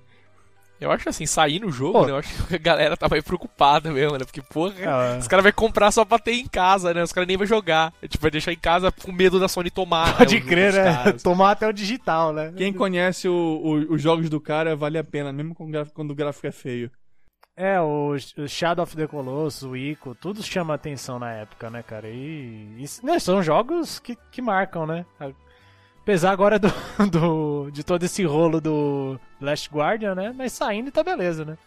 Eu 0.80 0.92
acho 0.92 1.08
assim, 1.08 1.26
sair 1.26 1.60
no 1.60 1.70
jogo, 1.70 2.06
né? 2.06 2.12
Eu 2.12 2.16
acho 2.18 2.46
que 2.46 2.54
a 2.54 2.58
galera 2.58 2.96
tava 2.96 3.16
aí 3.16 3.22
preocupada 3.22 3.90
mesmo, 3.90 4.16
né? 4.16 4.24
Porque, 4.24 4.40
porra, 4.40 4.74
ah, 4.86 5.18
os 5.18 5.26
caras 5.26 5.42
vão 5.42 5.52
comprar 5.52 5.90
só 5.90 6.04
pra 6.04 6.18
ter 6.18 6.34
em 6.34 6.46
casa, 6.46 6.94
né? 6.94 7.02
Os 7.02 7.12
caras 7.12 7.26
nem 7.26 7.36
vão 7.36 7.46
jogar. 7.46 7.92
É, 8.00 8.06
tipo, 8.06 8.22
vai 8.22 8.30
deixar 8.30 8.52
em 8.52 8.58
casa 8.58 8.92
com 8.92 9.10
medo 9.10 9.40
da 9.40 9.48
Sony 9.48 9.70
tomar. 9.70 10.16
Pode 10.16 10.36
né, 10.36 10.40
crer, 10.40 10.72
né? 10.72 11.12
Tomar 11.22 11.52
até 11.52 11.66
o 11.66 11.72
digital, 11.72 12.32
né? 12.32 12.52
Quem 12.56 12.72
conhece 12.72 13.28
o, 13.28 13.32
o, 13.32 13.94
os 13.94 14.00
jogos 14.00 14.30
do 14.30 14.40
cara 14.40 14.76
vale 14.76 14.98
a 14.98 15.04
pena, 15.04 15.32
mesmo 15.32 15.54
quando 15.54 16.10
o 16.10 16.14
gráfico 16.14 16.46
é 16.46 16.52
feio. 16.52 16.90
É, 17.56 17.80
o, 17.80 18.16
Shadow 18.46 18.84
of 18.84 18.94
the 18.94 19.08
Colossus, 19.08 19.64
o 19.64 19.76
Ico, 19.76 20.14
tudo 20.14 20.40
chama 20.44 20.74
atenção 20.74 21.18
na 21.18 21.32
época, 21.32 21.68
né, 21.68 21.82
cara? 21.82 22.08
E, 22.08 22.76
e 22.78 22.84
né, 23.04 23.18
são 23.18 23.42
jogos 23.42 23.98
que, 23.98 24.16
que 24.30 24.40
marcam, 24.40 24.86
né? 24.86 25.04
Apesar 26.08 26.30
agora 26.30 26.58
do, 26.58 26.72
do, 27.12 27.70
de 27.70 27.84
todo 27.84 28.02
esse 28.02 28.24
rolo 28.24 28.62
do 28.62 29.20
Last 29.38 29.68
Guardian, 29.68 30.14
né? 30.14 30.32
Mas 30.34 30.54
saindo 30.54 30.90
tá 30.90 31.02
beleza, 31.02 31.44
né? 31.44 31.58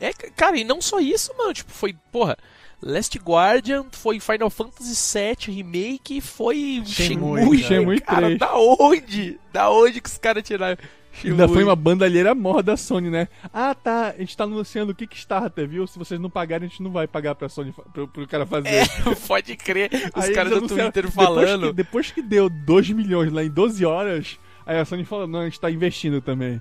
É, 0.00 0.12
cara, 0.12 0.56
e 0.56 0.62
não 0.62 0.80
só 0.80 1.00
isso, 1.00 1.36
mano. 1.36 1.52
Tipo, 1.52 1.72
foi, 1.72 1.96
porra, 2.12 2.36
Last 2.80 3.18
Guardian, 3.18 3.86
foi 3.90 4.20
Final 4.20 4.50
Fantasy 4.50 5.18
VII 5.18 5.56
Remake, 5.56 6.20
foi 6.20 6.80
Shenmue. 6.86 7.40
Shenmue, 7.40 7.58
Shenmue 7.58 8.00
3. 8.00 8.06
Cara, 8.06 8.38
da 8.38 8.56
onde? 8.56 9.40
Da 9.52 9.68
onde 9.68 10.00
que 10.00 10.08
os 10.08 10.16
caras 10.16 10.44
tiraram? 10.44 10.78
Ainda 11.24 11.48
foi 11.48 11.64
uma 11.64 11.76
bandalheira 11.76 12.34
morra 12.34 12.62
da 12.62 12.76
Sony, 12.76 13.10
né? 13.10 13.28
Ah, 13.52 13.74
tá, 13.74 14.14
a 14.16 14.18
gente 14.18 14.36
tá 14.36 14.44
anunciando 14.44 14.92
o 14.92 14.94
Kickstarter, 14.94 15.68
viu? 15.68 15.86
Se 15.86 15.98
vocês 15.98 16.20
não 16.20 16.30
pagarem, 16.30 16.66
a 16.66 16.68
gente 16.68 16.82
não 16.82 16.90
vai 16.90 17.06
pagar 17.06 17.34
pra 17.34 17.48
Sony, 17.48 17.74
pro, 17.92 18.06
pro 18.06 18.26
cara 18.26 18.46
fazer. 18.46 18.68
É, 18.68 18.86
pode 19.26 19.56
crer. 19.56 19.90
Os 20.14 20.24
Aí 20.24 20.34
caras 20.34 20.60
do 20.60 20.68
Twitter 20.68 21.10
falando. 21.10 21.72
Depois 21.72 22.10
que, 22.10 22.22
depois 22.22 22.22
que 22.22 22.22
deu 22.22 22.48
2 22.48 22.90
milhões 22.90 23.32
lá 23.32 23.42
em 23.42 23.50
12 23.50 23.84
horas, 23.84 24.38
Aí 24.68 24.78
a 24.78 24.84
Sony 24.84 25.02
falou, 25.02 25.26
não, 25.26 25.40
a 25.40 25.44
gente 25.44 25.58
tá 25.58 25.70
investindo 25.70 26.20
também. 26.20 26.60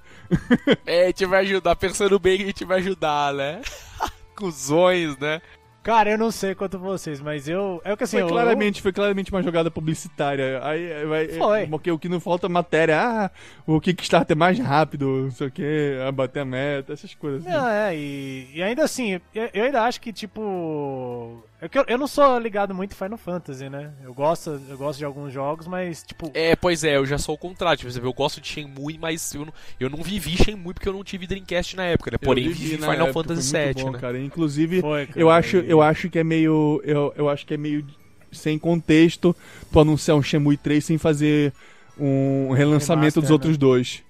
É, 0.86 1.03
a 1.03 1.08
gente 1.08 1.26
vai 1.26 1.41
ajudar, 1.41 1.76
pensando 1.76 2.18
bem 2.18 2.38
que 2.38 2.43
a 2.43 2.47
gente 2.47 2.64
vai 2.64 2.80
ajudar, 2.80 3.34
né? 3.34 3.62
Cusões, 4.34 5.18
né? 5.18 5.41
Cara, 5.88 6.12
eu 6.12 6.18
não 6.18 6.32
sei 6.32 6.54
quanto 6.54 6.78
vocês, 6.78 7.22
mas 7.22 7.48
eu. 7.48 7.82
É 7.82 7.94
o 7.94 7.96
que 7.96 8.04
assim. 8.04 8.18
Foi, 8.18 8.24
eu, 8.24 8.28
claramente, 8.28 8.82
foi 8.82 8.92
claramente 8.92 9.32
uma 9.32 9.42
jogada 9.42 9.72
publicitária. 9.72 10.60
Aí 10.62 11.06
vai. 11.06 11.28
Foi. 11.30 11.66
Porque 11.66 11.90
o 11.90 11.98
que 11.98 12.10
não 12.10 12.20
falta 12.20 12.46
é 12.46 12.50
matéria. 12.50 13.00
Ah, 13.00 13.32
o 13.66 13.80
Kickstarter 13.80 14.36
é 14.36 14.38
mais 14.38 14.60
rápido, 14.60 15.06
não 15.06 15.32
sei 15.32 15.48
o 15.48 15.52
que, 15.52 15.98
a 16.06 16.12
bater 16.12 16.42
a 16.42 16.46
meta, 16.46 16.92
essas 16.92 17.16
coisas. 17.16 17.48
Assim. 17.48 17.56
Não, 17.56 17.70
é, 17.70 17.96
e, 17.96 18.50
e 18.54 18.62
ainda 18.62 18.84
assim, 18.84 19.22
eu 19.34 19.64
ainda 19.64 19.84
acho 19.84 20.02
que, 20.02 20.12
tipo. 20.12 21.42
É 21.60 21.66
eu, 21.74 21.86
eu 21.88 21.97
não 21.97 22.08
sou 22.08 22.38
ligado 22.38 22.74
muito 22.74 22.91
em 22.91 22.95
Final 22.95 23.18
Fantasy, 23.18 23.68
né? 23.68 23.91
Eu 24.03 24.14
gosto, 24.14 24.62
eu 24.70 24.78
gosto 24.78 24.99
de 24.99 25.05
alguns 25.05 25.34
jogos, 25.34 25.66
mas, 25.66 26.03
tipo. 26.03 26.30
É, 26.34 26.55
pois 26.55 26.84
é, 26.84 26.97
eu 26.97 27.05
já 27.05 27.18
sou 27.18 27.34
o 27.34 27.38
contrário. 27.38 27.78
Tipo, 27.78 28.05
eu 28.05 28.14
gosto 28.14 28.39
de 28.39 28.47
Shenmue, 28.47 28.99
mas 28.99 29.34
eu 29.34 29.45
não, 29.45 29.53
eu 29.80 29.89
não 29.89 30.03
vivi 30.03 30.38
Shenmue 30.38 30.74
porque 30.74 30.88
eu 30.88 30.93
não 30.93 31.03
tive 31.03 31.26
Dreamcast 31.26 31.76
na 31.76 31.86
época, 31.86 32.12
né? 32.12 32.18
Porém, 32.20 32.47
vivi, 32.47 32.64
vivi 32.64 32.78
Final 32.78 32.93
época, 32.93 33.14
Fantasy 33.14 33.58
VII, 33.58 33.84
bom, 33.84 33.91
né? 33.91 33.99
Cara. 33.99 34.22
Inclusive, 34.22 34.82
foi, 34.82 35.08
cara, 35.08 35.20
eu, 35.20 35.30
acho, 35.32 35.58
eu 35.58 35.82
acho 35.82 36.10
que 36.10 36.20
é 36.20 36.24
meio. 36.24 36.80
Eu, 36.84 37.12
eu 37.18 37.28
acho 37.28 37.43
que 37.45 37.55
é 37.55 37.58
meio 37.58 37.84
sem 38.32 38.60
contexto 38.60 39.36
tu 39.72 39.80
anunciar 39.80 40.16
um 40.16 40.22
Shenmue 40.22 40.58
3 40.58 40.86
sem 40.86 40.97
fazer 40.99 41.53
um 41.99 42.51
relançamento 42.51 43.16
Remaster, 43.16 43.22
dos 43.24 43.32
outros 43.32 43.53
né? 43.53 43.58
dois. 43.58 44.03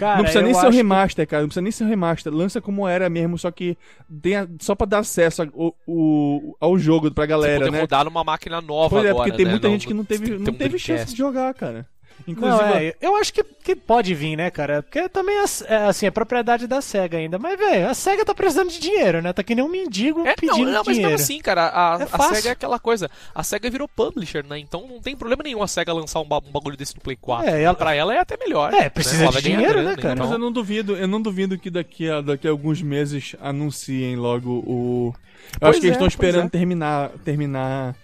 Cara, 0.00 0.16
não 0.16 0.22
precisa 0.24 0.42
nem 0.42 0.54
ser 0.54 0.66
o 0.66 0.70
remaster, 0.70 1.26
que... 1.26 1.30
cara. 1.30 1.42
Não 1.42 1.48
precisa 1.48 1.62
nem 1.62 1.70
ser 1.70 1.84
o 1.84 1.86
remaster. 1.86 2.32
Lança 2.32 2.58
como 2.58 2.88
era 2.88 3.10
mesmo, 3.10 3.36
só 3.36 3.50
que 3.50 3.76
tenha, 4.22 4.48
só 4.58 4.74
pra 4.74 4.86
dar 4.86 5.00
acesso 5.00 5.42
ao, 5.42 5.48
ao, 5.54 6.56
ao 6.58 6.78
jogo 6.78 7.10
pra 7.10 7.26
galera, 7.26 7.66
Você 7.66 7.70
né? 7.70 7.80
rodar 7.82 8.06
numa 8.06 8.24
máquina 8.24 8.62
nova 8.62 8.88
pois 8.88 9.04
é, 9.04 9.12
porque 9.12 9.32
tem 9.32 9.44
né? 9.44 9.50
muita 9.50 9.68
gente 9.68 9.86
que 9.86 9.92
não 9.92 10.02
teve, 10.02 10.38
não 10.38 10.54
teve 10.54 10.78
chance 10.78 11.12
de 11.12 11.18
jogar, 11.18 11.52
cara. 11.52 11.86
Inclusive, 12.26 12.62
não, 12.62 12.76
é, 12.76 12.94
eu 13.00 13.16
acho 13.16 13.32
que, 13.32 13.42
que 13.42 13.74
pode 13.74 14.14
vir, 14.14 14.36
né, 14.36 14.50
cara? 14.50 14.82
Porque 14.82 15.08
também 15.08 15.36
é, 15.36 15.76
assim, 15.86 16.06
é 16.06 16.10
propriedade 16.10 16.66
da 16.66 16.80
SEGA 16.80 17.18
ainda. 17.18 17.38
Mas, 17.38 17.58
velho, 17.58 17.88
a 17.88 17.94
SEGA 17.94 18.24
tá 18.24 18.34
precisando 18.34 18.70
de 18.70 18.78
dinheiro, 18.78 19.22
né? 19.22 19.32
Tá 19.32 19.42
que 19.42 19.54
nem 19.54 19.64
um 19.64 19.68
mendigo 19.68 20.26
é, 20.26 20.34
pedindo 20.34 20.66
não, 20.66 20.72
não, 20.72 20.82
mas 20.84 20.96
dinheiro. 20.96 21.10
mesmo 21.10 21.24
assim, 21.24 21.38
cara, 21.40 21.68
a, 21.68 22.00
é 22.00 22.08
a 22.10 22.34
SEGA 22.34 22.48
é 22.50 22.52
aquela 22.52 22.78
coisa. 22.78 23.10
A 23.34 23.42
SEGA 23.42 23.70
virou 23.70 23.88
publisher, 23.88 24.44
né? 24.46 24.58
Então 24.58 24.86
não 24.86 25.00
tem 25.00 25.16
problema 25.16 25.42
nenhum 25.42 25.62
a 25.62 25.68
SEGA 25.68 25.92
lançar 25.92 26.20
um, 26.20 26.24
um 26.24 26.52
bagulho 26.52 26.76
desse 26.76 26.94
no 26.94 27.00
Play 27.00 27.16
4. 27.16 27.48
É, 27.48 27.62
ela... 27.62 27.74
Pra 27.74 27.94
ela 27.94 28.14
é 28.14 28.18
até 28.18 28.36
melhor. 28.36 28.72
É, 28.74 28.88
precisa 28.88 29.24
né? 29.24 29.30
de 29.30 29.42
dinheiro, 29.42 29.74
grana, 29.74 29.90
né, 29.90 29.96
cara? 29.96 30.14
Então... 30.14 30.26
Mas 30.26 30.32
eu 30.32 30.38
não 30.38 30.52
duvido, 30.52 30.96
eu 30.96 31.08
não 31.08 31.20
duvido 31.20 31.58
que 31.58 31.70
daqui 31.70 32.08
a, 32.08 32.20
daqui 32.20 32.46
a 32.46 32.50
alguns 32.50 32.82
meses 32.82 33.34
anunciem 33.40 34.16
logo 34.16 34.50
o. 34.66 35.14
Eu 35.54 35.60
pois 35.60 35.70
acho 35.70 35.80
que 35.80 35.86
eles 35.86 35.96
estão 35.96 36.06
é, 36.06 36.08
esperando 36.08 36.46
é. 36.46 36.50
terminar, 36.50 37.10
terminar 37.24 37.96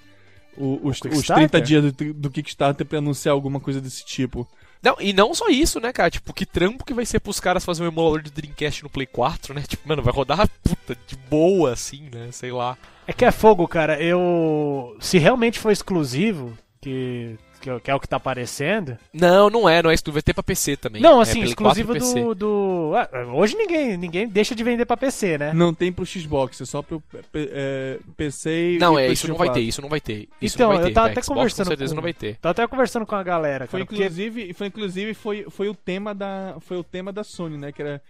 o, 0.57 0.81
os, 0.83 1.01
os 1.01 1.27
30 1.27 1.61
dias 1.61 1.93
do, 1.93 2.15
do 2.15 2.31
Kickstarter 2.31 2.87
pra 2.87 2.99
anunciar 2.99 3.33
alguma 3.33 3.61
coisa 3.61 3.81
desse 3.81 4.05
tipo. 4.05 4.49
Não, 4.83 4.97
e 5.01 5.13
não 5.13 5.35
só 5.35 5.49
isso, 5.49 5.81
né, 5.81 5.93
cara? 5.93 6.11
Tipo, 6.11 6.33
que 6.33 6.47
trampo 6.47 6.85
que 6.85 6.95
vai 6.95 7.05
ser 7.05 7.19
pros 7.19 7.41
caras 7.41 7.65
fazer 7.65 7.83
um 7.83 7.89
emulador 7.89 8.23
de 8.23 8.31
Dreamcast 8.31 8.83
no 8.83 8.91
Play 8.91 9.07
4, 9.07 9.55
né? 9.55 9.63
Tipo, 9.67 9.89
mano, 9.89 10.03
vai 10.03 10.13
rodar 10.13 10.49
puta 10.63 10.97
de 11.07 11.17
boa, 11.29 11.73
assim, 11.73 12.09
né? 12.13 12.29
Sei 12.31 12.53
lá. 12.53 12.77
É 13.07 13.13
que 13.13 13.25
é 13.25 13.31
fogo, 13.31 13.67
cara. 13.67 14.01
Eu. 14.01 14.97
Se 15.01 15.19
realmente 15.19 15.59
for 15.59 15.73
exclusivo, 15.73 16.57
que 16.81 17.37
que, 17.61 17.91
é 17.91 17.95
o 17.95 18.01
que 18.01 18.09
tá 18.09 18.17
aparecendo. 18.17 18.97
Não, 19.13 19.51
não 19.51 19.69
é, 19.69 19.83
não 19.83 19.91
é 19.91 19.95
isso. 19.95 20.05
Vai 20.11 20.23
ter 20.23 20.35
pra 20.35 20.43
PC 20.43 20.77
também. 20.77 21.03
Não, 21.03 21.19
é 21.19 21.23
assim, 21.23 21.43
é, 21.43 21.45
exclusivo 21.45 21.95
do. 21.95 22.35
do... 22.35 22.93
Ah, 22.95 23.09
hoje 23.33 23.57
ninguém, 23.57 23.97
ninguém 23.97 24.29
deixa 24.29 24.55
de 24.55 24.63
vender 24.63 24.85
pra 24.85 24.97
PC, 24.97 25.39
né? 25.39 25.53
Não 25.53 25.75
tem 25.75 25.93
pro 25.93 26.07
Xbox, 26.07 26.61
é 26.61 26.65
só 26.65 26.83
pro 26.83 27.03
é, 27.35 27.99
PC 28.17 28.75
e. 28.75 28.79
Não, 28.79 28.99
é, 28.99 29.09
isso 29.09 29.29
não 29.29 29.37
vai 29.37 29.53
ter, 29.53 29.61
isso 29.61 29.83
não 29.83 29.89
vai 29.89 30.01
ter. 30.01 30.29
Isso 30.41 30.57
então, 30.57 30.69
não 30.69 30.77
vai 30.77 30.85
ter. 30.85 30.91
eu 30.91 30.95
tava 30.95 31.07
até 31.09 31.23
Xbox, 31.23 31.29
conversando. 31.29 31.67
Com 31.67 31.71
certeza 31.71 31.93
com... 31.93 31.97
não 31.97 32.03
vai 32.03 32.13
ter. 32.13 32.37
Tava 32.37 32.51
até 32.51 32.67
conversando 32.67 33.07
com 33.07 33.15
a 33.15 33.23
galera. 33.23 33.67
Foi 33.67 33.85
cara, 33.85 33.95
inclusive, 33.95 34.41
porque... 34.41 34.55
foi, 34.55 34.67
inclusive 34.67 35.15
foi, 35.15 35.47
foi, 35.51 35.69
o 35.69 35.75
tema 35.75 36.15
da, 36.15 36.57
foi 36.61 36.77
o 36.77 36.85
tema 36.85 37.13
da 37.13 37.25
Sony, 37.25 37.57
né? 37.57 37.73
Que 37.73 37.83
era 37.83 38.03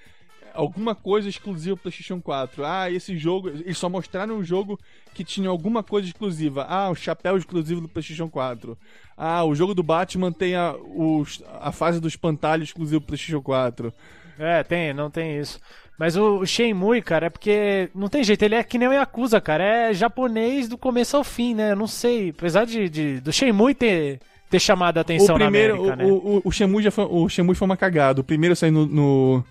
alguma 0.56 0.94
coisa 0.94 1.28
exclusiva 1.28 1.76
pro 1.76 1.84
PlayStation 1.84 2.20
4. 2.20 2.64
Ah, 2.64 2.90
esse 2.90 3.16
jogo. 3.16 3.48
Eles 3.48 3.78
só 3.78 3.88
mostraram 3.88 4.36
um 4.36 4.44
jogo 4.44 4.78
que 5.14 5.22
tinha 5.22 5.48
alguma 5.48 5.82
coisa 5.82 6.08
exclusiva. 6.08 6.66
Ah, 6.68 6.90
o 6.90 6.94
chapéu 6.94 7.36
exclusivo 7.36 7.80
do 7.80 7.88
PlayStation 7.88 8.28
4. 8.28 8.76
Ah, 9.16 9.44
o 9.44 9.54
jogo 9.54 9.74
do 9.74 9.82
Batman 9.82 10.32
tem 10.32 10.56
a, 10.56 10.74
o, 10.74 11.24
a 11.60 11.70
fase 11.70 12.00
do 12.00 12.08
espantalho 12.08 12.62
exclusivo 12.62 13.00
pro 13.00 13.08
PlayStation 13.08 13.42
4. 13.42 13.92
É, 14.38 14.62
tem, 14.62 14.92
não 14.92 15.10
tem 15.10 15.38
isso. 15.38 15.60
Mas 15.98 16.16
o 16.16 16.44
Shenmue, 16.44 17.00
cara, 17.00 17.26
é 17.26 17.30
porque 17.30 17.88
não 17.94 18.08
tem 18.08 18.22
jeito, 18.22 18.42
ele 18.42 18.54
é 18.54 18.62
que 18.62 18.76
nem 18.76 18.86
o 18.86 18.92
Yakuza, 18.92 19.40
cara, 19.40 19.64
é 19.64 19.94
japonês 19.94 20.68
do 20.68 20.76
começo 20.76 21.16
ao 21.16 21.24
fim, 21.24 21.54
né? 21.54 21.72
Eu 21.72 21.76
não 21.76 21.86
sei, 21.86 22.30
apesar 22.30 22.66
de, 22.66 22.88
de 22.88 23.20
do 23.20 23.32
Shenmue 23.32 23.74
ter 23.74 24.20
ter 24.50 24.60
chamado 24.60 24.98
a 24.98 25.00
atenção 25.00 25.34
o 25.34 25.38
primeiro, 25.38 25.86
na 25.86 25.92
América, 25.94 26.04
o, 26.04 26.18
né? 26.18 26.40
o, 26.42 26.42
o, 26.44 26.52
Shenmue 26.52 26.82
já 26.82 26.90
foi, 26.90 27.04
o 27.04 27.28
Shenmue 27.28 27.54
foi 27.54 27.66
uma 27.66 27.76
cagada. 27.76 28.20
O 28.20 28.24
primeiro 28.24 28.54
saiu 28.54 28.72
no, 28.72 28.86
no, 28.86 29.44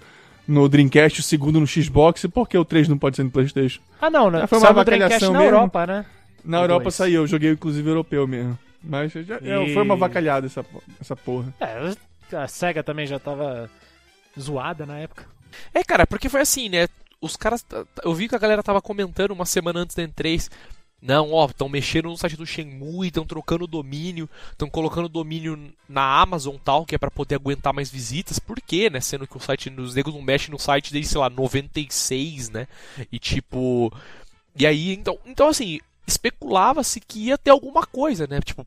no 0.47 0.67
Dreamcast, 0.69 1.19
o 1.19 1.23
segundo 1.23 1.59
no 1.59 1.67
Xbox, 1.67 2.25
por 2.27 2.47
que 2.47 2.57
o 2.57 2.65
3 2.65 2.87
não 2.87 2.97
pode 2.97 3.15
ser 3.15 3.23
no 3.23 3.31
Playstation? 3.31 3.81
Ah, 4.01 4.09
não, 4.09 4.29
né? 4.29 4.47
Foi 4.47 4.57
uma 4.57 4.69
avacalhação 4.69 5.33
na 5.33 5.39
mesmo. 5.39 5.55
Europa, 5.55 5.87
né? 5.87 6.05
Na 6.43 6.59
o 6.59 6.63
Europa 6.63 6.83
dois. 6.83 6.95
saiu, 6.95 7.21
eu 7.23 7.27
joguei 7.27 7.51
inclusive 7.51 7.89
europeu 7.89 8.27
mesmo. 8.27 8.57
Mas 8.83 9.11
já, 9.11 9.39
e... 9.41 9.49
É, 9.49 9.73
foi 9.73 9.81
uma 9.81 9.95
vacalhada 9.95 10.45
essa, 10.45 10.63
essa 11.01 11.15
porra. 11.15 11.53
É, 11.59 12.37
a 12.37 12.47
SEGA 12.47 12.83
também 12.83 13.07
já 13.07 13.17
tava 13.17 13.69
zoada 14.39 14.85
na 14.85 14.97
época. 14.99 15.25
É, 15.73 15.83
cara, 15.83 16.05
porque 16.05 16.29
foi 16.29 16.41
assim, 16.41 16.69
né? 16.69 16.87
Os 17.19 17.35
caras. 17.35 17.65
Eu 18.03 18.13
vi 18.13 18.27
que 18.27 18.35
a 18.35 18.39
galera 18.39 18.61
tava 18.61 18.81
comentando 18.81 19.31
uma 19.31 19.45
semana 19.45 19.79
antes 19.79 19.95
da 19.95 20.03
N3. 20.03 20.49
Não, 21.05 21.33
ó, 21.33 21.45
estão 21.45 21.69
mexendo 21.69 22.09
no 22.09 22.17
site 22.17 22.35
do 22.35 22.47
Shenmue, 22.47 23.09
estão 23.09 23.23
trocando 23.27 23.67
domínio, 23.67 24.27
estão 24.51 24.67
colocando 24.67 25.07
domínio 25.07 25.71
na 25.87 26.19
Amazon 26.19 26.55
tal, 26.57 26.83
que 26.83 26.95
é 26.95 26.97
para 26.97 27.11
poder 27.11 27.35
aguentar 27.35 27.71
mais 27.71 27.91
visitas. 27.91 28.39
Por 28.39 28.59
quê, 28.59 28.89
né? 28.89 28.99
Sendo 28.99 29.27
que 29.27 29.37
o 29.37 29.39
site, 29.39 29.69
os 29.69 29.93
negros 29.93 30.15
não 30.15 30.21
mexem 30.23 30.49
no 30.49 30.57
site 30.57 30.91
desde, 30.91 31.11
sei 31.11 31.21
lá, 31.21 31.29
96, 31.29 32.49
né? 32.49 32.67
E 33.11 33.19
tipo. 33.19 33.93
E 34.55 34.65
aí, 34.65 34.93
então, 34.93 35.19
então 35.27 35.47
assim, 35.47 35.79
especulava-se 36.07 36.99
que 36.99 37.27
ia 37.27 37.37
ter 37.37 37.51
alguma 37.51 37.85
coisa, 37.85 38.25
né? 38.25 38.39
Tipo, 38.41 38.65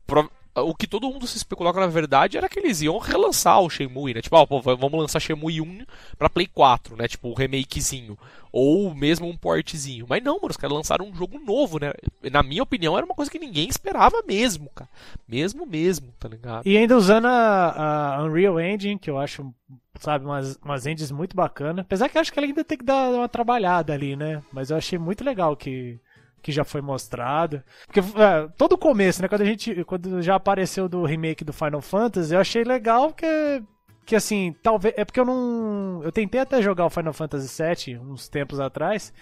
o 0.61 0.75
que 0.75 0.87
todo 0.87 1.09
mundo 1.09 1.27
se 1.27 1.37
especulava 1.37 1.79
na 1.79 1.87
verdade 1.87 2.37
era 2.37 2.49
que 2.49 2.59
eles 2.59 2.81
iam 2.81 2.97
relançar 2.97 3.59
o 3.61 3.69
Shenmue, 3.69 4.13
né? 4.13 4.21
Tipo, 4.21 4.37
ah, 4.37 4.45
vamos 4.45 4.99
lançar 4.99 5.19
Shenmue 5.19 5.61
1 5.61 5.85
pra 6.17 6.29
Play 6.29 6.47
4, 6.47 6.95
né? 6.95 7.07
Tipo, 7.07 7.29
um 7.29 7.33
remakezinho. 7.33 8.17
Ou 8.51 8.95
mesmo 8.95 9.27
um 9.27 9.37
portzinho. 9.37 10.05
Mas 10.09 10.23
não, 10.23 10.35
mano, 10.35 10.49
os 10.49 10.57
caras 10.57 10.75
lançaram 10.75 11.07
um 11.07 11.13
jogo 11.13 11.39
novo, 11.39 11.79
né? 11.79 11.93
Na 12.31 12.41
minha 12.41 12.63
opinião, 12.63 12.97
era 12.97 13.05
uma 13.05 13.13
coisa 13.13 13.29
que 13.29 13.37
ninguém 13.37 13.69
esperava 13.69 14.23
mesmo, 14.27 14.69
cara. 14.73 14.89
Mesmo, 15.27 15.65
mesmo, 15.65 16.11
tá 16.19 16.27
ligado? 16.27 16.65
E 16.65 16.75
ainda 16.75 16.97
usando 16.97 17.25
a, 17.25 18.15
a 18.15 18.23
Unreal 18.23 18.59
Engine, 18.59 18.97
que 18.97 19.09
eu 19.09 19.19
acho, 19.19 19.53
sabe, 19.99 20.25
umas, 20.25 20.57
umas 20.63 20.87
engines 20.87 21.11
muito 21.11 21.35
bacanas. 21.35 21.85
Apesar 21.85 22.09
que 22.09 22.17
eu 22.17 22.21
acho 22.21 22.33
que 22.33 22.39
ela 22.39 22.47
ainda 22.47 22.63
tem 22.63 22.77
que 22.77 22.85
dar 22.85 23.09
uma 23.11 23.29
trabalhada 23.29 23.93
ali, 23.93 24.15
né? 24.15 24.41
Mas 24.51 24.71
eu 24.71 24.77
achei 24.77 24.97
muito 24.97 25.23
legal 25.23 25.55
que 25.55 25.99
que 26.41 26.51
já 26.51 26.63
foi 26.63 26.81
mostrado. 26.81 27.63
Porque 27.85 27.99
é, 27.99 28.47
todo 28.57 28.73
o 28.73 28.77
começo, 28.77 29.21
né? 29.21 29.27
Quando 29.27 29.41
a 29.41 29.45
gente. 29.45 29.83
Quando 29.83 30.21
já 30.21 30.35
apareceu 30.35 30.87
do 30.87 31.03
remake 31.03 31.43
do 31.43 31.53
Final 31.53 31.81
Fantasy, 31.81 32.33
eu 32.33 32.39
achei 32.39 32.63
legal 32.63 33.07
porque. 33.07 33.61
Que 34.05 34.15
assim, 34.15 34.55
talvez. 34.63 34.93
É 34.97 35.05
porque 35.05 35.19
eu 35.19 35.25
não. 35.25 36.01
Eu 36.03 36.11
tentei 36.11 36.41
até 36.41 36.61
jogar 36.61 36.85
o 36.85 36.89
Final 36.89 37.13
Fantasy 37.13 37.63
VII 37.63 37.97
uns 37.99 38.27
tempos 38.27 38.59
atrás. 38.59 39.13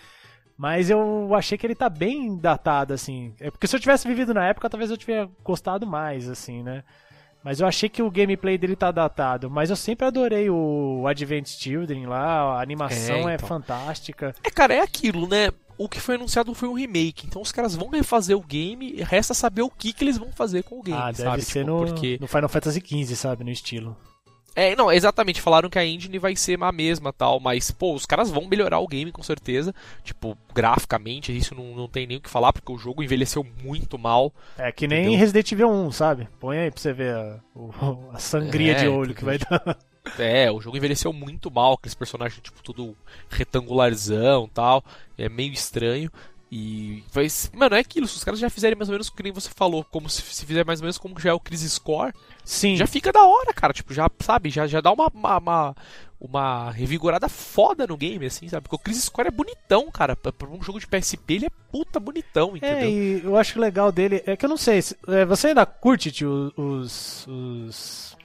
Mas 0.57 0.89
eu 0.89 1.35
achei 1.35 1.55
que 1.55 1.67
ele 1.67 1.75
tá 1.75 1.87
bem 1.87 2.35
datado, 2.35 2.91
assim. 2.93 3.33
É 3.39 3.51
porque 3.51 3.67
se 3.67 3.75
eu 3.75 3.79
tivesse 3.79 4.07
vivido 4.07 4.33
na 4.33 4.47
época, 4.47 4.69
talvez 4.69 4.89
eu 4.89 4.97
tivesse 4.97 5.29
gostado 5.43 5.85
mais, 5.85 6.27
assim, 6.27 6.63
né? 6.63 6.83
Mas 7.43 7.59
eu 7.59 7.67
achei 7.67 7.87
que 7.87 8.01
o 8.01 8.09
gameplay 8.09 8.57
dele 8.57 8.75
tá 8.75 8.91
datado. 8.91 9.49
Mas 9.49 9.69
eu 9.69 9.75
sempre 9.75 10.07
adorei 10.07 10.49
o 10.49 11.05
Advent 11.07 11.47
Children 11.47 12.07
lá, 12.07 12.57
a 12.57 12.61
animação 12.61 13.15
é, 13.15 13.17
é 13.17 13.21
então. 13.21 13.29
é 13.29 13.37
fantástica. 13.37 14.35
É, 14.43 14.49
cara, 14.49 14.73
é 14.73 14.81
aquilo, 14.81 15.27
né? 15.27 15.51
O 15.77 15.87
que 15.87 15.99
foi 15.99 16.15
anunciado 16.15 16.53
foi 16.53 16.67
um 16.67 16.73
remake. 16.73 17.27
Então 17.27 17.41
os 17.41 17.51
caras 17.51 17.75
vão 17.75 17.89
refazer 17.89 18.37
o 18.37 18.41
game, 18.41 18.95
resta 19.03 19.33
saber 19.33 19.61
o 19.61 19.69
que, 19.69 19.93
que 19.93 20.03
eles 20.03 20.17
vão 20.17 20.31
fazer 20.31 20.63
com 20.63 20.79
o 20.79 20.83
game. 20.83 20.97
Ah, 20.97 21.11
deve 21.11 21.23
sabe? 21.23 21.41
ser 21.43 21.59
tipo, 21.59 21.71
no, 21.71 21.85
porque... 21.85 22.17
no 22.19 22.27
Final 22.27 22.49
Fantasy 22.49 22.83
XV, 22.85 23.15
sabe? 23.15 23.43
No 23.43 23.51
estilo. 23.51 23.95
É, 24.57 24.75
não, 24.75 24.91
exatamente, 24.91 25.39
falaram 25.39 25.69
que 25.69 25.77
a 25.77 25.85
engine 25.85 26.17
vai 26.17 26.35
ser 26.35 26.57
a 26.63 26.71
mesma 26.71 27.13
tal, 27.13 27.39
mas, 27.39 27.69
pô, 27.69 27.93
os 27.93 28.07
caras 28.07 28.31
vão 28.31 28.47
melhorar 28.47 28.79
o 28.79 28.87
game 28.87 29.11
com 29.11 29.21
certeza. 29.21 29.71
Tipo, 30.03 30.35
graficamente, 30.51 31.35
isso 31.35 31.53
não, 31.53 31.75
não 31.75 31.87
tem 31.87 32.07
nem 32.07 32.17
o 32.17 32.21
que 32.21 32.27
falar, 32.27 32.51
porque 32.51 32.71
o 32.71 32.77
jogo 32.77 33.03
envelheceu 33.03 33.45
muito 33.63 33.99
mal. 33.99 34.33
É 34.57 34.71
que 34.71 34.87
nem 34.87 35.01
entendeu? 35.01 35.19
Resident 35.19 35.51
Evil 35.51 35.69
1, 35.69 35.91
sabe? 35.91 36.27
Põe 36.39 36.57
aí 36.57 36.71
pra 36.71 36.81
você 36.81 36.91
ver 36.91 37.13
a, 37.13 37.39
a 38.13 38.17
sangria 38.17 38.71
é, 38.71 38.75
de 38.79 38.87
olho 38.87 39.13
que 39.13 39.23
vai 39.23 39.37
dar. 39.37 39.77
É, 40.17 40.51
o 40.51 40.59
jogo 40.59 40.77
envelheceu 40.77 41.11
muito 41.13 41.49
mal, 41.51 41.73
aqueles 41.73 41.95
personagens, 41.95 42.41
tipo, 42.41 42.61
tudo 42.61 42.95
retangularzão 43.29 44.49
tal. 44.53 44.83
É 45.17 45.29
meio 45.29 45.53
estranho. 45.53 46.11
E 46.49 47.03
faz. 47.11 47.51
Mano, 47.53 47.75
é 47.75 47.79
aquilo, 47.79 48.07
se 48.07 48.15
os 48.15 48.23
caras 48.23 48.39
já 48.39 48.49
fizerem 48.49 48.77
mais 48.77 48.87
ou 48.87 48.93
menos 48.93 49.09
o 49.09 49.13
que 49.13 49.21
nem 49.21 49.33
você 49.33 49.49
falou, 49.53 49.83
como 49.83 50.09
se, 50.09 50.21
se 50.21 50.45
fizer 50.45 50.65
mais 50.65 50.79
ou 50.79 50.85
menos 50.85 50.97
como 50.97 51.19
já 51.19 51.31
é 51.31 51.33
o 51.33 51.39
Crisis 51.41 51.73
Score, 51.73 52.13
Sim. 52.45 52.77
já 52.77 52.87
fica 52.87 53.11
da 53.11 53.25
hora, 53.25 53.53
cara. 53.53 53.73
Tipo, 53.73 53.93
já, 53.93 54.09
sabe, 54.21 54.49
já, 54.49 54.65
já 54.65 54.79
dá 54.79 54.93
uma, 54.93 55.07
uma, 55.13 55.37
uma, 55.37 55.75
uma 56.21 56.71
revigorada 56.71 57.27
foda 57.27 57.85
no 57.85 57.97
game, 57.97 58.25
assim, 58.25 58.47
sabe? 58.47 58.63
Porque 58.63 58.77
o 58.77 58.79
Crisis 58.79 59.03
Score 59.03 59.27
é 59.27 59.31
bonitão, 59.31 59.91
cara. 59.91 60.15
Pra, 60.15 60.31
pra 60.31 60.47
um 60.47 60.63
jogo 60.63 60.79
de 60.79 60.87
PSP, 60.87 61.33
ele 61.33 61.45
é 61.47 61.51
puta 61.69 61.99
bonitão, 61.99 62.53
é, 62.53 62.57
entendeu? 62.57 62.77
É, 62.77 62.89
e 62.89 63.21
eu 63.25 63.35
acho 63.35 63.59
legal 63.59 63.91
dele. 63.91 64.23
É 64.25 64.37
que 64.37 64.45
eu 64.45 64.49
não 64.49 64.57
sei, 64.57 64.79
é, 65.09 65.25
você 65.25 65.47
ainda 65.47 65.65
curte, 65.65 66.13
tio, 66.13 66.53
os. 66.55 67.27
os 67.27 68.16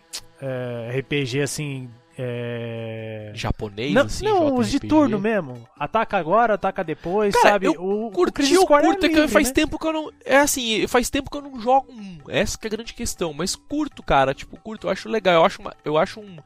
é, 0.43 0.99
RPG 0.99 1.41
assim 1.41 1.89
é... 2.19 3.33
Japonês, 3.35 3.95
não, 3.95 4.03
assim, 4.03 4.25
Não, 4.25 4.57
os 4.57 4.71
de 4.71 4.79
turno 4.79 5.19
mesmo. 5.19 5.67
Ataca 5.79 6.19
agora, 6.19 6.55
ataca 6.55 6.85
depois, 6.85 7.35
Cara, 7.35 7.53
sabe? 7.53 7.67
Eu 7.67 7.73
o, 7.73 8.11
curti, 8.11 8.57
o, 8.57 8.63
o 8.63 8.67
curto, 8.67 9.07
é, 9.07 9.09
que 9.09 9.29
faz 9.29 9.49
né? 9.49 9.55
tempo 9.55 9.79
que 9.79 9.87
eu 9.87 9.93
não. 9.93 10.13
É 10.25 10.37
assim, 10.39 10.87
faz 10.87 11.09
tempo 11.09 11.31
que 11.31 11.37
eu 11.37 11.43
não 11.43 11.59
jogo 11.59 11.91
um. 11.91 12.19
Essa 12.29 12.59
que 12.59 12.67
é 12.67 12.69
a 12.69 12.71
grande 12.71 12.93
questão. 12.93 13.33
Mas 13.33 13.57
curto, 13.57 14.03
cara. 14.03 14.35
Tipo, 14.35 14.59
curto, 14.59 14.87
eu 14.87 14.91
acho 14.91 15.09
legal. 15.09 15.37
Eu 15.37 15.45
acho, 15.45 15.63
uma, 15.63 15.75
eu 15.85 15.97
acho 15.97 16.21
um 16.21 16.37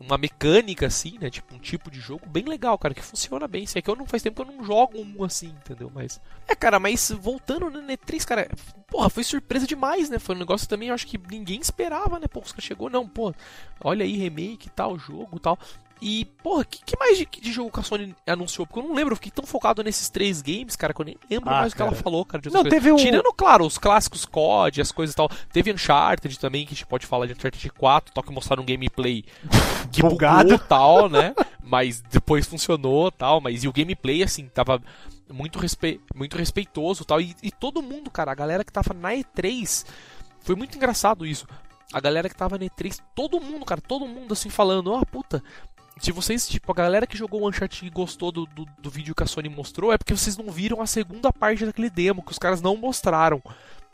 uma 0.00 0.16
mecânica 0.16 0.86
assim, 0.86 1.18
né? 1.20 1.30
Tipo, 1.30 1.54
um 1.54 1.58
tipo 1.58 1.90
de 1.90 2.00
jogo 2.00 2.26
bem 2.26 2.44
legal, 2.44 2.78
cara, 2.78 2.94
que 2.94 3.02
funciona 3.02 3.48
bem. 3.48 3.64
Isso 3.64 3.78
é 3.78 3.82
que 3.82 3.90
eu 3.90 3.96
não 3.96 4.06
faz 4.06 4.22
tempo 4.22 4.42
que 4.42 4.50
eu 4.50 4.54
não 4.54 4.64
jogo 4.64 4.98
um 4.98 5.24
assim, 5.24 5.48
entendeu? 5.48 5.90
Mas. 5.92 6.20
É, 6.46 6.54
cara, 6.54 6.78
mas 6.78 7.10
voltando 7.10 7.68
no 7.70 7.80
E3, 7.80 8.24
cara, 8.24 8.48
porra, 8.86 9.10
foi 9.10 9.24
surpresa 9.24 9.66
demais, 9.66 10.08
né? 10.08 10.18
Foi 10.18 10.34
um 10.34 10.38
negócio 10.38 10.68
também, 10.68 10.88
eu 10.88 10.94
acho 10.94 11.06
que 11.06 11.18
ninguém 11.30 11.60
esperava, 11.60 12.18
né? 12.18 12.26
Pô, 12.28 12.40
os 12.40 12.52
caras 12.52 12.64
chegou, 12.64 12.88
não, 12.88 13.08
pô, 13.08 13.34
olha 13.80 14.04
aí, 14.04 14.16
remake 14.16 14.70
tal, 14.70 14.98
jogo 14.98 15.38
tal. 15.38 15.58
E, 16.00 16.24
porra, 16.42 16.64
que, 16.64 16.84
que 16.84 16.96
mais 16.96 17.18
de, 17.18 17.26
de, 17.26 17.52
jogo 17.52 17.72
que 17.72 17.80
a 17.80 17.82
Sony 17.82 18.14
anunciou? 18.26 18.66
Porque 18.66 18.78
eu 18.78 18.88
não 18.88 18.94
lembro, 18.94 19.12
eu 19.12 19.16
fiquei 19.16 19.32
tão 19.32 19.44
focado 19.44 19.82
nesses 19.82 20.08
três 20.08 20.40
games, 20.40 20.76
cara, 20.76 20.94
que 20.94 21.00
eu 21.00 21.04
nem 21.04 21.16
lembro 21.28 21.50
ah, 21.50 21.60
mais 21.60 21.72
o 21.72 21.76
que 21.76 21.82
ela 21.82 21.92
falou, 21.92 22.24
cara. 22.24 22.42
não, 22.52 22.62
teve 22.62 22.92
um... 22.92 22.96
Tirando, 22.96 23.32
claro, 23.32 23.66
os 23.66 23.78
clássicos 23.78 24.24
COD, 24.24 24.80
as 24.80 24.92
coisas 24.92 25.12
e 25.12 25.16
tal. 25.16 25.28
Teve 25.52 25.72
Uncharted 25.72 26.38
também, 26.38 26.64
que 26.64 26.72
a 26.72 26.76
gente 26.76 26.86
pode 26.86 27.04
falar 27.04 27.26
de 27.26 27.32
Uncharted 27.32 27.70
4, 27.70 28.14
tal, 28.14 28.22
que 28.22 28.32
mostraram 28.32 28.62
um 28.62 28.66
gameplay 28.66 29.24
que 29.90 30.00
bugado 30.02 30.56
tal, 30.58 31.08
né? 31.08 31.34
Mas 31.62 32.00
depois 32.00 32.46
funcionou 32.46 33.10
tal, 33.10 33.40
mas 33.40 33.64
e 33.64 33.68
o 33.68 33.72
gameplay, 33.72 34.22
assim, 34.22 34.46
tava 34.48 34.80
muito, 35.28 35.58
respe... 35.58 36.00
muito 36.14 36.36
respeitoso 36.36 37.04
tal. 37.04 37.20
E, 37.20 37.34
e 37.42 37.50
todo 37.50 37.82
mundo, 37.82 38.08
cara, 38.08 38.30
a 38.30 38.36
galera 38.36 38.64
que 38.64 38.72
tava 38.72 38.94
na 38.94 39.10
E3, 39.10 39.84
foi 40.40 40.54
muito 40.54 40.76
engraçado 40.76 41.26
isso 41.26 41.46
a 41.92 42.00
galera 42.00 42.28
que 42.28 42.36
tava 42.36 42.58
na 42.58 42.66
E3, 42.66 43.00
todo 43.14 43.40
mundo, 43.40 43.64
cara, 43.64 43.80
todo 43.80 44.06
mundo 44.06 44.32
assim 44.32 44.50
falando, 44.50 44.92
ó, 44.92 45.00
oh, 45.00 45.06
puta, 45.06 45.42
se 46.00 46.12
vocês, 46.12 46.48
tipo, 46.48 46.70
a 46.70 46.74
galera 46.74 47.06
que 47.06 47.16
jogou 47.16 47.42
o 47.42 47.48
Uncharted 47.48 47.86
e 47.86 47.90
gostou 47.90 48.30
do, 48.30 48.46
do, 48.46 48.66
do, 48.78 48.90
vídeo 48.90 49.14
que 49.14 49.22
a 49.22 49.26
Sony 49.26 49.48
mostrou, 49.48 49.92
é 49.92 49.98
porque 49.98 50.16
vocês 50.16 50.36
não 50.36 50.50
viram 50.50 50.80
a 50.80 50.86
segunda 50.86 51.32
parte 51.32 51.64
daquele 51.64 51.90
demo, 51.90 52.22
que 52.22 52.32
os 52.32 52.38
caras 52.38 52.60
não 52.60 52.76
mostraram. 52.76 53.42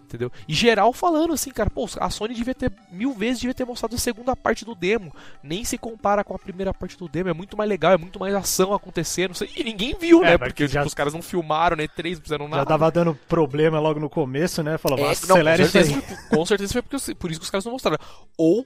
Entendeu? 0.04 0.30
E 0.46 0.54
geral 0.54 0.92
falando 0.92 1.32
assim, 1.32 1.50
cara, 1.50 1.70
pô, 1.70 1.88
a 1.98 2.10
Sony 2.10 2.34
devia 2.34 2.54
ter, 2.54 2.70
mil 2.92 3.12
vezes 3.14 3.40
devia 3.40 3.54
ter 3.54 3.64
mostrado 3.64 3.94
a 3.94 3.98
segunda 3.98 4.36
parte 4.36 4.64
do 4.64 4.74
demo. 4.74 5.14
Nem 5.42 5.64
se 5.64 5.78
compara 5.78 6.22
com 6.22 6.34
a 6.34 6.38
primeira 6.38 6.74
parte 6.74 6.96
do 6.96 7.08
demo, 7.08 7.30
é 7.30 7.32
muito 7.32 7.56
mais 7.56 7.68
legal, 7.68 7.92
é 7.92 7.96
muito 7.96 8.20
mais 8.20 8.34
ação 8.34 8.74
acontecendo. 8.74 9.34
E 9.56 9.64
ninguém 9.64 9.96
viu, 9.98 10.22
é, 10.22 10.32
né? 10.32 10.38
Porque 10.38 10.68
já... 10.68 10.80
tipo, 10.80 10.88
os 10.88 10.94
caras 10.94 11.14
não 11.14 11.22
filmaram, 11.22 11.76
né? 11.76 11.88
Três, 11.88 12.18
não 12.18 12.22
fizeram 12.22 12.48
nada. 12.48 12.62
Já 12.62 12.66
tava 12.66 12.90
dando 12.90 13.14
problema 13.28 13.80
logo 13.80 13.98
no 13.98 14.10
começo, 14.10 14.62
né? 14.62 14.76
Falava, 14.78 15.02
é, 15.02 15.10
acelera 15.10 15.58
não, 15.58 15.64
com 15.64 15.72
certeza, 15.72 15.98
isso 15.98 16.14
aí. 16.14 16.28
Com 16.28 16.46
certeza 16.46 16.72
foi 16.72 16.82
porque, 16.82 17.14
por 17.14 17.30
isso 17.30 17.40
que 17.40 17.44
os 17.44 17.50
caras 17.50 17.64
não 17.64 17.72
mostraram. 17.72 17.98
Ou 18.36 18.64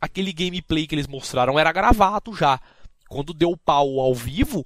aquele 0.00 0.32
gameplay 0.32 0.86
que 0.86 0.94
eles 0.94 1.06
mostraram 1.06 1.58
era 1.58 1.72
gravado 1.72 2.34
já. 2.34 2.58
Quando 3.08 3.34
deu 3.34 3.56
pau 3.56 3.98
ao 3.98 4.14
vivo, 4.14 4.64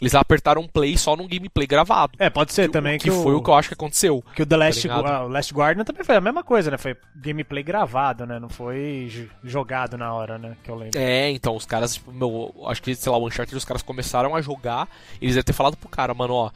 eles 0.00 0.14
apertaram 0.14 0.66
play 0.66 0.96
só 0.96 1.14
num 1.14 1.28
gameplay 1.28 1.66
gravado. 1.66 2.12
É, 2.18 2.30
pode 2.30 2.52
ser 2.52 2.68
que, 2.68 2.72
também. 2.72 2.98
Que, 2.98 3.10
que 3.10 3.10
foi 3.10 3.34
o... 3.34 3.42
que 3.42 3.50
eu 3.50 3.54
acho 3.54 3.68
que 3.68 3.74
aconteceu. 3.74 4.24
Que 4.34 4.42
o 4.42 4.46
The 4.46 4.56
Last, 4.56 4.88
tá 4.88 5.24
o 5.24 5.28
Last 5.28 5.52
Guardian 5.52 5.84
também 5.84 6.02
foi 6.02 6.16
a 6.16 6.20
mesma 6.20 6.42
coisa, 6.42 6.70
né? 6.70 6.78
Foi 6.78 6.96
gameplay 7.16 7.62
gravado, 7.62 8.24
né? 8.24 8.38
Não 8.38 8.48
foi 8.48 9.28
jogado 9.44 9.98
na 9.98 10.12
hora, 10.14 10.38
né? 10.38 10.56
Que 10.64 10.70
eu 10.70 10.76
lembro. 10.76 10.98
É, 10.98 11.30
então 11.30 11.54
os 11.54 11.66
caras, 11.66 11.94
tipo, 11.94 12.10
meu, 12.12 12.54
acho 12.66 12.82
que, 12.82 12.94
sei 12.94 13.12
lá, 13.12 13.18
o 13.18 13.26
Uncharted, 13.26 13.56
os 13.56 13.64
caras 13.64 13.82
começaram 13.82 14.34
a 14.34 14.40
jogar. 14.40 14.88
Eles 15.20 15.34
devem 15.34 15.44
ter 15.44 15.52
falado 15.52 15.76
pro 15.76 15.88
cara, 15.88 16.14
mano, 16.14 16.32
ó. 16.34 16.50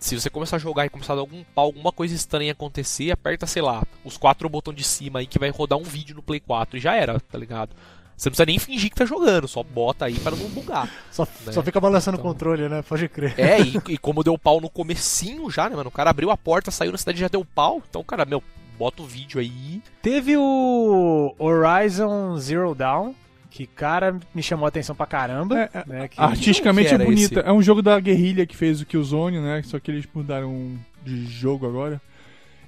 Se 0.00 0.18
você 0.18 0.30
começar 0.30 0.56
a 0.56 0.58
jogar 0.58 0.86
e 0.86 0.88
começar 0.88 1.12
a 1.12 1.18
algum, 1.18 1.44
alguma 1.54 1.92
coisa 1.92 2.14
estranha 2.14 2.52
acontecer, 2.52 3.10
aperta, 3.10 3.46
sei 3.46 3.60
lá, 3.60 3.84
os 4.02 4.16
quatro 4.16 4.48
botões 4.48 4.76
de 4.76 4.82
cima 4.82 5.18
aí 5.18 5.26
que 5.26 5.38
vai 5.38 5.50
rodar 5.50 5.78
um 5.78 5.82
vídeo 5.82 6.16
no 6.16 6.22
Play 6.22 6.40
4 6.40 6.78
e 6.78 6.80
já 6.80 6.96
era, 6.96 7.20
tá 7.20 7.36
ligado? 7.36 7.76
Você 8.16 8.28
não 8.28 8.32
precisa 8.32 8.46
nem 8.46 8.58
fingir 8.58 8.90
que 8.90 8.96
tá 8.96 9.04
jogando, 9.04 9.46
só 9.46 9.62
bota 9.62 10.06
aí 10.06 10.18
para 10.18 10.36
não 10.36 10.48
bugar. 10.48 10.90
Só, 11.10 11.26
né? 11.44 11.52
só 11.52 11.62
fica 11.62 11.78
balançando 11.78 12.18
então... 12.18 12.30
o 12.30 12.32
controle, 12.32 12.68
né? 12.68 12.82
Pode 12.82 13.08
crer. 13.08 13.34
É, 13.38 13.60
e, 13.60 13.80
e, 13.94 13.98
como 13.98 14.24
deu 14.24 14.38
pau 14.38 14.60
no 14.60 14.70
comecinho 14.70 15.50
já, 15.50 15.68
né, 15.68 15.76
mano? 15.76 15.88
O 15.88 15.92
cara 15.92 16.10
abriu 16.10 16.30
a 16.30 16.36
porta, 16.36 16.70
saiu 16.70 16.92
na 16.92 16.98
cidade 16.98 17.18
e 17.18 17.20
já 17.20 17.28
deu 17.28 17.44
pau. 17.44 17.82
Então, 17.88 18.02
cara, 18.02 18.24
meu, 18.24 18.42
bota 18.78 19.02
o 19.02 19.06
vídeo 19.06 19.38
aí. 19.38 19.82
Teve 20.00 20.36
o 20.36 21.34
Horizon 21.38 22.38
Zero 22.38 22.74
Dawn, 22.74 23.14
que, 23.50 23.66
cara, 23.66 24.18
me 24.32 24.42
chamou 24.42 24.64
a 24.64 24.68
atenção 24.68 24.94
pra 24.94 25.06
caramba. 25.06 25.58
É, 25.58 25.70
é 25.74 25.84
né, 25.86 26.08
que... 26.08 26.20
Artisticamente 26.20 26.94
é 26.94 26.98
bonita. 26.98 27.40
Esse? 27.40 27.48
É 27.48 27.52
um 27.52 27.60
jogo 27.60 27.82
da 27.82 27.98
guerrilha 27.98 28.46
que 28.46 28.56
fez 28.56 28.80
o 28.80 28.86
Killzone, 28.86 29.40
né? 29.40 29.60
Só 29.64 29.78
que 29.80 29.90
eles 29.90 30.06
mudaram 30.14 30.78
de 31.04 31.26
jogo 31.26 31.66
agora. 31.66 32.00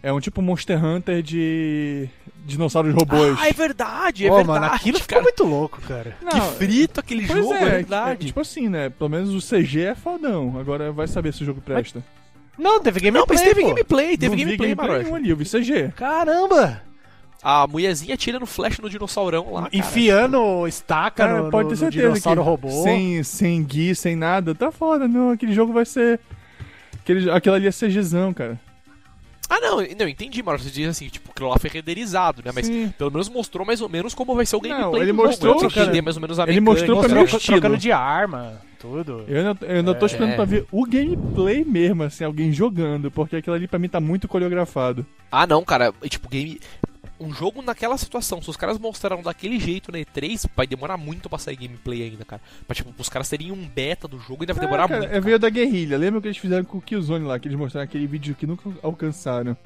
É 0.03 0.13
um 0.13 0.19
tipo 0.19 0.43
Monster 0.43 0.85
Hunter 0.85 1.23
de 1.23 2.09
dinossauros 2.45 2.93
robôs. 2.93 3.39
Ah, 3.39 3.49
é 3.49 3.53
verdade, 3.53 4.27
é 4.27 4.33
oh, 4.33 4.35
verdade. 4.35 4.61
Mano, 4.61 4.75
aquilo 4.75 4.99
ficou 4.99 5.23
muito 5.23 5.45
louco, 5.45 5.81
cara. 5.83 6.17
Não, 6.21 6.31
que 6.31 6.57
frito 6.57 6.99
aquele 6.99 7.25
jogo, 7.25 7.55
é, 7.55 7.63
é 7.63 7.71
verdade. 7.71 8.25
É, 8.25 8.27
tipo 8.27 8.41
assim, 8.41 8.69
né? 8.69 8.91
Pelo 8.91 9.09
menos 9.09 9.33
o 9.33 9.39
CG 9.39 9.83
é 9.83 9.95
fodão. 9.95 10.59
Agora 10.59 10.91
vai 10.91 11.07
saber 11.07 11.33
se 11.33 11.45
o 11.45 11.47
jogo 11.47 11.61
presta. 11.61 12.03
Mas... 12.05 12.23
Não, 12.59 12.83
teve 12.83 12.99
gameplay. 12.99 13.21
Não, 13.21 13.27
mas 13.29 13.41
teve 13.41 13.61
pô. 13.63 13.69
gameplay, 13.69 14.19
teve 14.19 14.37
Não 14.37 14.45
gameplay, 14.45 14.75
gameplay 14.75 15.03
nenhum 15.05 15.15
ali, 15.15 15.31
eu 15.31 15.37
vi 15.37 15.45
CG. 15.45 15.93
Caramba! 15.95 16.83
A 17.43 17.67
mulherzinha 17.67 18.17
tira 18.17 18.39
no 18.39 18.47
flash 18.47 18.79
no 18.79 18.89
dinossaurão 18.89 19.53
lá. 19.53 19.69
Enfiando 19.73 20.39
cara. 20.39 20.69
estaca 20.69 21.27
cara, 21.27 21.43
no, 21.43 21.51
pode 21.51 21.71
ter 21.71 21.77
certeza 21.77 22.07
no 22.07 22.13
dinossauro 22.13 22.43
robô. 22.43 22.71
Sem, 22.71 23.23
sem 23.25 23.65
guia, 23.65 23.95
sem 23.95 24.15
nada. 24.15 24.55
Tá 24.55 24.71
foda, 24.71 25.09
não. 25.09 25.31
Aquele 25.31 25.53
jogo 25.53 25.73
vai 25.73 25.85
ser. 25.85 26.21
Aquele, 27.01 27.29
aquilo 27.31 27.57
ali 27.57 27.67
é 27.67 27.73
CGzão, 27.73 28.33
cara. 28.33 28.61
Ah, 29.51 29.61
não, 29.61 29.77
não, 29.99 30.09
entendi, 30.09 30.43
mas 30.43 30.63
você 30.63 30.71
diz 30.71 30.89
assim, 30.89 31.09
tipo, 31.09 31.31
aquilo 31.31 31.51
lá 31.51 31.59
foi 31.59 31.69
renderizado, 31.69 32.41
né? 32.43 32.53
Mas 32.55 32.67
Sim. 32.67 32.91
pelo 32.97 33.11
menos 33.11 33.29
mostrou 33.29 33.67
mais 33.67 33.83
ou 33.83 33.89
menos 33.89 34.15
como 34.15 34.35
vai 34.35 34.47
ser 34.47 34.57
o 34.57 34.61
gameplay. 34.61 34.91
Não, 34.91 34.97
ele 34.97 35.13
mostrou, 35.13 35.61
jogo, 35.61 35.75
cara, 35.75 36.03
mais 36.03 36.17
ou 36.17 36.23
menos 36.23 36.39
a 36.39 36.45
ele 36.45 36.61
mostrou 36.61 37.01
pra 37.01 37.15
mim 37.15 37.27
trocando 37.27 37.77
de 37.77 37.93
arma, 37.93 38.63
tudo. 38.79 39.25
Eu 39.29 39.39
ainda, 39.39 39.67
eu 39.67 39.77
ainda 39.77 39.91
é, 39.91 39.95
tô 39.95 40.07
esperando 40.07 40.31
é. 40.31 40.37
pra 40.37 40.47
ver 40.47 40.65
o 40.73 40.87
gameplay 40.87 41.65
mesmo, 41.67 42.05
assim, 42.05 42.25
alguém 42.25 42.51
jogando, 42.51 43.11
porque 43.11 43.37
aquilo 43.37 43.55
ali 43.55 43.69
pra 43.69 43.79
mim 43.79 43.91
tá 43.91 44.01
muito 44.01 44.27
coreografado. 44.27 45.05
Ah, 45.31 45.47
não, 45.47 45.63
cara, 45.63 45.93
tipo, 46.09 46.31
game 46.31 46.59
um 47.23 47.33
jogo 47.33 47.63
naquela 47.63 47.97
situação, 47.97 48.43
se 48.43 48.51
os 48.51 48.57
caras 48.57 48.79
mostraram 48.79 49.23
daquele 49.23 49.59
jeito 49.59 49.93
na 49.93 49.99
E3, 49.99 50.49
vai 50.57 50.67
demorar 50.67 50.97
muito 50.97 51.29
pra 51.29 51.39
sair 51.39 51.57
gameplay 51.57 52.03
ainda, 52.03 52.25
cara. 52.25 52.43
Pra, 52.67 52.75
tipo, 52.75 52.93
os 52.99 53.09
caras 53.09 53.29
terem 53.29 53.53
um 53.53 53.67
beta 53.67 54.09
do 54.09 54.19
jogo 54.19 54.45
e 54.45 54.47
deve 54.47 54.61
demorar 54.61 54.89
cara, 54.89 55.01
muito. 55.01 55.15
É 55.15 55.21
veio 55.21 55.39
da 55.39 55.49
guerrilha. 55.49 55.97
Lembra 55.97 56.19
o 56.19 56.23
que 56.23 56.29
eles 56.29 56.39
fizeram 56.39 56.65
com 56.65 56.79
o 56.79 56.83
Killzone 56.83 57.25
lá, 57.25 57.39
que 57.39 57.49
eles 57.49 57.59
mostraram 57.59 57.85
aquele 57.85 58.07
vídeo 58.07 58.35
que 58.35 58.47
nunca 58.47 58.71
alcançaram. 58.83 59.57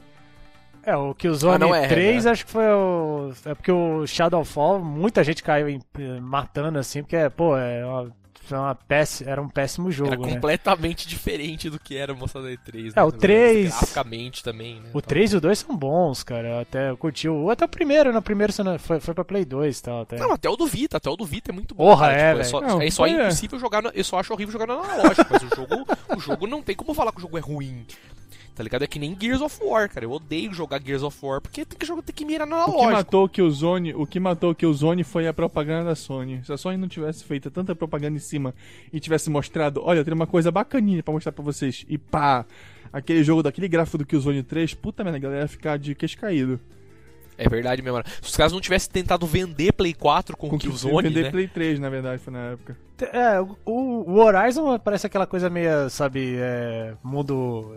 É, 0.82 0.96
o 0.96 1.12
Killzone 1.14 1.56
ah, 1.56 1.58
não 1.58 1.74
é, 1.74 1.88
3 1.88 2.24
né? 2.24 2.30
acho 2.30 2.46
que 2.46 2.52
foi 2.52 2.66
o. 2.66 3.32
É 3.44 3.54
porque 3.54 3.72
o 3.72 4.06
Shadowfall, 4.06 4.78
muita 4.80 5.24
gente 5.24 5.42
caiu 5.42 5.68
em, 5.68 5.80
matando 6.20 6.78
assim, 6.78 7.02
porque, 7.02 7.16
pô, 7.30 7.56
é 7.56 7.84
uma 7.84 8.12
uma 8.54 8.74
péss... 8.74 9.22
era 9.22 9.40
um 9.40 9.48
péssimo 9.48 9.90
jogo. 9.90 10.12
Era 10.12 10.20
né? 10.20 10.34
completamente 10.34 11.06
diferente 11.08 11.70
do 11.70 11.78
que 11.78 11.96
era 11.96 12.12
o 12.12 12.16
Moça 12.16 12.40
da 12.40 12.48
E3. 12.48 12.84
Né? 12.84 12.92
É, 12.96 13.02
o 13.02 13.12
3. 13.12 13.68
Graficamente 13.68 14.42
também, 14.42 14.80
né? 14.80 14.90
O 14.92 15.00
3 15.00 15.32
e 15.32 15.36
o 15.36 15.40
2 15.40 15.58
são 15.58 15.76
bons, 15.76 16.22
cara. 16.22 16.60
Até 16.60 16.90
eu 16.90 16.96
curti. 16.96 17.28
O... 17.28 17.50
Até 17.50 17.64
o 17.64 17.68
primeiro, 17.68 18.12
no 18.12 18.22
primeiro 18.22 18.52
foi, 18.78 19.00
foi 19.00 19.14
pra 19.14 19.24
Play 19.24 19.44
2 19.44 19.78
e 19.78 19.82
tal. 19.82 20.00
Até. 20.02 20.16
Não, 20.16 20.32
até 20.32 20.48
o 20.48 20.56
do 20.56 20.66
Vita, 20.66 20.96
até 20.96 21.10
o 21.10 21.16
do 21.16 21.24
Vita 21.24 21.50
é 21.50 21.54
muito 21.54 21.74
bom. 21.74 21.84
Porra, 21.84 22.08
cara. 22.08 22.20
é, 22.20 22.28
tipo, 22.30 22.40
é 22.40 22.44
só, 22.44 22.60
não, 22.60 22.82
é 22.82 22.90
só 22.90 23.06
é. 23.06 23.10
impossível 23.10 23.58
jogar. 23.58 23.82
No... 23.82 23.90
Eu 23.90 24.04
só 24.04 24.18
acho 24.18 24.32
horrível 24.32 24.52
jogar 24.52 24.66
no 24.66 24.82
analógico, 24.82 25.26
mas 25.30 25.42
o 25.42 25.54
jogo, 25.54 25.86
o 26.16 26.20
jogo 26.20 26.46
não 26.46 26.62
tem 26.62 26.76
como 26.76 26.94
falar 26.94 27.12
que 27.12 27.18
o 27.18 27.22
jogo 27.22 27.38
é 27.38 27.40
ruim. 27.40 27.86
Tá 28.56 28.62
ligado? 28.62 28.82
É 28.82 28.86
que 28.86 28.98
nem 28.98 29.14
Gears 29.20 29.42
of 29.42 29.62
War, 29.62 29.86
cara. 29.86 30.06
Eu 30.06 30.10
odeio 30.12 30.50
jogar 30.54 30.80
Gears 30.82 31.02
of 31.02 31.18
War 31.22 31.42
porque 31.42 31.62
tem 31.66 31.78
que 31.78 31.84
jogar, 31.84 32.00
tem 32.00 32.14
que 32.14 32.24
mirar 32.24 32.46
na 32.46 32.64
loja. 32.64 32.72
O 32.72 32.78
que 32.78 32.92
matou 32.94 33.24
o 33.24 33.28
Killzone, 33.28 33.94
o 33.94 34.06
que 34.06 34.18
matou 34.18 34.50
o 34.52 34.54
Killzone 34.54 35.04
foi 35.04 35.28
a 35.28 35.34
propaganda 35.34 35.90
da 35.90 35.94
Sony. 35.94 36.42
Se 36.42 36.50
a 36.50 36.56
Sony 36.56 36.78
não 36.78 36.88
tivesse 36.88 37.22
feito 37.22 37.50
tanta 37.50 37.76
propaganda 37.76 38.16
em 38.16 38.20
cima 38.20 38.54
e 38.90 38.98
tivesse 38.98 39.28
mostrado, 39.28 39.82
olha, 39.84 40.02
tem 40.02 40.14
uma 40.14 40.26
coisa 40.26 40.50
bacaninha 40.50 41.02
para 41.02 41.12
mostrar 41.12 41.32
para 41.32 41.44
vocês 41.44 41.84
e 41.86 41.98
pá, 41.98 42.46
aquele 42.90 43.22
jogo 43.22 43.42
daquele 43.42 43.68
gráfico 43.68 43.98
do 43.98 44.06
Killzone 44.06 44.42
3, 44.42 44.72
puta 44.72 45.04
merda, 45.04 45.18
a 45.18 45.20
galera 45.20 45.42
ia 45.42 45.48
ficar 45.48 45.78
de 45.78 45.94
queixo 45.94 46.16
caído. 46.16 46.58
É 47.36 47.50
verdade 47.50 47.82
mesmo. 47.82 48.02
Se 48.22 48.30
os 48.30 48.36
caras 48.38 48.54
não 48.54 48.60
tivessem 48.62 48.90
tentado 48.90 49.26
vender 49.26 49.72
Play 49.72 49.92
4 49.92 50.34
com, 50.34 50.48
com 50.48 50.56
o 50.56 50.58
Killzone, 50.58 51.08
vender 51.08 51.24
né? 51.24 51.30
Play 51.30 51.46
3, 51.46 51.78
na 51.78 51.90
verdade, 51.90 52.22
foi 52.22 52.32
na 52.32 52.52
época. 52.52 52.74
É, 53.12 53.38
o, 53.38 53.52
o 53.66 54.18
Horizon 54.18 54.78
parece 54.78 55.06
aquela 55.06 55.26
coisa 55.26 55.50
meio, 55.50 55.90
sabe, 55.90 56.36
é, 56.38 56.94
mundo 57.04 57.74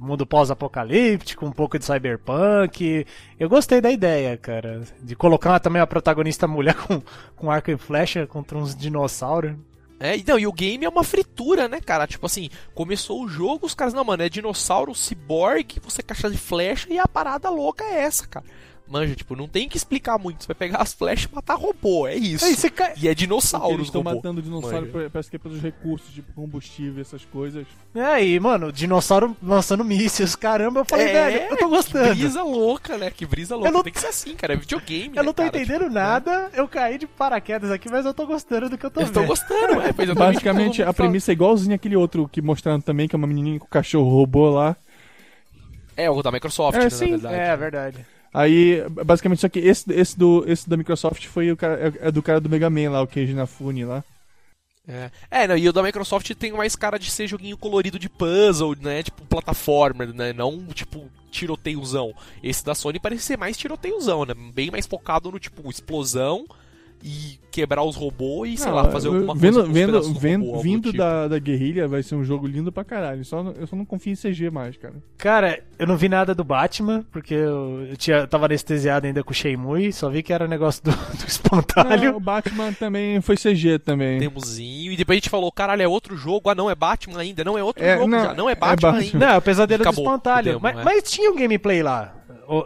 mundo 0.00 0.26
pós-apocalíptico, 0.26 1.46
um 1.46 1.52
pouco 1.52 1.78
de 1.78 1.84
cyberpunk. 1.84 3.06
Eu 3.38 3.48
gostei 3.48 3.80
da 3.80 3.90
ideia, 3.90 4.36
cara, 4.36 4.82
de 5.02 5.14
colocar 5.14 5.58
também 5.60 5.80
a 5.80 5.86
protagonista 5.86 6.46
mulher 6.48 6.74
com, 6.86 7.02
com 7.36 7.50
arco 7.50 7.70
e 7.70 7.76
flecha 7.76 8.26
contra 8.26 8.58
uns 8.58 8.74
dinossauros. 8.74 9.54
É, 10.02 10.16
então, 10.16 10.38
e 10.38 10.46
o 10.46 10.52
game 10.52 10.84
é 10.84 10.88
uma 10.88 11.04
fritura, 11.04 11.68
né, 11.68 11.78
cara? 11.78 12.06
Tipo 12.06 12.24
assim, 12.24 12.48
começou 12.74 13.22
o 13.22 13.28
jogo, 13.28 13.66
os 13.66 13.74
caras, 13.74 13.92
não, 13.92 14.02
mano, 14.02 14.22
é 14.22 14.30
dinossauro, 14.30 14.94
ciborgue, 14.94 15.78
você 15.78 16.02
caixa 16.02 16.30
de 16.30 16.38
flecha 16.38 16.90
e 16.90 16.98
a 16.98 17.06
parada 17.06 17.50
louca 17.50 17.84
é 17.84 18.00
essa, 18.00 18.26
cara. 18.26 18.46
Manja, 18.90 19.14
tipo, 19.14 19.36
não 19.36 19.46
tem 19.46 19.68
que 19.68 19.76
explicar 19.76 20.18
muito. 20.18 20.42
Você 20.42 20.48
vai 20.48 20.56
pegar 20.56 20.78
as 20.78 20.92
flechas 20.92 21.30
e 21.30 21.34
matar 21.34 21.54
robô, 21.54 22.08
é 22.08 22.16
isso. 22.16 22.44
Aí 22.44 22.70
cai... 22.72 22.92
E 23.00 23.06
é 23.06 23.14
dinossauros, 23.14 23.74
Eles 23.74 23.86
estão 23.86 24.02
matando 24.02 24.42
dinossauro, 24.42 24.88
parece 25.12 25.30
que 25.30 25.36
é 25.36 25.38
pelos 25.38 25.60
recursos, 25.60 26.12
tipo 26.12 26.32
combustível, 26.32 27.00
essas 27.00 27.24
coisas. 27.24 27.64
É, 27.94 28.24
e, 28.24 28.40
mano, 28.40 28.72
dinossauro 28.72 29.36
lançando 29.40 29.84
mísseis, 29.84 30.34
caramba, 30.34 30.80
eu 30.80 30.84
falei, 30.84 31.06
é, 31.06 31.12
velho, 31.12 31.52
eu 31.52 31.56
tô 31.56 31.68
gostando. 31.68 32.08
Que 32.08 32.22
brisa 32.22 32.42
louca, 32.42 32.98
né? 32.98 33.10
Que 33.12 33.24
brisa 33.24 33.54
louca. 33.54 33.70
Não... 33.70 33.82
Tem 33.84 33.92
que 33.92 34.00
ser 34.00 34.08
assim, 34.08 34.34
cara, 34.34 34.54
é 34.54 34.56
videogame, 34.56 35.16
Eu 35.16 35.22
né, 35.22 35.22
não 35.22 35.32
tô 35.32 35.44
cara? 35.44 35.56
entendendo 35.56 35.82
tipo, 35.82 35.94
nada, 35.94 36.38
né? 36.40 36.50
eu 36.54 36.66
caí 36.66 36.98
de 36.98 37.06
paraquedas 37.06 37.70
aqui, 37.70 37.88
mas 37.88 38.04
eu 38.04 38.12
tô 38.12 38.26
gostando 38.26 38.68
do 38.68 38.76
que 38.76 38.84
eu 38.84 38.90
tô 38.90 39.02
eu 39.02 39.06
vendo. 39.06 39.16
Eu 39.16 39.22
tô 39.22 39.28
gostando, 39.28 39.80
é, 39.82 39.92
pois 39.92 40.10
Basicamente, 40.10 40.82
a 40.82 40.92
premissa 40.92 41.30
é 41.30 41.34
igualzinha 41.34 41.76
aquele 41.76 41.94
outro 41.94 42.28
que 42.28 42.42
mostraram 42.42 42.80
também, 42.80 43.06
que 43.06 43.14
é 43.14 43.18
uma 43.18 43.28
menininha 43.28 43.60
com 43.60 43.66
cachorro 43.66 44.10
robô 44.10 44.50
lá. 44.50 44.76
É, 45.96 46.10
o 46.10 46.22
da 46.22 46.32
Microsoft, 46.32 46.76
é, 46.76 46.84
né, 46.84 46.90
sim. 46.90 47.12
na 47.12 47.16
verdade. 47.18 47.34
É, 47.36 47.56
verdade. 47.56 48.06
Aí, 48.32 48.82
basicamente, 49.04 49.40
só 49.40 49.48
que 49.48 49.58
esse, 49.58 49.92
esse, 49.92 50.18
do, 50.18 50.44
esse 50.46 50.68
da 50.68 50.76
Microsoft 50.76 51.26
foi 51.26 51.50
o 51.50 51.56
cara, 51.56 51.88
é, 51.88 52.08
é 52.08 52.10
do 52.10 52.22
cara 52.22 52.40
do 52.40 52.48
Mega 52.48 52.70
Man 52.70 52.90
lá, 52.90 53.02
o 53.02 53.06
Keiji 53.06 53.34
Nafune 53.34 53.84
lá. 53.84 54.04
É, 54.86 55.10
é 55.30 55.46
não, 55.46 55.56
e 55.56 55.68
o 55.68 55.72
da 55.72 55.82
Microsoft 55.82 56.32
tem 56.34 56.52
mais 56.52 56.74
cara 56.74 56.98
de 56.98 57.10
ser 57.10 57.26
joguinho 57.26 57.56
colorido 57.56 57.98
de 57.98 58.08
puzzle, 58.08 58.76
né? 58.80 59.02
Tipo 59.02 59.24
plataforma, 59.26 60.06
né? 60.06 60.32
Não 60.32 60.64
tipo 60.68 61.08
tiroteiozão. 61.30 62.12
Esse 62.42 62.64
da 62.64 62.74
Sony 62.74 62.98
parece 62.98 63.22
ser 63.22 63.38
mais 63.38 63.56
tiroteiozão, 63.56 64.24
né? 64.24 64.34
Bem 64.52 64.70
mais 64.70 64.86
focado 64.86 65.30
no 65.30 65.38
tipo 65.38 65.68
explosão 65.70 66.44
e 67.02 67.38
quebrar 67.50 67.82
os 67.82 67.96
robôs 67.96 68.52
e, 68.52 68.56
sei 68.56 68.70
lá, 68.70 68.90
fazer 68.90 69.08
alguma 69.08 69.34
vendo, 69.34 69.54
coisa. 69.54 69.72
Vendo, 69.72 70.02
vendo, 70.14 70.46
robô, 70.46 70.60
vindo 70.60 70.90
tipo. 70.90 70.98
da, 70.98 71.28
da 71.28 71.38
guerrilha, 71.38 71.88
vai 71.88 72.02
ser 72.02 72.14
um 72.14 72.22
jogo 72.22 72.46
lindo 72.46 72.70
pra 72.70 72.84
caralho. 72.84 73.24
Só, 73.24 73.40
eu 73.58 73.66
só 73.66 73.74
não 73.74 73.84
confio 73.84 74.12
em 74.12 74.16
CG 74.16 74.50
mais, 74.50 74.76
cara. 74.76 74.94
Cara, 75.18 75.62
eu 75.78 75.86
não 75.86 75.96
vi 75.96 76.08
nada 76.08 76.34
do 76.34 76.44
Batman, 76.44 77.04
porque 77.10 77.34
eu, 77.34 77.86
eu, 77.90 77.96
tinha, 77.96 78.18
eu 78.18 78.28
tava 78.28 78.46
anestesiado 78.46 79.06
ainda 79.06 79.24
com 79.24 79.32
o 79.32 79.34
Shenmue, 79.34 79.92
só 79.92 80.08
vi 80.08 80.22
que 80.22 80.32
era 80.32 80.46
negócio 80.46 80.82
do, 80.84 80.90
do 81.18 81.26
espantalho. 81.26 82.12
Não, 82.12 82.16
o 82.18 82.20
Batman 82.20 82.72
também 82.72 83.20
foi 83.20 83.36
CG 83.36 83.78
também. 83.80 84.20
Temozinho, 84.20 84.92
e 84.92 84.96
depois 84.96 85.16
a 85.16 85.18
gente 85.18 85.30
falou, 85.30 85.50
caralho, 85.50 85.82
é 85.82 85.88
outro 85.88 86.16
jogo. 86.16 86.48
Ah, 86.50 86.54
não, 86.54 86.70
é 86.70 86.74
Batman 86.74 87.20
ainda. 87.20 87.42
Não, 87.42 87.58
é 87.58 87.64
outro 87.64 87.84
é, 87.84 87.96
jogo 87.96 88.08
não, 88.08 88.24
já. 88.24 88.34
Não 88.34 88.48
é, 88.48 88.52
é 88.52 88.54
Batman, 88.54 88.88
é 88.88 88.92
Batman 88.92 88.98
ainda. 88.98 89.26
Não, 89.26 89.34
é 89.34 89.38
o 89.38 89.42
pesadelo 89.42 89.84
do 89.84 89.90
espantalho. 89.90 90.44
Demo, 90.44 90.60
mas, 90.62 90.78
é. 90.78 90.84
mas 90.84 91.10
tinha 91.10 91.30
um 91.30 91.36
gameplay 91.36 91.82
lá. 91.82 92.14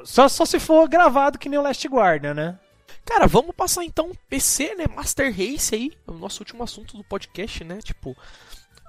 Só, 0.05 0.29
só 0.29 0.45
se 0.45 0.59
for 0.59 0.89
gravado 0.89 1.39
que 1.39 1.49
nem 1.49 1.59
o 1.59 1.63
Last 1.63 1.87
Guardian, 1.87 2.33
né? 2.33 2.59
Cara, 3.05 3.27
vamos 3.27 3.55
passar 3.55 3.85
então 3.85 4.13
PC, 4.29 4.75
né? 4.77 4.87
Master 4.95 5.31
Race 5.31 5.75
aí, 5.75 5.93
o 6.07 6.15
nosso 6.15 6.41
último 6.41 6.63
assunto 6.63 6.97
do 6.97 7.05
podcast, 7.05 7.63
né? 7.63 7.79
Tipo, 7.83 8.17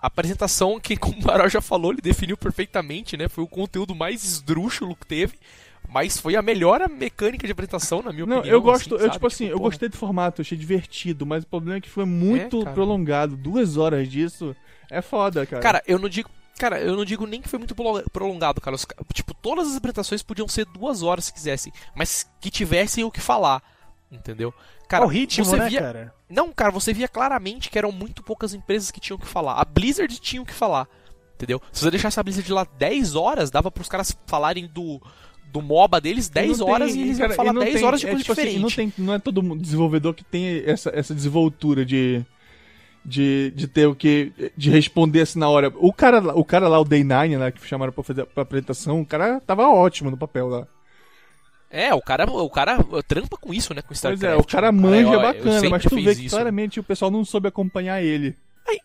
a 0.01 0.07
apresentação 0.07 0.79
que, 0.79 0.95
como 0.97 1.19
o 1.19 1.21
Baró 1.21 1.47
já 1.49 1.61
falou, 1.61 1.91
ele 1.91 2.01
definiu 2.01 2.37
perfeitamente, 2.37 3.17
né? 3.17 3.27
Foi 3.27 3.43
o 3.43 3.47
conteúdo 3.47 3.93
mais 3.93 4.23
esdrúxulo 4.23 4.95
que 4.95 5.05
teve. 5.05 5.37
Mas 5.87 6.17
foi 6.17 6.35
a 6.35 6.41
melhor 6.41 6.87
mecânica 6.89 7.45
de 7.45 7.51
apresentação, 7.51 8.01
na 8.01 8.11
minha 8.11 8.25
não, 8.25 8.39
opinião. 8.39 8.55
Eu 8.55 8.61
gosto, 8.61 8.95
assim, 8.95 9.03
eu, 9.03 9.11
tipo 9.11 9.27
assim, 9.27 9.43
tipo, 9.45 9.55
eu 9.55 9.59
gostei 9.59 9.87
do 9.87 9.95
formato, 9.95 10.41
achei 10.41 10.57
divertido, 10.57 11.27
mas 11.27 11.43
o 11.43 11.47
problema 11.47 11.77
é 11.77 11.81
que 11.81 11.89
foi 11.89 12.05
muito 12.05 12.67
é, 12.67 12.73
prolongado. 12.73 13.37
Duas 13.37 13.77
horas 13.77 14.09
disso 14.09 14.55
é 14.89 15.01
foda, 15.01 15.45
cara. 15.45 15.61
Cara, 15.61 15.83
eu 15.85 15.99
não 15.99 16.09
digo. 16.09 16.29
Cara, 16.57 16.81
eu 16.81 16.95
não 16.95 17.05
digo 17.05 17.27
nem 17.27 17.41
que 17.41 17.49
foi 17.49 17.59
muito 17.59 17.75
prolongado, 18.11 18.61
cara. 18.61 18.75
Os, 18.75 18.87
tipo, 19.13 19.33
todas 19.33 19.67
as 19.67 19.77
apresentações 19.77 20.23
podiam 20.23 20.47
ser 20.47 20.65
duas 20.65 21.03
horas 21.03 21.25
se 21.25 21.33
quisessem, 21.33 21.71
mas 21.93 22.27
que 22.39 22.49
tivessem 22.49 23.03
o 23.03 23.11
que 23.11 23.21
falar. 23.21 23.61
Entendeu? 24.15 24.53
Cara, 24.87 25.05
o 25.05 25.07
ritmo, 25.07 25.45
você 25.45 25.57
né, 25.57 25.69
via... 25.69 25.81
cara? 25.81 26.13
Não, 26.29 26.51
cara, 26.51 26.71
você 26.71 26.93
via 26.93 27.07
claramente 27.07 27.69
que 27.69 27.77
eram 27.77 27.91
muito 27.91 28.23
poucas 28.23 28.53
empresas 28.53 28.91
que 28.91 28.99
tinham 28.99 29.17
que 29.17 29.27
falar. 29.27 29.53
A 29.53 29.65
Blizzard 29.65 30.19
tinha 30.19 30.43
que 30.45 30.53
falar. 30.53 30.87
Entendeu? 31.35 31.61
Se 31.71 31.83
você 31.83 31.91
deixasse 31.91 32.19
a 32.19 32.23
Blizzard 32.23 32.51
lá 32.51 32.65
10 32.77 33.15
horas, 33.15 33.51
dava 33.51 33.69
para 33.69 33.81
os 33.81 33.89
caras 33.89 34.17
falarem 34.25 34.67
do, 34.67 35.01
do 35.51 35.61
MOBA 35.61 35.99
deles 35.99 36.29
10 36.29 36.61
horas 36.61 36.93
tem, 36.93 37.01
e 37.01 37.03
eles 37.03 37.17
cara, 37.17 37.31
iam 37.31 37.35
falar 37.35 37.53
10 37.53 37.73
tem, 37.73 37.83
horas 37.83 37.99
de 37.99 38.05
é, 38.05 38.09
coisa 38.09 38.23
tipo 38.23 38.35
diferente. 38.35 38.55
Assim, 38.55 38.61
não, 38.61 38.69
tem, 38.69 38.93
não 38.97 39.13
é 39.13 39.19
todo 39.19 39.55
desenvolvedor 39.57 40.13
que 40.13 40.23
tem 40.23 40.63
essa, 40.65 40.89
essa 40.93 41.13
desenvoltura 41.13 41.85
de, 41.85 42.23
de, 43.03 43.51
de 43.55 43.67
ter 43.67 43.85
o 43.85 43.95
que. 43.95 44.31
de 44.55 44.69
responder 44.69 45.21
assim 45.21 45.39
na 45.39 45.49
hora. 45.49 45.73
O 45.75 45.91
cara, 45.91 46.19
o 46.37 46.45
cara 46.45 46.67
lá, 46.67 46.79
o 46.79 46.85
Day9, 46.85 47.37
né, 47.37 47.51
que 47.51 47.65
chamaram 47.67 47.91
pra 47.91 48.03
fazer 48.03 48.27
a 48.35 48.41
apresentação, 48.41 49.01
o 49.01 49.05
cara 49.05 49.41
tava 49.41 49.67
ótimo 49.67 50.09
no 50.09 50.17
papel 50.17 50.47
lá. 50.47 50.67
É, 51.69 51.93
o 51.93 52.01
cara, 52.01 52.29
o 52.29 52.49
cara 52.49 52.77
trampa 53.07 53.37
com 53.37 53.53
isso, 53.53 53.73
né? 53.73 53.81
Com 53.81 53.93
StarCraft. 53.93 54.21
Pois 54.21 54.33
é, 54.33 54.35
o 54.35 54.43
cara 54.45 54.71
manja 54.71 55.11
cara, 55.11 55.33
bacana, 55.33 55.69
mas 55.69 55.83
tu 55.83 55.95
vê 55.95 56.15
que 56.15 56.29
claramente 56.29 56.79
o 56.79 56.83
pessoal 56.83 57.11
não 57.11 57.25
soube 57.25 57.47
acompanhar 57.47 58.01
ele. 58.01 58.35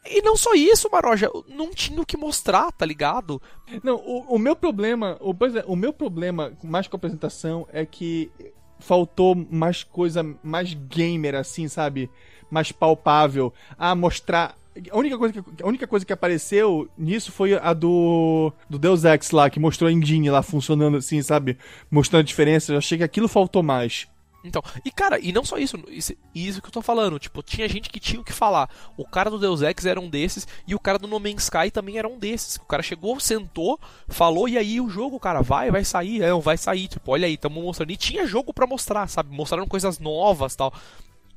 E 0.04 0.20
não 0.22 0.36
só 0.36 0.52
isso, 0.54 0.90
Maroja, 0.90 1.30
não 1.48 1.70
tinha 1.70 2.00
o 2.00 2.06
que 2.06 2.16
mostrar, 2.16 2.70
tá 2.72 2.84
ligado? 2.84 3.40
Não, 3.82 3.96
o, 3.96 4.34
o 4.34 4.38
meu 4.38 4.54
problema, 4.54 5.16
o, 5.20 5.30
é, 5.32 5.64
o 5.66 5.74
meu 5.74 5.92
problema 5.92 6.52
mais 6.62 6.86
com 6.86 6.96
a 6.96 6.98
apresentação 6.98 7.66
é 7.72 7.86
que 7.86 8.30
faltou 8.78 9.34
mais 9.34 9.82
coisa, 9.82 10.22
mais 10.42 10.74
gamer 10.74 11.34
assim, 11.34 11.66
sabe? 11.68 12.10
Mais 12.50 12.72
palpável. 12.72 13.54
A 13.78 13.94
mostrar 13.94 14.56
a 14.90 14.96
única, 14.96 15.18
coisa 15.18 15.34
que, 15.34 15.62
a 15.62 15.66
única 15.66 15.86
coisa 15.86 16.06
que 16.06 16.12
apareceu 16.12 16.88
nisso 16.96 17.32
foi 17.32 17.54
a 17.54 17.72
do, 17.72 18.52
do 18.68 18.78
Deus 18.78 19.04
Ex 19.04 19.30
lá, 19.30 19.50
que 19.50 19.60
mostrou 19.60 19.88
a 19.88 19.92
engine 19.92 20.30
lá 20.30 20.42
funcionando 20.42 20.96
assim, 20.96 21.20
sabe? 21.22 21.58
Mostrando 21.90 22.20
a 22.20 22.24
diferença. 22.24 22.72
Eu 22.72 22.78
achei 22.78 22.98
que 22.98 23.04
aquilo 23.04 23.28
faltou 23.28 23.62
mais. 23.62 24.08
Então, 24.42 24.62
e 24.84 24.90
cara, 24.90 25.18
e 25.20 25.32
não 25.32 25.44
só 25.44 25.58
isso, 25.58 25.78
isso, 25.88 26.14
isso 26.34 26.62
que 26.62 26.68
eu 26.68 26.72
tô 26.72 26.80
falando, 26.80 27.18
tipo, 27.18 27.42
tinha 27.42 27.68
gente 27.68 27.90
que 27.90 28.00
tinha 28.00 28.20
o 28.20 28.24
que 28.24 28.32
falar. 28.32 28.70
O 28.96 29.04
cara 29.04 29.28
do 29.28 29.38
Deus 29.38 29.60
Ex 29.60 29.84
era 29.84 30.00
um 30.00 30.08
desses, 30.08 30.48
e 30.66 30.74
o 30.74 30.78
cara 30.78 30.98
do 30.98 31.06
No 31.06 31.20
Man's 31.20 31.42
Sky 31.42 31.70
também 31.70 31.98
era 31.98 32.08
um 32.08 32.18
desses. 32.18 32.56
O 32.56 32.64
cara 32.64 32.82
chegou, 32.82 33.20
sentou, 33.20 33.78
falou, 34.08 34.48
e 34.48 34.56
aí 34.56 34.80
o 34.80 34.88
jogo, 34.88 35.20
cara, 35.20 35.42
vai, 35.42 35.70
vai 35.70 35.84
sair, 35.84 36.22
é, 36.22 36.32
vai 36.32 36.56
sair, 36.56 36.88
tipo, 36.88 37.12
olha 37.12 37.26
aí, 37.26 37.36
tamo 37.36 37.60
mostrando. 37.60 37.90
E 37.90 37.96
tinha 37.96 38.26
jogo 38.26 38.54
para 38.54 38.66
mostrar, 38.66 39.06
sabe? 39.08 39.34
Mostraram 39.34 39.66
coisas 39.66 39.98
novas 39.98 40.56
tal 40.56 40.72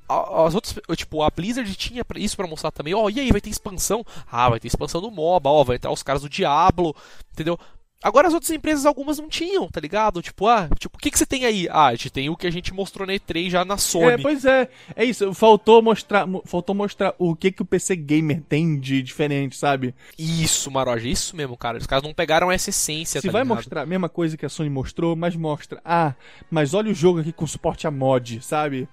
as 0.07 0.55
outras, 0.55 0.75
tipo, 0.95 1.21
a 1.21 1.29
Blizzard 1.29 1.73
tinha 1.75 2.03
isso 2.15 2.35
para 2.35 2.47
mostrar 2.47 2.71
também. 2.71 2.93
Ó, 2.93 3.03
oh, 3.03 3.09
e 3.09 3.19
aí, 3.19 3.31
vai 3.31 3.41
ter 3.41 3.49
expansão? 3.49 4.05
Ah, 4.31 4.49
vai 4.49 4.59
ter 4.59 4.67
expansão 4.67 5.01
do 5.01 5.11
MOBA, 5.11 5.49
ó, 5.49 5.63
vai 5.63 5.75
entrar 5.77 5.91
os 5.91 6.03
caras 6.03 6.21
do 6.21 6.29
Diablo, 6.29 6.95
entendeu? 7.31 7.57
Agora 8.03 8.27
as 8.27 8.33
outras 8.33 8.51
empresas, 8.51 8.85
algumas 8.85 9.17
não 9.17 9.29
tinham, 9.29 9.65
tá 9.69 9.79
ligado? 9.79 10.21
Tipo, 10.21 10.47
ah, 10.47 10.67
tipo, 10.77 10.97
o 10.97 10.99
que, 10.99 11.09
que 11.09 11.17
você 11.17 11.25
tem 11.25 11.45
aí? 11.45 11.69
Ah, 11.71 11.85
a 11.85 11.91
gente 11.91 12.09
tem 12.09 12.29
o 12.29 12.35
que 12.35 12.45
a 12.45 12.51
gente 12.51 12.73
mostrou 12.73 13.07
na 13.07 13.13
E3 13.13 13.49
já 13.49 13.63
na 13.63 13.77
Sony. 13.77 14.11
É, 14.11 14.17
pois 14.17 14.43
é, 14.43 14.67
é 14.93 15.05
isso, 15.05 15.33
faltou 15.33 15.81
mostrar, 15.81 16.27
faltou 16.43 16.75
mostrar 16.75 17.15
o 17.17 17.33
que 17.33 17.49
que 17.49 17.61
o 17.61 17.65
PC 17.65 17.95
Gamer 17.95 18.41
tem 18.41 18.77
de 18.77 19.01
diferente, 19.01 19.55
sabe? 19.55 19.95
Isso, 20.19 20.69
Maroja, 20.69 21.07
isso 21.07 21.33
mesmo, 21.33 21.55
cara. 21.55 21.77
Os 21.77 21.87
caras 21.87 22.03
não 22.03 22.13
pegaram 22.13 22.51
essa 22.51 22.71
essência, 22.71 23.21
Se 23.21 23.27
tá 23.27 23.31
vai 23.31 23.43
ligado? 23.43 23.55
mostrar 23.55 23.81
a 23.83 23.85
mesma 23.85 24.09
coisa 24.09 24.35
que 24.35 24.45
a 24.45 24.49
Sony 24.49 24.69
mostrou, 24.69 25.15
mas 25.15 25.33
mostra, 25.37 25.79
ah, 25.85 26.13
mas 26.51 26.73
olha 26.73 26.91
o 26.91 26.93
jogo 26.93 27.21
aqui 27.21 27.31
com 27.31 27.47
suporte 27.47 27.87
a 27.87 27.91
mod, 27.91 28.41
sabe? 28.41 28.89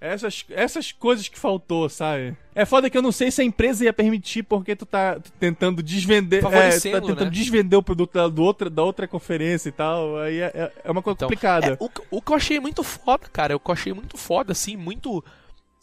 Essas, 0.00 0.44
essas 0.50 0.92
coisas 0.92 1.28
que 1.28 1.38
faltou, 1.38 1.88
sabe? 1.88 2.36
É 2.54 2.66
foda 2.66 2.90
que 2.90 2.98
eu 2.98 3.00
não 3.00 3.10
sei 3.10 3.30
se 3.30 3.40
a 3.40 3.44
empresa 3.44 3.84
ia 3.84 3.92
permitir 3.92 4.42
porque 4.42 4.76
tu 4.76 4.84
tá 4.84 5.18
tentando 5.40 5.82
desvender. 5.82 6.44
É, 6.44 6.78
tu 6.78 6.90
tá 6.90 7.00
tentando 7.00 7.24
né? 7.24 7.30
desvender 7.30 7.78
o 7.78 7.82
produto 7.82 8.12
da, 8.12 8.28
do 8.28 8.42
outra, 8.42 8.68
da 8.68 8.82
outra 8.82 9.08
conferência 9.08 9.70
e 9.70 9.72
tal. 9.72 10.18
Aí 10.18 10.40
é, 10.40 10.52
é, 10.54 10.72
é 10.84 10.90
uma 10.90 11.00
coisa 11.00 11.16
então, 11.16 11.28
complicada. 11.28 11.72
É, 11.72 11.76
o, 11.80 11.90
o 12.10 12.20
que 12.20 12.32
eu 12.32 12.36
achei 12.36 12.60
muito 12.60 12.82
foda, 12.82 13.26
cara, 13.32 13.56
o 13.56 13.60
que 13.60 13.70
eu 13.70 13.72
achei 13.72 13.94
muito 13.94 14.18
foda, 14.18 14.52
assim, 14.52 14.76
muito 14.76 15.24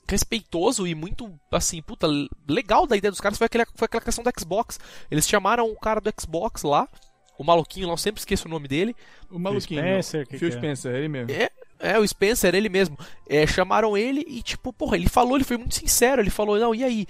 respeitoso 0.08 0.86
e 0.86 0.94
muito, 0.94 1.32
assim, 1.52 1.82
puta, 1.82 2.08
legal 2.48 2.86
da 2.86 2.98
ideia 2.98 3.12
dos 3.12 3.22
caras 3.22 3.38
foi 3.38 3.46
aquela, 3.46 3.66
foi 3.74 3.86
aquela 3.86 4.04
questão 4.04 4.24
do 4.24 4.32
Xbox. 4.40 4.80
Eles 5.10 5.28
chamaram 5.28 5.66
o 5.66 5.80
cara 5.80 6.00
do 6.00 6.14
Xbox 6.20 6.64
lá, 6.64 6.88
o 7.38 7.44
maluquinho 7.44 7.88
lá, 7.88 7.94
eu 7.94 7.98
sempre 7.98 8.20
esqueço 8.20 8.48
o 8.48 8.52
nome 8.52 8.68
dele. 8.68 8.96
O 9.32 9.40
maluquinho. 9.40 9.82
Phil 9.82 9.90
Spencer, 9.90 10.28
que 10.28 10.38
Phil 10.38 10.50
que 10.50 10.56
é? 10.56 10.58
Spencer, 10.60 10.96
ele 10.96 11.08
mesmo. 11.08 11.32
É, 11.32 11.50
é, 11.82 12.00
o 12.00 12.08
Spencer, 12.08 12.54
ele 12.56 12.70
mesmo. 12.70 12.98
É, 13.28 13.46
chamaram 13.48 13.98
ele 13.98 14.26
e, 14.28 14.42
tipo, 14.42 14.72
porra, 14.72 14.96
ele 14.96 15.10
falou, 15.10 15.36
ele 15.36 15.44
foi 15.44 15.58
muito 15.58 15.76
sincero. 15.76 16.22
Ele 16.22 16.30
falou, 16.30 16.60
não, 16.60 16.74
e 16.74 16.84
aí? 16.84 17.08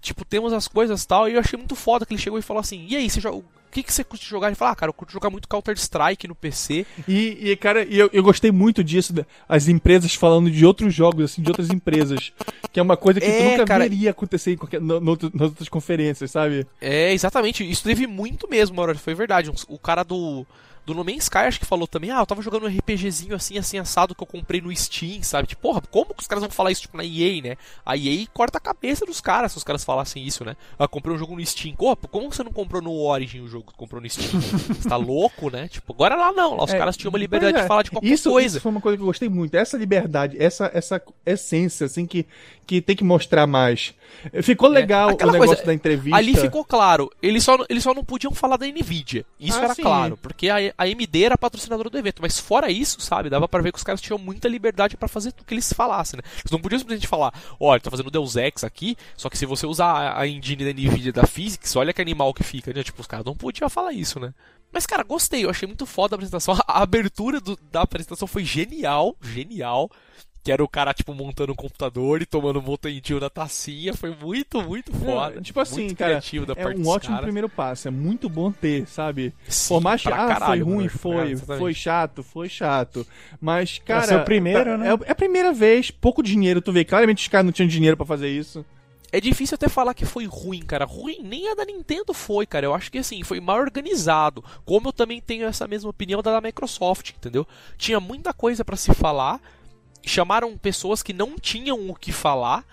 Tipo, 0.00 0.24
temos 0.24 0.52
as 0.52 0.66
coisas 0.66 1.04
tal. 1.06 1.28
E 1.28 1.34
eu 1.34 1.40
achei 1.40 1.56
muito 1.56 1.76
foda 1.76 2.06
que 2.06 2.12
ele 2.12 2.20
chegou 2.20 2.38
e 2.38 2.42
falou 2.42 2.60
assim: 2.60 2.86
e 2.88 2.96
aí, 2.96 3.08
você 3.08 3.20
joga, 3.20 3.42
que, 3.72 3.82
que 3.82 3.92
você 3.92 4.04
curte 4.04 4.28
jogar? 4.28 4.48
Ele 4.48 4.54
fala, 4.54 4.72
ah, 4.72 4.76
cara, 4.76 4.90
eu 4.90 4.94
curto 4.94 5.12
jogar 5.12 5.30
muito 5.30 5.48
Counter-Strike 5.48 6.28
no 6.28 6.34
PC. 6.34 6.86
E, 7.08 7.50
e 7.50 7.56
cara, 7.56 7.82
eu, 7.84 8.10
eu 8.12 8.22
gostei 8.22 8.52
muito 8.52 8.84
disso, 8.84 9.14
as 9.48 9.66
empresas 9.66 10.14
falando 10.14 10.50
de 10.50 10.64
outros 10.64 10.94
jogos, 10.94 11.24
assim, 11.24 11.42
de 11.42 11.48
outras 11.48 11.70
empresas. 11.72 12.32
Que 12.70 12.78
é 12.78 12.82
uma 12.82 12.96
coisa 12.96 13.18
que 13.18 13.26
é, 13.26 13.38
tu 13.38 13.50
nunca 13.50 13.64
cara, 13.64 13.84
veria 13.84 14.10
acontecer 14.10 14.52
em 14.52 14.56
qualquer, 14.56 14.80
no, 14.80 15.00
no, 15.00 15.18
nas 15.34 15.48
outras 15.48 15.68
conferências, 15.70 16.30
sabe? 16.30 16.66
É, 16.80 17.12
exatamente. 17.12 17.68
Isso 17.68 17.82
teve 17.82 18.06
muito 18.06 18.46
mesmo, 18.48 18.76
Mauro. 18.76 18.96
Foi 18.98 19.14
verdade. 19.14 19.50
O 19.66 19.78
cara 19.78 20.02
do 20.02 20.46
do 20.84 20.94
No 20.94 21.04
Man's 21.04 21.24
Sky, 21.24 21.38
acho 21.38 21.60
que 21.60 21.66
falou 21.66 21.86
também, 21.86 22.10
ah, 22.10 22.20
eu 22.20 22.26
tava 22.26 22.42
jogando 22.42 22.64
um 22.64 22.68
RPGzinho 22.68 23.34
assim, 23.34 23.56
assim, 23.56 23.78
assado 23.78 24.14
que 24.14 24.22
eu 24.22 24.26
comprei 24.26 24.60
no 24.60 24.74
Steam, 24.74 25.22
sabe? 25.22 25.48
Tipo, 25.48 25.62
porra, 25.62 25.80
como 25.90 26.14
que 26.14 26.22
os 26.22 26.26
caras 26.26 26.42
vão 26.42 26.50
falar 26.50 26.72
isso, 26.72 26.82
tipo, 26.82 26.96
na 26.96 27.04
EA, 27.04 27.42
né? 27.42 27.56
A 27.86 27.96
EA 27.96 28.26
corta 28.32 28.58
a 28.58 28.60
cabeça 28.60 29.06
dos 29.06 29.20
caras 29.20 29.52
se 29.52 29.58
os 29.58 29.64
caras 29.64 29.84
falassem 29.84 30.26
isso, 30.26 30.44
né? 30.44 30.56
Ah, 30.78 30.88
comprei 30.88 31.14
um 31.14 31.18
jogo 31.18 31.36
no 31.36 31.44
Steam. 31.46 31.74
Pô, 31.76 31.96
como 31.96 32.32
você 32.32 32.42
não 32.42 32.52
comprou 32.52 32.82
no 32.82 32.92
Origin 32.92 33.40
o 33.40 33.48
jogo 33.48 33.70
que 33.70 33.78
comprou 33.78 34.00
no 34.00 34.08
Steam? 34.08 34.28
você 34.40 34.88
tá 34.88 34.96
louco, 34.96 35.50
né? 35.50 35.68
Tipo, 35.68 35.92
agora 35.92 36.16
lá 36.16 36.32
não, 36.32 36.56
lá 36.56 36.64
os 36.64 36.72
é, 36.72 36.78
caras 36.78 36.96
tinham 36.96 37.10
uma 37.10 37.18
liberdade 37.18 37.58
é, 37.58 37.62
de 37.62 37.68
falar 37.68 37.82
de 37.82 37.90
qualquer 37.90 38.08
isso, 38.08 38.30
coisa. 38.30 38.56
Isso 38.56 38.60
foi 38.60 38.70
uma 38.70 38.80
coisa 38.80 38.96
que 38.96 39.02
eu 39.02 39.06
gostei 39.06 39.28
muito, 39.28 39.54
essa 39.54 39.76
liberdade, 39.76 40.36
essa, 40.42 40.70
essa 40.74 41.00
essência, 41.24 41.86
assim, 41.86 42.06
que, 42.06 42.26
que 42.66 42.80
tem 42.80 42.96
que 42.96 43.04
mostrar 43.04 43.46
mais. 43.46 43.94
Ficou 44.42 44.68
é, 44.70 44.72
legal 44.72 45.10
é, 45.10 45.12
o 45.12 45.16
negócio 45.16 45.38
coisa, 45.38 45.64
da 45.64 45.74
entrevista. 45.74 46.16
Ali 46.16 46.36
ficou 46.36 46.64
claro, 46.64 47.10
eles 47.22 47.44
só, 47.44 47.56
eles 47.68 47.82
só 47.82 47.94
não 47.94 48.04
podiam 48.04 48.32
falar 48.32 48.56
da 48.56 48.66
Nvidia. 48.66 49.24
Isso 49.38 49.58
ah, 49.58 49.64
era 49.64 49.74
sim. 49.74 49.82
claro, 49.82 50.16
porque 50.16 50.48
a, 50.48 50.71
a 50.76 50.84
AMD 50.84 51.24
era 51.24 51.38
patrocinadora 51.38 51.90
do 51.90 51.98
evento. 51.98 52.20
Mas 52.22 52.38
fora 52.38 52.70
isso, 52.70 53.00
sabe, 53.00 53.30
dava 53.30 53.48
para 53.48 53.62
ver 53.62 53.72
que 53.72 53.78
os 53.78 53.84
caras 53.84 54.00
tinham 54.00 54.18
muita 54.18 54.48
liberdade 54.48 54.96
para 54.96 55.08
fazer 55.08 55.30
o 55.30 55.44
que 55.44 55.54
eles 55.54 55.72
falassem, 55.72 56.18
né? 56.18 56.22
Eles 56.40 56.50
não 56.50 56.60
podiam 56.60 56.78
simplesmente 56.78 57.08
falar, 57.08 57.32
olha, 57.58 57.80
tá 57.80 57.90
fazendo 57.90 58.10
Deus 58.10 58.36
Ex 58.36 58.64
aqui, 58.64 58.96
só 59.16 59.28
que 59.28 59.38
se 59.38 59.46
você 59.46 59.66
usar 59.66 60.18
a 60.18 60.26
engine 60.26 60.64
da 60.64 60.72
Nvidia 60.72 61.12
da 61.12 61.26
Physics, 61.26 61.76
olha 61.76 61.92
que 61.92 62.02
animal 62.02 62.34
que 62.34 62.44
fica, 62.44 62.72
né? 62.72 62.82
Tipo, 62.82 63.00
os 63.00 63.06
caras 63.06 63.24
não 63.24 63.34
podiam 63.34 63.68
falar 63.68 63.92
isso, 63.92 64.18
né? 64.18 64.32
Mas, 64.72 64.86
cara, 64.86 65.02
gostei, 65.02 65.44
eu 65.44 65.50
achei 65.50 65.66
muito 65.66 65.84
foda 65.84 66.14
a 66.14 66.16
apresentação. 66.16 66.56
A 66.66 66.82
abertura 66.82 67.40
do, 67.40 67.58
da 67.70 67.82
apresentação 67.82 68.26
foi 68.26 68.44
genial, 68.44 69.14
genial 69.20 69.90
que 70.42 70.50
era 70.50 70.62
o 70.62 70.68
cara, 70.68 70.92
tipo, 70.92 71.14
montando 71.14 71.52
um 71.52 71.56
computador 71.56 72.20
e 72.20 72.26
tomando 72.26 72.58
um 72.58 72.62
montanhidinho 72.62 73.20
na 73.20 73.30
tacinha. 73.30 73.94
Foi 73.94 74.14
muito, 74.14 74.60
muito 74.62 74.92
foda. 74.92 75.40
tipo 75.40 75.60
assim, 75.60 75.94
cara, 75.94 76.20
é 76.56 76.66
um 76.76 76.88
ótimo 76.88 77.14
cara. 77.14 77.22
primeiro 77.22 77.48
passo. 77.48 77.86
É 77.86 77.90
muito 77.90 78.28
bom 78.28 78.50
ter, 78.50 78.86
sabe? 78.88 79.32
Sim, 79.46 79.74
Por 79.74 79.80
mais 79.80 80.02
que 80.02 80.08
ah, 80.08 80.40
foi 80.46 80.60
ruim, 80.60 80.88
foi, 80.88 81.32
é, 81.32 81.36
foi 81.36 81.72
chato, 81.72 82.22
foi 82.24 82.48
chato. 82.48 83.06
Mas, 83.40 83.78
cara. 83.78 84.14
É 84.14 84.16
o 84.16 84.24
primeiro, 84.24 84.76
né? 84.76 84.88
É, 84.88 85.08
é, 85.08 85.12
a 85.12 85.14
primeira 85.14 85.52
vez, 85.52 85.90
pouco 85.92 86.22
dinheiro, 86.22 86.60
tu 86.60 86.72
vê. 86.72 86.84
Claramente 86.84 87.22
os 87.22 87.28
caras 87.28 87.44
não 87.44 87.52
tinham 87.52 87.68
dinheiro 87.68 87.96
para 87.96 88.06
fazer 88.06 88.28
isso. 88.28 88.64
É 89.12 89.20
difícil 89.20 89.54
até 89.54 89.68
falar 89.68 89.92
que 89.94 90.06
foi 90.06 90.24
ruim, 90.24 90.62
cara. 90.62 90.86
Ruim 90.86 91.20
nem 91.22 91.48
a 91.50 91.54
da 91.54 91.66
Nintendo 91.66 92.14
foi, 92.14 92.46
cara. 92.46 92.64
Eu 92.66 92.74
acho 92.74 92.90
que 92.90 92.98
assim, 92.98 93.22
foi 93.22 93.40
mal 93.40 93.58
organizado. 93.58 94.42
Como 94.64 94.88
eu 94.88 94.92
também 94.92 95.20
tenho 95.20 95.46
essa 95.46 95.68
mesma 95.68 95.90
opinião 95.90 96.22
da 96.22 96.40
Microsoft, 96.40 97.10
entendeu? 97.10 97.46
Tinha 97.76 98.00
muita 98.00 98.32
coisa 98.32 98.64
para 98.64 98.74
se 98.74 98.92
falar 98.94 99.38
chamaram 100.04 100.56
pessoas 100.56 101.02
que 101.02 101.12
não 101.12 101.36
tinham 101.38 101.88
o 101.88 101.94
que 101.94 102.12
falar, 102.12 102.64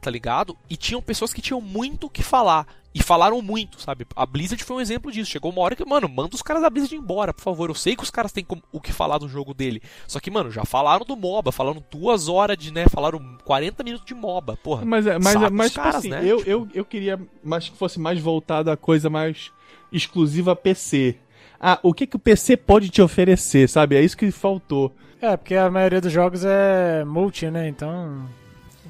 tá 0.00 0.10
ligado? 0.10 0.56
E 0.68 0.76
tinham 0.76 1.02
pessoas 1.02 1.32
que 1.32 1.42
tinham 1.42 1.60
muito 1.60 2.06
o 2.06 2.10
que 2.10 2.22
falar. 2.22 2.66
E 2.94 3.02
falaram 3.02 3.42
muito, 3.42 3.78
sabe? 3.78 4.06
A 4.16 4.24
Blizzard 4.24 4.64
foi 4.64 4.76
um 4.76 4.80
exemplo 4.80 5.12
disso. 5.12 5.30
Chegou 5.30 5.52
uma 5.52 5.60
hora 5.60 5.76
que, 5.76 5.84
mano, 5.84 6.08
manda 6.08 6.34
os 6.34 6.40
caras 6.40 6.62
da 6.62 6.70
Blizzard 6.70 6.96
embora, 6.96 7.34
por 7.34 7.42
favor. 7.42 7.68
Eu 7.68 7.74
sei 7.74 7.94
que 7.94 8.02
os 8.02 8.10
caras 8.10 8.32
têm 8.32 8.46
o 8.72 8.80
que 8.80 8.90
falar 8.90 9.18
do 9.18 9.28
jogo 9.28 9.52
dele. 9.52 9.82
Só 10.06 10.18
que, 10.18 10.30
mano, 10.30 10.50
já 10.50 10.64
falaram 10.64 11.04
do 11.04 11.14
MOBA, 11.14 11.52
falaram 11.52 11.84
duas 11.90 12.26
horas 12.26 12.56
de, 12.56 12.72
né? 12.72 12.86
Falaram 12.88 13.36
40 13.44 13.84
minutos 13.84 14.06
de 14.06 14.14
MOBA, 14.14 14.56
porra. 14.56 14.82
Mas, 14.86 15.06
é, 15.06 15.18
mas, 15.18 15.34
é, 15.34 15.50
mas 15.50 15.72
tipo 15.72 15.82
caras, 15.82 15.96
assim, 15.96 16.08
né? 16.08 16.22
eu, 16.24 16.38
tipo... 16.38 16.50
eu, 16.50 16.68
eu 16.72 16.84
queria 16.86 17.20
mais 17.44 17.68
que 17.68 17.76
fosse 17.76 18.00
mais 18.00 18.18
voltado 18.18 18.70
a 18.70 18.78
coisa 18.78 19.10
mais 19.10 19.52
exclusiva 19.92 20.56
PC. 20.56 21.18
Ah, 21.60 21.78
o 21.82 21.92
que, 21.92 22.06
que 22.06 22.16
o 22.16 22.18
PC 22.18 22.56
pode 22.56 22.88
te 22.88 23.02
oferecer, 23.02 23.68
sabe? 23.68 23.96
É 23.96 24.02
isso 24.02 24.16
que 24.16 24.30
faltou. 24.30 24.94
É, 25.20 25.36
porque 25.36 25.54
a 25.54 25.70
maioria 25.70 26.00
dos 26.00 26.12
jogos 26.12 26.44
é 26.44 27.04
multi, 27.04 27.50
né? 27.50 27.68
Então. 27.68 28.28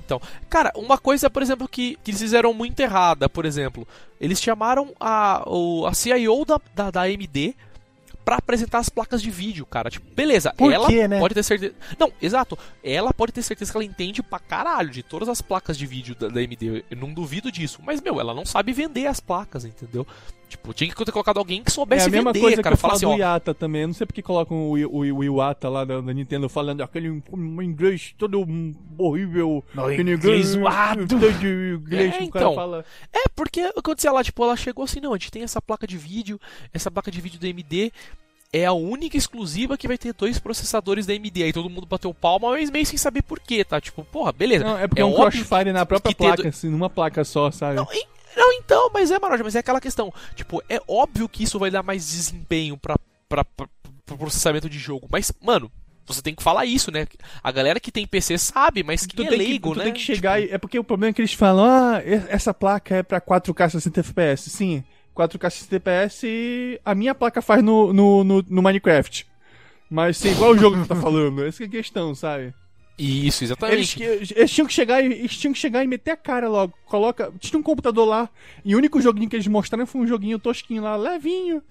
Então, 0.05 0.21
cara, 0.49 0.73
uma 0.77 0.97
coisa, 0.97 1.29
por 1.29 1.43
exemplo, 1.43 1.67
que, 1.67 1.99
que 2.05 2.13
eles 2.13 2.21
fizeram 2.21 2.55
muito 2.55 2.79
errada, 2.79 3.29
por 3.29 3.45
exemplo, 3.45 3.87
eles 4.21 4.41
chamaram 4.41 4.95
a, 5.01 5.43
o, 5.47 5.85
a 5.85 5.93
CIO 5.93 6.45
da, 6.45 6.61
da, 6.77 6.91
da 6.93 7.03
AMD 7.03 7.57
para 8.27 8.39
apresentar 8.39 8.79
as 8.79 8.89
placas 8.89 9.23
de 9.23 9.31
vídeo, 9.31 9.65
cara. 9.65 9.89
Tipo, 9.89 10.13
beleza, 10.13 10.53
Por 10.57 10.73
ela 10.73 10.89
quê, 10.89 11.07
né? 11.07 11.21
pode 11.21 11.33
ter 11.33 11.45
certeza. 11.45 11.75
Não, 11.97 12.13
exato. 12.21 12.59
Ela 12.83 13.15
pode 13.15 13.33
ter 13.33 13.41
certeza 13.41 13.71
que 13.71 13.77
ela 13.77 13.85
entende 13.85 14.21
pra 14.21 14.41
caralho 14.41 14.91
de 14.91 15.01
todas 15.01 15.29
as 15.29 15.41
placas 15.41 15.79
de 15.79 15.87
vídeo 15.87 16.15
da, 16.17 16.27
da 16.27 16.41
AMD. 16.41 16.85
Eu 16.91 16.97
não 16.97 17.15
duvido 17.15 17.53
disso. 17.53 17.81
Mas, 17.85 18.01
meu, 18.01 18.19
ela 18.21 18.35
não 18.35 18.45
sabe 18.45 18.73
vender 18.73 19.07
as 19.07 19.21
placas, 19.21 19.65
entendeu? 19.65 20.05
Tipo, 20.49 20.73
tinha 20.73 20.89
que 20.89 21.05
ter 21.05 21.11
colocado 21.11 21.39
alguém 21.39 21.63
que 21.65 21.73
soubesse 21.73 22.05
É 22.05 22.09
a 22.09 22.11
mesma 22.13 22.33
vender, 22.33 22.41
coisa 22.47 22.63
cara. 22.63 22.77
que 22.77 22.79
eu 22.79 22.81
falo 22.81 22.95
assim, 22.95 23.07
do 23.07 23.11
ó, 23.13 23.17
Iata 23.17 23.53
também. 23.53 23.83
Eu 23.83 23.89
não 23.89 23.95
sei 23.95 24.07
porque 24.07 24.23
colocam 24.23 24.57
o, 24.71 24.73
o, 24.75 24.99
o 25.19 25.25
Iwata 25.25 25.69
lá 25.69 25.85
da, 25.85 26.01
da 26.01 26.15
Nintendo 26.15 26.49
falando 26.49 26.83
aquele 26.83 27.11
um 27.33 27.61
inglês 27.63 28.15
todo 28.17 28.47
horrível. 28.97 29.65
Não, 29.75 29.93
inglês 29.93 30.47
zoado. 30.49 31.07
de 31.07 31.17
inglês 31.83 32.15
É, 32.15 32.19
que 32.19 32.23
o 32.25 32.27
então. 32.27 32.55
fala. 32.55 32.85
É, 33.13 33.25
porque 33.35 33.61
aconteceu 33.61 34.13
lá, 34.13 34.23
tipo, 34.23 34.43
ela 34.45 34.57
chegou 34.57 34.85
assim, 34.85 35.01
não, 35.01 35.13
a 35.13 35.17
gente 35.17 35.31
tem 35.33 35.43
essa 35.43 35.61
placa 35.61 35.87
de 35.87 35.97
vídeo, 35.99 36.41
essa 36.73 36.91
placa 36.91 37.11
de 37.11 37.21
vídeo 37.21 37.41
da 37.41 37.49
AMD 37.49 37.93
é 38.53 38.65
a 38.65 38.73
única 38.73 39.17
exclusiva 39.17 39.77
que 39.77 39.89
vai 39.89 39.99
ter 39.99 40.15
dois 40.15 40.39
processadores 40.39 41.05
da 41.05 41.13
AMD. 41.13 41.43
Aí 41.43 41.53
todo 41.53 41.69
mundo 41.69 41.87
bateu 41.87 42.15
palma, 42.15 42.51
mas 42.51 42.71
meio 42.71 42.87
sem 42.87 42.97
saber 42.97 43.23
por 43.23 43.41
quê, 43.41 43.65
tá? 43.65 43.81
Tipo, 43.81 44.05
porra, 44.05 44.33
beleza. 44.33 44.65
Não, 44.65 44.79
é 44.79 44.87
porque 44.87 45.03
é, 45.03 45.05
um 45.05 45.13
óbvio 45.13 45.45
crossfire 45.45 45.73
na 45.73 45.85
própria 45.85 46.15
que 46.15 46.19
placa, 46.19 46.43
do- 46.45 46.49
assim, 46.49 46.71
numa 46.71 46.89
placa 46.89 47.25
só, 47.25 47.51
sabe? 47.51 47.75
Não, 47.77 47.87
e- 47.93 48.07
não, 48.37 48.53
então, 48.53 48.91
mas 48.93 49.11
é, 49.11 49.19
Maroja, 49.19 49.43
mas 49.43 49.57
é 49.57 49.61
aquela 49.61 49.81
questão. 49.81 50.13
Tipo, 50.35 50.63
é 50.69 50.81
óbvio 50.87 51.29
que 51.29 51.43
isso 51.45 51.59
vai 51.59 51.71
dar 51.71 51.83
mais 51.83 52.07
desempenho 52.07 52.77
pra, 52.77 52.97
pra, 53.29 53.45
pra, 53.45 53.67
pro 54.05 54.19
processamento 54.19 54.69
de 54.69 54.79
jogo. 54.79 55.09
Mas, 55.11 55.33
mano, 55.41 55.71
você 56.07 56.23
tem 56.23 56.35
que 56.35 56.43
falar 56.43 56.65
isso, 56.67 56.93
né? 56.93 57.07
A 57.43 57.51
galera 57.51 57.81
que 57.81 57.91
tem 57.91 58.07
PC 58.07 58.39
sabe, 58.39 58.83
mas 58.83 59.07
Tu 59.07 59.17
quem 59.17 59.27
é 59.27 59.31
leigo, 59.31 59.71
que, 59.71 59.75
tu 59.75 59.79
né? 59.79 59.85
tem 59.85 59.93
que 59.93 60.01
chegar 60.01 60.41
e... 60.41 60.51
É 60.51 60.59
porque 60.59 60.79
o 60.79 60.85
problema 60.85 61.11
é 61.11 61.13
que 61.15 61.21
eles 61.21 61.33
falam, 61.33 61.65
ah, 61.65 62.01
essa 62.29 62.55
placa 62.55 62.97
é 62.97 63.03
pra 63.03 63.21
4K 63.21 63.71
60 63.71 64.01
FPS. 64.01 64.51
Sim, 64.51 64.85
4K 65.15 65.51
60 65.51 65.77
FPS 65.77 66.81
a 66.85 66.95
minha 66.95 67.15
placa 67.15 67.43
faz 67.43 67.63
no, 67.63 67.93
no, 67.93 68.23
no, 68.23 68.45
no 68.49 68.63
Minecraft. 68.63 69.27
Mas 69.91 70.19
sim, 70.19 70.31
igual 70.31 70.53
o 70.53 70.59
jogo 70.59 70.77
que 70.77 70.83
tu 70.83 70.89
tá 70.89 70.97
falando. 70.97 71.45
Essa 71.45 71.59
que 71.59 71.65
é 71.65 71.67
a 71.67 71.83
questão, 71.83 72.15
sabe? 72.15 72.53
Isso, 72.99 73.43
Eles, 73.43 73.43
exatamente. 73.43 74.03
eles 74.03 74.51
tinham 74.51 74.67
que 74.67 74.73
chegar 74.73 75.05
eles 75.05 75.37
tinham 75.37 75.53
que 75.53 75.59
chegar 75.59 75.85
e 75.85 75.87
meter 75.87 76.13
a 76.13 76.17
cara 76.17 76.49
logo. 76.49 76.73
Coloca. 76.87 77.33
Tinha 77.39 77.59
um 77.59 77.63
computador 77.63 78.07
lá. 78.09 78.31
E 78.65 78.75
o 78.75 78.79
único 78.79 79.01
joguinho 79.01 79.29
que 79.29 79.37
eles 79.37 79.47
mostraram 79.47 79.87
foi 79.87 80.01
um 80.01 80.07
joguinho 80.07 80.39
tosquinho 80.39 80.83
lá, 80.83 80.97
levinho. 80.97 81.63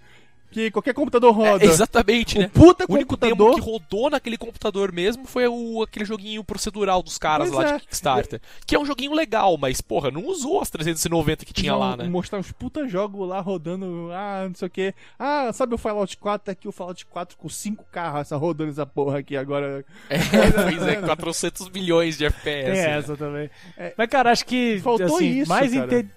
Que 0.56 0.72
qualquer 0.72 0.94
computador 0.94 1.34
roda. 1.34 1.66
É, 1.66 1.68
exatamente, 1.68 2.38
o 2.38 2.42
né? 2.44 2.48
puta 2.48 2.86
O 2.88 2.94
único 2.94 3.18
demo 3.18 3.36
computador. 3.36 3.56
que 3.56 3.70
rodou 3.70 4.10
naquele 4.10 4.38
computador 4.38 4.90
mesmo 4.94 5.26
foi 5.26 5.46
o, 5.50 5.84
aquele 5.84 6.06
joguinho 6.06 6.42
procedural 6.46 7.04
dos 7.04 7.18
caras 7.18 7.50
Pois 7.50 7.62
lá 7.62 7.72
é. 7.72 7.74
de 7.76 7.82
Kickstarter. 7.82 8.42
Que 8.66 8.74
é 8.74 8.80
um 8.80 8.86
joguinho 8.86 9.14
legal, 9.14 9.58
mas, 9.58 9.82
porra, 9.82 10.10
não 10.10 10.26
usou 10.26 10.62
as 10.62 10.70
390 10.70 11.44
que 11.44 11.52
tinha 11.52 11.74
Eles 11.74 11.80
lá, 11.82 11.98
né? 11.98 12.06
Mostrar 12.06 12.40
uns 12.40 12.54
puta 12.54 12.88
jogos 12.88 13.28
lá 13.28 13.42
rodando, 13.42 14.10
ah, 14.14 14.46
não 14.48 14.56
sei 14.56 14.68
o 14.70 14.72
que. 14.72 14.94
Ah, 15.20 15.52
sabe 15.52 15.76
o 15.76 15.78
Fallout 15.78 16.16
4? 16.16 16.46
Tá 16.46 16.54
aqui 16.54 16.70
o 16.70 16.72
Fallout 16.72 17.06
4 17.06 17.36
com 17.38 17.50
5 17.50 17.84
carros 17.92 18.22
essa 18.22 18.38
rodando 18.38 18.72
essa 18.72 18.86
porra 18.86 19.20
aqui 19.20 19.36
agora. 19.36 19.84
É, 20.10 20.20
pois 20.52 20.88
é, 20.88 20.96
400 21.02 21.70
milhões 21.70 22.18
de 22.18 22.24
FPS. 22.26 22.64
Tem 22.64 22.74
né? 22.82 22.98
essa 22.98 23.18
também. 23.18 23.50
É, 23.78 23.94
Mas, 23.98 24.08
cara, 24.08 24.32
acho 24.32 24.46
que 24.46 24.80
faltou 24.82 25.18
assim, 25.18 25.40
isso, 25.40 25.50
mais, 25.50 25.74
cara. 25.74 26.00
inte- 26.00 26.10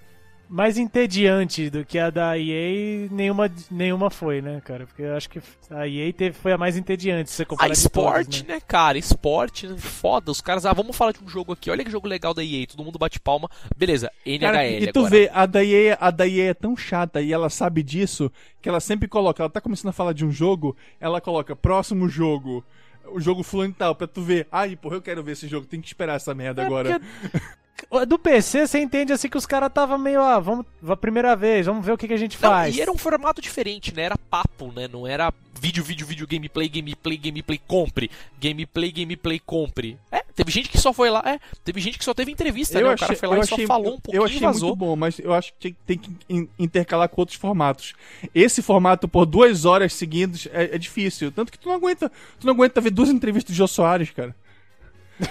mais 0.49 0.79
entediante 0.79 1.69
do 1.69 1.85
que 1.85 1.99
a 1.99 2.09
da 2.09 2.35
EA, 2.37 3.07
nenhuma, 3.11 3.51
nenhuma 3.69 4.09
foi, 4.09 4.41
né, 4.41 4.59
cara? 4.65 4.87
Porque 4.87 5.03
eu 5.03 5.15
acho 5.15 5.29
que 5.29 5.39
a 5.69 5.87
EA 5.87 6.11
teve, 6.11 6.35
foi 6.35 6.51
a 6.51 6.57
mais 6.57 6.75
entediante, 6.75 7.29
se 7.29 7.35
você 7.35 7.43
A 7.43 7.45
comparar 7.45 7.71
de 7.71 7.77
esporte, 7.77 8.43
né? 8.47 8.55
né, 8.55 8.61
cara? 8.67 8.97
Esporte, 8.97 9.67
né? 9.67 9.77
foda. 9.77 10.31
Os 10.31 10.41
caras, 10.41 10.65
ah, 10.65 10.73
vamos 10.73 10.97
falar 10.97 11.11
de 11.11 11.23
um 11.23 11.29
jogo 11.29 11.53
aqui. 11.53 11.69
Olha 11.69 11.85
que 11.85 11.91
jogo 11.91 12.07
legal 12.07 12.33
da 12.33 12.43
EA. 12.43 12.65
Todo 12.65 12.83
mundo 12.83 12.97
bate 12.97 13.19
palma. 13.19 13.47
Beleza, 13.77 14.11
NHL 14.25 14.39
Cara, 14.39 14.67
e 14.67 14.91
tu 14.91 14.99
agora. 14.99 15.11
vê, 15.11 15.29
a 15.31 15.45
da, 15.45 15.63
EA, 15.63 15.97
a 16.01 16.09
da 16.09 16.27
EA 16.27 16.49
é 16.49 16.53
tão 16.55 16.75
chata 16.75 17.21
e 17.21 17.31
ela 17.31 17.49
sabe 17.49 17.83
disso 17.83 18.31
que 18.59 18.67
ela 18.67 18.79
sempre 18.79 19.07
coloca, 19.07 19.43
ela 19.43 19.49
tá 19.49 19.61
começando 19.61 19.89
a 19.89 19.93
falar 19.93 20.13
de 20.13 20.25
um 20.25 20.31
jogo, 20.31 20.75
ela 20.99 21.21
coloca 21.21 21.55
próximo 21.55 22.09
jogo. 22.09 22.65
O 23.11 23.19
jogo 23.19 23.41
fulano 23.41 23.71
e 23.71 23.73
tal, 23.73 23.95
pra 23.95 24.05
tu 24.05 24.21
ver. 24.21 24.47
Ai, 24.51 24.75
porra, 24.75 24.95
eu 24.97 25.01
quero 25.01 25.23
ver 25.23 25.31
esse 25.31 25.47
jogo, 25.47 25.65
tem 25.65 25.81
que 25.81 25.87
esperar 25.87 26.15
essa 26.15 26.33
merda 26.35 26.61
É 26.61 26.65
agora. 26.65 27.01
Do 28.07 28.19
PC, 28.19 28.67
você 28.67 28.79
entende 28.79 29.13
assim 29.13 29.29
que 29.29 29.37
os 29.37 29.45
caras 29.45 29.71
tava 29.73 29.97
meio, 29.97 30.21
ah, 30.21 30.39
vamos, 30.39 30.65
a 30.87 30.95
primeira 30.95 31.35
vez, 31.35 31.65
vamos 31.65 31.85
ver 31.85 31.91
o 31.93 31.97
que, 31.97 32.07
que 32.07 32.13
a 32.13 32.17
gente 32.17 32.35
Não, 32.41 32.49
faz. 32.49 32.75
e 32.75 32.81
era 32.81 32.91
um 32.91 32.97
formato 32.97 33.41
diferente, 33.41 33.93
né? 33.95 34.03
Era 34.03 34.17
papo, 34.17 34.71
né? 34.75 34.87
Não 34.87 35.07
era 35.07 35.33
vídeo, 35.59 35.83
vídeo, 35.83 36.05
vídeo, 36.07 36.27
gameplay, 36.27 36.69
gameplay, 36.69 37.17
gameplay, 37.17 37.59
compre. 37.67 38.09
Gameplay, 38.39 38.91
gameplay, 38.91 39.39
compre. 39.39 39.97
É, 40.11 40.23
teve 40.35 40.51
gente 40.51 40.69
que 40.69 40.77
só 40.77 40.93
foi 40.93 41.09
lá. 41.09 41.21
É, 41.25 41.39
teve 41.63 41.79
gente 41.81 41.97
que 41.97 42.05
só 42.05 42.13
teve 42.13 42.31
entrevista, 42.31 42.79
né? 42.81 42.93
O 42.93 42.97
cara 42.97 43.15
foi 43.15 43.27
lá 43.29 43.35
eu 43.37 43.41
e 43.43 43.47
só 43.47 43.57
falou 43.67 43.95
um 43.95 43.99
pouquinho 43.99 44.21
eu 44.21 44.25
achei 44.25 44.39
vazou. 44.39 44.69
muito 44.69 44.79
bom, 44.79 44.95
mas 44.95 45.19
eu 45.19 45.33
acho 45.33 45.53
que 45.59 45.73
tem 45.85 45.97
que 45.97 46.11
in- 46.29 46.47
intercalar 46.57 47.09
com 47.09 47.21
outros 47.21 47.37
formatos. 47.37 47.93
Esse 48.33 48.61
formato 48.61 49.07
por 49.07 49.25
duas 49.25 49.65
horas 49.65 49.93
seguidas 49.93 50.47
é, 50.53 50.75
é 50.75 50.77
difícil. 50.77 51.31
Tanto 51.31 51.51
que 51.51 51.57
tu 51.59 51.67
não 51.67 51.75
aguenta. 51.75 52.09
Tu 52.39 52.45
não 52.47 52.53
aguenta 52.53 52.79
ver 52.79 52.91
duas 52.91 53.09
entrevistas 53.09 53.51
de 53.53 53.57
Jô 53.57 53.67
Soares, 53.67 54.11
cara. 54.11 54.35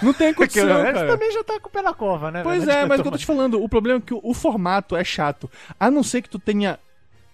Não 0.02 0.12
tem 0.12 0.34
Porque 0.34 0.60
condição, 0.60 0.80
eles 0.86 0.92
cara. 1.00 1.06
também 1.12 1.32
já 1.32 1.42
tá 1.44 1.58
com 1.60 1.68
o 1.68 1.72
pé 1.72 1.82
na 1.82 1.94
cova, 1.94 2.30
né? 2.30 2.42
Pois 2.42 2.66
é, 2.68 2.84
mas 2.86 3.00
o 3.00 3.02
que 3.02 3.08
eu 3.08 3.12
tô 3.12 3.18
te 3.18 3.26
falando, 3.26 3.62
o 3.62 3.68
problema 3.68 3.98
é 3.98 4.02
que 4.02 4.14
o, 4.14 4.20
o 4.22 4.34
formato 4.34 4.94
é 4.96 5.02
chato. 5.04 5.50
A 5.80 5.90
não 5.90 6.02
ser 6.02 6.22
que 6.22 6.28
tu 6.28 6.38
tenha. 6.38 6.78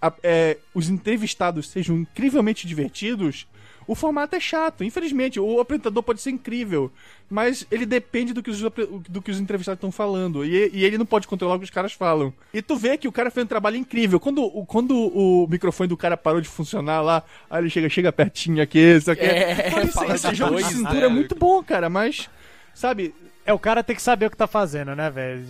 a- 0.00 0.12
é, 0.22 0.58
os 0.74 0.88
entrevistados 0.88 1.68
sejam 1.68 1.96
incrivelmente 1.96 2.66
divertidos, 2.66 3.46
o 3.86 3.94
formato 3.94 4.34
é 4.36 4.40
chato. 4.40 4.84
Infelizmente, 4.84 5.38
o 5.40 5.60
apresentador 5.60 6.02
pode 6.02 6.20
ser 6.22 6.30
incrível, 6.30 6.90
mas 7.28 7.66
ele 7.70 7.84
depende 7.84 8.32
do 8.32 8.42
que 8.42 8.50
os, 8.50 8.60
do 8.60 9.20
que 9.20 9.30
os 9.30 9.38
entrevistados 9.40 9.76
estão 9.78 9.90
falando. 9.92 10.44
E, 10.44 10.70
e 10.72 10.84
ele 10.84 10.96
não 10.96 11.04
pode 11.04 11.26
controlar 11.26 11.56
o 11.56 11.58
que 11.58 11.64
os 11.64 11.70
caras 11.70 11.92
falam. 11.92 12.32
E 12.52 12.62
tu 12.62 12.76
vê 12.76 12.96
que 12.96 13.08
o 13.08 13.12
cara 13.12 13.30
fez 13.30 13.44
um 13.44 13.48
trabalho 13.48 13.76
incrível. 13.76 14.18
Quando, 14.20 14.42
o- 14.44 14.64
quando 14.64 14.94
o 14.96 15.46
microfone 15.50 15.88
do 15.88 15.96
cara 15.96 16.16
parou 16.16 16.40
de 16.40 16.48
funcionar 16.48 17.00
lá, 17.02 17.22
aí 17.50 17.62
ele 17.62 17.68
chega, 17.70 17.88
chega 17.88 18.12
pertinho 18.12 18.62
aqui, 18.62 18.78
isso 18.78 19.10
aqui. 19.10 19.22
É, 19.24 19.72
esse, 20.14 20.34
jogo 20.34 20.56
de 20.56 20.64
cintura 20.64 21.00
né? 21.00 21.06
é 21.06 21.08
muito 21.08 21.34
bom, 21.34 21.62
cara, 21.62 21.88
mas. 21.90 22.30
Sabe, 22.74 23.14
É, 23.46 23.52
o 23.52 23.58
cara 23.58 23.84
tem 23.84 23.94
que 23.94 24.00
saber 24.00 24.24
o 24.24 24.30
que 24.30 24.36
tá 24.38 24.46
fazendo, 24.46 24.96
né, 24.96 25.10
velho? 25.10 25.44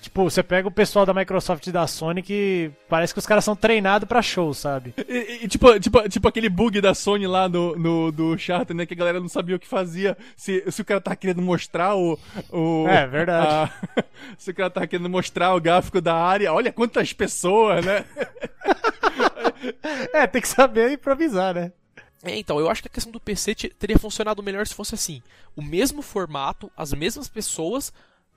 Tipo, 0.00 0.22
você 0.30 0.40
pega 0.40 0.68
o 0.68 0.70
pessoal 0.70 1.04
da 1.04 1.12
Microsoft 1.12 1.66
e 1.66 1.72
da 1.72 1.84
Sony 1.84 2.22
que 2.22 2.70
parece 2.88 3.12
que 3.12 3.18
os 3.18 3.26
caras 3.26 3.44
são 3.44 3.56
treinados 3.56 4.08
pra 4.08 4.22
show, 4.22 4.54
sabe? 4.54 4.94
E, 5.08 5.40
e, 5.42 5.48
tipo, 5.48 5.78
tipo, 5.80 6.08
tipo 6.08 6.28
aquele 6.28 6.48
bug 6.48 6.80
da 6.80 6.94
Sony 6.94 7.26
lá 7.26 7.48
no, 7.48 7.74
no, 7.76 8.12
do 8.12 8.38
Charter, 8.38 8.76
né? 8.76 8.86
Que 8.86 8.94
a 8.94 8.96
galera 8.96 9.18
não 9.18 9.28
sabia 9.28 9.56
o 9.56 9.58
que 9.58 9.66
fazia. 9.66 10.16
Se, 10.36 10.62
se 10.70 10.80
o 10.80 10.84
cara 10.84 11.00
tá 11.00 11.16
querendo 11.16 11.42
mostrar 11.42 11.96
o. 11.96 12.16
o 12.52 12.86
É, 12.88 13.04
verdade. 13.04 13.48
a- 13.48 14.04
se 14.38 14.52
o 14.52 14.54
cara 14.54 14.70
tá 14.70 14.86
querendo 14.86 15.10
mostrar 15.10 15.52
o 15.56 15.60
gráfico 15.60 16.00
da 16.00 16.14
área, 16.14 16.52
olha 16.52 16.72
quantas 16.72 17.12
pessoas, 17.12 17.84
né? 17.84 18.04
É, 20.12 20.26
tem 20.26 20.42
que 20.42 20.48
saber 20.48 20.92
improvisar, 20.92 21.54
né? 21.54 21.72
É, 22.24 22.38
então, 22.38 22.58
eu 22.58 22.70
acho 22.70 22.80
que 22.82 22.88
a 22.88 22.90
questão 22.90 23.12
do 23.12 23.20
PC 23.20 23.54
te- 23.54 23.68
teria 23.68 23.98
funcionado 23.98 24.42
melhor 24.42 24.66
se 24.66 24.74
fosse 24.74 24.94
assim. 24.94 25.22
O 25.54 25.62
mesmo 25.62 26.00
formato, 26.00 26.70
as 26.76 26.92
mesmas 26.92 27.28
pessoas, 27.28 27.92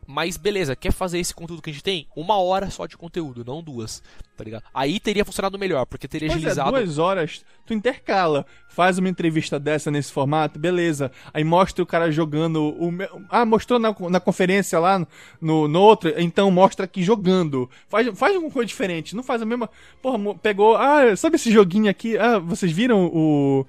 mas 0.08 0.38
beleza, 0.38 0.74
quer 0.74 0.94
fazer 0.94 1.20
esse 1.20 1.36
conteúdo 1.36 1.62
que 1.62 1.70
a 1.70 1.74
gente 1.74 1.84
tem? 1.84 2.08
Uma 2.16 2.38
hora 2.38 2.70
só 2.70 2.86
de 2.86 2.98
conteúdo, 2.98 3.44
não 3.46 3.62
duas, 3.62 4.02
tá 4.38 4.44
ligado? 4.44 4.64
Aí 4.74 5.02
teria 5.02 5.26
funcionado 5.26 5.60
melhor, 5.60 5.86
porque 5.86 6.08
teria 6.08 6.30
Pois 6.30 6.42
é, 6.42 6.48
agilizado. 6.48 6.72
duas 6.72 6.98
horas, 6.98 7.46
tu 7.66 7.74
intercala. 7.74 8.46
Faz 8.70 8.98
uma 8.98 9.10
entrevista 9.10 9.60
dessa 9.60 9.92
nesse 9.92 10.12
formato, 10.14 10.58
beleza. 10.58 11.12
Aí 11.34 11.44
mostra 11.44 11.84
o 11.84 11.86
cara 11.86 12.10
jogando. 12.10 12.64
O, 12.64 12.90
ah, 13.30 13.46
mostrou 13.46 13.80
na, 13.80 13.94
na 14.10 14.20
conferência 14.20 14.80
lá 14.80 15.06
no, 15.42 15.68
no 15.68 15.82
outro, 15.82 16.14
então 16.18 16.50
mostra 16.50 16.86
aqui 16.86 17.04
jogando. 17.04 17.70
Faz, 17.90 18.08
faz 18.18 18.34
alguma 18.34 18.52
coisa 18.52 18.68
diferente. 18.68 19.16
Não 19.16 19.24
faz 19.24 19.42
a 19.42 19.46
mesma. 19.46 19.70
Porra, 20.02 20.36
pegou. 20.36 20.78
Ah, 20.78 21.16
sabe 21.18 21.36
esse 21.36 21.52
joguinho 21.52 21.90
aqui? 21.90 22.18
Ah, 22.18 22.40
vocês 22.40 22.72
viram 22.72 23.08
o. 23.08 23.66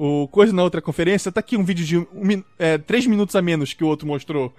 O 0.00 0.28
coisa 0.28 0.52
na 0.52 0.62
outra 0.62 0.80
conferência? 0.80 1.32
Tá 1.32 1.40
aqui 1.40 1.56
um 1.56 1.64
vídeo 1.64 1.84
de 1.84 1.98
um, 1.98 2.44
é, 2.56 2.78
três 2.78 3.04
minutos 3.04 3.34
a 3.34 3.42
menos 3.42 3.72
que 3.72 3.82
o 3.82 3.88
outro 3.88 4.06
mostrou. 4.06 4.54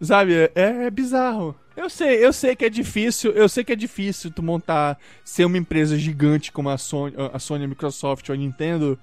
Sabe, 0.00 0.32
é, 0.34 0.50
é 0.54 0.90
bizarro. 0.90 1.54
Eu 1.76 1.88
sei, 1.88 2.24
eu 2.24 2.32
sei 2.32 2.56
que 2.56 2.64
é 2.64 2.70
difícil, 2.70 3.32
eu 3.32 3.48
sei 3.48 3.64
que 3.64 3.72
é 3.72 3.76
difícil 3.76 4.30
tu 4.30 4.42
montar, 4.42 4.98
ser 5.24 5.44
uma 5.44 5.58
empresa 5.58 5.96
gigante 5.98 6.50
como 6.52 6.68
a 6.68 6.76
Sony, 6.78 7.14
a 7.32 7.38
Sony, 7.38 7.64
a 7.64 7.68
Microsoft 7.68 8.28
ou 8.28 8.34
a 8.34 8.38
Nintendo, 8.38 8.98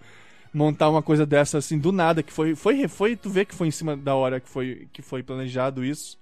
montar 0.54 0.90
uma 0.90 1.02
coisa 1.02 1.26
dessa 1.26 1.58
assim 1.60 1.78
do 1.78 1.92
nada, 1.92 2.22
que 2.22 2.32
foi 2.32 2.56
foi 2.56 2.88
foi 2.88 3.16
tu 3.16 3.30
vê 3.30 3.46
que 3.46 3.56
foi 3.56 3.68
em 3.68 3.72
cima 3.72 3.96
da 3.96 4.16
hora 4.16 4.40
que 4.40 4.50
foi 4.50 4.88
que 4.92 5.02
foi 5.02 5.24
planejado 5.24 5.84
isso. 5.84 6.18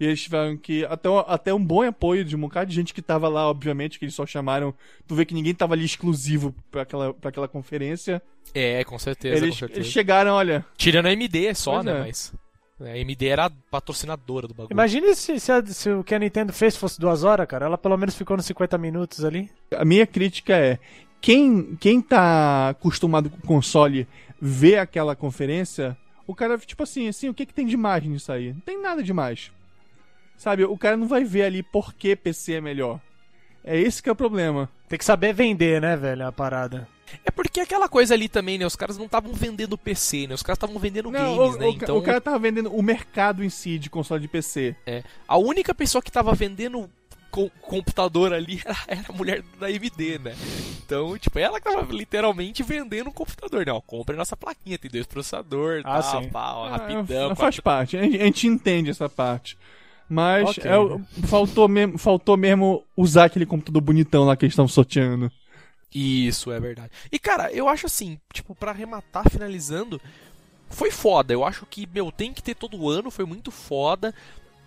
E 0.00 0.04
eles 0.04 0.20
tiveram 0.20 0.56
que. 0.56 0.84
Até, 0.86 1.08
até 1.28 1.54
um 1.54 1.64
bom 1.64 1.82
apoio 1.82 2.24
de 2.24 2.34
um 2.34 2.40
bocado 2.40 2.68
de 2.68 2.74
gente 2.74 2.92
que 2.92 3.00
tava 3.00 3.28
lá, 3.28 3.48
obviamente, 3.48 3.98
que 3.98 4.04
eles 4.04 4.14
só 4.14 4.26
chamaram. 4.26 4.74
Tu 5.06 5.14
vê 5.14 5.24
que 5.24 5.32
ninguém 5.34 5.54
tava 5.54 5.74
ali 5.74 5.84
exclusivo 5.84 6.52
pra 6.72 6.82
aquela, 6.82 7.14
pra 7.14 7.28
aquela 7.28 7.46
conferência. 7.46 8.20
É, 8.52 8.82
com 8.84 8.98
certeza, 8.98 9.36
eles, 9.44 9.54
com 9.54 9.58
certeza. 9.60 9.80
Eles 9.80 9.92
chegaram, 9.92 10.32
olha. 10.32 10.64
Tirando 10.76 11.06
a 11.06 11.12
MD 11.12 11.54
só, 11.54 11.74
Pois 11.74 11.84
né? 11.84 11.92
é. 11.92 12.00
Mas. 12.00 12.34
A 12.80 12.98
MD 12.98 13.26
era 13.28 13.46
a 13.46 13.50
patrocinadora 13.70 14.46
do 14.46 14.52
bagulho. 14.54 14.72
Imagine 14.74 15.14
se, 15.14 15.40
se, 15.40 15.50
a- 15.50 15.64
se 15.64 15.90
o 15.90 16.04
que 16.04 16.14
a 16.14 16.18
Nintendo 16.18 16.52
fez 16.52 16.76
fosse 16.76 17.00
duas 17.00 17.24
horas, 17.24 17.46
cara. 17.46 17.66
Ela 17.66 17.78
pelo 17.78 17.96
menos 17.96 18.14
ficou 18.14 18.36
nos 18.36 18.44
50 18.46 18.76
minutos 18.76 19.24
ali. 19.24 19.50
A 19.74 19.84
minha 19.84 20.06
crítica 20.06 20.54
é. 20.56 20.78
Quem, 21.20 21.74
quem 21.76 22.00
tá 22.02 22.68
acostumado 22.68 23.30
com 23.30 23.40
console 23.40 24.06
vê 24.40 24.76
aquela 24.76 25.16
conferência, 25.16 25.96
o 26.26 26.34
cara, 26.34 26.58
tipo 26.58 26.82
assim, 26.82 27.08
assim, 27.08 27.28
o 27.30 27.34
que, 27.34 27.46
que 27.46 27.54
tem 27.54 27.66
demais 27.66 28.04
nisso 28.04 28.30
aí? 28.30 28.52
Não 28.52 28.60
tem 28.60 28.80
nada 28.80 29.02
demais. 29.02 29.50
Sabe, 30.36 30.64
o 30.64 30.76
cara 30.76 30.96
não 30.98 31.08
vai 31.08 31.24
ver 31.24 31.44
ali 31.44 31.62
por 31.62 31.94
que 31.94 32.14
PC 32.14 32.54
é 32.54 32.60
melhor. 32.60 33.00
É 33.64 33.78
esse 33.80 34.02
que 34.02 34.08
é 34.10 34.12
o 34.12 34.16
problema. 34.16 34.68
Tem 34.86 34.98
que 34.98 35.04
saber 35.04 35.32
vender, 35.32 35.80
né, 35.80 35.96
velho, 35.96 36.26
a 36.26 36.30
parada. 36.30 36.86
É 37.24 37.30
porque 37.30 37.60
aquela 37.60 37.88
coisa 37.88 38.14
ali 38.14 38.28
também, 38.28 38.58
né? 38.58 38.66
Os 38.66 38.76
caras 38.76 38.98
não 38.98 39.06
estavam 39.06 39.32
vendendo 39.32 39.76
PC, 39.78 40.26
né? 40.26 40.34
Os 40.34 40.42
caras 40.42 40.56
estavam 40.56 40.78
vendendo 40.78 41.10
Não, 41.10 41.36
games, 41.38 41.56
o, 41.56 41.58
né? 41.58 41.66
o 41.66 41.70
Então, 41.70 41.96
o 41.98 42.02
cara 42.02 42.20
tava 42.20 42.38
vendendo 42.38 42.72
o 42.74 42.82
mercado 42.82 43.44
em 43.44 43.50
si 43.50 43.78
de 43.78 43.88
console 43.90 44.20
de 44.22 44.28
PC. 44.28 44.74
é, 44.86 45.02
a 45.26 45.36
única 45.38 45.74
pessoa 45.74 46.02
que 46.02 46.10
tava 46.10 46.32
vendendo 46.34 46.90
co- 47.30 47.50
computador 47.60 48.32
ali 48.32 48.60
era, 48.66 48.76
era 48.88 49.04
a 49.08 49.12
mulher 49.12 49.42
da 49.58 49.66
AMD, 49.66 50.18
né? 50.18 50.34
Então, 50.84 51.16
tipo, 51.18 51.38
ela 51.38 51.60
que 51.60 51.68
tava 51.72 51.92
literalmente 51.92 52.62
vendendo 52.62 53.08
um 53.10 53.12
computador, 53.12 53.66
né? 53.66 53.72
Ó, 53.72 53.80
compre 53.80 54.16
nossa 54.16 54.36
plaquinha, 54.36 54.78
tem 54.78 54.90
dois 54.90 55.06
processadores, 55.06 55.84
Ah, 55.84 56.00
tal, 56.02 56.22
sim. 56.22 56.28
pau, 56.30 56.64
Ah, 56.66 56.70
rapidão. 56.70 57.28
faz 57.34 57.38
quatro- 57.38 57.62
parte, 57.62 57.96
a 57.96 58.02
gente, 58.02 58.46
entende 58.46 58.90
essa 58.90 59.08
parte. 59.08 59.56
Mas 60.08 60.48
Ok. 60.50 60.62
é 60.64 61.26
faltou, 61.26 61.66
mesmo, 61.68 61.98
faltou 61.98 62.36
mesmo 62.36 62.84
usar 62.96 63.24
aquele 63.24 63.44
computador 63.44 63.82
bonitão 63.82 64.24
lá 64.24 64.36
que 64.36 64.44
eles 64.44 64.52
estão 64.52 64.68
sorteando. 64.68 65.30
Isso, 65.98 66.52
é 66.52 66.60
verdade. 66.60 66.90
E 67.10 67.18
cara, 67.18 67.50
eu 67.52 67.68
acho 67.68 67.86
assim, 67.86 68.20
tipo, 68.30 68.54
pra 68.54 68.70
arrematar, 68.70 69.30
finalizando, 69.30 69.98
foi 70.68 70.90
foda. 70.90 71.32
Eu 71.32 71.42
acho 71.42 71.64
que, 71.64 71.86
meu, 71.86 72.12
tem 72.12 72.34
que 72.34 72.42
ter 72.42 72.54
todo 72.54 72.90
ano, 72.90 73.10
foi 73.10 73.24
muito 73.24 73.50
foda. 73.50 74.14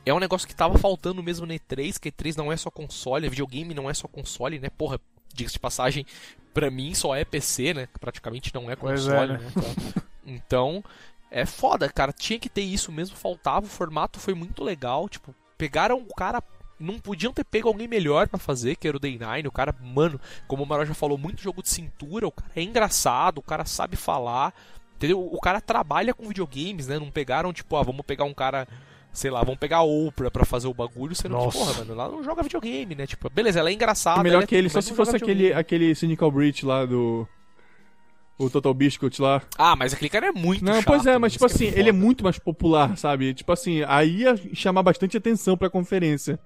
É 0.04 0.12
um 0.12 0.20
negócio 0.20 0.48
que 0.48 0.56
tava 0.56 0.76
faltando 0.80 1.22
mesmo 1.22 1.46
na 1.46 1.54
E3, 1.54 2.00
que 2.00 2.12
E3 2.12 2.36
não 2.36 2.52
é 2.52 2.58
só 2.58 2.72
console, 2.72 3.30
videogame 3.30 3.76
não 3.76 3.88
é 3.88 3.94
só 3.94 4.08
console, 4.08 4.58
né? 4.58 4.70
Porra, 4.72 5.00
diga-se 5.32 5.54
de 5.54 5.60
passagem, 5.60 6.04
pra 6.52 6.72
mim 6.72 6.96
só 6.96 7.16
é 7.16 7.24
PC, 7.24 7.76
né? 7.76 7.88
Praticamente 8.00 8.52
não 8.52 8.68
é 8.68 8.74
é, 8.74 8.76
console, 8.76 9.34
né? 9.34 9.38
né? 9.38 9.52
Então, 9.52 9.76
então, 10.26 10.84
é 11.30 11.46
foda, 11.46 11.88
cara. 11.90 12.12
Tinha 12.12 12.40
que 12.40 12.50
ter 12.50 12.62
isso 12.62 12.92
mesmo, 12.92 13.16
faltava. 13.16 13.68
O 13.68 13.70
formato 13.70 14.20
foi 14.20 14.34
muito 14.34 14.64
legal. 14.64 15.08
Tipo, 15.08 15.36
pegaram 15.60 16.00
o 16.00 16.16
cara. 16.16 16.42
Não 16.80 16.98
podiam 16.98 17.34
ter 17.34 17.44
pego 17.44 17.68
alguém 17.68 17.88
melhor 17.88 18.28
pra 18.28 18.40
fazer, 18.40 18.76
que 18.76 18.88
era 18.88 18.96
o 18.96 19.00
Day 19.00 19.18
9. 19.18 19.48
O 19.48 19.52
cara, 19.52 19.76
mano, 19.82 20.20
como 20.48 20.64
o 20.64 20.66
Maró 20.66 20.86
já 20.86 20.94
falou, 20.94 21.18
muito 21.18 21.42
jogo 21.42 21.62
de 21.62 21.70
cintura. 21.70 22.28
O 22.28 22.32
cara 22.32 22.52
é 22.56 22.62
engraçado, 22.62 23.40
o 23.40 23.44
cara 23.44 23.66
sabe 23.66 23.98
falar. 23.98 24.54
Entendeu? 24.96 25.20
O 25.22 25.40
cara 25.40 25.62
trabalha 25.62 26.14
com 26.14 26.28
videogames, 26.28 26.88
né? 26.88 27.00
Não 27.00 27.10
pegaram, 27.10 27.54
tipo, 27.54 27.76
ah, 27.78 27.84
vamos 27.84 28.06
pegar 28.06 28.26
um 28.26 28.34
cara. 28.34 28.68
Sei 29.12 29.32
lá, 29.32 29.44
vamos 29.44 29.60
pegar 29.60 29.78
a 29.78 29.84
Oprah 29.84 30.30
pra 30.30 30.46
fazer 30.46 30.68
o 30.68 30.74
bagulho, 30.74 31.16
sendo 31.16 31.38
que, 31.38 31.44
Nossa. 31.44 31.58
porra, 31.58 31.74
mano, 31.74 31.94
ela 31.94 32.10
não 32.10 32.24
joga 32.24 32.44
videogame, 32.44 32.94
né? 32.96 33.08
Tipo, 33.08 33.30
beleza, 33.30 33.60
ela 33.60 33.70
é 33.70 33.74
engraçada. 33.74 34.22
melhor 34.22 34.36
ela 34.36 34.44
é 34.44 34.48
que 34.48 34.56
ele, 34.56 34.70
só 34.70 34.78
mas 34.78 34.86
se 34.86 34.92
não 34.92 34.98
fosse 34.98 35.16
aquele, 35.16 35.52
aquele 35.52 35.96
Cynical 35.96 36.30
Breach 36.30 36.66
lá 36.66 36.86
do. 36.86 37.28
O 38.38 38.50
Total 38.50 38.74
Biscuit 38.74 39.22
lá. 39.22 39.42
Ah, 39.58 39.76
mas 39.76 39.94
aquele 39.94 40.10
cara 40.10 40.28
é 40.28 40.32
muito 40.32 40.64
Não, 40.64 40.76
chato, 40.76 40.86
pois 40.86 41.06
é, 41.06 41.18
mas 41.18 41.34
tipo 41.34 41.46
que 41.46 41.54
assim, 41.54 41.66
ele 41.76 41.90
é 41.90 41.92
muito 41.92 42.24
mais 42.24 42.40
popular, 42.40 42.98
sabe? 42.98 43.34
Tipo 43.34 43.52
assim, 43.52 43.84
aí 43.86 44.22
ia 44.22 44.40
chamar 44.54 44.82
bastante 44.82 45.18
atenção 45.18 45.58
pra 45.58 45.70
conferência. 45.70 46.40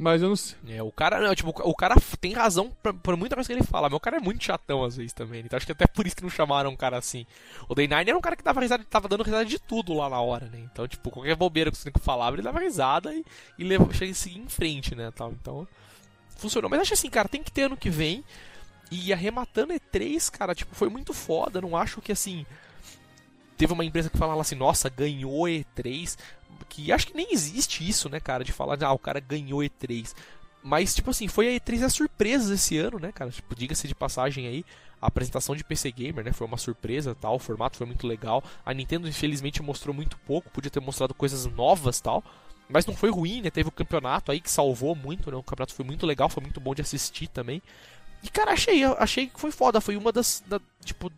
Mas 0.00 0.22
eu 0.22 0.28
não 0.28 0.36
sei. 0.36 0.56
É, 0.68 0.80
o 0.80 0.92
cara, 0.92 1.18
não, 1.18 1.34
tipo, 1.34 1.50
o 1.50 1.74
cara 1.74 1.96
tem 2.20 2.32
razão 2.32 2.70
por 3.02 3.16
muita 3.16 3.34
coisa 3.34 3.48
que 3.48 3.52
ele 3.52 3.64
fala, 3.64 3.88
mas 3.88 3.96
o 3.96 4.00
cara 4.00 4.18
é 4.18 4.20
muito 4.20 4.44
chatão 4.44 4.84
às 4.84 4.96
vezes 4.96 5.12
também. 5.12 5.40
Então 5.40 5.56
acho 5.56 5.66
que 5.66 5.72
até 5.72 5.88
por 5.88 6.06
isso 6.06 6.14
que 6.14 6.22
não 6.22 6.30
chamaram 6.30 6.70
um 6.70 6.76
cara 6.76 6.96
assim. 6.96 7.26
O 7.68 7.74
Day 7.74 7.88
Nine 7.88 8.10
era 8.10 8.16
um 8.16 8.20
cara 8.20 8.36
que 8.36 8.44
dava 8.44 8.60
risada, 8.60 8.84
tava 8.88 9.08
dando 9.08 9.24
risada 9.24 9.44
de 9.44 9.58
tudo 9.58 9.92
lá 9.92 10.08
na 10.08 10.20
hora, 10.20 10.46
né? 10.46 10.60
Então, 10.72 10.86
tipo, 10.86 11.10
qualquer 11.10 11.34
bobeira 11.34 11.72
que 11.72 11.76
o 11.76 11.80
Cinco 11.80 11.98
falava, 11.98 12.36
ele 12.36 12.44
dava 12.44 12.60
risada 12.60 13.12
e, 13.12 13.24
e 13.58 13.64
levou, 13.64 13.92
chega 13.92 14.12
a 14.12 14.14
seguir 14.14 14.38
em 14.38 14.48
frente, 14.48 14.94
né? 14.94 15.10
Tal. 15.10 15.32
Então, 15.32 15.66
funcionou. 16.36 16.70
Mas 16.70 16.82
acho 16.82 16.94
assim, 16.94 17.10
cara, 17.10 17.28
tem 17.28 17.42
que 17.42 17.50
ter 17.50 17.62
ano 17.62 17.76
que 17.76 17.90
vem. 17.90 18.22
E 18.92 19.12
arrematando 19.12 19.74
E3, 19.74 20.30
cara, 20.30 20.54
tipo, 20.54 20.76
foi 20.76 20.88
muito 20.88 21.12
foda. 21.12 21.60
Não 21.60 21.76
acho 21.76 22.00
que 22.00 22.12
assim. 22.12 22.46
Teve 23.56 23.72
uma 23.72 23.84
empresa 23.84 24.08
que 24.08 24.16
falava 24.16 24.40
assim, 24.40 24.54
nossa, 24.54 24.88
ganhou 24.88 25.42
E3. 25.46 26.16
Que 26.68 26.92
acho 26.92 27.06
que 27.06 27.16
nem 27.16 27.32
existe 27.32 27.88
isso, 27.88 28.08
né, 28.08 28.20
cara? 28.20 28.44
De 28.44 28.52
falar, 28.52 28.82
ah, 28.82 28.92
o 28.92 28.98
cara 28.98 29.20
ganhou 29.20 29.60
E3. 29.60 30.14
Mas, 30.62 30.94
tipo 30.94 31.10
assim, 31.10 31.28
foi 31.28 31.48
a 31.48 31.58
E3 31.58 31.84
a 31.84 31.88
surpresa 31.88 32.54
esse 32.54 32.76
ano, 32.76 32.98
né, 32.98 33.12
cara? 33.12 33.30
Tipo, 33.30 33.54
diga-se 33.54 33.88
de 33.88 33.94
passagem 33.94 34.46
aí, 34.46 34.64
a 35.00 35.06
apresentação 35.06 35.54
de 35.54 35.64
PC 35.64 35.92
Gamer, 35.92 36.24
né? 36.24 36.32
Foi 36.32 36.46
uma 36.46 36.56
surpresa 36.56 37.14
tal, 37.14 37.36
o 37.36 37.38
formato 37.38 37.76
foi 37.76 37.86
muito 37.86 38.06
legal. 38.06 38.42
A 38.66 38.74
Nintendo, 38.74 39.08
infelizmente, 39.08 39.62
mostrou 39.62 39.94
muito 39.94 40.18
pouco, 40.18 40.50
podia 40.50 40.70
ter 40.70 40.80
mostrado 40.80 41.14
coisas 41.14 41.46
novas 41.46 42.00
tal. 42.00 42.22
Mas 42.68 42.84
não 42.84 42.94
foi 42.94 43.10
ruim, 43.10 43.40
né? 43.40 43.50
Teve 43.50 43.68
o 43.68 43.72
campeonato 43.72 44.30
aí 44.30 44.40
que 44.40 44.50
salvou 44.50 44.94
muito, 44.94 45.30
né? 45.30 45.36
O 45.36 45.42
campeonato 45.42 45.74
foi 45.74 45.84
muito 45.84 46.04
legal, 46.04 46.28
foi 46.28 46.42
muito 46.42 46.60
bom 46.60 46.74
de 46.74 46.82
assistir 46.82 47.28
também. 47.28 47.62
E, 48.22 48.28
cara, 48.28 48.52
achei, 48.52 48.84
achei 48.84 49.26
que 49.26 49.40
foi 49.40 49.50
foda. 49.50 49.80
Foi 49.80 49.96
uma 49.96 50.12
das. 50.12 50.42
Da, 50.46 50.60
tipo, 50.84 51.10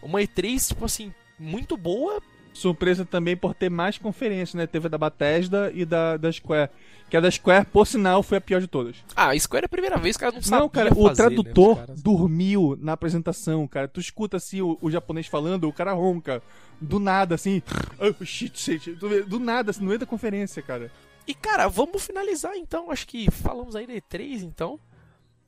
uma 0.00 0.20
E3, 0.20 0.68
tipo 0.68 0.84
assim, 0.84 1.12
muito 1.38 1.76
boa. 1.76 2.22
Surpresa 2.56 3.04
também 3.04 3.36
por 3.36 3.54
ter 3.54 3.70
mais 3.70 3.98
conferências, 3.98 4.54
né? 4.54 4.66
Teve 4.66 4.86
a 4.86 4.90
da 4.90 4.98
Bethesda 4.98 5.70
e 5.74 5.84
da, 5.84 6.16
da 6.16 6.30
Square. 6.32 6.70
Que 7.08 7.16
a 7.16 7.20
da 7.20 7.30
Square, 7.30 7.66
por 7.66 7.86
sinal, 7.86 8.22
foi 8.22 8.38
a 8.38 8.40
pior 8.40 8.60
de 8.60 8.66
todas. 8.66 8.96
Ah, 9.14 9.30
a 9.30 9.38
Square 9.38 9.64
é 9.64 9.66
a 9.66 9.68
primeira 9.68 9.96
vez 9.96 10.16
que 10.16 10.24
ela 10.24 10.32
não 10.32 10.42
sabia 10.42 10.58
Não, 10.60 10.68
cara, 10.68 10.92
o 10.92 10.94
fazer, 10.94 11.04
né, 11.04 11.10
os 11.10 11.16
tradutor 11.16 11.76
caras. 11.76 12.02
dormiu 12.02 12.76
na 12.80 12.92
apresentação, 12.92 13.66
cara. 13.68 13.86
Tu 13.86 14.00
escuta 14.00 14.38
assim 14.38 14.60
o, 14.60 14.76
o 14.80 14.90
japonês 14.90 15.26
falando, 15.26 15.68
o 15.68 15.72
cara 15.72 15.92
ronca. 15.92 16.42
Do 16.80 16.98
nada, 16.98 17.34
assim. 17.34 17.62
Oh, 17.98 18.24
shit, 18.24 18.58
shit. 18.58 18.90
Do 18.92 19.38
nada, 19.38 19.70
assim, 19.70 19.80
no 19.80 19.86
meio 19.86 19.98
da 19.98 20.06
conferência, 20.06 20.60
cara. 20.62 20.90
E 21.26 21.34
cara, 21.34 21.68
vamos 21.68 22.04
finalizar 22.06 22.56
então. 22.56 22.90
Acho 22.90 23.06
que 23.06 23.30
falamos 23.30 23.76
aí 23.76 23.86
da 23.86 23.94
E3, 23.94 24.42
então. 24.42 24.78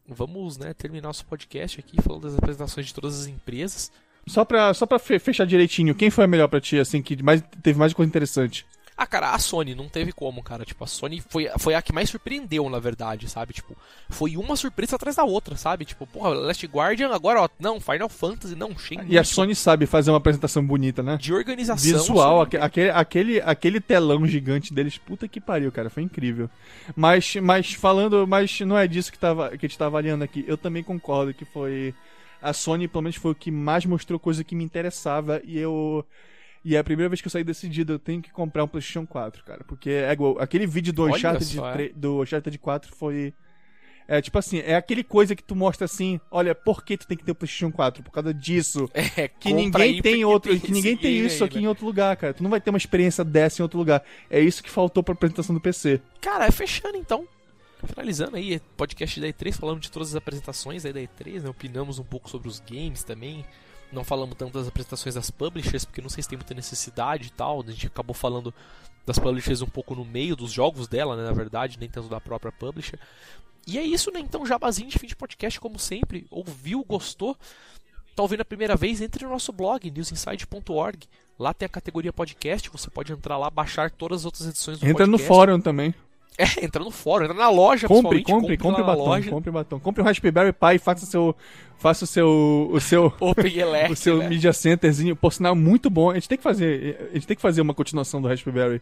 Vamos, 0.07 0.57
né, 0.57 0.73
terminar 0.73 1.09
nosso 1.09 1.27
podcast 1.27 1.79
aqui 1.79 2.01
falando 2.01 2.23
das 2.23 2.35
apresentações 2.39 2.87
de 2.87 2.95
todas 2.95 3.21
as 3.21 3.27
empresas. 3.27 3.93
Só 4.29 4.45
pra, 4.45 4.73
só 4.75 4.87
pra 4.87 4.99
fe- 4.99 5.19
fechar 5.19 5.47
direitinho, 5.47 5.95
quem 5.95 6.11
foi 6.11 6.25
a 6.25 6.29
melhor 6.29 6.49
pra 6.49 6.61
ti, 6.61 6.79
assim, 6.79 7.03
que 7.03 7.23
mais, 7.23 7.43
teve 7.63 7.79
mais 7.79 7.93
coisa 7.93 8.09
interessante? 8.09 8.65
Ah, 9.01 9.07
cara, 9.07 9.31
a 9.33 9.39
Sony 9.39 9.77
não 9.77 9.89
teve 9.89 10.11
como, 10.11 10.43
cara. 10.43 10.65
Tipo, 10.65 10.83
a 10.83 10.87
Sony 10.89 11.23
foi, 11.29 11.49
foi 11.57 11.73
a 11.77 11.81
que 11.81 11.93
mais 11.93 12.11
surpreendeu, 12.11 12.69
na 12.69 12.81
verdade, 12.81 13.31
sabe? 13.31 13.53
Tipo, 13.55 13.77
foi 14.11 14.37
uma 14.37 14.57
surpresa 14.57 14.97
atrás 14.97 15.15
da 15.15 15.23
outra, 15.23 15.55
sabe? 15.57 15.85
Tipo, 15.85 16.05
porra, 16.05 16.31
Last 16.31 16.67
Guardian, 16.67 17.11
agora, 17.15 17.43
ó, 17.43 17.49
não, 17.61 17.81
Final 17.81 18.09
Fantasy, 18.09 18.57
não, 18.57 18.77
Shenmue. 18.77 19.07
E 19.09 19.17
a 19.17 19.23
Sony 19.23 19.55
sabe 19.55 19.87
fazer 19.87 20.11
uma 20.11 20.17
apresentação 20.17 20.67
bonita, 20.67 21.01
né? 21.01 21.17
de 21.17 21.33
organização. 21.33 22.01
Visual, 22.01 22.41
aque- 22.43 22.57
aquele, 22.57 22.91
aquele, 22.91 23.41
aquele 23.41 23.81
telão 23.81 24.27
gigante 24.27 24.75
deles, 24.75 24.99
puta 24.99 25.29
que 25.29 25.41
pariu, 25.41 25.71
cara, 25.71 25.89
foi 25.89 26.03
incrível. 26.03 26.51
Mas, 26.97 27.37
mas 27.37 27.75
falando, 27.75 28.27
mas 28.27 28.59
não 28.63 28.77
é 28.77 28.89
disso 28.89 29.13
que, 29.13 29.19
tava, 29.19 29.51
que 29.51 29.65
a 29.65 29.69
gente 29.69 29.79
tá 29.79 29.87
avaliando 29.87 30.25
aqui. 30.25 30.45
Eu 30.49 30.59
também 30.59 30.83
concordo 30.83 31.33
que 31.33 31.45
foi. 31.45 31.95
A 32.41 32.53
Sony, 32.53 32.87
pelo 32.87 33.03
menos, 33.03 33.17
foi 33.17 33.33
o 33.33 33.35
que 33.35 33.51
mais 33.51 33.85
mostrou 33.85 34.19
coisa 34.19 34.45
que 34.45 34.55
me 34.55 34.65
interessava 34.65 35.41
e 35.45 35.59
eu. 35.59 36.05
E 36.65 36.77
é 36.77 36.79
a 36.79 36.85
primeira 36.85 37.09
vez 37.09 37.21
que 37.21 37.27
eu 37.27 37.31
saí 37.31 37.45
decidido, 37.45 37.95
eu 37.95 37.99
tenho 37.99 38.21
que 38.21 38.31
comprar 38.31 38.65
um 38.65 38.69
PlayStation 38.69 39.07
4, 39.07 39.45
cara. 39.45 39.65
Porque 39.65 39.91
é 39.91 40.13
igual. 40.13 40.39
Aquele 40.39 40.67
vídeo 40.67 40.93
do 40.93 41.07
Uncharted, 41.07 41.45
só, 41.45 41.71
é. 41.71 41.89
do 41.91 42.23
Uncharted 42.23 42.59
4 42.59 42.95
foi. 42.95 43.33
É 44.11 44.23
tipo 44.23 44.39
assim, 44.39 44.61
é 44.61 44.75
aquele 44.75 45.05
coisa 45.05 45.37
que 45.37 45.43
tu 45.43 45.55
mostra 45.55 45.85
assim, 45.85 46.19
olha, 46.31 46.55
por 46.55 46.83
que 46.83 46.97
tu 46.97 47.07
tem 47.07 47.17
que 47.17 47.23
ter 47.23 47.33
o 47.33 47.35
PlayStation 47.35 47.71
4? 47.71 48.03
Por 48.03 48.11
causa 48.11 48.33
disso. 48.33 48.89
É, 48.95 49.29
Que 49.29 49.53
ninguém 49.53 50.01
tem 50.01 50.25
outro, 50.25 50.51
tem 50.51 50.61
que 50.61 50.73
ninguém 50.73 50.97
tem 50.97 51.19
isso 51.19 51.45
aí, 51.45 51.49
aqui 51.49 51.59
né? 51.59 51.65
em 51.65 51.67
outro 51.67 51.85
lugar, 51.85 52.17
cara. 52.17 52.33
Tu 52.33 52.43
não 52.43 52.49
vai 52.49 52.59
ter 52.59 52.71
uma 52.71 52.79
experiência 52.79 53.23
dessa 53.23 53.61
em 53.61 53.65
outro 53.65 53.79
lugar. 53.79 54.03
É 54.31 54.41
isso 54.41 54.63
que 54.63 54.71
faltou 54.71 55.03
pra 55.03 55.13
apresentação 55.13 55.55
do 55.55 55.61
PC. 55.61 56.01
Cara, 56.23 56.47
é 56.47 56.51
fechando 56.51 56.97
então. 56.97 57.29
Finalizando 57.87 58.37
aí, 58.37 58.61
podcast 58.77 59.21
da 59.21 59.29
E3, 59.29 59.53
falamos 59.53 59.81
de 59.83 59.91
todas 59.91 60.09
as 60.09 60.17
apresentações 60.17 60.83
da 60.83 60.91
E3, 60.91 61.43
né? 61.43 61.49
Opinamos 61.49 61.99
um 61.99 62.05
pouco 62.05 62.29
sobre 62.29 62.49
os 62.49 62.61
games 62.61 63.05
também. 63.05 63.45
Não 63.93 64.05
falamos 64.05 64.37
tanto 64.37 64.59
das 64.59 64.69
apresentações 64.69 65.15
das 65.15 65.31
publishers, 65.31 65.85
porque 65.85 66.03
não 66.03 66.09
sei 66.09 66.23
se 66.23 66.29
tem 66.29 66.37
muita 66.37 66.55
necessidade 66.55 67.29
e 67.29 67.31
tal. 67.31 67.63
A 67.67 67.71
gente 67.71 67.87
acabou 67.87 68.15
falando 68.15 68.53
das 69.07 69.19
publishers 69.19 69.63
um 69.63 69.69
pouco 69.69 69.95
no 69.95 70.05
meio 70.05 70.37
dos 70.37 70.53
jogos 70.53 70.89
dela, 70.89 71.17
né? 71.17 71.25
Na 71.25 71.33
verdade, 71.33 71.79
nem 71.79 71.89
tanto 71.89 72.09
da 72.09 72.21
própria 72.21 72.53
publisher. 72.53 72.99
E 73.67 73.79
é 73.79 73.83
isso, 73.83 74.11
né? 74.11 74.21
Então, 74.21 74.45
jabazinho 74.45 74.89
de 74.89 74.99
fim 74.99 75.07
de 75.07 75.17
podcast, 75.17 75.61
como 75.61 75.79
sempre. 75.79 76.27
Ouviu, 76.31 76.85
gostou? 76.85 77.37
Tá 78.15 78.23
ouvindo 78.23 78.41
a 78.41 78.45
primeira 78.45 78.75
vez? 78.75 79.01
Entre 79.01 79.25
no 79.25 79.31
nosso 79.31 79.53
blog, 79.53 79.91
newsinside.org. 79.91 81.07
Lá 81.39 81.55
tem 81.55 81.67
a 81.67 81.69
categoria 81.69 82.13
podcast, 82.13 82.69
você 82.69 82.91
pode 82.91 83.13
entrar 83.13 83.39
lá, 83.39 83.49
baixar 83.49 83.91
todas 83.91 84.23
as 84.23 84.25
outras 84.25 84.49
edições 84.49 84.79
do 84.79 84.87
Entra 84.87 85.07
no 85.07 85.13
podcast. 85.13 85.29
fórum 85.29 85.61
também. 85.61 85.95
É, 86.39 86.65
entra 86.65 86.85
no 86.85 86.93
fórum, 86.93 87.25
entra 87.25 87.37
na 87.37 87.51
loja, 87.51 87.89
compre, 87.89 88.23
compre, 88.23 88.57
compre 88.57 88.81
batom, 88.85 89.05
loja. 89.05 89.29
compre 89.29 89.51
batom. 89.51 89.81
Compre 89.81 90.03
um 90.03 90.05
Raspberry 90.05 90.53
Pi 90.53 90.77
e 90.77 90.79
faça 90.79 91.05
seu 91.05 91.35
faça 91.77 92.05
o 92.05 92.07
seu 92.07 92.71
o 92.73 92.81
seu 92.81 93.13
Open 93.19 93.59
Elect, 93.59 93.91
o 93.93 93.97
seu 93.97 94.19
né? 94.19 94.29
media 94.29 94.53
centerzinho, 94.53 95.17
por 95.17 95.33
sinal 95.33 95.57
muito 95.57 95.91
bom. 95.91 96.13
A 96.13 96.15
gente 96.15 96.29
tem 96.29 96.39
que 96.39 96.45
fazer, 96.45 97.09
a 97.11 97.15
gente 97.15 97.27
tem 97.27 97.35
que 97.35 97.43
fazer 97.43 97.61
uma 97.61 97.75
continuação 97.75 98.23
do 98.23 98.29
Raspberry. 98.29 98.81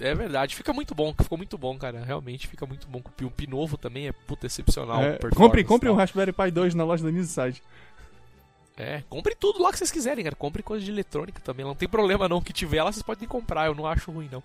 É 0.00 0.16
verdade, 0.16 0.56
fica 0.56 0.72
muito 0.72 0.96
bom, 0.96 1.14
ficou 1.16 1.38
muito 1.38 1.56
bom, 1.56 1.78
cara. 1.78 2.02
Realmente 2.04 2.48
fica 2.48 2.66
muito 2.66 2.88
bom. 2.88 3.00
O 3.22 3.30
Pi 3.30 3.46
novo 3.48 3.78
também 3.78 4.08
é 4.08 4.12
puta 4.12 4.46
excepcional. 4.46 5.00
É, 5.00 5.18
compre, 5.32 5.62
compre 5.62 5.88
um 5.88 5.94
Raspberry 5.94 6.32
Pi 6.32 6.50
2 6.50 6.74
na 6.74 6.82
loja 6.84 7.04
da 7.04 7.12
Newside. 7.12 7.62
É, 8.76 9.02
compre 9.08 9.34
tudo 9.34 9.62
lá 9.62 9.70
que 9.70 9.78
vocês 9.78 9.90
quiserem, 9.92 10.22
cara. 10.24 10.36
Compre 10.36 10.62
coisa 10.62 10.84
de 10.84 10.90
eletrônica 10.90 11.40
também. 11.40 11.64
Não 11.64 11.74
tem 11.74 11.88
problema 11.88 12.28
não 12.28 12.42
que 12.42 12.52
tiver 12.52 12.82
lá, 12.82 12.92
vocês 12.92 13.02
podem 13.02 13.26
comprar. 13.26 13.66
Eu 13.66 13.74
não 13.74 13.86
acho 13.86 14.10
ruim 14.10 14.28
não. 14.30 14.42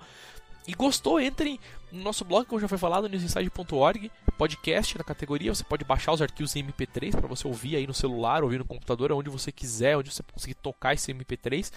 E 0.67 0.73
gostou, 0.73 1.19
entre 1.19 1.59
no 1.91 2.03
nosso 2.03 2.23
blog, 2.23 2.45
como 2.45 2.61
já 2.61 2.67
foi 2.67 2.77
falado, 2.77 3.09
newsinside.org, 3.09 4.11
podcast 4.37 4.97
na 4.97 5.03
categoria, 5.03 5.53
você 5.53 5.63
pode 5.63 5.83
baixar 5.83 6.13
os 6.13 6.21
arquivos 6.21 6.55
em 6.55 6.63
MP3 6.63 7.11
para 7.11 7.27
você 7.27 7.47
ouvir 7.47 7.75
aí 7.75 7.85
no 7.85 7.93
celular, 7.93 8.43
ouvir 8.43 8.59
no 8.59 8.65
computador, 8.65 9.11
onde 9.11 9.29
você 9.29 9.51
quiser, 9.51 9.97
onde 9.97 10.13
você 10.13 10.23
conseguir 10.23 10.55
tocar 10.55 10.93
esse 10.93 11.13
MP3. 11.13 11.71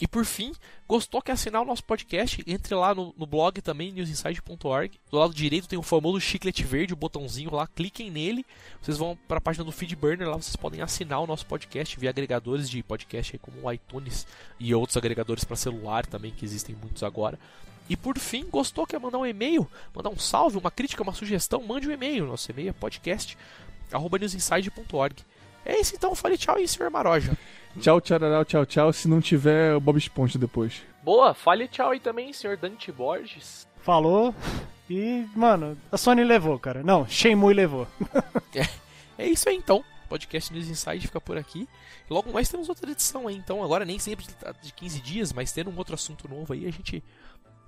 E 0.00 0.06
por 0.06 0.24
fim, 0.24 0.52
gostou 0.86 1.20
que 1.20 1.32
assinar 1.32 1.60
o 1.60 1.64
nosso 1.64 1.82
podcast? 1.82 2.40
Entre 2.46 2.72
lá 2.72 2.94
no, 2.94 3.12
no 3.16 3.26
blog 3.26 3.60
também, 3.60 3.92
newsinside.org. 3.92 5.00
Do 5.10 5.18
lado 5.18 5.34
direito 5.34 5.66
tem 5.66 5.78
o 5.78 5.82
famoso 5.82 6.20
chiclete 6.20 6.62
verde, 6.62 6.92
o 6.92 6.96
botãozinho 6.96 7.52
lá, 7.52 7.66
cliquem 7.66 8.08
nele. 8.08 8.46
Vocês 8.80 8.96
vão 8.96 9.18
para 9.26 9.38
a 9.38 9.40
página 9.40 9.64
do 9.64 9.72
Feedburner, 9.72 10.28
lá 10.28 10.36
vocês 10.36 10.54
podem 10.54 10.82
assinar 10.82 11.20
o 11.20 11.26
nosso 11.26 11.46
podcast 11.46 11.98
via 11.98 12.10
agregadores 12.10 12.70
de 12.70 12.80
podcast 12.80 13.36
como 13.38 13.66
o 13.66 13.72
iTunes 13.72 14.24
e 14.60 14.72
outros 14.72 14.96
agregadores 14.96 15.42
para 15.42 15.56
celular 15.56 16.06
também, 16.06 16.30
que 16.30 16.44
existem 16.44 16.76
muitos 16.76 17.02
agora. 17.02 17.36
E 17.88 17.96
por 17.96 18.18
fim, 18.18 18.44
gostou? 18.44 18.86
Quer 18.86 19.00
mandar 19.00 19.16
um 19.18 19.26
e-mail? 19.26 19.66
Mandar 19.94 20.10
um 20.10 20.18
salve, 20.18 20.58
uma 20.58 20.70
crítica, 20.70 21.02
uma 21.02 21.14
sugestão? 21.14 21.62
Mande 21.62 21.88
um 21.88 21.92
e-mail. 21.92 22.26
Nosso 22.26 22.50
e-mail 22.50 22.68
é 22.70 22.72
podcast.newsinside.org. 22.72 25.16
É 25.64 25.80
isso 25.80 25.94
então, 25.94 26.14
fale 26.14 26.36
tchau 26.38 26.56
aí, 26.56 26.68
senhor 26.68 26.90
Maroja. 26.90 27.36
Tchau, 27.78 28.00
tchau, 28.00 28.44
tchau, 28.44 28.66
tchau. 28.66 28.92
Se 28.92 29.06
não 29.06 29.20
tiver 29.20 29.72
o 29.74 29.80
Bob 29.80 29.98
Esponja 29.98 30.36
depois. 30.38 30.82
Boa, 31.02 31.32
fale 31.32 31.68
tchau 31.68 31.90
aí 31.90 32.00
também, 32.00 32.32
senhor 32.32 32.56
Dante 32.56 32.90
Borges. 32.90 33.68
Falou. 33.82 34.34
E, 34.90 35.24
mano, 35.36 35.78
a 35.92 35.96
Sony 35.96 36.24
levou, 36.24 36.58
cara. 36.58 36.82
Não, 36.82 37.06
Shenmue 37.06 37.54
levou. 37.54 37.86
é, 38.56 38.66
é 39.18 39.28
isso 39.28 39.48
aí 39.48 39.56
então. 39.56 39.84
Podcast 40.08 40.52
News 40.52 40.68
Inside 40.68 41.06
fica 41.06 41.20
por 41.20 41.36
aqui. 41.36 41.68
Logo 42.08 42.32
mais 42.32 42.48
temos 42.48 42.68
outra 42.68 42.90
edição 42.90 43.28
aí, 43.28 43.36
então. 43.36 43.62
Agora 43.62 43.84
nem 43.84 43.98
sempre 43.98 44.26
de 44.62 44.72
15 44.72 45.00
dias, 45.00 45.32
mas 45.32 45.52
tendo 45.52 45.70
um 45.70 45.76
outro 45.76 45.94
assunto 45.94 46.26
novo 46.26 46.54
aí, 46.54 46.66
a 46.66 46.70
gente 46.70 47.04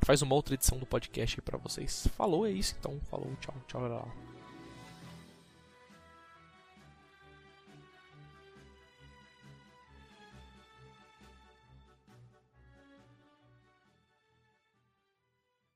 faz 0.02 0.22
uma 0.22 0.35
outra 0.35 0.55
edição 0.55 0.78
do 0.78 0.86
podcast 0.86 1.39
aí 1.39 1.43
pra 1.43 1.59
vocês. 1.59 2.06
Falou, 2.16 2.47
é 2.47 2.51
isso 2.51 2.74
então. 2.78 3.01
Falou, 3.10 3.31
tchau, 3.40 3.55
tchau. 3.66 3.89
tchau. 3.89 4.30